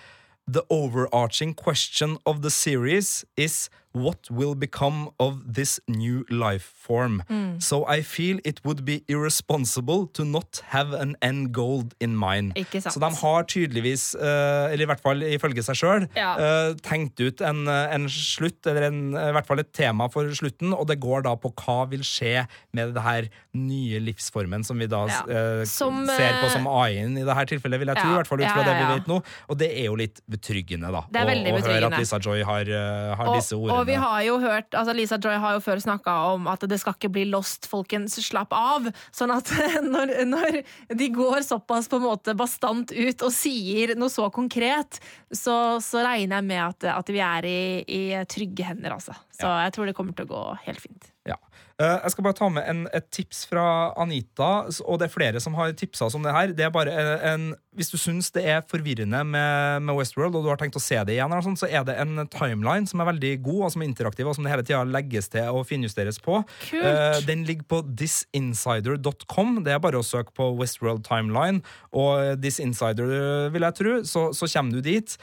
The 0.50 0.62
overarching 0.70 1.54
question 1.54 2.18
of 2.26 2.40
the 2.42 2.50
series 2.50 3.24
is 3.36 3.68
what 3.94 4.30
will 4.30 4.54
become 4.54 5.10
of 5.20 5.54
this 5.54 5.78
new 5.88 6.24
life 6.30 6.64
form. 6.74 7.22
Mm. 7.28 7.60
So 7.62 7.84
I 7.86 8.02
feel 8.02 8.38
it 8.44 8.60
would 8.64 8.84
be 8.84 9.04
irresponsible 9.08 10.06
to 10.14 10.24
not 10.24 10.62
have 10.68 10.92
an 10.94 11.16
end 11.22 11.52
goal 11.52 11.84
in 12.00 12.16
mind. 12.16 12.54
Så 12.56 12.98
de 13.00 13.10
har 13.20 13.44
tydeligvis, 13.44 14.14
eh, 14.14 14.72
eller 14.72 14.82
i 14.82 14.86
hvert 14.86 15.00
fall 15.02 15.20
ifølge 15.22 15.62
seg 15.62 15.76
sjøl, 15.76 16.08
Ja. 16.16 16.36
tenkt 16.82 17.20
ut 17.20 17.40
en, 17.40 17.66
eh, 17.68 17.94
en 17.94 18.06
slutt, 18.08 18.66
eller 18.66 18.82
en, 18.88 19.12
i 19.14 19.32
hvert 19.36 19.46
fall 19.46 19.58
et 19.60 19.72
tema 19.72 20.08
for 20.10 20.24
slutten, 20.32 20.72
og 20.72 20.86
det 20.88 20.98
går 21.00 21.22
da 21.24 21.34
på 21.36 21.52
hva 21.52 21.88
vil 21.90 22.00
skje 22.00 22.46
med 22.72 22.94
det 22.94 23.02
her 23.02 23.28
nye 23.54 24.00
livsformen 24.00 24.64
som 24.64 24.78
vi 24.78 24.86
da 24.86 25.06
Ja. 25.06 25.22
eh, 25.28 25.64
Som, 25.64 26.06
ser 26.06 26.32
på 26.40 26.46
eh, 26.46 26.52
som 26.52 26.66
AI-en 26.66 27.16
i 27.18 27.24
det 27.24 27.34
her 27.34 27.44
tilfellet, 27.46 27.78
vil 27.78 27.88
jeg 27.88 27.96
tro, 27.96 28.08
Ja, 28.08 28.14
i 28.14 28.22
hvert 28.22 28.26
fall 28.26 28.40
ut 28.40 28.48
fra 28.48 28.62
det 28.64 28.74
vi 28.78 28.94
vet 28.94 29.06
nå. 29.06 29.22
Og 29.50 29.58
det 29.58 29.70
er 29.76 29.84
jo 29.86 29.94
litt 29.96 30.20
betryggende, 30.30 30.90
da. 30.92 31.02
Å- 31.02 31.52
å 31.52 31.62
høre 31.62 31.92
at 31.92 31.98
Lisa 31.98 32.18
Joy 32.18 32.42
har, 32.42 32.60
eh, 32.62 33.14
har 33.16 33.26
Og, 33.26 33.36
disse 33.36 33.52
ordene. 33.52 33.81
Og 33.82 33.88
vi 33.88 33.96
har 33.98 34.20
jo 34.22 34.36
hørt, 34.38 34.70
altså 34.78 34.94
Lisa 34.94 35.18
Joy 35.18 35.34
har 35.42 35.56
jo 35.56 35.62
før 35.64 35.80
snakka 35.82 36.14
om 36.32 36.46
at 36.50 36.62
det 36.70 36.78
skal 36.78 36.94
ikke 36.94 37.10
bli 37.16 37.24
lost, 37.32 37.66
folkens. 37.70 38.14
Slapp 38.22 38.54
av. 38.54 38.86
Sånn 39.14 39.32
at 39.34 39.50
når, 39.94 40.14
når 40.28 40.60
de 40.98 41.08
går 41.14 41.42
såpass 41.46 41.90
på 41.90 41.98
en 41.98 42.06
måte 42.06 42.36
bastant 42.38 42.94
ut 42.94 43.26
og 43.26 43.34
sier 43.34 43.96
noe 43.98 44.12
så 44.12 44.28
konkret, 44.34 45.00
så, 45.34 45.56
så 45.82 46.04
regner 46.06 46.38
jeg 46.38 46.48
med 46.52 46.62
at, 46.62 46.88
at 46.94 47.12
vi 47.12 47.22
er 47.26 47.48
i, 47.48 47.62
i 47.82 48.02
trygge 48.30 48.70
hender, 48.70 48.94
altså. 48.94 49.16
Så 49.34 49.50
jeg 49.64 49.74
tror 49.74 49.90
det 49.90 49.96
kommer 49.98 50.14
til 50.14 50.28
å 50.28 50.32
gå 50.32 50.44
helt 50.68 50.84
fint. 50.84 51.10
Ja. 51.26 51.38
Eh, 51.82 51.98
Jeg 52.04 52.14
skal 52.14 52.24
bare 52.28 52.38
ta 52.38 52.48
med 52.52 52.68
en, 52.70 52.84
et 52.94 53.06
tips 53.14 53.44
fra 53.50 53.64
Anita, 54.00 54.50
og 54.86 55.00
det 55.00 55.08
er 55.08 55.14
flere 55.16 55.40
som 55.42 55.56
har 55.58 55.74
tipsa 55.78 56.08
om 56.14 56.22
det 56.26 56.34
her. 56.36 56.52
Det 56.56 56.66
er 56.66 56.72
bare 56.74 56.92
eh, 56.94 57.26
en, 57.32 57.48
Hvis 57.74 57.88
du 57.88 57.96
syns 57.96 58.28
det 58.34 58.42
er 58.52 58.60
forvirrende 58.68 59.22
med, 59.24 59.82
med 59.86 59.96
Westworld, 59.96 60.34
og 60.36 60.44
du 60.44 60.50
har 60.52 60.58
tenkt 60.60 60.76
å 60.76 60.82
se 60.82 60.98
det 61.08 61.14
igjen, 61.16 61.32
eller 61.32 61.44
sånt, 61.46 61.60
så 61.62 61.70
er 61.72 61.86
det 61.88 61.94
en 62.02 62.26
timeline 62.28 62.86
som 62.90 63.00
er 63.00 63.08
veldig 63.08 63.30
god, 63.46 63.60
og 63.64 63.72
som 63.72 63.82
er 63.84 63.88
interaktiv, 63.88 64.28
og 64.28 64.36
som 64.36 64.44
det 64.44 64.52
hele 64.52 64.66
tida 64.68 64.82
legges 64.84 65.30
til 65.32 65.48
og 65.56 65.64
finjusteres 65.70 66.20
på. 66.22 66.42
Kult. 66.68 66.84
Eh, 66.84 67.20
Den 67.28 67.46
ligger 67.48 67.64
på 67.72 67.80
thisinsider.com. 67.96 69.62
Det 69.64 69.72
er 69.72 69.80
bare 69.82 70.00
å 70.02 70.04
søke 70.06 70.34
på 70.36 70.50
Westworld 70.58 71.04
Timeline, 71.08 71.62
og 71.96 72.36
thisinsider, 72.44 73.48
vil 73.54 73.66
jeg 73.66 73.78
tro, 73.78 73.96
så, 74.08 74.28
så 74.36 74.48
kommer 74.52 74.76
du 74.78 74.84
dit. 74.84 75.16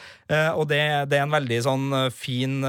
Og 0.57 0.65
det, 0.69 0.81
det 1.09 1.19
er 1.19 1.25
en 1.27 1.33
veldig 1.37 1.59
sånn 1.65 1.87
fin 2.13 2.59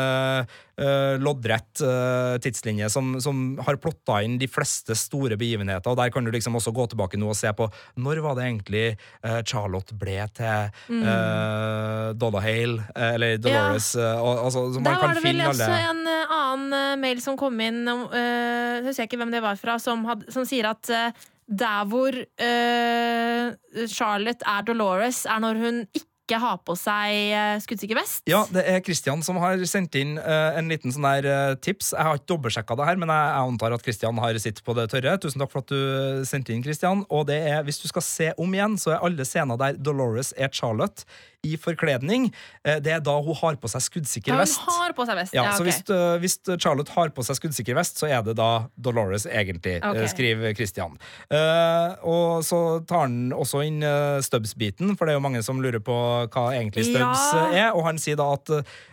loddrett 1.20 1.80
eh, 1.84 2.38
tidslinje 2.40 2.88
som, 2.90 3.12
som 3.20 3.58
har 3.66 3.76
plotta 3.82 4.22
inn 4.24 4.38
de 4.40 4.48
fleste 4.48 4.96
store 4.96 5.36
begivenheter. 5.40 5.90
Og 5.92 5.98
Der 6.00 6.10
kan 6.14 6.24
du 6.24 6.30
liksom 6.32 6.56
også 6.56 6.72
gå 6.72 6.86
tilbake 6.92 7.20
nå 7.20 7.28
og 7.32 7.36
se 7.36 7.52
på 7.52 7.68
når 8.00 8.22
var 8.24 8.38
det 8.38 8.46
egentlig 8.48 8.84
eh, 9.22 9.40
Charlotte 9.44 9.96
ble 10.00 10.18
til 10.36 10.70
Mm. 10.90 11.02
uh, 11.06 12.12
Dollahale, 12.18 12.82
eh, 12.94 13.14
eller 13.14 13.36
Dolores. 13.38 13.94
ja. 13.94 14.14
uh, 14.18 14.44
altså, 14.46 14.64
Der 14.82 14.96
var 15.00 15.14
det 15.14 15.22
vel 15.24 15.40
også 15.44 15.66
alle 15.66 15.78
en 15.90 16.00
eh, 16.10 16.32
annen 16.34 16.72
eh, 16.76 16.96
mail 17.00 17.20
som 17.22 17.36
kom 17.38 17.60
inn, 17.62 17.82
uh, 17.88 18.80
husker 18.84 19.04
jeg 19.04 19.10
ikke 19.10 19.20
hvem 19.22 19.32
det 19.34 19.42
var 19.44 19.56
fra, 19.60 19.78
som, 19.82 20.04
had, 20.08 20.24
som 20.32 20.46
sier 20.48 20.70
at 20.70 20.90
uh, 20.90 21.10
der 21.50 21.86
hvor 21.90 22.14
eh, 22.14 23.86
Charlotte 23.90 24.46
er 24.46 24.62
Dolores, 24.68 25.24
er 25.26 25.40
når 25.42 25.58
hun 25.64 25.80
ikke 25.90 26.09
har 26.38 26.60
på 26.62 26.76
seg 26.78 27.32
uh, 27.34 27.58
skuddsikker 27.62 27.98
vest. 27.98 28.22
Ja, 28.30 28.44
det 28.54 28.62
er 28.70 28.82
Kristian 28.84 29.24
som 29.26 29.40
har 29.42 29.58
sendt 29.68 29.96
inn 29.98 30.14
eh, 30.20 30.58
en 30.58 30.70
liten 30.70 30.94
sånn 30.94 31.06
der 31.06 31.26
eh, 31.26 31.54
tips. 31.62 31.90
Jeg 31.96 32.06
har 32.06 32.18
ikke 32.18 32.30
dobbeltsjekka 32.34 32.76
det 32.78 32.86
her, 32.86 33.00
men 33.00 33.10
jeg 33.10 33.40
antar 33.40 33.74
at 33.74 33.84
Kristian 33.84 34.20
har 34.22 34.38
sitt 34.42 34.62
på 34.66 34.76
det 34.78 34.86
tørre. 34.92 35.16
Tusen 35.22 35.42
takk 35.42 35.52
for 35.52 35.64
at 35.64 35.72
du 35.72 36.22
sendte 36.28 36.54
inn, 36.54 36.62
Kristian. 36.64 37.04
Og 37.10 37.26
det 37.30 37.40
er, 37.50 37.64
hvis 37.66 37.80
du 37.82 37.88
skal 37.90 38.04
se 38.06 38.30
om 38.40 38.54
igjen, 38.54 38.78
så 38.80 38.94
er 38.94 39.04
alle 39.06 39.26
scener 39.28 39.60
der 39.60 39.80
Dolores 39.80 40.34
er 40.36 40.52
Charlotte 40.54 41.08
i 41.42 41.56
forkledning. 41.56 42.30
eh, 42.64 42.78
det 42.84 42.92
er 42.92 43.00
da 43.00 43.14
hun 43.22 43.34
har 43.34 43.56
på 43.56 43.68
seg 43.68 43.80
skuddsikker 43.80 44.34
Ja, 44.34 44.38
vest. 44.42 44.58
hun 44.60 44.74
har 44.82 44.92
på 44.92 45.06
seg 45.08 45.16
vest. 45.16 45.32
Ja, 45.34 45.44
Ja, 45.44 45.52
så 45.56 45.64
hvis, 45.64 45.80
øh, 45.88 46.18
hvis 46.20 46.38
Charlotte 46.60 46.92
har 46.92 47.08
på 47.16 47.24
seg 47.24 47.36
skuddsikker 47.38 47.74
vest, 47.74 47.96
så 47.98 48.06
er 48.10 48.22
det 48.22 48.36
da 48.36 48.66
Dolores 48.76 49.24
egentlig, 49.26 49.78
Ok. 49.82 49.96
øh, 49.96 50.08
skriver 50.08 50.54
Christian. 50.54 50.98
Eh, 51.30 51.94
og 52.04 52.44
så 52.44 52.84
tar 52.86 53.06
han 53.08 53.32
også 53.32 53.64
inn 53.66 53.80
Stubbs-biten, 54.22 54.96
for 54.98 55.06
det 55.06 55.12
er 55.14 55.18
jo 55.20 55.24
mange 55.24 55.42
som 55.42 55.60
lurer 55.62 55.80
på 55.80 55.96
hva 56.28 56.52
egentlig 56.52 56.84
Stubbs 56.90 57.32
Ja. 57.32 57.68
er. 57.68 57.72
Og 57.74 57.84
han 57.86 57.96
sier 57.98 58.16
da 58.16 58.32
at 58.34 58.50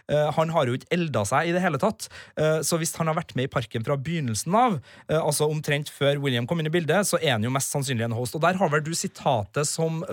han 0.07 0.51
har 0.55 0.69
jo 0.69 0.77
ikke 0.77 0.91
elda 0.95 1.23
seg 1.27 1.49
i 1.49 1.55
det 1.55 1.63
hele 1.63 1.79
tatt. 1.81 2.07
Eh, 2.39 2.59
så 2.65 2.79
hvis 2.79 2.95
han 2.99 3.11
har 3.11 3.17
vært 3.17 3.35
med 3.37 3.49
i 3.49 3.51
parken 3.51 3.85
fra 3.85 3.97
begynnelsen 3.99 4.55
av, 4.57 4.79
eh, 5.07 5.19
altså 5.19 5.49
omtrent 5.51 5.91
før 5.93 6.21
William 6.23 6.47
kom 6.47 6.61
inn 6.63 6.69
i 6.69 6.73
bildet, 6.73 7.09
så 7.09 7.19
er 7.21 7.35
han 7.35 7.45
jo 7.45 7.53
mest 7.53 7.73
sannsynlig 7.73 8.07
en 8.07 8.17
host. 8.17 8.35
Og 8.37 8.43
der 8.45 8.59
har 8.59 8.71
vel 8.73 8.83
du 8.85 8.93
sitatet 8.97 9.67
som 9.67 10.03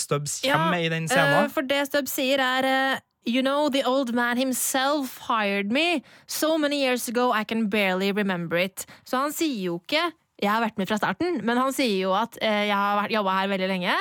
Stubbs 0.00 0.40
kommer 0.42 0.72
med 0.74 0.86
i 0.86 0.90
den 0.92 1.06
scenen 1.10 1.50
for 1.56 1.66
det 1.66 1.86
Stubbs 1.90 2.16
sier, 2.16 2.42
er 2.42 2.70
eh, 2.70 3.04
You 3.26 3.42
know, 3.42 3.68
the 3.68 3.82
old 3.82 4.14
man 4.14 4.38
himself 4.38 5.18
hired 5.26 5.72
me 5.72 6.04
so 6.28 6.56
many 6.56 6.84
years 6.84 7.08
ago 7.08 7.32
I 7.32 7.42
can 7.42 7.66
barely 7.66 8.12
remember 8.12 8.56
it. 8.56 8.86
Så 9.02 9.18
han 9.18 9.34
sier 9.34 9.64
jo 9.64 9.80
ikke 9.80 10.12
jeg 10.36 10.50
har 10.52 10.60
vært 10.60 10.76
med 10.76 10.86
fra 10.86 10.98
starten, 11.00 11.38
men 11.48 11.56
han 11.56 11.72
sier 11.72 11.96
jo 11.96 12.12
at 12.14 12.36
eh, 12.44 12.66
jeg 12.68 12.76
har 12.76 13.10
jobba 13.10 13.38
her 13.38 13.48
veldig 13.50 13.68
lenge. 13.70 13.94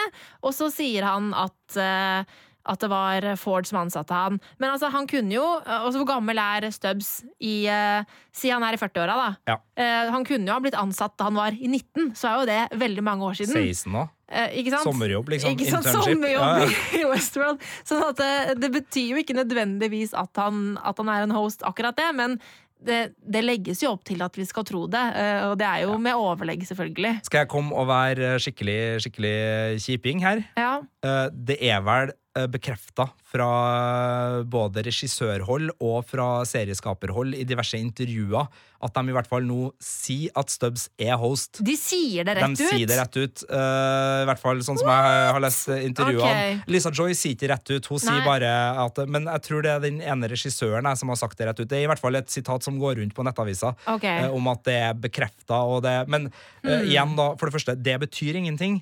Og 0.44 0.52
så 0.54 0.68
sier 0.70 1.08
han 1.08 1.32
at 1.32 1.78
eh, 1.80 2.36
at 2.66 2.82
det 2.82 2.90
var 2.92 3.28
Ford 3.40 3.68
som 3.70 3.80
ansatte 3.84 4.16
han. 4.16 4.40
Men 4.62 4.72
altså, 4.74 4.90
han 4.94 5.08
kunne 5.10 5.34
jo 5.36 5.44
altså, 5.62 6.00
Hvor 6.02 6.10
gammel 6.16 6.40
er 6.42 6.68
Stubbs 6.74 7.20
i 7.40 7.68
uh, 7.70 8.02
Si 8.36 8.50
han 8.52 8.66
er 8.66 8.76
i 8.76 8.82
40-åra, 8.82 9.16
da. 9.20 9.30
Ja. 9.54 9.60
Uh, 9.78 10.12
han 10.16 10.26
kunne 10.28 10.50
jo 10.50 10.58
ha 10.58 10.64
blitt 10.64 10.78
ansatt 10.80 11.16
da 11.20 11.30
han 11.30 11.38
var 11.38 11.56
i 11.56 11.70
19, 11.70 12.12
så 12.18 12.32
er 12.32 12.42
jo 12.42 12.50
det 12.50 12.82
veldig 12.82 13.06
mange 13.06 13.30
år 13.30 13.38
siden. 13.40 13.56
16 13.56 13.94
nå? 13.94 14.08
Eh? 14.26 14.70
Sommerjobb, 14.82 15.30
liksom. 15.30 15.54
Ikke 15.54 15.70
sant? 15.70 15.86
Internship. 15.86 16.16
Sommerjobb 16.16 16.44
Ja, 16.44 16.66
ja. 16.66 16.70
i 17.00 17.06
Westworld. 17.12 17.66
Sånn 17.86 18.04
at 18.10 18.20
det, 18.20 18.60
det 18.64 18.72
betyr 18.74 19.14
jo 19.14 19.22
ikke 19.22 19.38
nødvendigvis 19.38 20.16
at 20.18 20.42
han, 20.42 20.80
at 20.82 21.02
han 21.02 21.12
er 21.14 21.28
en 21.28 21.36
host, 21.36 21.66
akkurat 21.68 21.98
det, 22.00 22.10
men 22.18 22.40
det, 22.86 23.00
det 23.22 23.42
legges 23.46 23.82
jo 23.84 23.94
opp 23.96 24.04
til 24.08 24.22
at 24.26 24.36
vi 24.38 24.46
skal 24.48 24.66
tro 24.68 24.84
det, 24.92 25.02
eh, 25.18 25.46
og 25.48 25.56
det 25.62 25.68
er 25.68 25.86
jo 25.86 25.96
med 26.02 26.18
overlegg, 26.20 26.66
selvfølgelig. 26.68 27.16
Skal 27.28 27.44
jeg 27.44 27.52
komme 27.52 27.76
og 27.78 27.88
være 27.90 28.36
skikkelig, 28.44 28.78
skikkelig 29.06 29.36
kjiping 29.86 30.22
her? 30.26 30.44
Ja. 30.60 30.76
Eh, 31.06 31.26
Det 31.34 31.58
er 31.64 31.82
vel 31.86 32.14
bekrefta 32.52 33.08
fra 33.32 33.50
både 34.44 34.84
regissørhold 34.84 35.70
og 35.80 36.02
fra 36.10 36.28
serieskaperhold 36.48 37.38
i 37.40 37.46
diverse 37.48 37.80
intervjuer 37.80 38.50
at 38.86 38.96
de 38.96 39.12
i 39.12 39.16
hvert 39.16 39.30
fall 39.30 39.46
nå 39.48 39.70
sier 39.82 40.34
at 40.38 40.52
Stubbs 40.52 40.88
er 41.02 41.16
host. 41.20 41.62
De 41.66 41.76
sier 41.80 42.28
det 42.28 42.36
rett 42.38 42.56
de 42.56 42.66
ut. 42.66 42.74
sier 42.74 42.90
det 42.90 42.98
rett 43.00 43.18
ut. 43.18 43.44
Uh, 43.50 44.24
I 44.24 44.28
hvert 44.30 44.42
fall 44.42 44.62
sånn 44.66 44.80
som 44.80 44.90
jeg 44.92 45.30
har 45.36 45.44
lest 45.44 45.72
intervjuene. 45.74 46.32
Okay. 46.32 46.58
Lisa 46.72 46.92
Joy 46.94 47.16
sier 47.18 47.36
ikke 47.36 47.52
rett 47.54 47.74
ut. 47.74 47.90
Hun 47.92 48.02
sier 48.04 48.22
bare 48.26 48.52
at 48.86 49.04
Men 49.12 49.30
jeg 49.32 49.46
tror 49.48 49.66
det 49.66 49.74
er 49.74 49.84
den 49.84 50.02
ene 50.04 50.30
regissøren 50.32 50.90
som 51.00 51.12
har 51.12 51.20
sagt 51.20 51.40
det 51.40 51.50
rett 51.50 51.62
ut. 51.62 51.70
Det 51.70 51.80
er 51.80 51.88
i 51.88 51.92
hvert 51.92 52.02
fall 52.02 52.20
et 52.20 52.32
sitat 52.32 52.66
som 52.66 52.80
går 52.82 53.00
rundt 53.02 53.16
på 53.16 53.26
nettavisa 53.26 53.74
okay. 53.96 54.28
uh, 54.28 54.36
om 54.36 54.52
at 54.54 54.66
det 54.68 54.80
er 54.90 55.00
bekrefta. 55.08 55.64
Men 56.12 56.30
uh, 56.30 56.36
hmm. 56.66 56.90
igjen, 56.90 57.16
da, 57.18 57.32
for 57.40 57.50
det 57.50 57.58
første, 57.58 57.80
det 57.80 57.98
betyr 58.06 58.42
ingenting. 58.42 58.82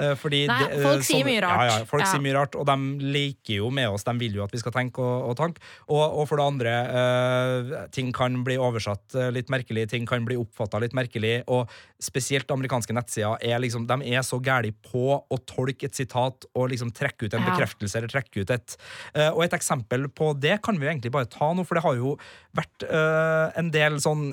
Eh, 0.00 0.14
Fordi 0.16 0.46
Nei, 0.48 0.58
det, 0.64 0.78
eh, 0.78 0.84
folk 0.86 1.04
sier 1.04 1.26
mye 1.28 1.40
rart. 1.44 1.60
Ja, 1.60 1.78
ja, 1.80 1.84
folk 1.84 2.02
Ja. 2.02 2.08
sier 2.08 2.22
mye 2.24 2.34
rart, 2.38 2.54
og 2.56 2.64
de 2.66 2.76
leker 3.12 3.56
jo 3.60 3.70
med 3.70 3.88
oss. 3.92 4.04
De 4.04 4.14
vil 4.18 4.32
jo 4.38 4.44
at 4.44 4.50
vi 4.54 4.58
skal 4.62 4.72
tenke 4.72 4.98
og, 5.04 5.28
og 5.30 5.36
tanke. 5.36 5.60
Og, 5.88 6.00
og 6.22 6.28
for 6.30 6.40
det 6.40 6.46
andre, 6.46 6.72
uh, 6.88 7.86
ting 7.92 8.12
kan 8.16 8.38
bli 8.46 8.56
oversatt 8.56 9.14
litt 9.34 9.50
merkelig, 9.52 9.88
ting 9.92 10.06
kan 10.08 10.24
bli 10.24 10.38
oppfatta 10.40 10.80
litt 10.80 10.94
merkelig, 10.96 11.42
og 11.52 11.68
spesielt 12.00 12.48
amerikanske 12.50 12.94
nettsider 12.96 13.36
er 13.44 13.60
liksom, 13.60 13.84
de 13.86 13.98
er 14.14 14.24
så 14.24 14.40
gæli 14.40 14.72
på 14.72 15.20
å 15.20 15.38
tolke 15.44 15.84
et 15.90 15.94
sitat 15.98 16.46
og 16.54 16.70
liksom 16.72 16.92
trekke 16.96 17.26
ut 17.28 17.34
en 17.34 17.40
Ja. 17.44 17.50
bekreftelse 17.52 17.96
eller 18.00 18.08
trekke 18.08 18.40
ut 18.42 18.50
et 18.50 18.76
uh, 19.16 19.30
Og 19.36 19.44
et 19.44 19.52
eksempel 19.52 20.08
på 20.08 20.32
det 20.40 20.62
kan 20.62 20.78
vi 20.78 20.86
jo 20.86 20.92
egentlig 20.92 21.12
bare 21.12 21.28
ta 21.28 21.52
nå, 21.52 21.64
for 21.66 21.74
det 21.76 21.84
har 21.84 21.94
jo 22.00 22.16
vært 22.56 22.84
uh, 22.88 23.50
en 23.58 23.70
del 23.70 23.98
sånn 24.00 24.30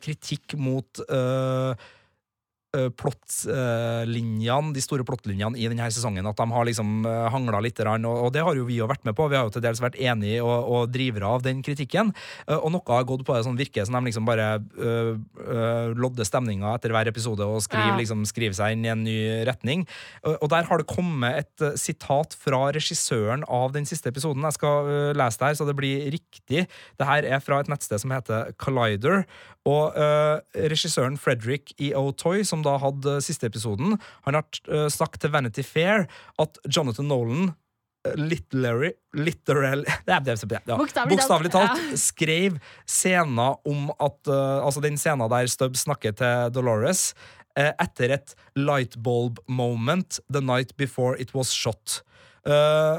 kritikk 0.00 0.54
mot 0.58 1.00
uh, 1.10 1.74
plottlinjene, 2.98 4.72
de 4.76 4.82
store 4.84 5.06
plottlinjene 5.06 5.58
i 5.58 5.68
denne 5.70 5.88
sesongen. 5.92 6.26
At 6.28 6.40
de 6.40 6.46
har 6.52 6.68
liksom 6.68 7.06
uh, 7.06 7.26
hangla 7.32 7.60
litt, 7.64 7.80
og, 7.86 8.28
det 8.34 8.44
har 8.44 8.56
jo 8.58 8.66
vi 8.68 8.80
jo 8.80 8.88
vært 8.90 9.04
med 9.06 9.16
på. 9.18 9.28
Vi 9.30 9.38
har 9.38 9.48
jo 9.48 9.54
til 9.54 9.64
dels 9.64 9.82
vært 9.82 9.98
enige 10.00 10.42
og, 10.44 10.70
og 10.70 10.92
drivere 10.92 11.28
av 11.36 11.44
den 11.44 11.62
kritikken. 11.64 12.12
Eh, 12.46 12.56
og 12.56 12.72
noe 12.74 12.96
har 12.96 13.06
gått 13.08 13.24
på 13.26 13.34
det 13.36 13.44
sånn 13.46 13.58
virker 13.58 13.86
som 13.86 13.98
de 13.98 14.08
liksom 14.08 14.26
bare 14.28 14.48
uh, 14.58 15.92
lodder 15.96 16.26
stemninga 16.26 16.74
etter 16.76 16.94
hver 16.94 17.10
episode 17.10 17.44
og 17.46 17.62
skriver, 17.64 17.94
Ja. 17.94 17.98
liksom, 18.00 18.24
skriver 18.28 18.56
seg 18.56 18.74
inn 18.74 18.86
i 18.86 18.92
en 18.92 19.04
ny 19.06 19.18
retning. 19.46 19.84
Og, 20.26 20.48
der 20.50 20.66
har 20.68 20.80
det 20.80 20.88
kommet 20.90 21.42
et 21.42 21.64
eh, 21.64 21.76
sitat 21.80 22.36
fra 22.38 22.66
regissøren 22.74 23.44
av 23.52 23.74
den 23.76 23.86
siste 23.88 24.10
episoden. 24.12 24.44
Jeg 24.46 24.58
skal 24.58 24.90
eh, 24.90 25.10
lese 25.16 25.40
det 25.40 25.50
her, 25.50 25.58
så 25.58 25.68
det 25.68 25.76
blir 25.78 26.06
riktig. 26.14 26.66
Det 26.98 27.08
her 27.08 27.26
er 27.26 27.42
fra 27.44 27.60
et 27.62 27.70
nettsted 27.70 28.02
som 28.02 28.14
heter 28.14 28.52
Collider. 28.62 29.24
Og 29.66 29.96
eh, 29.98 30.64
regissøren 30.70 31.18
Frederick 31.18 31.74
E. 31.78 31.92
O. 31.98 32.10
Toy, 32.14 32.44
som 32.46 32.62
da 32.66 32.76
hadde 32.82 33.18
siste 33.24 33.48
episoden, 33.50 33.96
han 34.26 34.38
har 34.38 34.60
uh, 34.70 34.86
sagt 34.92 35.20
til 35.22 35.32
Vanity 35.34 35.64
Fair 35.66 36.06
at 36.42 36.60
Jonathan 36.70 37.08
Nolan 37.10 37.48
eh, 38.06 38.14
Literary, 38.14 38.92
literal, 39.18 39.82
Bokstavelig 41.10 41.52
talt. 41.54 41.80
Ja. 41.82 41.98
skrev 41.98 42.60
scener 42.86 43.58
om 43.66 43.90
at 43.98 44.30
uh, 44.30 44.62
Altså 44.62 44.84
den 44.84 45.00
scenen 45.00 45.30
der 45.32 45.50
Stubb 45.50 45.76
snakker 45.78 46.14
til 46.14 46.54
Dolores 46.54 47.10
uh, 47.58 47.72
etter 47.74 48.14
et 48.20 48.36
lightbulb 48.54 49.42
moment 49.48 50.20
the 50.30 50.40
night 50.44 50.76
before 50.78 51.18
it 51.18 51.34
was 51.34 51.50
shot. 51.50 52.02
Eh, 52.46 52.96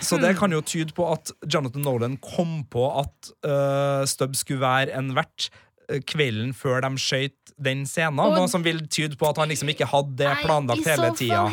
så 0.00 0.18
det 0.20 0.34
kan 0.38 0.50
jo 0.52 0.60
tyde 0.62 0.92
på 0.96 1.06
at 1.12 1.30
Jonathan 1.46 1.82
Nolan 1.86 2.16
kom 2.22 2.64
på 2.70 2.86
at 3.00 3.30
uh, 3.46 4.04
Stubb 4.08 4.34
skulle 4.36 4.60
være 4.64 4.94
en 4.98 5.12
vert 5.16 5.48
eh, 5.88 6.00
kvelden 6.06 6.52
før 6.56 6.80
de 6.86 6.90
skøyt 6.98 7.36
den 7.62 7.84
scenen. 7.86 8.18
Og- 8.18 8.34
Noe 8.34 8.48
som 8.50 8.64
vil 8.66 8.82
tyde 8.90 9.16
på 9.16 9.28
at 9.30 9.38
han 9.38 9.48
liksom 9.52 9.68
ikke 9.70 9.86
hadde 9.86 10.16
det 10.18 10.32
planlagt 10.42 10.84
hele 10.88 11.12
tida. 11.14 11.44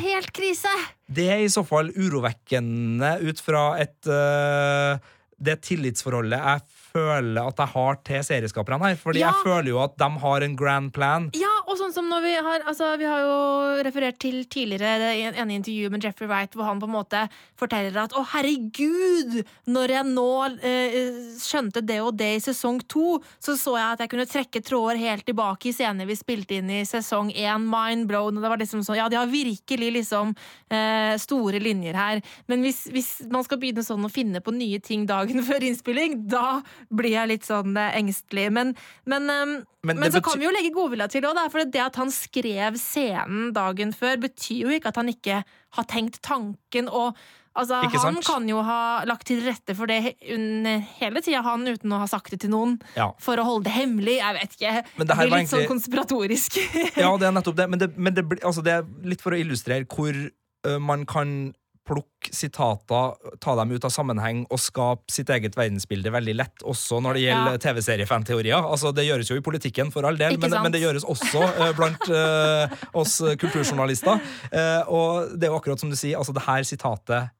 Det 1.11 1.27
er 1.29 1.43
i 1.45 1.49
så 1.51 1.61
fall 1.67 1.91
urovekkende 1.93 3.17
ut 3.27 3.41
fra 3.43 3.65
et 3.83 4.09
uh, 4.09 4.97
det 5.41 5.59
tillitsforholdet 5.65 6.37
jeg 6.37 6.61
føler 6.91 7.39
at 7.47 7.57
jeg 7.61 7.71
har 7.73 7.95
til 8.05 8.23
serieskaperne 8.27 8.89
her. 8.91 8.97
Fordi 8.99 9.21
Ja. 9.23 9.31
jeg 9.31 9.45
føler 9.45 9.69
jo 9.71 9.79
at 9.83 9.95
de 9.97 10.09
har 10.25 10.43
en 10.45 10.55
grand 10.59 10.91
plan. 10.93 11.29
Ja, 11.33 11.53
og 11.67 11.77
sånn 11.91 12.05
som 12.05 12.11
når 12.11 12.23
vi 12.23 12.33
har 12.35 12.63
altså, 12.67 12.93
Vi 12.99 13.07
har 13.07 13.21
jo 13.23 13.83
referert 13.85 14.19
til 14.21 14.43
tidligere 14.45 15.11
i 15.15 15.23
en, 15.27 15.35
intervjuet 15.35 15.57
intervju 15.61 15.89
med 15.93 16.05
Jeffrey 16.05 16.29
Wright, 16.29 16.55
hvor 16.55 16.67
han 16.67 16.79
på 16.81 16.87
en 16.87 16.93
måte 16.95 17.21
forteller 17.59 17.97
at 18.03 18.15
å, 18.17 18.23
herregud, 18.33 19.41
når 19.71 19.93
jeg 19.95 20.07
nå 20.09 20.27
eh, 20.67 20.95
skjønte 21.41 21.83
det 21.85 21.99
og 22.01 22.15
det 22.19 22.29
i 22.37 22.43
sesong 22.43 22.81
to, 22.89 23.19
så 23.39 23.55
så 23.59 23.75
jeg 23.77 23.95
at 23.95 24.03
jeg 24.03 24.11
kunne 24.13 24.27
trekke 24.29 24.63
tråder 24.65 25.01
helt 25.01 25.25
tilbake 25.27 25.69
i 25.69 25.75
scener 25.75 26.09
vi 26.09 26.17
spilte 26.17 26.57
inn 26.59 26.71
i 26.73 26.81
sesong 26.87 27.31
én, 27.33 27.67
mind 27.69 28.07
blown, 28.09 28.37
og 28.37 28.45
det 28.45 28.51
var 28.53 28.61
liksom 28.61 28.85
sånn, 28.85 28.99
ja, 28.99 29.09
de 29.11 29.19
har 29.19 29.31
virkelig 29.31 29.91
liksom 29.99 30.33
eh, 30.71 31.15
store 31.21 31.61
linjer 31.61 31.97
her, 31.97 32.23
men 32.51 32.65
hvis, 32.65 32.85
hvis 32.93 33.11
man 33.31 33.45
skal 33.47 33.61
begynne 33.61 33.85
sånn 33.85 34.07
å 34.07 34.11
finne 34.11 34.41
på 34.43 34.55
nye 34.55 34.81
ting 34.83 35.05
dagen 35.09 35.43
før 35.47 35.67
innspilling, 35.67 36.23
da 36.31 36.61
blir 36.89 37.15
jeg 37.17 37.33
litt 37.35 37.47
sånn 37.47 37.75
eh, 37.77 37.97
engstelig. 38.01 38.49
Men, 38.53 38.75
men, 39.09 39.29
eh, 39.29 39.59
Men 39.87 39.97
men, 39.97 40.11
så 40.13 40.21
kan 40.21 40.37
vi 40.37 40.45
jo 40.45 40.53
legge 40.53 40.73
godvilja 40.75 41.07
til 41.09 41.25
òg, 41.25 41.39
for 41.51 41.65
det 41.65 41.80
at 41.85 41.99
han 41.99 42.11
skrev 42.13 42.79
scenen 42.79 43.51
dagen 43.55 43.93
før, 43.95 44.19
betyr 44.27 44.65
jo 44.65 44.73
ikke 44.75 44.91
at 44.91 44.99
han 45.01 45.11
ikke 45.11 45.43
har 45.77 45.87
tenkt 45.89 46.19
tanken. 46.25 46.89
og 46.89 47.15
altså, 47.53 47.81
Han 48.03 48.19
kan 48.25 48.47
jo 48.49 48.61
ha 48.65 49.03
lagt 49.07 49.27
til 49.29 49.43
rette 49.45 49.75
for 49.77 49.89
det 49.91 50.15
under 50.33 50.83
hele 50.99 51.23
tida, 51.23 51.43
han, 51.45 51.67
uten 51.67 51.95
å 51.95 52.01
ha 52.03 52.09
sagt 52.09 52.33
det 52.35 52.41
til 52.45 52.53
noen. 52.53 52.77
Ja. 52.97 53.11
For 53.21 53.39
å 53.39 53.47
holde 53.47 53.69
det 53.69 53.77
hemmelig. 53.77 54.19
Jeg 54.19 54.37
vet 54.39 54.57
ikke. 54.57 54.75
Det 54.97 55.07
blir 55.07 55.31
litt 55.31 55.39
litt 55.39 55.53
sånn 55.53 55.69
konspiratorisk. 55.69 56.59
Ja, 57.01 57.13
det 57.17 57.29
er 57.29 57.35
nettopp 57.35 57.57
det. 57.57 57.69
Men 57.71 57.81
det, 57.81 57.91
men 57.97 58.17
det, 58.17 58.27
altså 58.41 58.63
det 58.65 58.77
er 58.79 58.87
litt 59.07 59.23
for 59.23 59.35
å 59.35 59.41
illustrere 59.41 59.87
hvor 59.89 60.15
uh, 60.15 60.77
man 60.81 61.07
kan 61.09 61.51
plukke 61.87 62.29
sitater, 62.35 63.15
ta 63.41 63.55
dem 63.57 63.71
ut 63.73 63.85
av 63.87 63.91
sammenheng 63.93 64.43
og 64.53 64.61
skape 64.61 65.11
sitt 65.11 65.31
eget 65.33 65.57
verdensbilde 65.57 66.13
veldig 66.13 66.35
lett, 66.37 66.63
også 66.67 67.01
når 67.01 67.17
det 67.17 67.23
gjelder 67.25 67.57
Ja. 67.57 67.61
TV-seriefanteorier. 67.65 68.69
Altså, 68.69 68.91
det 68.93 69.07
gjøres 69.07 69.31
jo 69.31 69.39
i 69.39 69.43
politikken, 69.43 69.91
for 69.91 70.05
all 70.05 70.19
del, 70.19 70.37
men, 70.39 70.53
men 70.61 70.71
det 70.71 70.83
gjøres 70.83 71.03
også 71.03 71.41
uh, 71.41 71.71
blant 71.77 72.07
uh, 72.13 72.71
oss 72.93 73.17
kulturjournalister. 73.41 74.21
Uh, 74.53 74.81
og 74.93 75.35
det 75.35 75.49
er 75.49 75.53
jo 75.53 75.57
akkurat 75.59 75.81
som 75.81 75.89
du 75.89 75.97
sier, 75.97 76.19
altså 76.19 76.35
det 76.37 76.45
her 76.45 76.67
sitatet 76.67 77.31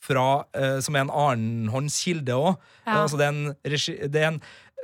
fra, 0.00 0.46
som 0.80 0.96
er 0.96 1.02
en 1.04 1.10
annenhåndskilde 1.12 2.32
òg. 2.32 2.54
Ja. 2.86 3.02
Altså 3.02 3.18
det 3.20 3.26
er 3.26 3.34
en, 3.34 3.50
regi, 3.68 3.96
det 4.08 4.22
er 4.22 4.30
en 4.30 4.38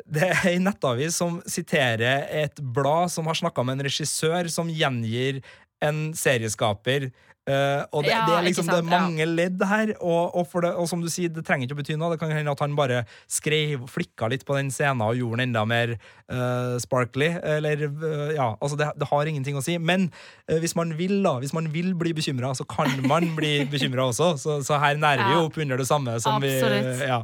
det 0.04 0.26
er 0.28 0.42
en 0.50 0.66
nettavis 0.68 1.16
som 1.16 1.38
siterer 1.48 2.26
et 2.28 2.60
blad 2.60 3.08
som 3.14 3.24
har 3.30 3.38
snakka 3.38 3.64
med 3.64 3.78
en 3.78 3.86
regissør 3.88 4.50
som 4.52 4.68
gjengir 4.68 5.40
en 5.84 6.10
serieskaper. 6.16 7.08
Eh, 7.46 7.82
og 7.94 8.02
det, 8.02 8.10
Ja, 8.10 8.24
det 8.26 8.34
er 8.40 8.46
liksom 8.48 8.66
det 8.66 8.78
er 8.80 8.86
mange 8.88 9.22
ja. 9.22 9.28
ledd 9.30 9.60
her, 9.70 9.92
og, 10.00 10.34
og, 10.34 10.50
det, 10.64 10.72
og 10.74 10.88
som 10.90 11.02
du 11.02 11.06
sier, 11.12 11.30
det 11.30 11.44
trenger 11.46 11.68
ikke 11.68 11.76
å 11.76 11.80
bety 11.80 11.94
noe. 11.98 12.10
Det 12.16 12.18
kan 12.18 12.32
hende 12.34 12.50
at 12.50 12.62
han 12.64 12.74
bare 12.78 13.04
skrev, 13.30 13.84
flikka 13.90 14.26
litt 14.32 14.42
på 14.48 14.56
den 14.58 14.72
scenen 14.74 15.04
og 15.06 15.14
gjorde 15.14 15.38
den 15.38 15.52
enda 15.52 15.62
mer 15.68 15.92
uh, 15.94 16.74
sparkly. 16.82 17.28
Eller 17.38 17.86
uh, 17.86 18.32
ja, 18.34 18.48
altså 18.58 18.78
det, 18.80 18.90
det 18.98 19.10
har 19.12 19.30
ingenting 19.30 19.58
å 19.60 19.62
si. 19.62 19.76
Men 19.78 20.08
hvis 20.50 20.74
man 20.78 20.96
vil 20.98 21.20
da, 21.22 21.36
hvis 21.42 21.54
man 21.54 21.70
vil 21.74 21.92
bli 21.98 22.16
bekymra, 22.18 22.50
så 22.58 22.66
kan 22.66 22.90
man 23.06 23.28
bli 23.38 23.60
bekymra 23.74 24.08
også. 24.10 24.32
Så, 24.42 24.58
så 24.66 24.82
her 24.82 24.98
nærer 24.98 25.22
vi 25.22 25.30
Ja. 25.36 25.38
jo 25.38 25.46
opp 25.48 25.56
under 25.62 25.78
det 25.78 25.86
samme 25.88 26.18
som 26.22 26.36
Absolutt. 26.42 27.00
vi 27.00 27.06
ja. 27.08 27.22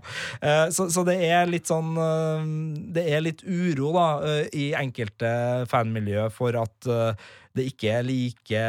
Så, 0.75 0.89
så 0.93 1.05
det 1.07 1.15
er 1.23 1.47
litt 1.51 1.69
sånn 1.71 1.93
Det 2.95 3.05
er 3.15 3.23
litt 3.25 3.43
uro 3.47 3.93
da 3.95 4.07
i 4.55 4.73
enkelte 4.79 5.31
fanmiljø 5.71 6.27
for 6.35 6.57
at 6.59 6.89
det 7.55 7.67
ikke 7.73 7.91
er 7.99 8.03
like 8.09 8.61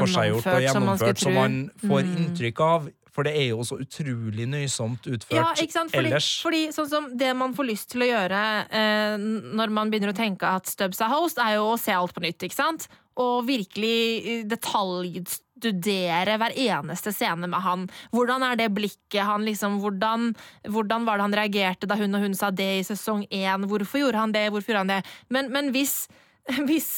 forseggjort 0.00 0.46
og 0.46 0.62
Gjennomført 0.64 0.72
som 0.72 0.82
man 0.84 0.96
gjennomført 0.98 1.18
som 1.22 1.34
man 1.34 1.58
får 1.82 2.02
Mm. 2.06 2.16
inntrykk 2.22 2.60
av. 2.60 2.88
For 3.16 3.24
det 3.24 3.32
er 3.32 3.46
jo 3.48 3.62
så 3.64 3.78
utrolig 3.80 4.44
nøysomt 4.44 5.06
utført 5.08 5.32
Ja, 5.38 5.46
ikke 5.56 5.72
sant? 5.72 5.90
Fordi, 5.90 6.10
ellers. 6.10 6.26
fordi 6.42 6.66
sånn 6.68 6.88
som 6.90 7.06
det 7.16 7.30
man 7.34 7.54
får 7.56 7.64
lyst 7.70 7.88
til 7.94 8.02
å 8.04 8.08
gjøre 8.10 8.40
eh, 8.70 9.16
når 9.56 9.70
man 9.72 9.88
begynner 9.90 10.12
å 10.12 10.16
tenke 10.16 10.42
at 10.44 10.66
Stubbs 10.68 11.00
er 11.00 11.08
host, 11.08 11.38
er 11.40 11.54
jo 11.56 11.70
å 11.72 11.78
se 11.80 11.92
alt 11.96 12.12
på 12.12 12.20
nytt, 12.20 12.44
ikke 12.44 12.58
sant? 12.58 12.88
Og 13.16 13.46
virkelig 13.48 14.26
eh, 14.26 14.44
detaljstudere 14.44 16.36
hver 16.36 16.52
eneste 16.60 17.12
scene 17.16 17.48
med 17.48 17.60
han. 17.64 17.86
Hvordan 18.12 18.44
er 18.50 18.56
det 18.60 18.68
blikket 18.76 19.24
han 19.24 19.46
liksom 19.48 19.80
hvordan, 19.80 20.34
hvordan 20.68 21.06
var 21.08 21.16
det 21.16 21.22
han 21.28 21.38
reagerte 21.40 21.88
da 21.88 21.96
hun 21.96 22.14
og 22.14 22.20
hun 22.26 22.34
sa 22.36 22.50
det 22.50 22.68
i 22.80 22.84
sesong 22.84 23.24
én? 23.30 23.64
Hvorfor 23.70 24.02
gjorde 24.02 24.20
han 24.20 24.32
det? 24.36 24.50
Hvorfor 24.52 24.74
gjorde 24.74 24.84
han 24.84 24.94
det? 24.98 25.02
Men, 25.30 25.50
men 25.52 25.72
hvis, 25.72 26.02
hvis 26.68 26.90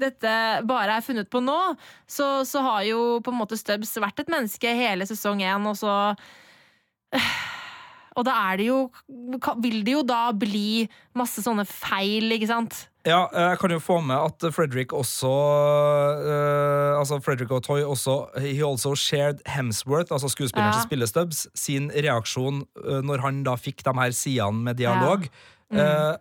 dette 0.00 0.32
bare 0.68 0.96
er 0.98 1.04
funnet 1.04 1.30
på 1.32 1.40
nå, 1.44 1.58
så, 2.08 2.44
så 2.48 2.62
har 2.64 2.82
jo 2.88 3.20
på 3.24 3.32
en 3.34 3.40
måte 3.40 3.58
Stubbs 3.58 3.96
vært 4.02 4.22
et 4.24 4.32
menneske 4.32 4.72
hele 4.76 5.06
sesong 5.08 5.42
én, 5.44 5.66
og 5.70 5.76
så 5.80 5.94
Og 8.16 8.24
da 8.24 8.32
er 8.48 8.56
det 8.56 8.66
jo 8.70 8.78
Vil 9.60 9.82
det 9.84 9.92
jo 9.92 10.02
da 10.06 10.30
bli 10.32 10.86
masse 11.16 11.42
sånne 11.44 11.66
feil, 11.68 12.30
ikke 12.32 12.48
sant? 12.48 12.78
Ja, 13.06 13.26
jeg 13.30 13.58
kan 13.60 13.70
jo 13.70 13.78
få 13.78 14.00
med 14.02 14.16
at 14.16 14.46
Fredrik 14.56 14.94
også 14.96 15.30
uh, 15.30 16.96
Altså 16.98 17.20
Fredrik 17.22 17.52
og 17.54 17.62
Toy 17.66 17.84
også 17.86 18.16
He 18.42 18.56
also 18.66 18.94
shared 18.98 19.44
Hemsworth, 19.46 20.10
altså 20.12 20.28
skuespilleren 20.32 20.72
Ja. 20.72 20.80
som 20.80 20.88
spiller 20.88 21.06
Stubbs, 21.06 21.44
sin 21.54 21.90
reaksjon 21.94 22.64
uh, 22.82 23.00
når 23.04 23.22
han 23.22 23.44
da 23.46 23.54
fikk 23.60 23.84
de 23.86 23.94
her 24.00 24.10
sidene 24.16 24.64
med 24.64 24.80
dialog. 24.80 25.28
Mm. 25.70 25.78
Uh, 25.78 26.16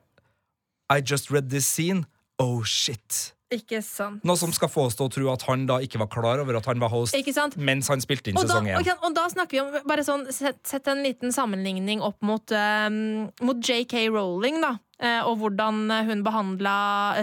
I 0.94 1.02
just 1.02 1.32
read 1.32 1.50
this 1.50 1.66
scene. 1.66 2.06
Oh 2.38 2.64
shit. 2.64 3.34
Ikke 3.56 3.80
sant. 3.86 4.24
Noe 4.28 4.36
som 4.40 4.52
skal 4.56 4.70
få 4.72 4.86
oss 4.90 4.98
til 5.00 5.08
å 5.08 5.12
tro 5.14 5.30
at 5.34 5.46
han 5.48 5.66
da 5.70 5.78
ikke 5.86 6.00
var 6.02 6.10
klar 6.12 6.42
over 6.44 6.58
at 6.60 6.66
han 6.70 6.82
var 6.84 6.92
host 6.92 7.16
mens 7.56 7.88
han 7.92 8.02
spilte 8.04 8.30
inn 8.32 8.38
Og 8.40 8.44
sesong 8.46 8.68
én. 8.68 8.82
og 9.02 9.16
da 9.16 9.26
snakker 9.32 9.56
vi 9.56 9.62
om 9.64 9.88
bare 9.88 10.04
sånn, 10.04 10.26
Sett, 10.36 10.60
sett 10.68 10.88
en 10.92 11.04
liten 11.06 11.32
sammenligning 11.32 12.02
opp 12.04 12.18
mot, 12.26 12.52
um, 12.52 13.30
mot 13.46 13.58
JK 13.64 14.10
Rowling, 14.12 14.60
da. 14.62 14.74
eh, 15.00 15.22
Og 15.24 15.38
hvordan 15.40 15.90
hun 16.10 16.24
behandla 16.26 16.76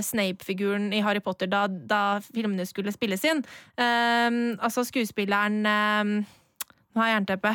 Snape-figuren 0.02 0.92
i 0.94 1.00
Harry 1.04 1.20
Potter 1.20 1.46
da, 1.50 1.66
da 1.68 2.20
filmene 2.32 2.64
skulle 2.68 2.92
spilles 2.94 3.24
inn. 3.28 3.44
Um, 3.76 4.56
altså 4.60 4.84
skuespilleren 4.88 5.62
um, 5.66 6.14
Nå 6.92 7.00
har 7.00 7.08
jeg 7.08 7.16
jernteppe. 7.20 7.54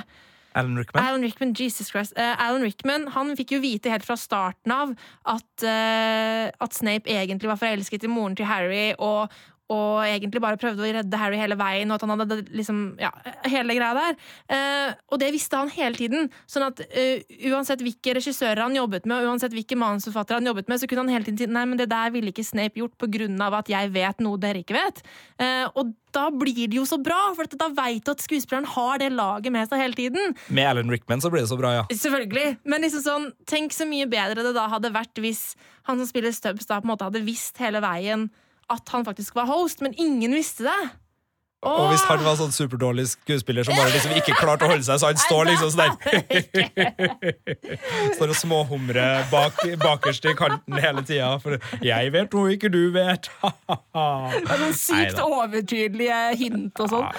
Alan 0.57 0.79
Rickman. 0.79 1.03
Alan 1.03 1.25
Rickman, 1.25 1.53
Jesus 1.53 1.91
Christ. 1.93 2.15
Uh, 2.17 2.33
Alan 2.41 2.65
Rickman 2.65 3.07
han 3.13 3.35
fikk 3.37 3.55
jo 3.57 3.61
vite 3.63 3.91
helt 3.93 4.07
fra 4.07 4.17
starten 4.19 4.73
av 4.73 4.95
at, 5.29 5.51
uh, 5.61 6.47
at 6.49 6.77
Snape 6.77 7.11
egentlig 7.13 7.51
var 7.51 7.61
forelsket 7.61 8.07
i 8.07 8.11
moren 8.11 8.37
til 8.37 8.49
Harry, 8.49 8.91
og, 8.97 9.29
og 9.73 10.05
egentlig 10.05 10.41
bare 10.43 10.59
prøvde 10.59 10.83
å 10.83 10.89
redde 10.95 11.19
Harry 11.19 11.39
hele 11.39 11.57
veien, 11.59 11.89
og 11.91 11.97
at 11.97 12.05
han 12.05 12.13
hadde 12.15 12.39
liksom 12.55 12.77
Ja, 13.01 13.11
hele 13.47 13.75
greia 13.75 13.91
der. 13.97 14.17
Eh, 14.53 14.95
og 15.11 15.19
det 15.19 15.31
visste 15.35 15.59
han 15.59 15.71
hele 15.73 15.99
tiden. 15.99 16.29
Sånn 16.47 16.69
at 16.69 16.79
eh, 16.87 17.25
uansett 17.51 17.83
hvilke 17.83 18.15
regissører 18.15 18.63
han 18.63 18.77
jobbet 18.77 19.07
med, 19.09 19.19
og 19.19 19.33
uansett 19.33 19.55
hvilke 19.55 19.77
manusforfattere 19.79 20.39
han 20.39 20.47
jobbet 20.47 20.71
med, 20.71 20.79
så 20.79 20.87
kunne 20.89 21.03
han 21.03 21.13
hele 21.17 21.27
tiden 21.27 21.41
si 21.41 21.49
nei, 21.51 21.65
men 21.67 21.79
det 21.79 21.89
der 21.91 22.13
ville 22.15 22.31
ikke 22.31 22.47
Snape 22.47 22.79
gjort 22.79 23.07
av 23.43 23.57
at 23.59 23.69
jeg 23.71 23.91
vet 23.91 24.23
noe 24.23 24.39
dere 24.39 24.63
ikke 24.63 24.77
vet. 24.77 25.03
Eh, 25.41 25.67
og 25.75 25.91
da 26.15 26.29
blir 26.31 26.71
det 26.71 26.79
jo 26.79 26.85
så 26.87 26.97
bra, 27.03 27.33
for 27.35 27.49
da 27.59 27.67
veit 27.75 28.05
du 28.07 28.13
at 28.13 28.23
skuespilleren 28.23 28.67
har 28.71 29.03
det 29.03 29.11
laget 29.11 29.53
med 29.53 29.67
seg 29.69 29.83
hele 29.83 29.99
tiden. 29.99 30.35
Med 30.47 30.69
Alan 30.71 30.91
Rickman 30.91 31.21
så 31.21 31.31
blir 31.33 31.43
det 31.43 31.51
så 31.51 31.59
bra, 31.59 31.75
ja. 31.75 31.85
Selvfølgelig. 31.91 32.57
Men 32.63 32.87
liksom 32.87 33.03
sånn, 33.03 33.29
tenk 33.49 33.75
så 33.75 33.85
mye 33.89 34.07
bedre 34.09 34.47
det 34.47 34.55
da 34.55 34.69
hadde 34.71 34.95
vært 34.95 35.19
hvis 35.21 35.51
han 35.89 35.99
som 35.99 36.07
spiller 36.07 36.31
Stubbs, 36.35 36.67
da 36.69 36.79
på 36.79 36.87
en 36.87 36.95
måte 36.95 37.07
hadde 37.07 37.25
visst 37.27 37.59
hele 37.61 37.83
veien 37.83 38.29
at 38.69 38.89
han 38.91 39.05
faktisk 39.05 39.35
var 39.35 39.45
host, 39.45 39.81
men 39.81 39.93
ingen 39.97 40.33
visste 40.35 40.67
det. 40.67 40.89
Og 41.65 41.87
hvis 41.89 42.03
han 42.05 42.19
var 42.21 42.35
sånn 42.37 42.51
superdårlig 42.53 43.07
skuespiller 43.09 43.65
som 43.65 43.73
bare 43.73 43.89
liksom 43.89 44.11
ikke 44.19 44.35
klarte 44.37 44.67
å 44.67 44.69
holde 44.69 44.85
seg, 44.85 44.99
så 45.01 45.09
han 45.09 45.17
står 45.17 45.47
liksom 45.49 45.71
sånn 45.73 45.95
Står 48.13 48.29
og 48.29 48.37
småhumrer 48.37 49.25
bak, 49.31 49.57
bakerst 49.81 50.27
i 50.29 50.35
kanten 50.37 50.77
hele 50.77 51.01
tida. 51.01 51.31
For 51.41 51.57
'jeg 51.81 52.11
vet 52.13 52.37
noe 52.37 52.53
ikke 52.53 52.69
du 52.69 52.93
vet'. 52.93 53.29
Noen 53.97 54.75
sykt 54.77 55.17
overtydelige 55.23 56.19
hint 56.37 56.77
og 56.83 56.91
sånn. 56.93 57.09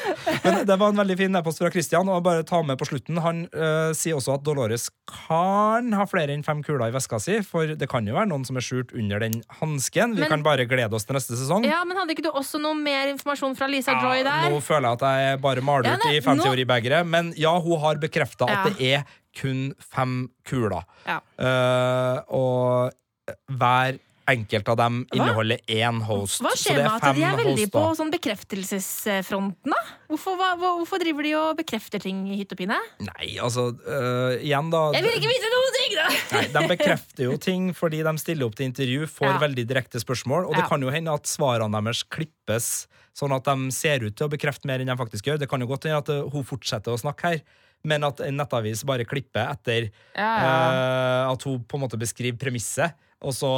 Men 0.44 0.62
det 0.70 0.78
var 0.78 0.94
en 0.94 1.02
veldig 1.02 1.18
fin 1.18 1.34
e-post 1.40 1.58
fra 1.58 1.72
Christian. 1.74 2.06
Og 2.08 2.22
bare 2.22 2.46
ta 2.46 2.62
med 2.62 2.78
på 2.78 2.86
slutten 2.86 3.18
Han 3.18 3.48
øh, 3.50 3.90
sier 3.98 4.14
også 4.14 4.38
at 4.38 4.46
Dolores 4.46 4.86
kan 5.10 5.90
ha 5.98 6.06
flere 6.06 6.30
enn 6.36 6.46
fem 6.46 6.62
kuler 6.62 6.92
i 6.92 6.94
veska 6.94 7.18
si, 7.18 7.40
for 7.42 7.74
det 7.74 7.90
kan 7.90 8.06
jo 8.06 8.14
være 8.14 8.30
noen 8.30 8.46
som 8.46 8.56
er 8.56 8.62
skjult 8.62 8.94
under 8.94 9.18
den 9.18 9.42
hansken. 9.58 10.14
Vi 10.14 10.22
Men- 10.22 10.30
kan 10.30 10.46
bare 10.46 10.68
glede 10.70 10.94
oss 10.94 11.04
til 11.08 11.18
neste 11.18 11.34
sesong. 11.34 11.66
Ja, 11.66 11.82
men 11.82 11.98
hadde 11.98 12.14
ikke 12.14 12.28
du 12.28 12.30
også 12.30 12.62
noe 12.62 12.78
mer 12.78 13.10
informasjon 13.10 13.58
fra 13.58 13.66
Lisa 13.66 13.98
Joy 13.98 14.27
der? 14.28 14.48
Nå 14.52 14.60
føler 14.64 14.88
jeg 14.88 14.98
at 15.00 15.24
jeg 15.24 15.40
bare 15.44 15.64
maler 15.64 15.88
Ja, 15.90 15.96
ut 15.98 16.06
nei, 16.08 16.16
i 16.18 16.22
50-åribegeret, 16.26 17.08
men 17.16 17.32
ja, 17.40 17.54
hun 17.64 17.80
har 17.84 18.00
bekrefta 18.02 18.48
Ja. 18.48 18.60
at 18.62 18.78
det 18.78 18.92
er 18.98 19.02
kun 19.38 19.68
fem 19.94 20.18
kuler. 20.48 20.84
Ja. 21.06 21.18
Uh, 21.38 22.16
og 22.38 23.36
hver 23.60 23.98
enkelt 24.28 24.68
av 24.68 24.76
dem 24.80 24.98
inneholder 25.16 25.60
én 25.72 26.00
host. 26.04 26.42
Hva 26.44 26.52
skjer 26.58 26.76
med 26.82 26.90
at 26.90 27.06
de 27.16 27.22
er 27.24 27.38
veldig 27.38 27.64
host, 27.64 27.72
på 27.74 27.82
sånn 27.98 28.12
bekreftelsesfronten, 28.12 29.72
da? 29.72 29.80
Hvorfor, 30.08 30.36
hva, 30.40 30.50
hvorfor 30.60 31.00
driver 31.02 31.26
de 31.26 31.32
og 31.38 31.56
bekrefter 31.58 32.02
ting 32.02 32.22
i 32.32 32.38
hytt 32.40 32.52
og 32.54 32.60
pine? 32.60 32.76
Nei, 33.04 33.30
altså 33.44 33.68
eh, 33.84 34.44
Igjen, 34.46 34.70
da. 34.72 34.82
Jeg 34.96 35.04
vil 35.06 35.18
ikke 35.18 35.32
vite 35.32 35.50
noen 35.52 35.76
ting, 35.78 35.96
da! 35.98 36.06
Nei, 36.36 36.44
De 36.54 36.62
bekrefter 36.74 37.24
jo 37.28 37.36
ting 37.42 37.70
fordi 37.76 38.02
de 38.06 38.14
stiller 38.22 38.48
opp 38.48 38.56
til 38.58 38.68
intervju, 38.70 39.08
får 39.18 39.30
Ja. 39.32 39.38
veldig 39.42 39.66
direkte 39.68 40.00
spørsmål, 40.00 40.46
og 40.48 40.54
det 40.56 40.64
Ja. 40.64 40.68
kan 40.68 40.80
jo 40.82 40.90
hende 40.94 41.12
at 41.14 41.24
svarene 41.28 41.82
deres 41.82 42.04
klippes 42.04 42.86
sånn 43.18 43.34
at 43.34 43.44
de 43.44 43.70
ser 43.74 44.04
ut 44.04 44.14
til 44.14 44.28
å 44.28 44.30
bekrefte 44.30 44.66
mer 44.70 44.78
enn 44.80 44.86
de 44.92 44.96
faktisk 44.96 45.26
gjør. 45.26 45.38
Det 45.42 45.48
kan 45.50 45.60
jo 45.60 45.66
godt 45.66 45.88
hende 45.88 45.98
at 45.98 46.08
eh, 46.14 46.22
hun 46.30 46.44
fortsetter 46.46 46.94
å 46.94 47.00
snakke 47.00 47.32
her, 47.32 47.40
men 47.84 48.02
at 48.04 48.20
en 48.20 48.36
nettavis 48.38 48.84
bare 48.86 49.04
klipper 49.06 49.50
etter 49.52 49.90
Ja, 50.16 50.30
ja. 50.42 51.28
Uh, 51.28 51.32
at 51.32 51.42
hun 51.46 51.60
på 51.62 51.78
en 51.78 51.84
måte 51.84 51.98
beskriver 52.00 52.38
premisset. 52.38 52.94
Og 53.18 53.34
så 53.34 53.48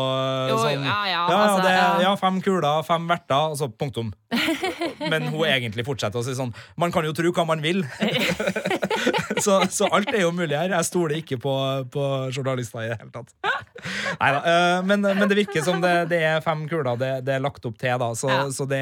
Jo, 0.48 0.56
sånn 0.62 0.86
ja, 0.86 1.00
ja, 1.10 1.24
altså, 1.28 1.58
det, 1.66 1.72
ja. 1.74 1.88
ja, 2.06 2.12
fem 2.16 2.38
kuler, 2.40 2.80
fem 2.86 3.04
verter, 3.10 3.52
og 3.52 3.58
så 3.60 3.68
punktum. 3.68 4.08
Men 5.10 5.28
hun 5.32 5.44
egentlig 5.48 5.84
fortsetter 5.86 6.20
å 6.20 6.24
si 6.26 6.34
sånn 6.36 6.52
Man 6.80 6.92
kan 6.94 7.04
jo 7.06 7.12
tro 7.16 7.32
hva 7.34 7.44
man 7.48 7.62
vil. 7.64 7.82
så, 9.44 9.60
så 9.70 9.88
alt 9.92 10.10
er 10.12 10.24
jo 10.24 10.32
mulig 10.34 10.56
her. 10.56 10.72
Jeg 10.74 10.88
stoler 10.88 11.20
ikke 11.20 11.38
på, 11.40 11.54
på 11.92 12.06
journalister 12.34 12.84
i 12.84 12.90
det 12.92 12.98
hele 13.00 13.12
tatt. 13.14 13.32
Nei 14.20 14.30
da. 14.34 14.40
men, 14.84 15.04
men 15.04 15.24
det 15.30 15.38
virker 15.38 15.64
som 15.64 15.80
det, 15.82 15.92
det 16.10 16.18
er 16.26 16.42
fem 16.44 16.66
kuler 16.68 16.98
det, 17.00 17.10
det 17.26 17.36
er 17.36 17.42
lagt 17.44 17.64
opp 17.68 17.78
til, 17.80 17.94
da. 18.00 18.10
Så, 18.18 18.28
Ja. 18.30 18.42
så 18.54 18.66
det, 18.68 18.80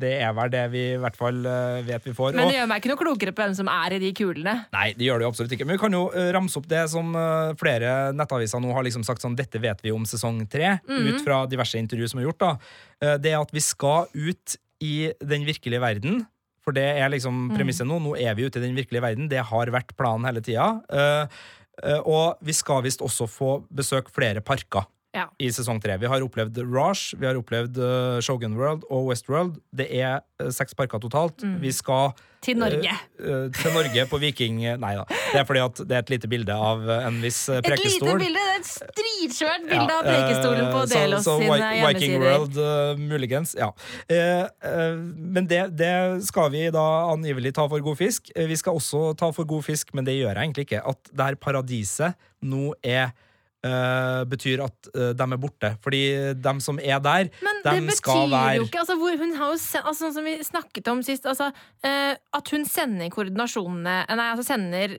det 0.00 0.12
er 0.24 0.32
vel 0.36 0.52
det 0.52 0.62
vi 0.72 0.82
i 0.94 1.00
hvert 1.00 1.16
fall 1.18 1.42
eh, 1.48 1.80
vet 1.86 2.06
vi 2.06 2.14
får. 2.16 2.36
Men 2.38 2.48
det 2.48 2.56
gjør 2.60 2.70
meg 2.70 2.80
ikke 2.82 2.92
noe 2.92 3.00
klokere 3.02 3.34
på 3.36 3.44
hvem 3.44 3.56
som 3.58 3.68
er 3.72 3.96
i 3.96 4.00
de 4.02 4.12
kulene. 4.16 4.54
Nei, 4.74 4.86
det 4.96 5.08
gjør 5.08 5.20
det 5.20 5.26
jo 5.26 5.32
absolutt 5.32 5.54
ikke. 5.56 5.66
Men 5.68 5.76
vi 5.76 5.82
kan 5.82 5.96
jo 5.98 6.04
eh, 6.16 6.30
ramse 6.34 6.60
opp 6.60 6.68
det 6.70 6.84
som 6.92 7.12
eh, 7.18 7.52
flere 7.60 7.92
nettaviser 8.16 8.62
nå 8.62 8.72
har 8.76 8.86
liksom 8.86 9.04
sagt 9.06 9.24
sånn 9.24 9.36
Dette 9.38 9.60
vet 9.62 9.82
vi 9.84 9.92
om 9.94 10.04
sesong 10.08 10.42
tre, 10.52 10.76
ut 10.88 11.22
fra 11.24 11.42
diverse 11.50 11.80
intervju 11.80 12.12
som 12.12 12.22
er 12.22 12.28
gjort. 12.28 12.42
da. 12.42 12.52
Eh, 13.02 13.16
det 13.22 13.34
er 13.34 13.40
at 13.42 13.52
vi 13.54 13.62
skal 13.64 14.08
ut 14.12 14.56
i 14.82 14.94
den 15.22 15.46
virkelige 15.48 15.82
verden. 15.82 16.22
For 16.62 16.74
det 16.76 16.84
er 17.00 17.10
liksom 17.10 17.48
premisset 17.56 17.88
nå. 17.88 17.98
Nå 18.02 18.14
er 18.20 18.36
vi 18.38 18.46
ute 18.46 18.60
i 18.60 18.66
den 18.66 18.76
virkelige 18.78 19.02
verden. 19.02 19.30
Det 19.30 19.42
har 19.48 19.72
vært 19.74 19.94
planen 19.98 20.28
hele 20.28 20.42
tida. 20.44 20.68
Eh, 20.90 21.38
eh, 21.82 22.00
og 22.02 22.42
vi 22.44 22.54
skal 22.54 22.84
visst 22.86 23.02
også 23.02 23.26
få 23.30 23.52
besøke 23.74 24.14
flere 24.14 24.44
parker 24.44 24.86
Ja. 25.12 25.26
i 25.36 25.50
sesong 25.52 25.76
tre. 25.84 25.98
Vi 26.00 26.08
har 26.08 26.22
opplevd 26.24 26.56
Raj, 26.72 26.96
vi 27.20 27.26
har 27.28 27.36
opplevd 27.36 27.76
uh, 27.76 28.16
Shogun 28.24 28.54
World 28.56 28.86
og 28.88 29.10
Westworld. 29.10 29.58
Det 29.76 29.84
er 30.00 30.22
uh, 30.40 30.46
seks 30.48 30.72
parker 30.78 31.02
totalt. 31.02 31.42
Vi 31.60 31.68
skal 31.76 32.14
Til 32.42 32.56
Norge. 32.56 32.94
Uh, 33.20 33.50
til 33.52 33.74
Norge 33.76 34.06
på 34.08 34.20
Viking... 34.22 34.62
Nei 34.80 34.94
da. 34.96 35.04
Det 35.10 35.42
er 35.42 35.44
fordi 35.44 35.60
at 35.66 35.82
det 35.84 35.98
er 35.98 36.06
et 36.06 36.12
lite 36.14 36.30
bilde 36.32 36.56
av 36.56 36.88
en 36.96 37.18
viss 37.20 37.42
prekestol. 37.44 38.08
Et 38.08 38.22
lite 38.22 38.22
bilde, 38.22 38.40
det 38.40 38.54
er 38.54 38.62
et 38.62 38.70
stridskjørt 38.70 39.66
bilde 39.68 39.84
Ja, 39.92 39.98
av 40.00 40.08
Prekestolen 40.08 40.70
på 40.72 40.84
Delos 40.94 41.26
så- 41.28 41.36
så 41.36 41.36
sine 41.44 41.58
hjemmesider. 41.60 41.98
Viking. 42.00 42.24
World, 42.24 43.04
muligens. 43.12 43.52
Ja. 43.60 43.68
Men 45.16 45.46
det, 45.50 45.60
det 45.76 45.92
skal 46.26 46.48
vi 46.54 46.64
da 46.74 46.86
angivelig 47.12 47.52
ta 47.56 47.66
for 47.68 47.84
god 47.84 48.00
fisk. 48.00 48.32
Vi 48.36 48.56
skal 48.56 48.80
også 48.80 49.10
ta 49.20 49.28
for 49.36 49.44
god 49.48 49.64
fisk, 49.68 49.92
men 49.92 50.08
det 50.08 50.16
gjør 50.18 50.32
jeg 50.32 50.42
egentlig 50.48 50.66
ikke. 50.70 50.82
At 50.88 51.12
det 51.12 51.28
her 51.28 51.38
paradiset 51.48 52.16
nå 52.42 52.72
er 52.80 53.12
eh, 53.66 54.22
betyr 54.28 54.62
at 54.64 54.90
uh, 54.94 55.10
de 55.16 55.26
er 55.26 55.40
borte. 55.40 55.72
Fordi 55.84 56.02
de 56.34 56.54
som 56.64 56.80
er 56.82 57.02
der, 57.02 57.30
Men 57.44 57.62
det 57.62 57.72
være 57.72 57.86
betyr 57.86 58.02
det 58.02 58.32
betyr 58.32 58.58
jo 58.58 58.66
ikke 58.66 58.82
altså, 58.82 58.96
hvor 59.00 59.16
Hun 59.22 59.36
har 59.38 59.52
jo 59.52 59.60
sen, 59.60 59.84
altså, 59.84 60.00
Sånn 60.02 60.16
som 60.16 60.26
vi 60.26 60.34
snakket 60.42 60.90
om 60.92 61.02
sist, 61.06 61.26
altså, 61.28 61.52
uh, 61.52 62.14
at 62.38 62.52
hun 62.54 62.66
sender 62.68 63.12
koordinasjonene 63.12 63.96
eh, 64.02 64.16
Nei, 64.18 64.28
altså 64.32 64.46
sender 64.50 64.96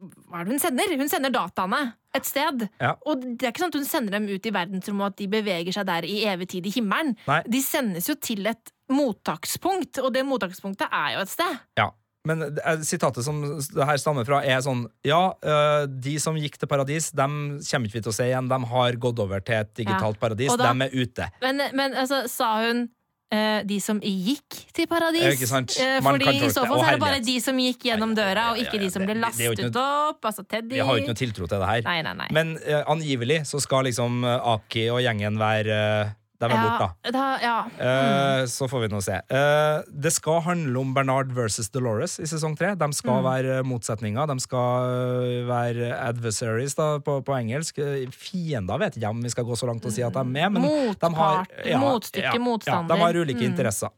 Hva 0.00 0.40
er 0.40 0.46
det 0.46 0.54
hun 0.54 0.62
sender? 0.62 0.96
Hun 1.00 1.12
sender 1.12 1.34
dataene 1.34 1.82
et 2.14 2.28
sted. 2.28 2.68
Ja. 2.78 2.92
Og 3.10 3.24
det 3.24 3.42
er 3.42 3.50
ikke 3.50 3.64
sånn 3.64 3.72
at 3.72 3.76
hun 3.80 3.88
sender 3.88 4.14
dem 4.14 4.28
ut 4.30 4.44
i 4.46 4.52
verdensrommet, 4.54 5.02
og 5.02 5.14
at 5.14 5.16
de 5.18 5.26
beveger 5.32 5.74
seg 5.74 5.88
der 5.88 6.06
i 6.06 6.20
evig 6.30 6.46
tid 6.52 6.68
i 6.68 6.72
himmelen. 6.76 7.16
Nei. 7.26 7.40
De 7.50 7.62
sendes 7.64 8.06
jo 8.06 8.14
til 8.22 8.46
et 8.46 8.70
mottakspunkt, 8.94 9.98
og 9.98 10.12
det 10.14 10.22
mottakspunktet 10.28 10.94
er 10.94 11.16
jo 11.16 11.24
et 11.24 11.32
sted. 11.32 11.56
Ja. 11.80 11.88
Men 12.24 12.40
sitatet 12.84 13.24
som 13.26 13.42
det 13.60 13.84
her 13.84 13.98
stammer 14.00 14.24
fra, 14.24 14.40
er 14.48 14.62
sånn 14.64 14.86
Ja, 15.04 15.34
øh, 15.44 15.84
de 15.86 16.16
som 16.22 16.38
gikk 16.40 16.56
til 16.60 16.70
paradis, 16.70 17.10
dem 17.12 17.58
kommer 17.60 17.90
ikke 17.90 17.98
vi 18.00 18.04
til 18.06 18.12
å 18.14 18.16
se 18.16 18.28
igjen. 18.30 18.48
De 18.48 18.58
har 18.72 18.96
gått 19.00 19.20
over 19.20 19.44
til 19.44 19.60
et 19.60 19.72
digitalt 19.76 20.20
paradis. 20.22 20.54
Da- 20.56 20.72
de 20.72 20.86
er 20.88 20.94
ute. 21.04 21.28
Men, 21.44 21.60
men 21.76 21.92
altså, 21.92 22.22
sa 22.32 22.54
hun 22.64 22.88
eh, 23.28 23.60
de 23.68 23.78
som 23.80 24.00
gikk 24.00 24.56
til 24.72 24.88
paradis? 24.88 25.26
Ikke 25.34 25.50
sant? 25.50 25.76
Eh, 25.76 26.00
Man 26.00 26.16
fordi 26.16 26.32
i 26.32 26.48
så 26.48 26.64
fall 26.64 26.80
så 26.80 26.88
er 26.88 26.96
det 26.96 27.04
bare 27.04 27.20
de 27.28 27.36
som 27.44 27.60
gikk 27.60 27.84
gjennom 27.90 28.16
døra, 28.16 28.50
og 28.54 28.64
ikke 28.64 28.80
de 28.80 28.90
som 28.94 29.04
ble 29.04 29.20
lastet 29.20 29.60
lastet 29.60 29.76
opp. 29.84 30.24
Altså 30.24 30.48
Teddy. 30.48 30.78
Vi 30.78 30.80
har 30.80 30.96
jo 30.96 31.04
ikke 31.04 31.12
noe 31.12 31.22
tiltro 31.26 31.46
til 31.50 31.60
det 31.60 31.70
her. 31.74 31.84
Nei, 31.90 32.00
nei, 32.08 32.16
nei. 32.24 32.28
Men 32.32 32.56
uh, 32.56 32.82
angivelig 32.94 33.42
så 33.52 33.60
skal 33.60 33.84
liksom 33.90 34.24
Aki 34.24 34.88
og 34.96 35.04
gjengen 35.04 35.36
være 35.40 35.76
øh, 35.76 36.14
De 36.44 36.54
er 36.54 36.58
ja, 36.58 36.64
borte, 36.68 37.12
da. 37.14 37.24
Ja. 37.42 37.54
Eh, 37.78 38.44
så 38.50 38.68
får 38.70 38.80
vi 38.84 38.88
nå 38.92 39.00
se. 39.04 39.18
Eh, 39.28 39.82
det 40.04 40.12
skal 40.12 40.40
handle 40.44 40.78
om 40.80 40.92
Bernard 40.94 41.32
versus 41.32 41.68
Dolores 41.70 42.18
i 42.20 42.26
sesong 42.30 42.56
tre. 42.58 42.74
De 42.74 42.88
skal 42.92 43.14
Mm. 43.14 43.24
være 43.24 43.62
motsetninger. 43.64 44.26
De 44.26 44.36
skal 44.40 44.88
øh, 44.90 45.48
være 45.48 45.92
adversaries 46.08 46.74
da, 46.74 46.98
på, 47.04 47.20
på 47.24 47.32
engelsk. 47.38 47.78
Eh, 47.78 48.06
Fiender 48.10 48.78
vet 48.78 48.96
ikke 48.98 49.08
om 49.10 49.22
vi 49.22 49.30
skal 49.30 49.44
gå 49.48 49.56
så 49.56 49.66
langt 49.70 49.84
og 49.84 49.92
si 49.94 50.02
at 50.02 50.12
de 50.12 50.18
er 50.20 50.24
med. 50.24 50.52
Men 50.52 50.94
de 51.00 51.10
har, 51.14 51.46
ja, 51.64 51.78
motstykke, 51.78 52.38
motstander. 52.42 52.94
De 52.94 53.00
har 53.00 53.14
ulike 53.14 53.40
Mm. 53.44 53.50
interesser. 53.52 53.88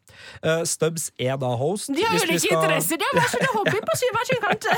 Eh, 0.42 0.62
Stubbs 0.64 1.10
er 1.18 1.36
da 1.36 1.46
host. 1.56 1.88
De 1.94 2.02
har 2.04 2.14
ulike 2.16 2.40
skal- 2.40 2.56
interesser! 2.62 2.96
De 2.96 3.04
har 3.04 3.20
hver 3.20 3.28
sin 3.30 3.46
hobby 3.54 3.78
på 3.80 3.92
hver 4.14 4.26
sin 4.26 4.40
kant. 4.44 4.64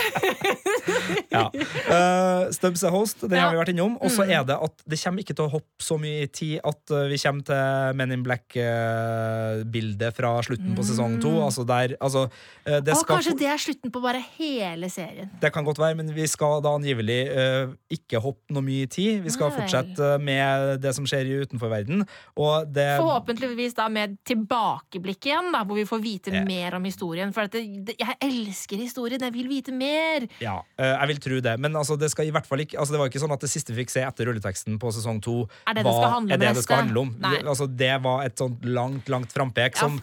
Eh, 1.89 2.51
Stubbs 2.55 2.83
er 2.85 2.93
host, 2.93 3.23
det 3.29 3.39
har 3.41 3.53
vi 3.53 3.59
vært 3.61 3.73
innom. 3.73 3.97
Og 4.03 4.11
så 4.11 4.25
Mm. 4.25 4.31
er 4.39 4.45
det 4.45 4.57
at 4.62 4.83
det 4.89 4.99
kommer 5.03 5.23
ikke 5.23 5.35
til 5.37 5.45
å 5.47 5.51
hoppe 5.53 5.81
så 5.83 5.99
mye 5.99 6.27
tid 6.33 6.61
at 6.64 6.91
eh, 6.91 7.09
vi 7.09 7.16
kommer 7.19 7.45
til 7.45 7.55
Men 7.99 8.13
in 8.15 8.23
Black-bildet 8.27 10.15
fra 10.17 10.33
slutten 10.45 10.75
på 10.77 10.85
sesong 10.87 11.19
to. 11.23 11.33
Altså 11.45 11.65
der, 11.69 11.95
altså, 12.01 12.27
eh, 12.65 12.81
det 12.85 12.97
skal 12.99 13.17
kanskje 13.19 13.35
det 13.39 13.49
er 13.51 13.61
slutten 13.63 13.93
på 13.95 14.03
bare 14.03 14.21
hele 14.39 14.89
serien. 14.93 15.31
det 15.41 15.53
kan 15.55 15.65
godt 15.67 15.79
være, 15.81 15.97
men 15.99 16.13
vi 16.15 16.27
skal 16.31 16.63
da 16.65 16.75
angivelig 16.79 17.19
eh, 17.29 17.73
ikke 17.95 18.21
hoppe 18.23 18.55
noe 18.55 18.65
mye 18.67 18.87
i 18.87 18.91
tid. 18.91 19.23
Vi 19.25 19.33
skal 19.35 19.51
Nei. 19.51 19.59
fortsette 19.61 20.13
eh, 20.15 20.23
med 20.23 20.81
det 20.83 20.95
som 20.97 21.07
skjer 21.09 21.29
i 21.29 21.39
utenforverden. 21.45 22.05
Og 22.39 22.69
det 22.75 22.89
Forhåpentligvis 23.01 23.77
da 23.79 23.89
med 23.93 24.17
tilbakeblikk 24.29 25.29
igjen, 25.31 25.51
da, 25.55 25.65
hvor 25.65 25.79
vi 25.79 25.87
får 25.89 26.03
vite 26.05 26.35
Ja. 26.35 26.45
mer 26.45 26.75
om 26.77 26.85
historien. 26.85 27.33
For 27.33 27.49
at 27.49 27.53
det, 27.53 27.65
det, 27.89 27.95
jeg 27.99 28.17
elsker 28.21 28.77
historien, 28.77 29.21
jeg 29.21 29.33
vil 29.35 29.49
vite 29.49 29.73
mer! 29.73 30.27
Ja, 30.43 30.59
eh, 30.79 30.95
jeg 30.99 31.09
vil 31.15 31.21
tro 31.25 31.41
det. 31.41 31.59
Men 31.61 31.77
altså, 31.77 31.97
det 31.99 32.11
skal 32.13 32.29
i 32.29 32.31
hvert 32.35 32.47
fall 32.47 32.61
ikke 32.65 32.79
Altså, 32.79 32.95
det 32.95 33.01
var 33.01 33.09
ikke 33.11 33.21
sånn 33.23 33.33
at 33.35 33.41
det 33.43 33.49
siste 33.51 33.73
vi 33.73 33.83
fikk 33.83 33.91
se 33.91 34.03
etter 34.07 34.29
rulleteksten 34.29 34.77
på 34.79 34.91
sesong 34.95 35.19
to, 35.25 35.49
Er 35.67 35.75
det 35.75 35.83
det 35.83 35.89
var, 35.89 35.97
skal 35.99 36.13
handle 36.15 36.35
om 36.35 36.37
er 36.37 36.39
det 36.43 36.55
det 36.55 36.63
skal 36.63 36.77
handle 36.83 37.01
om. 37.01 37.11
Nei. 37.19 37.38
Altså, 37.45 37.66
det 37.66 37.93
var 38.05 38.24
et 38.26 38.39
sånt 38.39 38.64
langt, 38.64 39.09
langt 39.09 39.32
frampek 39.32 39.76
som 39.78 40.01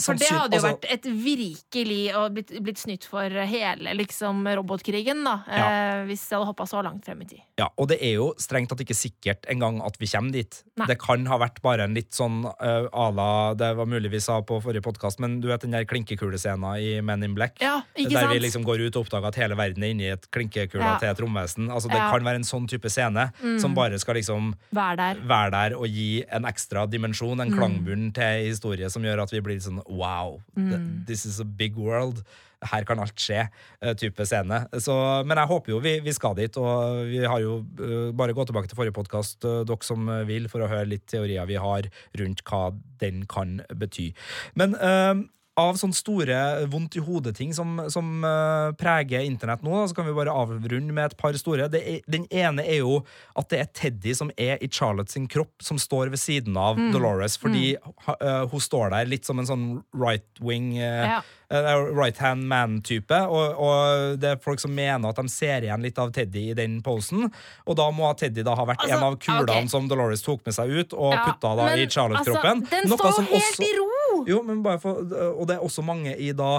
For 0.00 0.18
det 0.18 0.26
hadde 0.26 0.56
jo 0.58 0.58
altså, 0.58 0.70
vært 0.74 0.86
et 0.90 1.04
virkelig 1.06 2.00
og 2.18 2.32
blitt, 2.34 2.48
blitt 2.66 2.80
snytt 2.82 3.04
for 3.06 3.30
hele 3.30 3.92
liksom, 3.94 4.40
robotkrigen, 4.58 5.20
da. 5.22 5.34
Ja. 5.46 5.66
Eh, 6.00 6.00
hvis 6.08 6.24
jeg 6.26 6.34
hadde 6.38 6.48
hoppa 6.50 6.66
så 6.66 6.82
langt 6.82 7.04
frem 7.06 7.20
i 7.22 7.28
tid. 7.30 7.42
Ja, 7.60 7.68
og 7.78 7.86
det 7.92 8.00
er 8.02 8.16
jo 8.16 8.32
strengt 8.42 8.72
tatt 8.72 8.80
ikke 8.82 8.96
sikkert 8.98 9.46
engang 9.52 9.78
at 9.86 9.94
vi 10.00 10.08
kommer 10.10 10.34
dit. 10.34 10.58
Nei. 10.80 10.88
Det 10.90 10.96
kan 10.98 11.26
ha 11.30 11.38
vært 11.38 11.60
bare 11.62 11.86
en 11.86 11.94
litt 11.94 12.10
sånn 12.16 12.40
uh, 12.42 12.88
à 12.90 13.06
la 13.14 13.28
Det 13.54 13.68
var 13.78 13.86
mulig 13.86 14.10
vi 14.10 14.18
sa 14.24 14.40
på 14.42 14.58
forrige 14.64 14.82
podkast, 14.82 15.20
men 15.22 15.38
du 15.40 15.46
vet 15.52 15.62
den 15.62 15.70
der 15.76 15.86
klinkekulescena 15.86 16.74
i 16.82 16.96
Men 17.00 17.22
in 17.22 17.34
Black? 17.38 17.62
Ja, 17.62 17.82
der 17.94 18.10
sant? 18.10 18.32
vi 18.34 18.40
liksom 18.42 18.66
går 18.66 18.82
ut 18.88 18.96
og 18.98 19.06
oppdager 19.06 19.30
at 19.30 19.38
hele 19.38 19.54
verden 19.58 19.86
er 19.86 19.94
inni 19.94 20.10
et 20.10 20.26
klinkekule 20.34 20.82
Ja. 20.82 20.96
til 20.98 21.08
et 21.12 21.22
romvesen. 21.22 21.70
Altså, 21.70 21.86
det 21.92 22.02
kan 22.02 22.24
være 22.26 22.42
en 22.42 22.48
sånn 22.50 22.66
type 22.68 22.90
scene 22.90 23.30
Mm. 23.44 23.58
som 23.60 23.74
bare 23.74 23.98
skal 23.98 24.14
liksom 24.16 24.54
være 24.72 24.96
der. 24.96 25.14
være 25.26 25.50
der 25.50 25.76
og 25.78 25.86
gi 25.86 26.24
en 26.30 26.42
ekstra 26.44 26.86
dimensjon, 26.90 27.40
en 27.40 27.50
Mm. 27.50 27.58
klangbunn 27.58 28.12
til 28.14 28.48
historie 28.50 28.90
som 28.90 29.02
gjør 29.02 29.22
at 29.22 29.30
vi 29.30 29.40
blir 29.40 29.60
sånn 29.60 29.83
wow, 29.88 30.40
Mm. 30.56 31.06
this 31.06 31.24
is 31.26 31.40
a 31.40 31.44
big 31.44 31.76
world. 31.76 32.22
Her 32.64 32.84
kan 32.88 32.98
alt 32.98 33.14
skje, 33.20 33.48
eh, 33.82 33.92
type 33.94 34.24
scene. 34.24 34.62
Så, 34.80 34.94
men 35.26 35.36
jeg 35.36 35.46
håper 35.50 35.72
jo 35.74 35.80
vi, 35.84 35.98
vi 36.00 36.12
skal 36.16 36.34
dit, 36.38 36.56
og 36.56 37.02
vi 37.10 37.18
har 37.28 37.40
jo 37.42 37.58
eh, 37.78 38.10
bare 38.16 38.32
gå 38.32 38.46
tilbake 38.48 38.68
til 38.70 38.76
forrige 38.78 38.94
podkast, 38.96 39.42
dere 39.44 39.84
som 39.84 40.08
eh, 40.08 40.22
vil, 40.24 40.48
for 40.48 40.64
å 40.64 40.68
høre 40.70 40.88
litt 40.88 41.04
teorier 41.06 41.44
vi 41.50 41.58
har 41.60 41.90
rundt 42.16 42.40
hva 42.48 42.70
den 43.02 43.26
kan 43.28 43.58
bety. 43.76 44.14
Men 44.56 44.74
eh, 44.80 45.14
av 45.56 45.76
sånne 45.78 45.94
store 45.94 46.36
vondt 46.66 46.96
i 46.98 47.02
hodet-ting 47.06 47.52
som, 47.54 47.76
som 47.92 48.24
uh, 48.26 48.72
preger 48.74 49.22
internett 49.22 49.62
nå, 49.62 49.70
da, 49.70 49.84
så 49.86 49.94
kan 49.94 50.08
vi 50.08 50.14
bare 50.16 50.32
avrunde 50.34 50.90
med 50.92 51.04
et 51.12 51.16
par 51.20 51.36
store. 51.38 51.68
Det 51.70 51.82
er, 51.86 52.00
den 52.10 52.24
ene 52.34 52.64
er 52.66 52.80
jo 52.80 52.96
at 53.38 53.48
det 53.52 53.60
er 53.62 53.70
Teddy 53.78 54.14
som 54.18 54.32
er 54.34 54.58
i 54.58 54.68
Charlotte 54.68 55.14
sin 55.14 55.28
kropp, 55.30 55.52
som 55.62 55.78
står 55.78 56.10
ved 56.14 56.18
siden 56.22 56.56
av 56.58 56.74
Mm. 56.74 56.90
Dolores, 56.92 57.36
fordi 57.38 57.76
ha- 58.08 58.16
uh, 58.18 58.46
hun 58.50 58.60
står 58.60 58.90
der 58.96 59.06
litt 59.06 59.24
som 59.28 59.38
en 59.38 59.46
sånn 59.46 59.66
right-wing 59.94 60.72
Ja. 60.80 61.22
Right 61.54 62.16
hand 62.18 62.48
man-type, 62.50 63.14
og, 63.30 63.58
og 63.62 64.14
det 64.18 64.30
er 64.32 64.38
folk 64.42 64.58
som 64.58 64.72
mener 64.74 65.12
at 65.12 65.18
de 65.20 65.28
ser 65.30 65.62
igjen 65.62 65.84
litt 65.84 65.98
av 66.02 66.10
Teddy 66.16 66.48
i 66.50 66.54
den 66.58 66.80
posen. 66.82 67.28
Og 67.68 67.76
da 67.78 67.84
må 67.94 68.08
Teddy 68.18 68.42
da 68.42 68.56
ha 68.58 68.64
vært 68.66 68.80
Altså, 68.82 68.96
en 68.96 69.04
av 69.06 69.18
kulene 69.22 69.52
okay. 69.60 69.68
som 69.70 69.86
Dolores 69.86 70.24
tok 70.24 70.40
med 70.48 70.56
seg 70.56 70.72
ut 70.72 70.96
og 70.96 71.12
Ja, 71.14 71.20
putta 71.28 71.52
da 71.60 71.68
men, 71.68 71.84
i 71.84 71.86
Charlotte-kroppen. 71.86 72.64
Altså, 72.64 72.72
den 72.74 72.90
Noe 72.90 72.98
står 72.98 73.14
som 73.20 73.28
helt 73.30 73.38
også- 73.52 73.68
i 73.68 73.70
ro! 73.78 73.83
Jo, 74.28 74.38
for, 74.82 75.02
og 75.34 75.46
det 75.48 75.56
er 75.56 75.62
også 75.64 75.82
mange 75.84 76.14
i 76.16 76.30
da 76.36 76.50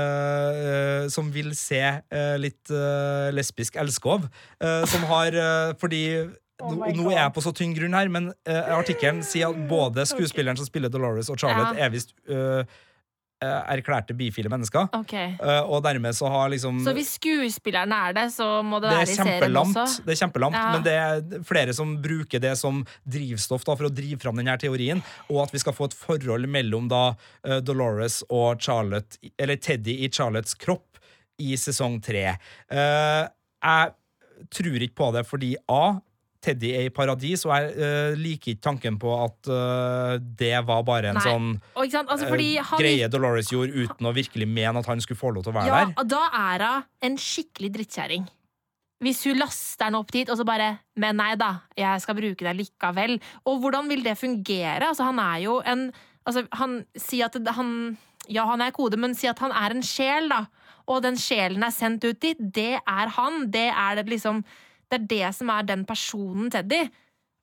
uh, 0.00 1.08
som 1.12 1.30
vil 1.34 1.52
se 1.58 1.80
uh, 1.80 2.36
litt 2.40 2.72
uh, 2.74 3.30
lesbisk 3.34 3.76
elskov, 3.80 4.26
som 4.60 5.04
har 5.10 5.36
Fordi 5.80 6.04
Oh 6.60 6.74
nå- 6.76 6.90
nå 6.92 7.06
er 7.08 7.22
jeg 7.22 7.32
på 7.32 7.40
så 7.40 7.54
tynn 7.56 7.70
grunn 7.72 7.94
her, 7.96 8.10
men 8.12 8.26
artikkelen 8.44 9.22
sier 9.24 9.48
at 9.48 9.62
både 9.70 10.04
skuespilleren 10.04 10.58
som 10.60 10.66
spiller 10.68 10.92
Dolores 10.92 11.30
og 11.32 11.38
Charlotte, 11.40 11.72
Ja. 11.78 11.86
er 11.86 11.94
visst 11.94 12.12
erklærte 13.46 14.14
bifile 14.16 14.50
mennesker. 14.52 14.88
Okay. 15.00 15.34
Eh, 15.40 15.62
og 15.64 15.82
dermed 15.86 16.12
så 16.16 16.28
har 16.28 16.50
liksom 16.52 16.82
Så 16.84 16.92
hvis 16.96 17.14
skuespilleren 17.16 17.92
er 17.96 18.12
det, 18.16 18.26
så 18.34 18.62
må 18.66 18.80
det, 18.82 18.90
det 18.90 18.98
være 18.98 19.08
i 19.08 19.14
serien 19.16 19.56
også? 19.62 20.04
det 20.04 20.12
er 20.16 20.20
kjempelamt 20.26 20.58
Ja. 20.58 20.64
men 20.74 20.82
det 20.84 20.92
er 20.92 21.44
flere 21.48 21.72
som 21.76 21.94
bruker 22.02 22.40
det 22.42 22.56
som 22.60 22.82
drivstoff 23.08 23.64
da, 23.64 23.76
for 23.76 23.88
å 23.88 23.92
drive 23.94 24.18
fram 24.20 24.36
denne 24.36 24.58
teorien, 24.60 25.00
og 25.30 25.42
at 25.46 25.54
vi 25.54 25.62
skal 25.62 25.72
få 25.76 25.88
et 25.88 25.96
forhold 25.96 26.46
mellom 26.48 26.88
da 26.92 27.14
eh, 27.44 27.60
Dolores 27.64 28.20
og 28.28 28.60
Charlotte, 28.60 29.16
eller 29.38 29.56
Teddy 29.56 29.96
i 30.04 30.10
Charlottes 30.12 30.54
kropp, 30.60 30.98
i 31.40 31.54
sesong 31.56 32.00
tre. 32.04 32.36
Eh, 32.68 33.24
jeg 33.64 33.92
tror 34.52 34.82
ikke 34.84 34.96
på 35.00 35.10
det 35.16 35.24
fordi 35.28 35.54
A. 35.68 36.00
Teddy 36.40 36.70
er 36.72 36.86
i 36.88 36.92
paradis, 36.94 37.44
og 37.44 37.52
jeg 37.52 37.74
uh, 37.76 38.16
liker 38.16 38.54
ikke 38.54 38.64
tanken 38.64 38.96
på 39.00 39.12
at 39.20 39.50
uh, 39.52 40.16
det 40.18 40.54
var 40.64 40.82
bare 40.88 41.12
en 41.12 41.18
Nei. 41.18 41.24
sånn? 41.26 41.50
Altså, 41.76 42.30
han 42.32 42.80
greie 42.80 43.08
Dolores 43.12 43.52
gjorde 43.52 43.76
uten 43.76 44.08
å 44.08 44.14
virkelig 44.16 44.48
mene 44.48 44.80
at 44.80 44.88
han 44.88 45.02
skulle 45.04 45.20
få 45.20 45.34
lov 45.36 45.44
til 45.44 45.52
å 45.52 45.58
være 45.58 45.68
Ja, 45.68 45.80
der. 45.90 46.08
da 46.08 46.22
er 46.40 46.64
hun 46.64 46.86
en 47.10 47.18
skikkelig 47.20 47.72
drittkjerring. 47.76 48.28
Hvis 49.00 49.22
hun 49.24 49.40
laster 49.40 49.88
den 49.88 49.96
opp 49.96 50.12
dit, 50.12 50.28
og 50.28 50.36
så 50.36 50.44
bare 50.44 50.74
Men 51.00 51.16
nei 51.16 51.32
da, 51.40 51.62
jeg 51.76 52.02
skal 52.04 52.16
bruke 52.18 52.44
deg 52.44 52.58
likevel. 52.58 53.16
Og 53.48 53.60
hvordan 53.62 53.88
vil 53.88 54.04
det 54.04 54.18
fungere? 54.20 54.90
Altså, 54.90 55.08
han 55.08 55.20
er 55.24 55.44
jo 55.46 55.60
en 55.64 55.90
Altså, 56.28 56.44
han 56.52 56.82
sier 57.00 57.30
at 57.30 57.36
han 57.56 57.96
Ja, 58.28 58.44
han 58.46 58.60
er 58.60 58.74
kode, 58.76 58.98
men 59.00 59.16
si 59.16 59.26
at 59.26 59.40
han 59.40 59.52
er 59.56 59.72
en 59.74 59.82
sjel, 59.82 60.28
da. 60.30 60.44
Og 60.90 61.00
den 61.02 61.16
sjelen 61.18 61.64
er 61.64 61.72
sendt 61.74 62.04
ut 62.04 62.20
dit. 62.20 62.36
Det 62.38 62.76
er 62.78 63.14
han. 63.16 63.46
Det 63.50 63.68
er 63.72 63.96
det 63.98 64.06
liksom 64.12 64.44
Det 64.90 64.98
er 64.98 65.08
det 65.10 65.34
som 65.36 65.50
er 65.54 65.66
den 65.68 65.84
personen 65.86 66.50
Teddy. 66.50 66.80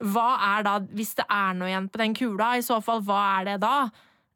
Hva 0.04 0.28
er 0.52 0.66
da, 0.68 0.78
hvis 0.94 1.16
det 1.18 1.26
er 1.32 1.56
noe 1.58 1.72
igjen 1.72 1.88
på 1.90 2.02
den 2.04 2.16
kula, 2.18 2.52
i 2.58 2.66
så 2.66 2.82
fall, 2.86 3.02
hva 3.08 3.22
er 3.40 3.48
det 3.52 3.60
da? 3.64 3.76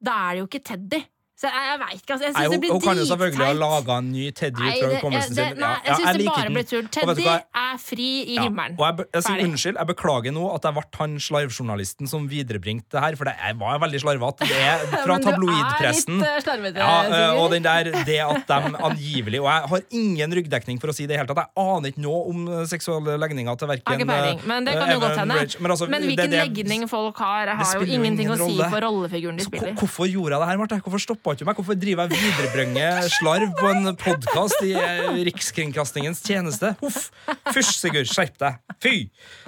Da 0.01 0.15
er 0.25 0.33
det 0.33 0.41
jo 0.41 0.47
ikke 0.49 0.63
Teddy. 0.71 1.01
Så 1.41 1.49
jeg, 1.49 1.63
jeg 1.71 1.77
veit 1.81 1.93
ikke, 1.97 2.13
altså. 2.13 2.25
Jeg 2.27 2.33
syns 2.35 2.51
det 2.53 2.57
blir 2.61 2.71
hun 2.75 2.81
kan 2.85 2.99
jo 3.01 3.05
selvfølgelig 3.09 3.45
ha 3.47 3.53
laga 3.57 3.95
en 3.97 4.09
ny 4.13 4.25
Teddy 4.37 4.61
ut 4.61 4.67
fra 4.67 4.89
det, 4.91 4.97
hukommelsen 4.99 5.37
det, 5.39 5.45
sin. 5.47 5.61
nei, 5.63 5.69
jeg 5.87 5.95
synes 5.95 6.09
syns 6.11 6.19
det 6.21 6.25
bare 6.27 6.51
blir 6.53 6.65
tull. 6.69 6.89
Teddy 6.97 7.23
er 7.61 7.79
fri 7.81 8.09
i 8.21 8.35
himmelen. 8.37 8.75
Og 8.77 8.83
jeg, 8.85 9.07
jeg, 9.15 9.23
jeg 9.25 9.47
unnskyld, 9.47 9.79
jeg 9.81 9.89
beklager 9.89 10.35
nå 10.35 10.43
at 10.53 10.67
jeg 10.69 10.75
ble 10.77 10.83
han 11.01 11.15
slarvjournalisten 11.25 12.11
som 12.11 12.27
viderebringte 12.29 12.93
det 12.93 13.01
her, 13.07 13.17
for 13.17 13.25
det 13.31 13.33
er- 13.41 13.57
var 13.61 13.79
veldig 13.81 14.01
slarvete. 14.03 14.45
Det 14.51 14.59
er 14.61 14.85
fra 15.07 15.17
tabloidpressen. 15.25 16.21
Eh, 16.21 16.69
Ja, 16.77 16.91
eh, 17.09 17.39
og 17.41 17.49
den 17.55 17.65
der, 17.65 17.89
det 18.05 18.19
at 18.21 18.45
de 18.47 18.77
angivelig 18.85 19.41
Og 19.41 19.47
jeg 19.49 19.69
har 19.73 19.81
ingen 19.97 20.33
ryggdekning 20.37 20.79
for 20.81 20.93
å 20.93 20.95
si 20.95 21.07
det 21.09 21.17
i 21.17 21.19
hele 21.23 21.29
tatt. 21.31 21.41
Jeg 21.41 21.65
aner 21.65 21.89
ikke 21.89 22.03
noe 22.05 22.21
om 22.29 22.45
eh, 22.53 22.63
seksuelle 22.69 23.17
legninger 23.21 23.57
til 23.57 23.71
verken 23.71 24.05
men 24.45 24.65
det 24.69 24.77
kan 24.77 24.93
jo 24.93 24.99
godt 25.01 25.17
hende. 25.23 25.39
Men, 25.57 25.71
altså, 25.73 25.89
Men 25.89 26.05
hvilken 26.05 26.29
det- 26.37 26.45
legning 26.45 26.85
folk 26.91 27.17
har, 27.17 27.49
har 27.57 27.73
jo 27.81 27.89
ingenting 27.89 28.29
å 28.29 28.37
si 28.37 28.61
for 28.61 28.79
rollefiguren 28.85 29.37
de 29.41 29.49
spiller. 29.49 29.73
Hvorfor 29.81 30.05
gjorde 30.05 30.37
jeg 30.37 30.45
det 30.45 30.49
her, 30.53 30.61
Marte? 30.61 30.81
Hvorfor 30.85 31.01
stoppa 31.01 31.30
ikke 31.35 31.45
meg? 31.47 31.57
Hvorfor 31.59 31.77
driver 31.79 32.07
jeg 32.07 32.19
viderebrønge 32.21 32.87
slarv 33.15 33.51
på 33.59 33.71
en 33.71 33.91
podkast 33.99 34.63
i 34.67 34.71
eh, 34.77 35.09
Rikskringkastingens 35.27 36.21
tjeneste? 36.25 36.73
Huff! 36.81 37.09
Fysj, 37.51 37.71
Sigurd, 37.79 38.09
skjerp 38.11 38.37
deg! 38.41 38.57
Fy! 38.83 38.95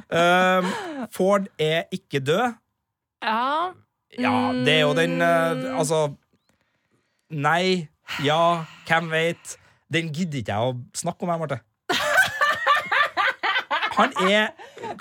Um, 0.10 0.69
Ford 1.14 1.47
er 1.61 1.88
ikke 1.95 2.22
død. 2.23 2.60
Ja, 3.23 3.72
Ja, 4.19 4.34
det 4.53 4.73
er 4.76 4.84
jo 4.84 4.93
den 4.93 5.15
uh, 5.26 5.80
Altså 5.80 6.03
Nei. 7.34 7.88
Ja. 8.22 8.65
Hvem 8.85 9.10
veit? 9.10 9.55
Den 9.93 10.11
gidder 10.14 10.43
ikke 10.43 10.53
jeg 10.53 10.73
å 10.73 10.76
snakke 10.97 11.26
om, 11.26 11.31
jeg, 11.34 11.41
Marte. 11.41 11.60
Han 13.98 14.14
er 14.30 14.52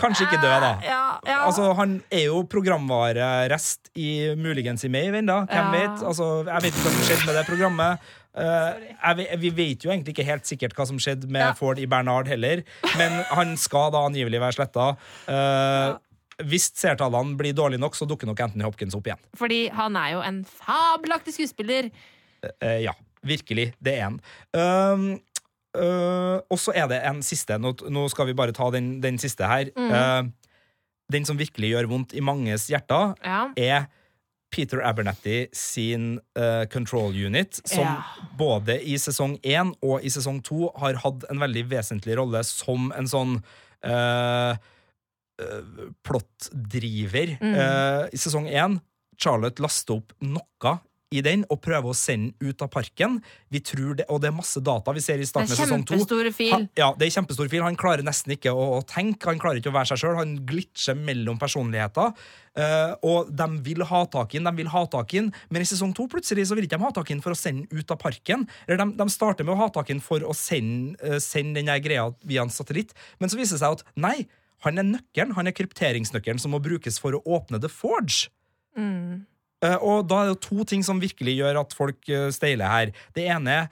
kanskje 0.00 0.26
ikke 0.28 0.40
død, 0.42 0.56
da. 0.64 0.72
ja, 0.92 1.02
ja. 1.26 1.38
Altså, 1.46 1.72
Han 1.78 1.98
er 2.12 2.26
jo 2.28 2.42
programvarerest 2.50 3.90
i 3.98 4.34
muligens 4.38 4.84
i 4.84 4.90
Maven, 4.92 5.26
da. 5.30 5.42
Hvem 5.46 5.56
Ja. 5.64 5.70
vet? 5.78 6.02
Altså, 6.06 6.28
jeg 6.46 6.62
vet 6.66 6.74
ikke 6.74 6.86
hva 6.88 6.92
som 6.96 7.06
skjedde 7.08 7.26
med 7.26 7.38
det 7.40 7.46
programmet. 7.48 8.10
Uh, 8.32 8.72
jeg 9.28 9.40
vi 9.42 9.50
vet 9.52 9.84
jo 9.84 9.90
egentlig 9.92 10.14
ikke 10.14 10.24
helt 10.24 10.46
sikkert 10.48 10.72
hva 10.76 10.86
som 10.88 10.96
skjedde 11.02 11.28
med. 11.28 11.52
Ford 11.58 11.78
i 11.78 11.84
Bernard 11.86 12.30
heller, 12.32 12.62
men 12.96 13.18
han 13.28 13.56
skal 13.60 13.90
da 13.92 14.00
angivelig 14.08 14.40
være 14.40 14.56
sletta. 14.56 14.86
Eh, 15.28 15.98
hvis 16.48 16.70
seertallene 16.80 17.36
blir 17.36 17.52
dårlige 17.52 17.82
nok, 17.82 17.94
så 17.94 18.08
dukker 18.08 18.26
nok 18.26 18.40
Anthony 18.40 18.64
Hopkins 18.64 18.96
opp 18.96 19.06
igjen. 19.10 19.20
Fordi 19.36 19.68
han 19.76 19.98
er 20.00 20.14
jo 20.14 20.22
en 20.24 20.40
fabelaktig 20.48 21.34
skuespiller. 21.36 21.90
Uh, 22.42 22.80
ja, 22.86 22.94
virkelig. 23.22 23.74
Det 23.84 23.98
er 23.98 24.08
han. 24.08 24.16
Um, 24.56 25.04
øh, 25.76 26.38
og 26.50 26.58
så 26.58 26.72
er 26.74 26.86
det 26.90 27.00
en 27.08 27.22
siste. 27.22 27.58
Nå, 27.58 27.74
nå 27.90 28.08
skal 28.12 28.26
vi 28.28 28.34
bare 28.38 28.52
ta 28.52 28.70
den, 28.74 29.00
den 29.02 29.18
siste 29.18 29.46
her. 29.48 29.70
Mm. 29.76 29.90
Uh, 29.90 30.30
den 31.12 31.24
som 31.28 31.36
virkelig 31.38 31.72
gjør 31.74 31.88
vondt 31.90 32.14
i 32.16 32.20
manges 32.24 32.68
hjerter, 32.72 33.14
Ja. 33.24 33.48
er 33.56 33.86
Peter 34.52 34.82
Abernathy 34.84 35.46
sin 35.56 36.18
uh, 36.38 36.64
Control 36.72 37.12
Unit, 37.16 37.60
som 37.64 37.84
Ja. 37.84 38.02
både 38.36 38.78
i 38.84 38.98
sesong 39.00 39.38
én 39.42 39.74
og 39.82 40.04
i 40.04 40.08
sesong 40.12 40.42
to 40.44 40.70
har 40.76 40.94
hatt 41.00 41.24
en 41.30 41.40
veldig 41.40 41.66
vesentlig 41.70 42.16
rolle 42.20 42.44
som 42.44 42.92
en 42.96 43.08
sånn 43.08 43.38
uh, 43.84 44.54
plottdriver. 46.06 47.36
Mm. 47.40 47.56
I 48.12 48.18
sesong 48.20 48.46
én 48.52 48.76
Charlotte 49.18 49.62
laster 49.62 49.98
opp 49.98 50.12
noe 50.22 50.74
i 51.12 51.22
den 51.24 51.44
og 51.52 51.60
prøver 51.64 51.92
å 51.92 51.96
sende 51.96 52.32
den 52.32 52.52
ut 52.52 52.64
av 52.64 52.70
parken. 52.72 53.18
Vi 53.52 53.62
tror 53.64 53.98
det, 54.00 54.06
og 54.12 54.22
det 54.22 54.30
er 54.30 54.36
masse 54.36 54.62
data 54.64 54.94
vi 54.96 55.02
ser 55.04 55.22
i 55.22 55.28
starten 55.28 55.52
av 55.52 55.60
sesong 55.60 55.86
to. 55.88 55.98
Han, 56.50 56.68
ja, 56.78 56.92
det 56.98 57.08
er 57.08 57.16
kjempestor 57.16 57.50
fil. 57.52 57.64
Han 57.64 57.78
klarer 57.78 58.04
nesten 58.06 58.34
ikke 58.36 58.54
å, 58.54 58.68
å 58.78 58.82
tenke. 58.88 59.30
Han 59.30 59.42
klarer 59.42 59.60
ikke 59.60 59.72
å 59.72 59.76
være 59.76 59.92
seg 59.92 60.02
sjøl. 60.02 60.18
Han 60.20 60.36
glitcher 60.48 60.98
mellom 60.98 61.40
personligheter. 61.40 62.12
Uh, 62.52 62.92
og 63.08 63.30
de 63.32 63.46
vil 63.64 63.80
ha 63.88 64.02
tak 64.12 64.34
i 64.34 64.36
den, 64.36 64.44
de 64.44 64.60
vil 64.60 64.68
ha 64.68 64.82
tak 64.92 65.14
i 65.14 65.22
den, 65.22 65.30
men 65.48 65.64
i 65.64 65.68
sesong 65.68 65.94
to 65.96 66.04
plutselig 66.12 66.44
så 66.50 66.56
vil 66.58 66.66
ikke 66.66 66.76
de 66.76 66.84
ha 66.84 66.90
tak 66.92 67.08
i 67.08 67.14
den 67.14 67.22
for 67.24 67.32
å 67.32 67.38
sende 67.38 67.64
den 67.64 67.80
ut 67.80 67.94
av 67.94 68.00
parken. 68.02 68.44
Eller 68.66 68.82
de, 68.82 68.88
de 68.98 69.06
starter 69.14 69.48
med 69.48 69.54
å 69.56 69.62
ha 69.62 69.70
tak 69.72 69.88
i 69.88 69.96
den 69.96 70.04
for 70.04 70.20
å 70.20 70.36
sende, 70.36 70.98
uh, 71.00 71.16
sende 71.22 71.62
den 71.62 71.72
greia 71.84 72.10
via 72.28 72.44
en 72.44 72.52
satellitt, 72.52 72.92
men 73.22 73.32
så 73.32 73.40
viser 73.40 73.56
det 73.56 73.64
seg 73.64 73.80
at 73.80 73.86
nei, 73.96 74.18
han 74.62 74.78
er 74.78 74.86
nøkkelen. 74.86 75.34
Han 75.38 75.48
er 75.50 75.56
krypteringsnøkkelen 75.56 76.40
som 76.42 76.54
må 76.54 76.60
brukes 76.62 77.00
for 77.02 77.16
å 77.16 77.22
åpne 77.38 77.60
The 77.62 77.70
Forge. 77.72 78.28
Mm. 78.78 79.24
Eh, 79.62 79.78
og 79.78 80.08
da 80.10 80.16
er 80.22 80.26
det 80.32 80.42
to 80.44 80.64
ting 80.68 80.82
som 80.86 81.00
virkelig 81.02 81.34
gjør 81.38 81.60
at 81.62 81.74
folk 81.76 82.00
eh, 82.10 82.30
steiler 82.34 82.68
her. 82.72 82.86
Det 83.14 83.24
ene 83.30 83.50
er 83.62 83.66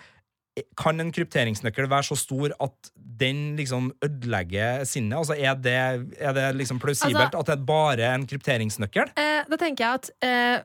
kan 0.77 1.01
en 1.01 1.13
krypteringsnøkkel 1.15 1.87
være 1.89 2.03
så 2.11 2.17
stor 2.19 2.49
at 2.61 2.91
den 3.21 3.57
liksom 3.57 3.93
ødelegger 4.05 4.85
sinnet? 4.85 5.19
Altså, 5.19 5.35
er 5.39 5.55
det, 5.55 5.77
er 6.19 6.33
det 6.37 6.57
liksom 6.59 6.79
plausibelt 6.83 7.17
Altså- 7.17 7.39
at 7.39 7.47
det 7.47 7.55
er 7.55 7.65
bare 7.65 8.15
en 8.15 8.27
krypteringsnøkkel? 8.27 9.03
Eh, 9.17 9.43
da 9.49 9.57
tenker 9.57 9.85
jeg 9.85 9.95
at 9.95 10.11
eh, 10.27 10.59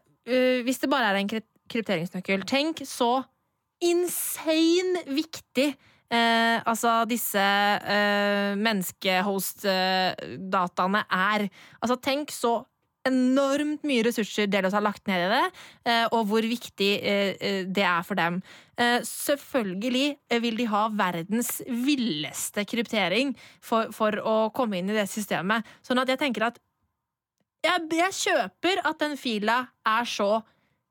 hvis 0.66 0.80
det 0.82 0.90
bare 0.90 1.06
er 1.14 1.18
en 1.22 1.30
krypteringsnøkkel, 1.70 2.42
tenk 2.50 2.82
så 2.86 3.24
insane 3.84 5.04
viktig 5.08 5.76
eh, 6.12 6.62
altså 6.66 7.06
disse 7.10 7.40
eh, 7.40 8.56
menneskehost-dataene 8.58 11.04
er. 11.12 11.50
Altså 11.82 11.96
tenk 12.02 12.32
så 12.34 12.64
enormt 13.06 13.86
mye 13.88 14.04
ressurser 14.08 14.50
Delos 14.52 14.76
har 14.76 14.84
lagt 14.84 15.06
ned 15.10 15.26
i 15.26 15.32
det, 15.32 15.44
eh, 15.90 16.06
og 16.12 16.26
hvor 16.30 16.46
viktig 16.46 16.92
eh, 17.00 17.36
eh, 17.40 17.62
det 17.68 17.86
er 17.86 18.06
for 18.08 18.20
dem. 18.20 18.42
Selvfølgelig 18.76 20.18
vil 20.44 20.58
de 20.60 20.66
ha 20.68 20.82
verdens 20.92 21.62
villeste 21.64 22.66
kryptering 22.68 23.32
for, 23.64 23.94
for 23.96 24.20
å 24.20 24.34
komme 24.56 24.82
inn 24.82 24.92
i 24.92 24.98
det 24.98 25.06
systemet. 25.08 25.64
Sånn 25.80 26.02
at 26.02 26.12
jeg 26.12 26.20
tenker 26.20 26.50
at 26.50 26.60
jeg, 27.64 27.86
jeg 27.96 28.18
kjøper 28.18 28.84
at 28.84 29.00
den 29.00 29.16
fila 29.16 29.62
er 29.88 30.10
så 30.10 30.42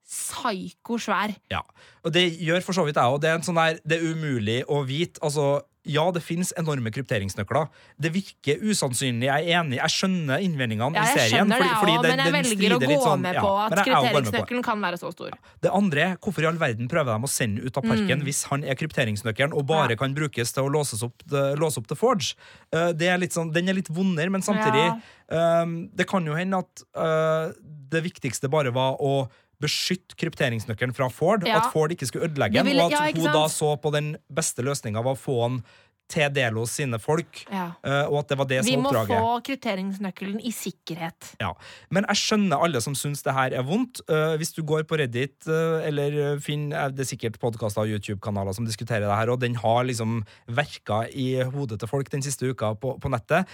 psyko-svær. 0.05 1.36
Ja. 1.53 1.61
Og 2.05 2.16
det 2.16 2.24
gjør 2.41 2.65
for 2.65 2.77
så 2.77 2.86
vidt 2.89 2.97
jeg 3.01 3.12
òg. 3.12 3.20
Det 3.20 3.31
er 3.31 3.39
en 3.39 3.47
sånn 3.47 3.61
der, 3.61 3.78
det 3.85 3.99
er 3.99 4.16
umulig 4.16 4.59
å 4.65 4.81
vite. 4.89 5.20
Altså, 5.24 5.61
ja, 5.85 6.05
det 6.11 6.23
finnes 6.24 6.52
enorme 6.56 6.90
krypteringsnøkler. 6.90 7.69
Det 8.01 8.11
virker 8.15 8.62
usannsynlig. 8.65 9.27
Jeg 9.28 9.48
er 9.51 9.61
enig. 9.61 9.77
Jeg 9.77 9.93
skjønner 9.93 10.40
innvendingene 10.40 10.94
Ja, 10.97 11.02
i 11.02 11.12
serien. 11.12 11.44
skjønner 11.44 11.59
det, 11.61 11.69
fordi- 11.69 11.81
fordi 11.81 11.97
også, 11.98 12.09
men 12.09 12.19
jeg 12.24 12.32
velger 12.32 12.73
å 12.74 12.81
gå 12.81 12.97
sånn- 13.05 13.20
med 13.20 13.36
på 13.36 13.51
ja, 13.52 13.66
at 13.66 13.70
jeg 13.70 13.78
er 13.78 13.85
det. 13.85 13.94
krypteringsnøkkelen 13.94 14.62
kan 14.65 14.81
være 14.81 14.98
så 14.98 15.12
stor. 15.12 15.31
Det 15.61 15.70
andre, 15.70 16.01
er 16.01 16.16
hvorfor 16.16 16.43
i 16.43 16.47
all 16.47 16.56
verden 16.59 16.89
prøver 16.89 17.05
de 17.19 17.23
å 17.24 17.28
sende 17.28 17.65
ut 17.65 17.77
av 17.77 17.82
parken 17.85 18.19
Mm. 18.20 18.24
hvis 18.24 18.44
han 18.48 18.65
er 18.65 18.74
krypteringsnøkkelen 18.74 19.52
og 19.52 19.66
bare 19.66 19.90
Ja. 19.90 19.97
kan 19.97 20.15
brukes 20.15 20.52
til 20.55 20.65
å 20.65 20.70
låses 20.73 21.02
opp, 21.02 21.23
låse 21.28 21.78
opp 21.78 21.86
The 21.86 21.94
Forge? 21.97 22.35
Eh, 22.73 22.93
det 22.93 23.09
er 23.09 23.19
sånn, 23.28 23.52
den 23.52 23.69
er 23.69 23.74
litt 23.74 23.89
vondere, 23.89 24.31
men 24.31 24.40
samtidig 24.43 25.02
eh, 25.31 25.65
Det 25.97 26.06
kan 26.06 26.24
jo 26.24 26.35
hende 26.35 26.59
at 26.59 26.82
uh, 26.94 27.52
det 27.90 28.02
viktigste 28.05 28.48
bare 28.51 28.70
var 28.73 28.97
å 29.01 29.28
beskytte 29.65 30.19
krypteringsnøkkelen 30.20 30.95
fra 30.97 31.09
Ford. 31.12 31.47
Ja. 31.49 31.62
At 31.62 31.73
Ford 31.74 31.95
ikke 31.95 32.09
skulle 32.11 32.28
ødelegge 32.28 32.62
den, 32.62 32.78
og 32.78 32.93
at 32.93 33.16
ja, 33.16 33.20
hun 33.20 33.32
da 33.32 33.47
så 33.53 33.74
på 33.81 33.93
den 33.95 34.15
beste 34.32 34.65
løsninga 34.66 35.03
var 35.05 35.16
å 35.16 35.20
få 35.20 35.41
han 35.47 35.61
til 36.09 36.28
Delos 36.31 36.70
sine 36.76 36.98
folk, 37.01 37.47
Ja. 37.51 37.72
eh, 37.82 38.05
og 38.06 38.18
at 38.20 38.28
det 38.28 38.36
var 38.39 38.44
det 38.47 38.59
Vi 38.64 38.72
som 38.74 38.82
må 38.82 38.93
var 38.93 39.06
oppdraget. 39.06 39.20
få 39.20 39.43
krypteringsnøkkelen 39.48 40.40
i 40.44 40.51
sikkerhet. 40.52 41.31
Ja. 41.40 41.52
Men 41.90 42.05
jeg 42.09 42.16
skjønner 42.16 42.62
alle 42.62 42.81
som 42.85 42.94
syns 42.94 43.22
det 43.24 43.32
her 43.35 43.55
er 43.56 43.62
vondt. 43.64 44.01
Eh, 44.09 44.36
hvis 44.36 44.52
du 44.55 44.62
går 44.62 44.85
på 44.85 44.98
Reddit, 45.01 45.47
eh, 45.48 45.89
eller 45.89 46.39
finner 46.40 46.90
Det 46.94 47.01
er 47.01 47.16
sikkert 47.16 47.39
podkaster 47.40 47.82
og 47.82 47.89
YouTube-kanaler 47.89 48.55
som 48.55 48.66
diskuterer 48.66 49.01
det 49.01 49.16
her, 49.16 49.31
og 49.32 49.40
den 49.40 49.55
har 49.55 49.85
liksom 49.85 50.24
verka 50.48 51.09
i 51.14 51.43
hodet 51.43 51.81
til 51.81 51.89
folk 51.89 52.10
den 52.10 52.22
siste 52.22 52.47
uka 52.51 52.74
på, 52.78 52.98
på 53.01 53.09
nettet. 53.10 53.47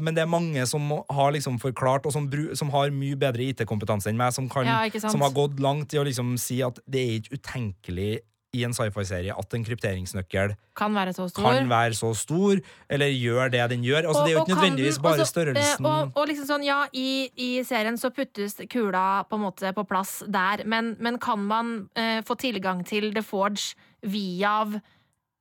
Men 0.00 0.14
det 0.14 0.22
er 0.22 0.26
mange 0.26 0.66
som 0.66 0.88
har 1.10 1.32
liksom 1.32 1.58
forklart, 1.58 2.06
og 2.06 2.12
som, 2.12 2.30
som 2.54 2.70
har 2.70 2.90
mye 2.90 3.16
bedre 3.16 3.42
IT-kompetanse 3.50 4.06
enn 4.08 4.16
meg, 4.16 4.32
som, 4.32 4.48
kan, 4.48 4.64
Ja, 4.64 4.88
som 5.08 5.20
har 5.20 5.30
gått 5.30 5.58
langt 5.60 5.92
i 5.94 5.98
å 5.98 6.04
liksom 6.06 6.38
si 6.38 6.62
at 6.62 6.78
det 6.88 7.00
er 7.00 7.20
ikke 7.20 7.38
utenkelig 7.42 8.20
i 8.56 8.62
en 8.64 8.72
sci-fi-serie 8.72 9.34
at 9.36 9.54
en 9.54 9.64
krypteringsnøkkel 9.66 10.54
Kan 10.78 10.94
være 10.96 11.12
så 11.12 11.26
stor. 11.28 11.42
kan 11.44 11.68
være 11.68 11.92
så 11.98 12.14
stor, 12.16 12.60
eller 12.88 13.06
gjør 13.12 13.50
det 13.52 13.70
den 13.70 13.82
gjør. 13.84 14.06
Altså, 14.08 14.20
Og- 14.22 14.26
det 14.26 14.32
er 14.32 14.38
jo 14.38 14.44
ikke 14.44 14.54
nødvendigvis 14.56 14.98
bare 15.02 15.20
også, 15.20 15.20
eh, 15.20 15.32
størrelsen 15.54 15.86
Og, 15.86 16.12
og 16.16 16.28
liksom 16.28 16.46
sånn, 16.48 16.64
ja, 16.64 16.86
i, 16.92 17.28
i 17.36 17.62
serien 17.62 17.98
så 18.00 18.10
puttes 18.10 18.56
kula 18.70 19.24
på 19.28 19.36
en 19.36 19.44
måte 19.44 19.74
på 19.74 19.84
plass 19.86 20.22
der, 20.26 20.64
men, 20.64 20.96
men 20.98 21.18
kan 21.18 21.38
man 21.38 21.90
eh, 21.94 22.22
få 22.22 22.38
tilgang 22.38 22.84
til 22.86 23.12
The 23.12 23.22
Forge 23.22 23.74
via 24.02 24.80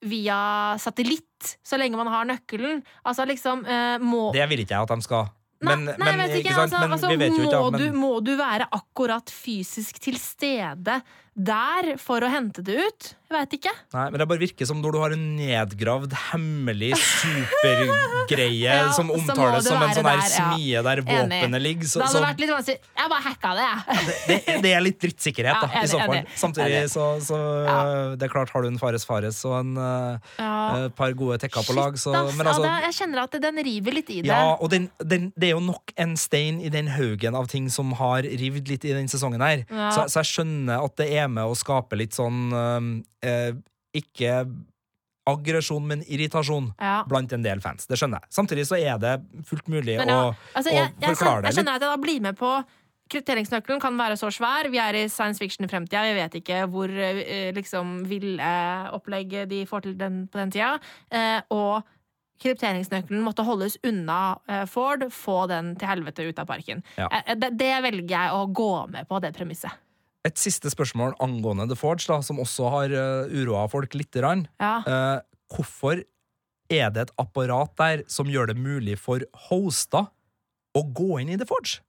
via 0.05 0.75
satellitt, 0.77 1.57
så 1.65 1.77
lenge 1.79 1.97
man 1.97 2.07
har 2.07 2.25
nøkkelen. 2.29 2.83
Altså 3.05 3.25
liksom 3.25 3.65
eh, 3.65 3.97
må 3.97 4.31
Det 4.33 4.47
vil 4.49 4.59
ikke 4.59 4.75
jeg 4.75 4.81
at 4.85 4.89
de 4.93 5.01
skal. 5.01 5.29
Men, 5.65 5.85
nei, 5.85 5.95
nei, 5.97 6.11
men, 6.19 6.29
ikke, 6.29 6.51
ikke 6.51 6.59
altså, 6.61 6.79
men 6.83 6.91
altså, 6.93 7.07
vi 7.09 7.15
vet 7.17 7.31
jo 7.33 7.33
ikke. 7.33 7.45
må, 7.47 7.51
ja, 7.51 7.69
men- 7.71 7.81
du, 7.81 7.97
må 7.97 8.11
du 8.23 8.31
være 8.37 8.67
akkurat 8.77 9.25
fysisk 9.33 9.97
til 9.99 10.19
stede 10.21 10.99
der 11.37 11.93
for 12.01 12.23
å 12.25 12.29
hente 12.33 12.63
det 12.65 12.79
ut? 12.81 13.13
Jeg 13.27 13.35
veit 13.35 13.53
ikke. 13.57 13.71
Nei, 13.91 14.03
men 14.09 14.21
det 14.21 14.25
bare 14.31 14.39
virker 14.39 14.65
som 14.69 14.79
når 14.79 14.93
du 14.95 14.97
har 15.03 15.13
en 15.13 15.23
nedgravd, 15.35 16.13
hemmelig 16.31 16.93
supergreie 16.95 18.55
Ja, 18.77 18.91
som 18.95 19.09
omtales 19.11 19.67
som 19.67 19.81
en 19.83 19.91
sånn 19.95 20.07
her 20.07 20.21
ja. 20.21 20.27
smie 20.31 20.81
der 20.85 21.01
Enig. 21.01 21.09
våpenet 21.11 21.61
ligger. 21.63 21.89
Så, 21.91 21.99
Det 21.99 22.07
hadde 22.07 22.21
vært 22.23 22.41
litt 22.43 22.53
vanskelig. 22.53 22.91
Jeg 23.01 23.11
bare 23.11 23.25
hacka 23.25 23.51
det, 23.57 23.65
jeg. 23.67 24.15
det, 24.31 24.55
det 24.63 24.71
er 24.77 24.83
litt 24.85 24.99
drittsikkerhet, 25.03 25.59
da, 25.65 25.69
Ja, 25.77 25.83
i 25.83 25.91
så 25.91 25.99
fall. 26.01 26.15
enig. 26.15 26.37
Samtidig 26.39 26.77
Enig. 26.79 26.93
så, 26.93 27.07
så 27.27 27.41
Ja. 27.67 27.77
Det 28.17 28.27
er 28.29 28.31
klart, 28.33 28.53
har 28.55 28.63
du 28.65 28.69
en 28.71 28.79
Fares 28.81 29.05
Fares 29.07 29.41
og 29.47 29.57
en 29.59 29.75
uh, 29.77 30.31
Ja. 30.39 30.87
par 30.97 31.13
gode 31.19 31.37
tekker 31.43 31.67
på 31.67 31.75
lag, 31.77 31.99
så 31.99 32.15
Shit. 32.15 32.39
Ja, 32.39 32.47
altså 32.47 32.63
det, 32.63 32.73
jeg 32.87 32.97
kjenner 33.01 33.23
at 33.27 33.37
den 33.43 33.61
river 33.67 33.97
litt 33.99 34.09
i 34.13 34.21
det. 34.23 34.31
ja, 34.31 34.55
og 34.55 34.71
den, 34.73 34.87
den, 35.03 35.29
det 35.35 35.51
er 35.51 35.55
jo 35.57 35.63
nok 35.67 35.93
en 35.99 36.15
stein 36.19 36.61
i 36.63 36.71
den 36.73 36.87
haugen 36.95 37.35
av 37.37 37.51
ting 37.51 37.67
som 37.73 37.91
har 37.99 38.23
rivd 38.23 38.71
litt 38.71 38.87
i 38.87 38.95
den 38.95 39.11
sesongen 39.11 39.43
her. 39.43 39.65
Ja. 39.67 39.91
Så, 39.93 40.07
så 40.15 40.23
jeg 40.23 40.31
skjønner 40.33 40.87
at 40.87 40.95
det 41.03 41.11
er 41.11 41.26
med 41.31 41.47
å 41.47 41.55
skape 41.57 41.99
litt 41.99 42.17
sånn 42.17 42.47
eh, 42.53 43.29
eh, 43.29 43.53
Ikke 43.97 44.41
aggresjon, 45.27 45.83
men 45.83 46.03
irritasjon 46.07 46.73
Ja. 46.79 47.03
blant 47.07 47.33
en 47.33 47.43
del 47.43 47.59
fans. 47.59 47.87
Det 47.87 47.97
skjønner 47.99 48.23
jeg. 48.23 48.31
Samtidig 48.31 48.67
så 48.69 48.77
er 48.79 48.97
det 49.01 49.15
fullt 49.45 49.67
mulig 49.67 49.97
ja, 49.97 50.05
å, 50.07 50.35
altså, 50.53 50.71
å 50.71 50.73
jeg, 50.73 50.93
jeg, 51.01 51.15
forklare 51.15 51.41
det 51.41 51.51
jeg 51.51 51.59
skjønner 51.59 51.75
at 51.75 51.83
jeg 51.83 51.91
da 51.91 51.97
blir 52.03 52.21
med 52.23 52.37
på 52.39 52.51
Krypteringsnøkkelen 53.07 53.79
kan 53.79 53.95
være 53.95 54.17
så 54.19 54.27
svær. 54.35 54.67
Vi 54.67 54.79
er 54.83 54.97
i 54.99 55.05
science 55.07 55.39
fiction 55.39 55.63
i 55.63 55.69
fremtida. 55.71 56.03
Vi 56.03 56.15
vet 56.17 56.33
ikke 56.41 56.65
hvor 56.71 56.91
eh, 56.91 57.53
liksom, 57.55 58.01
ville 58.09 58.49
opplegg 58.95 59.37
de 59.47 59.61
får 59.69 59.85
til 59.85 59.95
den, 59.99 60.25
på 60.27 60.41
den 60.41 60.51
tida. 60.51 60.73
Eh, 61.07 61.39
og 61.55 61.87
krypteringsnøkkelen 62.43 63.23
måtte 63.23 63.45
holdes 63.47 63.79
unna 63.87 64.37
eh, 64.51 64.65
Ford. 64.69 65.07
Få 65.13 65.45
den 65.47 65.75
til 65.79 65.87
helvete 65.87 66.27
ut 66.27 66.43
av 66.43 66.49
parken. 66.51 66.83
Ja. 66.99 67.07
Det, 67.31 67.53
det 67.55 67.73
velger 67.87 68.11
jeg 68.11 68.35
å 68.35 68.43
gå 68.51 68.71
med 68.91 69.07
på, 69.07 69.23
det 69.23 69.31
premisset. 69.37 69.86
Et 70.27 70.35
siste 70.41 70.71
spørsmål 70.73 71.15
angående 71.23 71.69
The 71.69 71.77
Forge, 71.79 72.07
da, 72.09 72.19
som 72.25 72.41
også 72.43 72.69
har 72.73 72.93
uh, 72.93 73.31
uroa 73.31 73.65
folk 73.71 73.95
lite 73.95 74.19
grann. 74.19 74.45
Ja. 74.59 74.75
Uh, 74.83 75.19
hvorfor 75.53 76.01
er 76.67 76.89
det 76.91 77.05
et 77.07 77.13
apparat 77.21 77.71
der 77.79 78.01
som 78.11 78.27
gjør 78.27 78.49
det 78.51 78.57
mulig 78.59 78.97
for 78.99 79.23
hoster 79.47 80.09
å 80.75 80.81
gå 80.83 81.21
inn 81.23 81.31
i 81.31 81.39
The 81.39 81.47
Forge? 81.47 81.79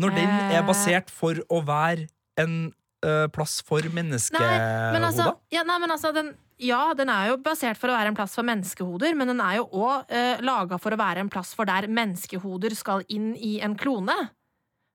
Når 0.00 0.14
den 0.16 0.30
Eh. 0.32 0.54
er 0.56 0.62
basert 0.64 1.10
for 1.12 1.36
å 1.52 1.60
være 1.68 2.08
en 2.40 2.72
uh, 3.04 3.28
plass 3.34 3.60
for 3.66 3.84
menneskehoder? 3.92 4.96
altså, 5.04 5.28
ja, 5.52 5.62
nei, 5.68 5.78
men 5.82 5.92
altså 5.92 6.12
den, 6.16 6.32
ja, 6.62 6.94
den 6.96 7.10
er 7.12 7.28
jo 7.34 7.36
basert 7.44 7.76
for 7.78 7.92
å 7.92 7.96
være 7.98 8.08
en 8.14 8.16
plass 8.16 8.34
for 8.38 8.48
menneskehoder, 8.48 9.14
men 9.18 9.28
den 9.34 9.42
er 9.44 9.60
jo 9.60 9.68
òg 9.68 10.08
uh, 10.08 10.40
laga 10.40 10.80
for 10.80 10.96
å 10.96 11.00
være 11.00 11.20
en 11.20 11.30
plass 11.32 11.52
for 11.58 11.68
der 11.68 11.90
menneskehoder 11.92 12.74
skal 12.78 13.04
inn 13.12 13.34
i 13.36 13.58
en 13.60 13.76
klone. 13.76 14.16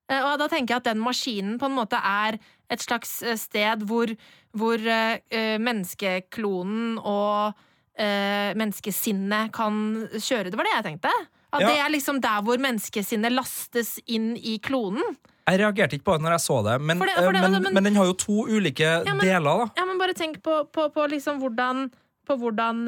Eh, 0.09 0.23
og 0.23 0.37
da 0.39 0.47
tenker 0.47 0.75
jeg 0.75 0.81
at 0.83 0.89
den 0.93 1.01
maskinen 1.03 1.57
på 1.59 1.65
en 1.67 1.75
måte 1.75 1.99
er 1.99 2.37
et 2.71 2.79
slags 2.83 3.21
eh, 3.23 3.35
sted 3.35 3.83
hvor, 3.87 4.11
hvor 4.55 4.77
eh, 4.79 5.57
menneskeklonen 5.59 6.97
og 7.03 7.53
menneskesinnet 7.97 9.49
kan 9.55 9.77
kjøre. 10.21 10.51
Det 10.53 10.57
var 10.59 10.67
det 10.67 10.73
jeg 10.75 10.85
tenkte. 10.85 11.13
At 11.51 11.61
Ja. 11.63 11.67
det 11.71 11.77
er 11.81 11.89
liksom 11.89 12.19
der 12.21 12.41
hvor 12.45 12.59
menneskesinnet 12.61 13.31
lastes 13.33 13.95
inn 14.05 14.35
i 14.37 14.59
klonen. 14.59 15.01
Jeg 15.47 15.59
reagerte 15.61 15.95
ikke 15.97 16.03
på 16.05 16.13
det 16.17 16.21
når 16.21 16.35
jeg 16.35 16.43
så 16.45 16.57
det, 16.63 16.75
men, 16.81 16.97
For 16.99 17.05
det- 17.07 17.15
for 17.15 17.31
det- 17.31 17.41
men, 17.41 17.51
men- 17.63 17.73
men 17.73 17.83
den 17.83 17.95
har 17.95 18.05
jo 18.05 18.13
to 18.13 18.45
ulike 18.47 18.81
Ja, 18.83 19.01
deler, 19.17 19.39
da. 19.65 19.69
Ja, 19.77 19.85
men 19.85 19.97
bare 19.97 20.13
tenk 20.13 20.43
på, 20.43 20.65
på, 20.71 20.89
på 20.93 21.07
liksom 21.09 21.39
hvordan, 21.39 21.89
på 22.27 22.37
hvordan 22.37 22.87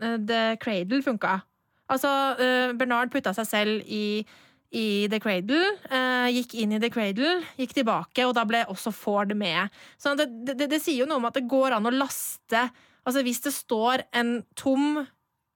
eh, 0.00 0.16
The 0.26 0.56
Cradle 0.60 1.02
funka. 1.02 1.42
Altså, 1.90 2.08
uh, 2.38 2.72
Bernard 2.76 3.10
putta 3.10 3.32
seg 3.34 3.46
selv 3.46 3.82
i, 3.86 4.24
i 4.74 5.08
The 5.08 5.20
Cradle, 5.22 5.62
eh, 5.88 6.28
gikk 6.36 6.54
inn 6.60 6.74
i 6.76 6.80
The 6.82 6.90
Cradle, 6.92 7.38
gikk 7.56 7.72
tilbake, 7.78 8.26
og 8.26 8.34
da 8.36 8.44
ble 8.48 8.64
også 8.68 8.92
Ford 8.92 9.32
med. 9.38 9.72
Så 9.96 10.12
det, 10.18 10.28
det, 10.44 10.68
det 10.68 10.80
sier 10.84 11.02
jo 11.02 11.08
noe 11.08 11.22
om 11.22 11.28
at 11.28 11.38
det 11.38 11.48
går 11.48 11.78
an 11.78 11.88
å 11.88 11.94
laste 11.94 12.68
Altså, 13.08 13.22
hvis 13.24 13.38
det 13.40 13.54
står 13.56 14.02
en 14.20 14.42
tom 14.58 15.06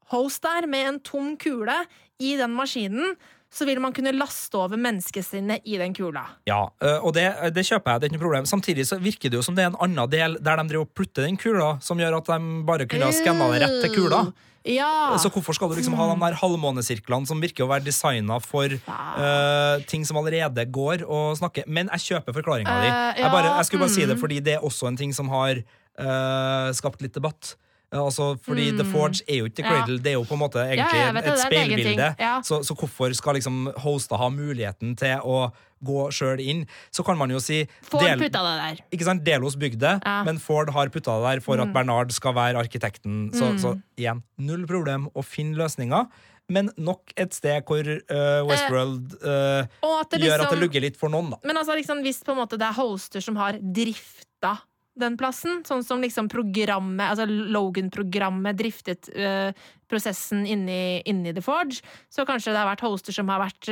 host 0.08 0.40
der 0.40 0.64
med 0.70 0.86
en 0.88 0.98
tom 1.04 1.34
kule 1.36 1.74
i 2.16 2.30
den 2.40 2.54
maskinen, 2.56 3.12
så 3.52 3.66
vil 3.68 3.80
man 3.84 3.92
kunne 3.92 4.14
laste 4.16 4.56
over 4.56 4.80
menneskesinnet 4.80 5.66
i 5.68 5.76
den 5.80 5.92
kula. 5.96 6.24
Ja, 6.48 6.62
eh, 6.82 7.02
og 7.04 7.12
det, 7.16 7.26
det 7.52 7.66
kjøper 7.68 7.92
jeg, 7.92 8.00
det 8.00 8.06
er 8.06 8.10
ikke 8.10 8.18
noe 8.18 8.24
problem. 8.24 8.48
Samtidig 8.48 8.86
så 8.88 8.96
virker 9.02 9.32
det 9.32 9.40
jo 9.40 9.44
som 9.44 9.58
det 9.58 9.66
er 9.66 9.74
en 9.74 9.82
annen 9.84 10.08
del 10.12 10.38
der 10.40 10.62
de 10.62 10.70
driver 10.70 10.86
og 10.86 10.94
plutter 10.96 11.28
den 11.28 11.36
kula, 11.40 11.74
som 11.84 12.00
gjør 12.00 12.22
at 12.22 12.32
de 12.32 12.64
bare 12.68 12.88
kunne 12.88 13.10
ha 13.10 13.14
skanna 13.16 13.50
det 13.52 13.60
rett 13.66 13.78
til 13.84 13.94
kula. 13.98 14.24
Ja. 14.68 15.18
Så 15.18 15.30
hvorfor 15.34 15.56
skal 15.56 15.70
du 15.70 15.74
liksom 15.74 15.96
ha 15.98 16.06
de 16.12 16.18
der 16.22 16.36
halvmånesirklene 16.38 17.26
som 17.26 17.40
virker 17.42 17.66
å 17.66 17.70
være 17.70 17.86
designa 17.88 18.38
for 18.42 18.70
uh, 18.86 19.82
ting 19.90 20.06
som 20.06 20.20
allerede 20.20 20.64
går 20.70 21.02
og 21.02 21.34
snakker? 21.40 21.66
Men 21.66 21.90
jeg 21.96 22.06
kjøper 22.12 22.36
forklaringa 22.38 22.76
di. 22.84 22.90
Eh, 22.92 23.24
Jeg, 23.24 23.32
jeg 23.48 23.66
skulle 23.66 23.82
bare 23.82 23.96
si 23.96 24.06
det 24.06 24.16
mm. 24.16 24.22
fordi 24.22 24.38
det 24.46 24.54
er 24.56 24.66
også 24.66 24.92
en 24.92 25.00
ting 25.00 25.14
som 25.16 25.32
har 25.34 25.58
uh, 25.58 26.70
skapt 26.78 27.02
litt 27.02 27.14
debatt. 27.18 27.56
Eh, 27.92 27.98
Altså, 28.00 28.30
fordi 28.40 28.70
The 28.76 28.84
Forge 28.88 29.20
er 29.28 29.36
jo 29.42 29.44
ikke 29.50 29.56
The 29.60 29.64
Cradle, 29.68 29.96
Ja. 29.98 30.02
Det 30.02 30.10
er 30.12 30.16
jo 30.16 30.22
på 30.24 30.32
en 30.32 30.40
måte 30.40 30.62
egentlig 30.64 31.00
Ja, 31.02 31.12
vet 31.12 31.26
et 31.26 31.38
speilbilde. 31.42 32.06
Ja. 32.18 32.40
Så, 32.42 32.62
så 32.64 32.74
hvorfor 32.74 33.12
skal 33.14 33.34
liksom 33.36 33.66
hosta 33.84 34.16
ha 34.16 34.28
muligheten 34.32 34.96
til 34.96 35.20
å 35.20 35.52
gå 35.84 36.06
sjøl 36.14 36.40
inn? 36.40 36.66
Så 36.90 37.04
kan 37.04 37.18
man 37.18 37.28
jo 37.30 37.38
si 37.40 37.66
Ford 37.82 38.00
del- 38.02 38.18
putta 38.18 38.40
det 38.46 38.54
der. 38.62 38.82
ikke 38.96 39.04
sant, 39.04 39.24
Delos 39.24 39.56
bygde 39.56 39.78
det, 39.80 40.00
Ja. 40.06 40.22
men 40.24 40.38
Ford 40.38 40.70
har 40.70 40.88
putta 40.88 41.18
det 41.20 41.34
der 41.36 41.40
for 41.40 41.60
at 41.60 41.72
Bernard 41.72 42.12
skal 42.12 42.32
være 42.34 42.56
arkitekten. 42.56 43.30
Så, 43.34 43.52
Mm. 43.52 43.58
så 43.58 43.82
igjen, 43.98 44.22
null 44.38 44.66
problem 44.66 45.08
å 45.14 45.22
finne 45.24 45.54
løsninger. 45.56 46.06
Men 46.48 46.70
nok 46.76 47.12
et 47.16 47.32
sted 47.32 47.62
hvor 47.64 47.80
uh, 47.86 48.44
Westworld 48.44 49.14
eh, 49.24 49.60
at 49.62 49.68
liksom, 50.10 50.20
gjør 50.26 50.40
at 50.40 50.50
det 50.50 50.58
liksom, 50.58 50.60
lugger 50.60 50.80
litt 50.80 50.96
for 50.98 51.08
noen, 51.08 51.30
da. 51.30 51.36
men 51.44 51.56
altså 51.56 51.76
liksom, 51.78 52.02
hvis 52.02 52.22
på 52.24 52.32
en 52.32 52.38
måte 52.38 52.58
det 52.58 52.66
er 52.66 52.72
hoster 52.74 53.20
som 53.22 53.36
har 53.36 53.52
drifta 53.62 54.58
den 54.98 55.16
plassen, 55.16 55.62
sånn 55.64 55.84
som 55.86 56.02
liksom 56.04 56.28
programmet, 56.32 57.06
altså 57.06 57.24
Logan-programmet 57.28 58.58
driftet 58.58 59.08
øh, 59.16 59.52
prosessen 59.92 60.46
inni, 60.48 61.02
inni 61.08 61.34
The 61.36 61.44
Forge, 61.44 61.82
så 62.12 62.24
kanskje 62.28 62.54
det 62.54 62.60
har 62.62 62.70
vært 62.72 62.84
hoster 62.86 63.12
som 63.14 63.28
har 63.32 63.42
vært 63.44 63.68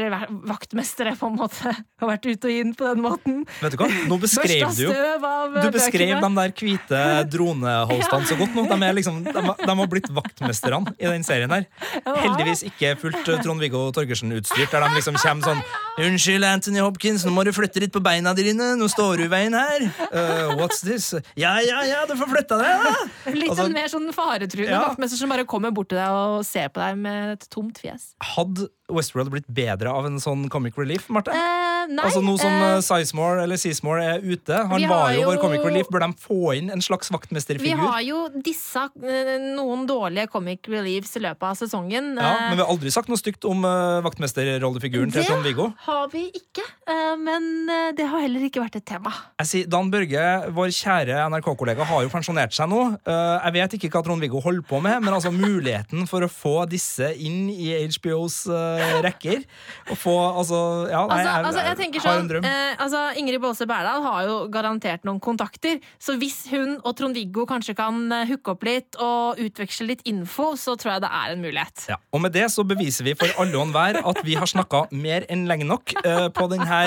vaktmestere, 0.51 1.17
på 1.19 1.31
en 1.31 1.39
måte, 1.41 1.73
Har 2.01 2.09
vært 2.15 2.27
ut 2.31 2.45
og 2.49 2.53
inn 2.53 2.75
på 2.77 2.87
den 2.89 3.03
måten. 3.05 3.41
Vet 3.61 3.75
du 3.75 3.81
hva? 3.81 3.89
Nå 4.09 4.17
beskrev 4.25 4.71
du 4.77 4.83
jo 4.87 4.93
Du 4.93 5.67
øh, 5.67 5.73
beskrev 5.75 6.15
bøkene. 6.21 6.29
de 6.29 6.41
der 6.41 6.55
hvite 6.61 7.03
dronehostene 7.35 8.29
så 8.31 8.39
godt 8.41 8.55
nå. 8.57 8.65
De, 8.71 8.93
liksom, 9.01 9.21
de, 9.27 9.35
de 9.65 9.75
har 9.83 9.91
blitt 9.93 10.09
vaktmesterne 10.17 10.95
i 11.01 11.09
den 11.09 11.25
serien 11.27 11.53
her. 11.55 11.67
Heldigvis 12.25 12.65
ikke 12.69 12.95
fullt 13.01 13.29
eh, 13.29 13.41
Trond-Viggo 13.45 13.87
Torgersen-utstyrt, 13.97 14.71
der 14.73 14.87
de 14.87 14.99
liksom 15.01 15.19
kommer 15.21 15.51
sånn 15.51 15.63
Unnskyld, 16.01 16.47
Anthony 16.49 16.81
Hopkins, 16.81 17.27
nå 17.27 17.33
må 17.35 17.43
du 17.45 17.51
flytte 17.53 17.83
litt 17.83 17.93
på 17.93 18.01
beina 18.05 18.33
dine. 18.37 18.71
Nå 18.81 18.87
står 18.89 19.21
du 19.21 19.25
i 19.27 19.31
veien 19.33 19.53
her. 19.57 19.83
Uh, 20.09 20.55
what's 20.57 20.81
this? 20.87 21.11
Ja, 21.37 21.59
ja, 21.61 21.83
ja, 21.85 22.05
du 22.09 22.15
får 22.17 22.31
flytta 22.31 22.57
deg, 22.61 22.87
da. 22.87 23.35
Litt 23.35 23.51
Altså- 23.53 23.67
mer 23.75 23.91
sånn 23.93 24.09
faretruende 24.17 24.71
Ja. 24.73 24.81
vaktmester 24.89 25.19
som 25.21 25.29
bare 25.35 25.45
kommer 25.45 25.75
bort 25.77 25.91
til 25.93 25.99
deg 26.01 26.09
og 26.11 26.45
ser 26.47 26.71
på 26.75 26.83
deg 26.83 26.99
med 27.01 27.37
et 27.37 27.49
tomt 27.53 27.81
fjes. 27.83 28.11
Hadde 28.35 28.69
Westworld 28.95 29.33
blitt 29.33 29.49
bedre 29.51 29.93
av 29.93 30.07
en 30.09 30.19
sånn 30.23 30.49
comic 30.53 30.79
relief, 30.79 31.09
Marte? 31.13 31.35
Eh, 31.35 31.91
nei, 31.91 32.05
altså 32.05 32.23
Nå 32.25 32.37
som 32.41 32.55
uh, 32.61 32.81
Sizemore 32.85 33.45
eller 33.45 33.61
Seasmore 33.61 34.05
er 34.17 34.25
ute, 34.25 34.63
han 34.71 34.87
var 34.91 35.15
jo 35.17 35.27
vår 35.29 35.41
comic 35.43 35.65
relief, 35.67 35.91
bør 35.93 36.05
de 36.07 36.11
få 36.21 36.55
inn 36.59 36.71
en 36.75 36.85
slags 36.85 37.13
vaktmesterfigur? 37.13 37.81
Vi 37.81 37.91
har 37.91 38.01
jo 38.07 38.25
disse 38.35 38.87
eh, 39.03 39.35
noen 39.57 39.87
dårlige 39.89 40.31
comic 40.33 40.69
reliefs 40.71 41.17
i 41.19 41.25
løpet 41.25 41.49
av 41.51 41.59
sesongen. 41.59 42.13
Ja, 42.19 42.35
men 42.51 42.59
vi 42.59 42.65
har 42.65 42.73
aldri 42.73 42.93
sagt 42.95 43.11
noe 43.13 43.21
stygt 43.21 43.47
om 43.49 43.65
uh, 43.67 44.01
vaktmesterrollefiguren 44.07 45.15
til 45.15 45.27
Trond-Viggo. 45.29 45.71
Det 45.71 45.87
har 45.89 46.11
vi 46.13 46.27
ikke, 46.43 46.67
uh, 46.91 47.15
men 47.21 47.51
det 47.97 48.07
har 48.11 48.25
heller 48.25 48.47
ikke 48.47 48.63
vært 48.65 48.81
et 48.81 48.87
tema. 48.89 49.13
Jeg 49.41 49.51
sier, 49.53 49.71
Dan 49.71 49.91
Børge, 49.93 50.27
vår 50.57 50.73
kjære 50.75 51.21
NRK-kollega, 51.33 51.87
har 51.89 52.05
jo 52.05 52.13
pensjonert 52.13 52.55
seg 52.57 52.71
nå. 52.71 52.83
Uh, 53.07 53.39
jeg 53.47 53.57
vet 53.59 53.77
ikke 53.79 53.93
hva 53.95 54.05
Trond-Viggo 54.07 54.43
holder 54.45 54.67
på 54.67 54.81
med, 54.85 55.01
men 55.05 55.17
altså 55.17 55.33
muligheten 55.35 56.07
for 56.11 56.25
å 56.25 56.31
få 56.31 56.57
disse 56.71 57.13
inn 57.21 57.49
i 57.53 57.73
HBOs 57.91 58.43
uh, 58.51 58.80
rekker 59.07 59.43
og 59.91 59.97
få 59.99 60.15
altså, 60.41 60.61
ja, 60.91 61.03
nei, 61.11 61.19
Altså, 61.21 61.35
altså, 61.51 61.65
jeg 61.69 61.79
tenker 61.81 62.05
har 62.05 62.09
sånn 62.11 62.25
en 62.25 62.31
drøm. 62.31 62.47
eh, 62.49 62.83
altså, 62.85 63.03
Ingrid 63.21 63.41
Baase 63.43 63.67
Berdal 63.71 64.03
har 64.07 64.21
jo 64.29 64.37
garantert 64.53 65.05
noen 65.09 65.21
kontakter, 65.23 65.79
så 66.03 66.17
hvis 66.21 66.39
hun 66.53 66.77
og 66.81 66.97
Trond-Viggo 66.99 67.47
kanskje 67.51 67.75
kan 67.79 68.01
eh, 68.13 68.27
hooke 68.31 68.55
opp 68.55 68.67
litt 68.69 68.99
og 69.01 69.41
utveksle 69.43 69.89
litt 69.91 70.05
info, 70.09 70.53
så 70.61 70.77
tror 70.81 70.95
jeg 70.97 71.05
det 71.07 71.13
er 71.21 71.35
en 71.37 71.45
mulighet. 71.45 71.87
Ja, 71.93 72.01
og 72.13 72.25
med 72.25 72.35
det 72.37 72.47
så 72.53 72.65
beviser 72.67 73.07
vi 73.09 73.15
for 73.19 73.31
alle 73.41 73.57
og 73.59 73.69
enhver 73.69 74.01
at 74.03 74.23
vi 74.27 74.35
har 74.39 74.49
snakka 74.51 74.87
mer 74.93 75.27
enn 75.31 75.47
lenge 75.51 75.69
nok 75.69 75.95
eh, 76.05 76.27
på 76.35 76.49
denne 76.53 76.81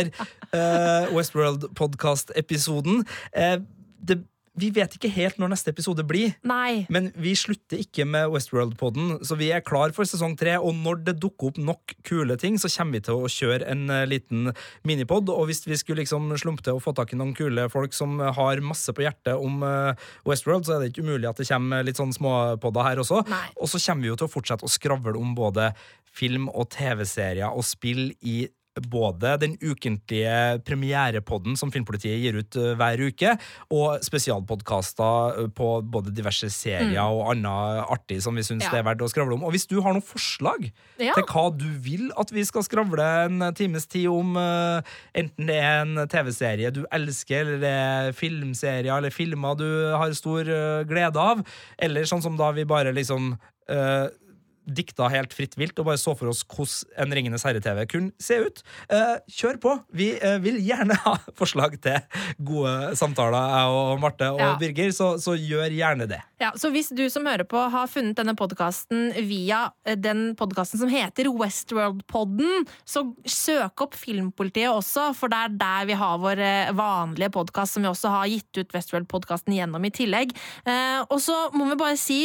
eh, 0.53 1.09
Westworld-podkast-episoden. 1.13 3.03
Eh, 3.33 3.57
det 4.03 4.19
vi 4.59 4.69
vet 4.73 4.93
ikke 4.93 5.09
helt 5.09 5.39
når 5.41 5.49
neste 5.55 5.71
episode 5.73 6.03
blir. 6.05 6.35
Nei. 6.45 6.85
Men 6.93 7.09
vi 7.17 7.33
slutter 7.37 7.79
ikke 7.81 8.05
med 8.05 8.29
Westworld-poden, 8.33 9.15
så 9.25 9.37
vi 9.39 9.49
er 9.55 9.63
klar 9.65 9.93
for 9.95 10.05
sesong 10.05 10.35
tre. 10.37 10.59
Og 10.61 10.75
når 10.77 11.01
det 11.07 11.15
dukker 11.23 11.49
opp 11.49 11.57
nok 11.57 11.95
kule 12.05 12.37
ting, 12.37 12.59
så 12.61 12.69
kommer 12.75 12.99
vi 12.99 13.03
til 13.07 13.17
å 13.17 13.31
kjøre 13.31 13.67
en 13.73 13.87
eh, 13.89 14.05
liten 14.09 14.51
minipod. 14.85 15.31
Og 15.33 15.49
hvis 15.49 15.65
vi 15.65 15.79
skulle 15.79 16.03
liksom 16.03 16.29
slumpe 16.37 16.65
til 16.65 16.77
å 16.77 16.83
få 16.83 16.93
tak 16.93 17.15
i 17.15 17.19
noen 17.19 17.33
kule 17.37 17.65
folk 17.73 17.97
som 17.97 18.21
har 18.21 18.61
masse 18.65 18.93
på 18.93 19.05
hjertet 19.05 19.33
om 19.41 19.65
eh, 19.65 20.07
Westworld, 20.29 20.67
så 20.67 20.77
er 20.77 20.83
det 20.83 20.93
ikke 20.93 21.07
umulig 21.07 21.31
at 21.31 21.41
det 21.41 21.49
kommer 21.49 21.85
litt 21.85 22.01
sånn 22.01 22.13
småpodder 22.13 22.91
her 22.91 23.01
også. 23.01 23.23
Nei. 23.33 23.45
Og 23.57 23.73
så 23.73 23.81
kommer 23.81 24.05
vi 24.05 24.13
jo 24.13 24.19
til 24.21 24.29
å 24.29 24.35
fortsette 24.37 24.69
å 24.69 24.71
skravle 24.71 25.17
om 25.17 25.33
både 25.37 25.71
film 26.13 26.45
og 26.53 26.69
TV-serier 26.75 27.49
og 27.49 27.65
spill 27.65 28.11
i 28.21 28.43
både 28.81 29.35
den 29.37 29.53
ukentlige 29.61 30.59
premierepodden 30.65 31.53
som 31.59 31.71
Filmpolitiet 31.73 32.17
gir 32.23 32.39
ut 32.41 32.55
eh, 32.57 32.71
hver 32.79 33.01
uke, 33.05 33.35
og 33.73 34.01
spesialpodkaster 34.05 35.43
eh, 35.43 35.49
på 35.53 35.67
både 35.93 36.13
diverse 36.15 36.49
serier 36.53 37.03
og 37.03 37.29
annet 37.35 37.83
artig 37.93 38.21
som 38.25 38.35
vi 38.35 38.41
syns 38.45 38.63
Ja. 38.65 38.71
det 38.73 38.79
er 38.81 38.87
verdt 38.89 39.03
å 39.05 39.09
skravle 39.11 39.37
om. 39.37 39.43
Og 39.45 39.53
hvis 39.53 39.67
du 39.69 39.79
har 39.81 39.93
noen 39.93 40.01
forslag 40.05 40.71
Ja. 40.97 41.13
til 41.13 41.23
hva 41.29 41.45
du 41.55 41.67
vil 41.85 42.09
at 42.17 42.31
vi 42.33 42.43
skal 42.43 42.63
skravle 42.65 43.07
en 43.25 43.53
times 43.53 43.85
tid 43.85 44.07
om, 44.07 44.35
eh, 44.37 44.81
enten 45.13 45.47
det 45.47 45.59
er 45.61 45.81
en 45.83 46.07
TV-serie 46.07 46.71
du 46.73 46.85
elsker, 46.91 47.41
eller 47.45 47.59
det 47.59 47.73
er 47.77 48.11
filmserier 48.17 48.97
eller 48.97 49.11
filmer 49.13 49.55
du 49.57 49.67
har 49.93 50.11
stor 50.13 50.43
glede 50.87 51.17
av, 51.17 51.45
eller 51.77 52.03
sånn 52.09 52.21
som 52.23 52.37
da 52.37 52.51
vi 52.51 52.63
bare 52.65 52.93
liksom 52.93 53.37
dikta 54.65 55.09
helt 55.11 55.33
fritt 55.35 55.57
vilt 55.59 55.77
og 55.81 55.89
bare 55.89 55.99
så 56.01 56.15
for 56.17 56.31
oss 56.31 56.43
hvordan 56.47 57.03
en 57.03 57.15
Ringenes 57.17 57.45
herre-TV 57.45 57.83
kunne 57.91 58.13
se 58.21 58.39
ut. 58.45 58.61
Eh, 58.93 59.15
kjør 59.31 59.59
på! 59.63 59.75
Vi 59.95 60.09
eh, 60.17 60.37
vil 60.43 60.59
gjerne 60.63 60.97
ha 61.05 61.15
forslag 61.39 61.77
til 61.83 61.99
gode 62.43 62.93
samtaler, 62.99 63.49
jeg 63.57 63.79
og 63.79 64.03
Marte 64.03 64.31
og 64.33 64.41
Ja. 64.43 64.53
Birger, 64.59 64.91
så, 64.95 65.13
så 65.21 65.35
gjør 65.39 65.71
gjerne 65.73 66.07
det. 66.09 66.19
Ja, 66.43 66.51
så 66.59 66.69
hvis 66.73 66.89
du 66.91 67.05
som 67.11 67.27
hører 67.29 67.45
på 67.47 67.59
har 67.71 67.87
funnet 67.87 68.17
denne 68.19 68.35
podkasten 68.39 69.13
via 69.27 69.65
eh, 69.87 69.97
den 69.99 70.33
podkasten 70.39 70.81
som 70.81 70.91
heter 70.91 71.29
Westworld-podden, 71.31 72.67
så 72.83 73.05
søk 73.29 73.85
opp 73.85 73.95
Filmpolitiet 73.99 74.71
også, 74.71 75.11
for 75.17 75.31
det 75.31 75.39
er 75.39 75.55
der 75.61 75.87
vi 75.89 75.99
har 75.99 76.19
vår 76.23 76.43
eh, 76.43 76.73
vanlige 76.75 77.31
podkast, 77.35 77.77
som 77.77 77.85
vi 77.85 77.91
også 77.91 78.11
har 78.13 78.31
gitt 78.31 78.59
ut 78.59 78.75
Westworld-podkasten 78.75 79.55
gjennom 79.55 79.87
i 79.87 79.93
tillegg. 79.93 80.35
Eh, 80.67 80.99
og 81.07 81.19
så 81.23 81.47
må 81.55 81.69
vi 81.71 81.79
bare 81.79 81.99
si 81.99 82.19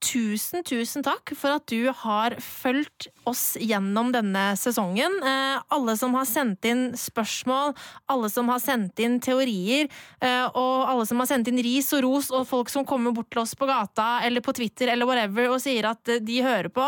Tusen, 0.00 0.62
tusen 0.64 1.04
takk 1.04 1.34
for 1.36 1.52
at 1.58 1.66
du 1.68 1.90
har 1.92 2.32
fulgt 2.40 3.10
oss 3.28 3.52
gjennom 3.60 4.08
denne 4.14 4.54
sesongen. 4.56 5.12
Eh, 5.20 5.58
alle 5.76 5.94
som 6.00 6.14
har 6.16 6.24
sendt 6.24 6.64
inn 6.64 6.94
spørsmål, 6.96 7.74
alle 8.08 8.30
som 8.32 8.48
har 8.48 8.62
sendt 8.64 9.02
inn 9.04 9.18
teorier, 9.20 9.90
eh, 10.24 10.46
og 10.56 10.88
alle 10.88 11.04
som 11.04 11.20
har 11.20 11.28
sendt 11.28 11.50
inn 11.52 11.60
ris 11.60 11.90
og 11.98 12.04
ros, 12.06 12.30
og 12.32 12.46
folk 12.48 12.72
som 12.72 12.86
kommer 12.88 13.12
bort 13.12 13.28
til 13.28 13.42
oss 13.42 13.52
på 13.52 13.68
gata 13.68 14.22
eller 14.24 14.40
på 14.40 14.54
Twitter 14.56 14.88
eller 14.88 15.08
whatever 15.08 15.50
og 15.52 15.60
sier 15.60 15.90
at 15.90 16.08
eh, 16.08 16.22
de 16.24 16.40
hører 16.46 16.70
på. 16.72 16.86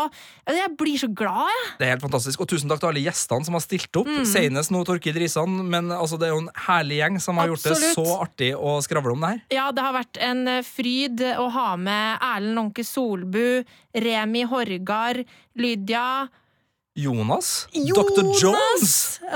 Jeg 0.49 0.73
blir 0.79 0.97
så 1.03 1.11
glad, 1.13 1.53
jeg! 1.53 1.69
Det 1.77 1.87
er 1.87 1.93
helt 1.93 2.07
fantastisk. 2.07 2.41
Og 2.41 2.49
tusen 2.49 2.71
takk 2.71 2.81
til 2.81 2.91
alle 2.91 3.05
gjestene 3.05 3.45
som 3.45 3.59
har 3.59 3.65
stilt 3.65 4.01
opp. 4.01 4.09
Mm. 4.09 4.25
Senest 4.25 4.73
nå 4.73 4.81
Torkid 4.89 5.21
Risan, 5.21 5.61
men 5.69 5.93
altså, 5.93 6.17
det 6.17 6.31
er 6.31 6.33
jo 6.33 6.41
en 6.47 6.51
herlig 6.65 6.97
gjeng 7.03 7.21
som 7.21 7.37
har 7.37 7.53
gjort 7.53 7.69
det 7.69 7.93
så 7.93 8.07
artig 8.17 8.51
å 8.57 8.79
skravle 8.81 9.13
om 9.13 9.21
det 9.21 9.35
her. 9.35 9.45
Ja, 9.53 9.69
det 9.69 9.85
har 9.85 9.95
vært 10.01 10.17
en 10.17 10.43
fryd 10.65 11.21
å 11.37 11.47
ha 11.53 11.69
med 11.77 12.17
Erlend 12.17 12.57
Lånke 12.57 12.85
Solbu, 13.03 13.63
Remi 13.93 14.43
Horgard, 14.47 15.25
Lydia 15.55 16.29
Jonas, 16.95 17.67
Dr. 17.73 18.23
Jones! 18.41 19.19
Uh, 19.23 19.33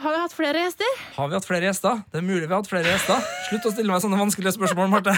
har 0.00 0.12
vi 0.12 0.18
hatt 0.20 0.32
flere 0.32 0.62
gjester? 0.62 0.86
Har 1.16 1.28
vi 1.28 1.34
hatt 1.34 1.48
flere 1.48 1.66
gjester? 1.66 1.98
Det 2.12 2.20
er 2.20 2.24
mulig 2.24 2.46
vi 2.46 2.52
har 2.52 2.60
hatt 2.60 2.70
flere 2.70 2.92
gjester. 2.92 3.26
Slutt 3.48 3.66
å 3.66 3.72
stille 3.74 3.90
meg 3.90 4.04
sånne 4.04 4.20
vanskelige 4.20 4.54
spørsmål, 4.54 4.86
Marte. 4.92 5.16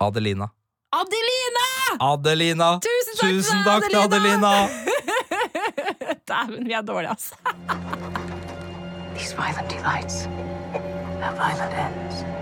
Adelina. 0.00 0.48
Adelina! 0.96 1.66
Adelina. 2.08 2.70
Tusen 2.80 3.18
takk 3.20 3.28
Tusen 3.28 3.62
takk 3.68 3.88
til 3.90 4.00
Adelina. 4.00 4.54
Adelina. 4.64 6.18
Dæven, 6.32 6.64
vi 6.64 6.78
er 6.80 6.86
dårlige, 6.88 7.12
altså. 7.12 7.36
These 9.14 9.36
violent 9.36 9.68
delights 9.68 10.24
have 11.20 11.36
violent 11.36 11.76
ends. 11.76 12.41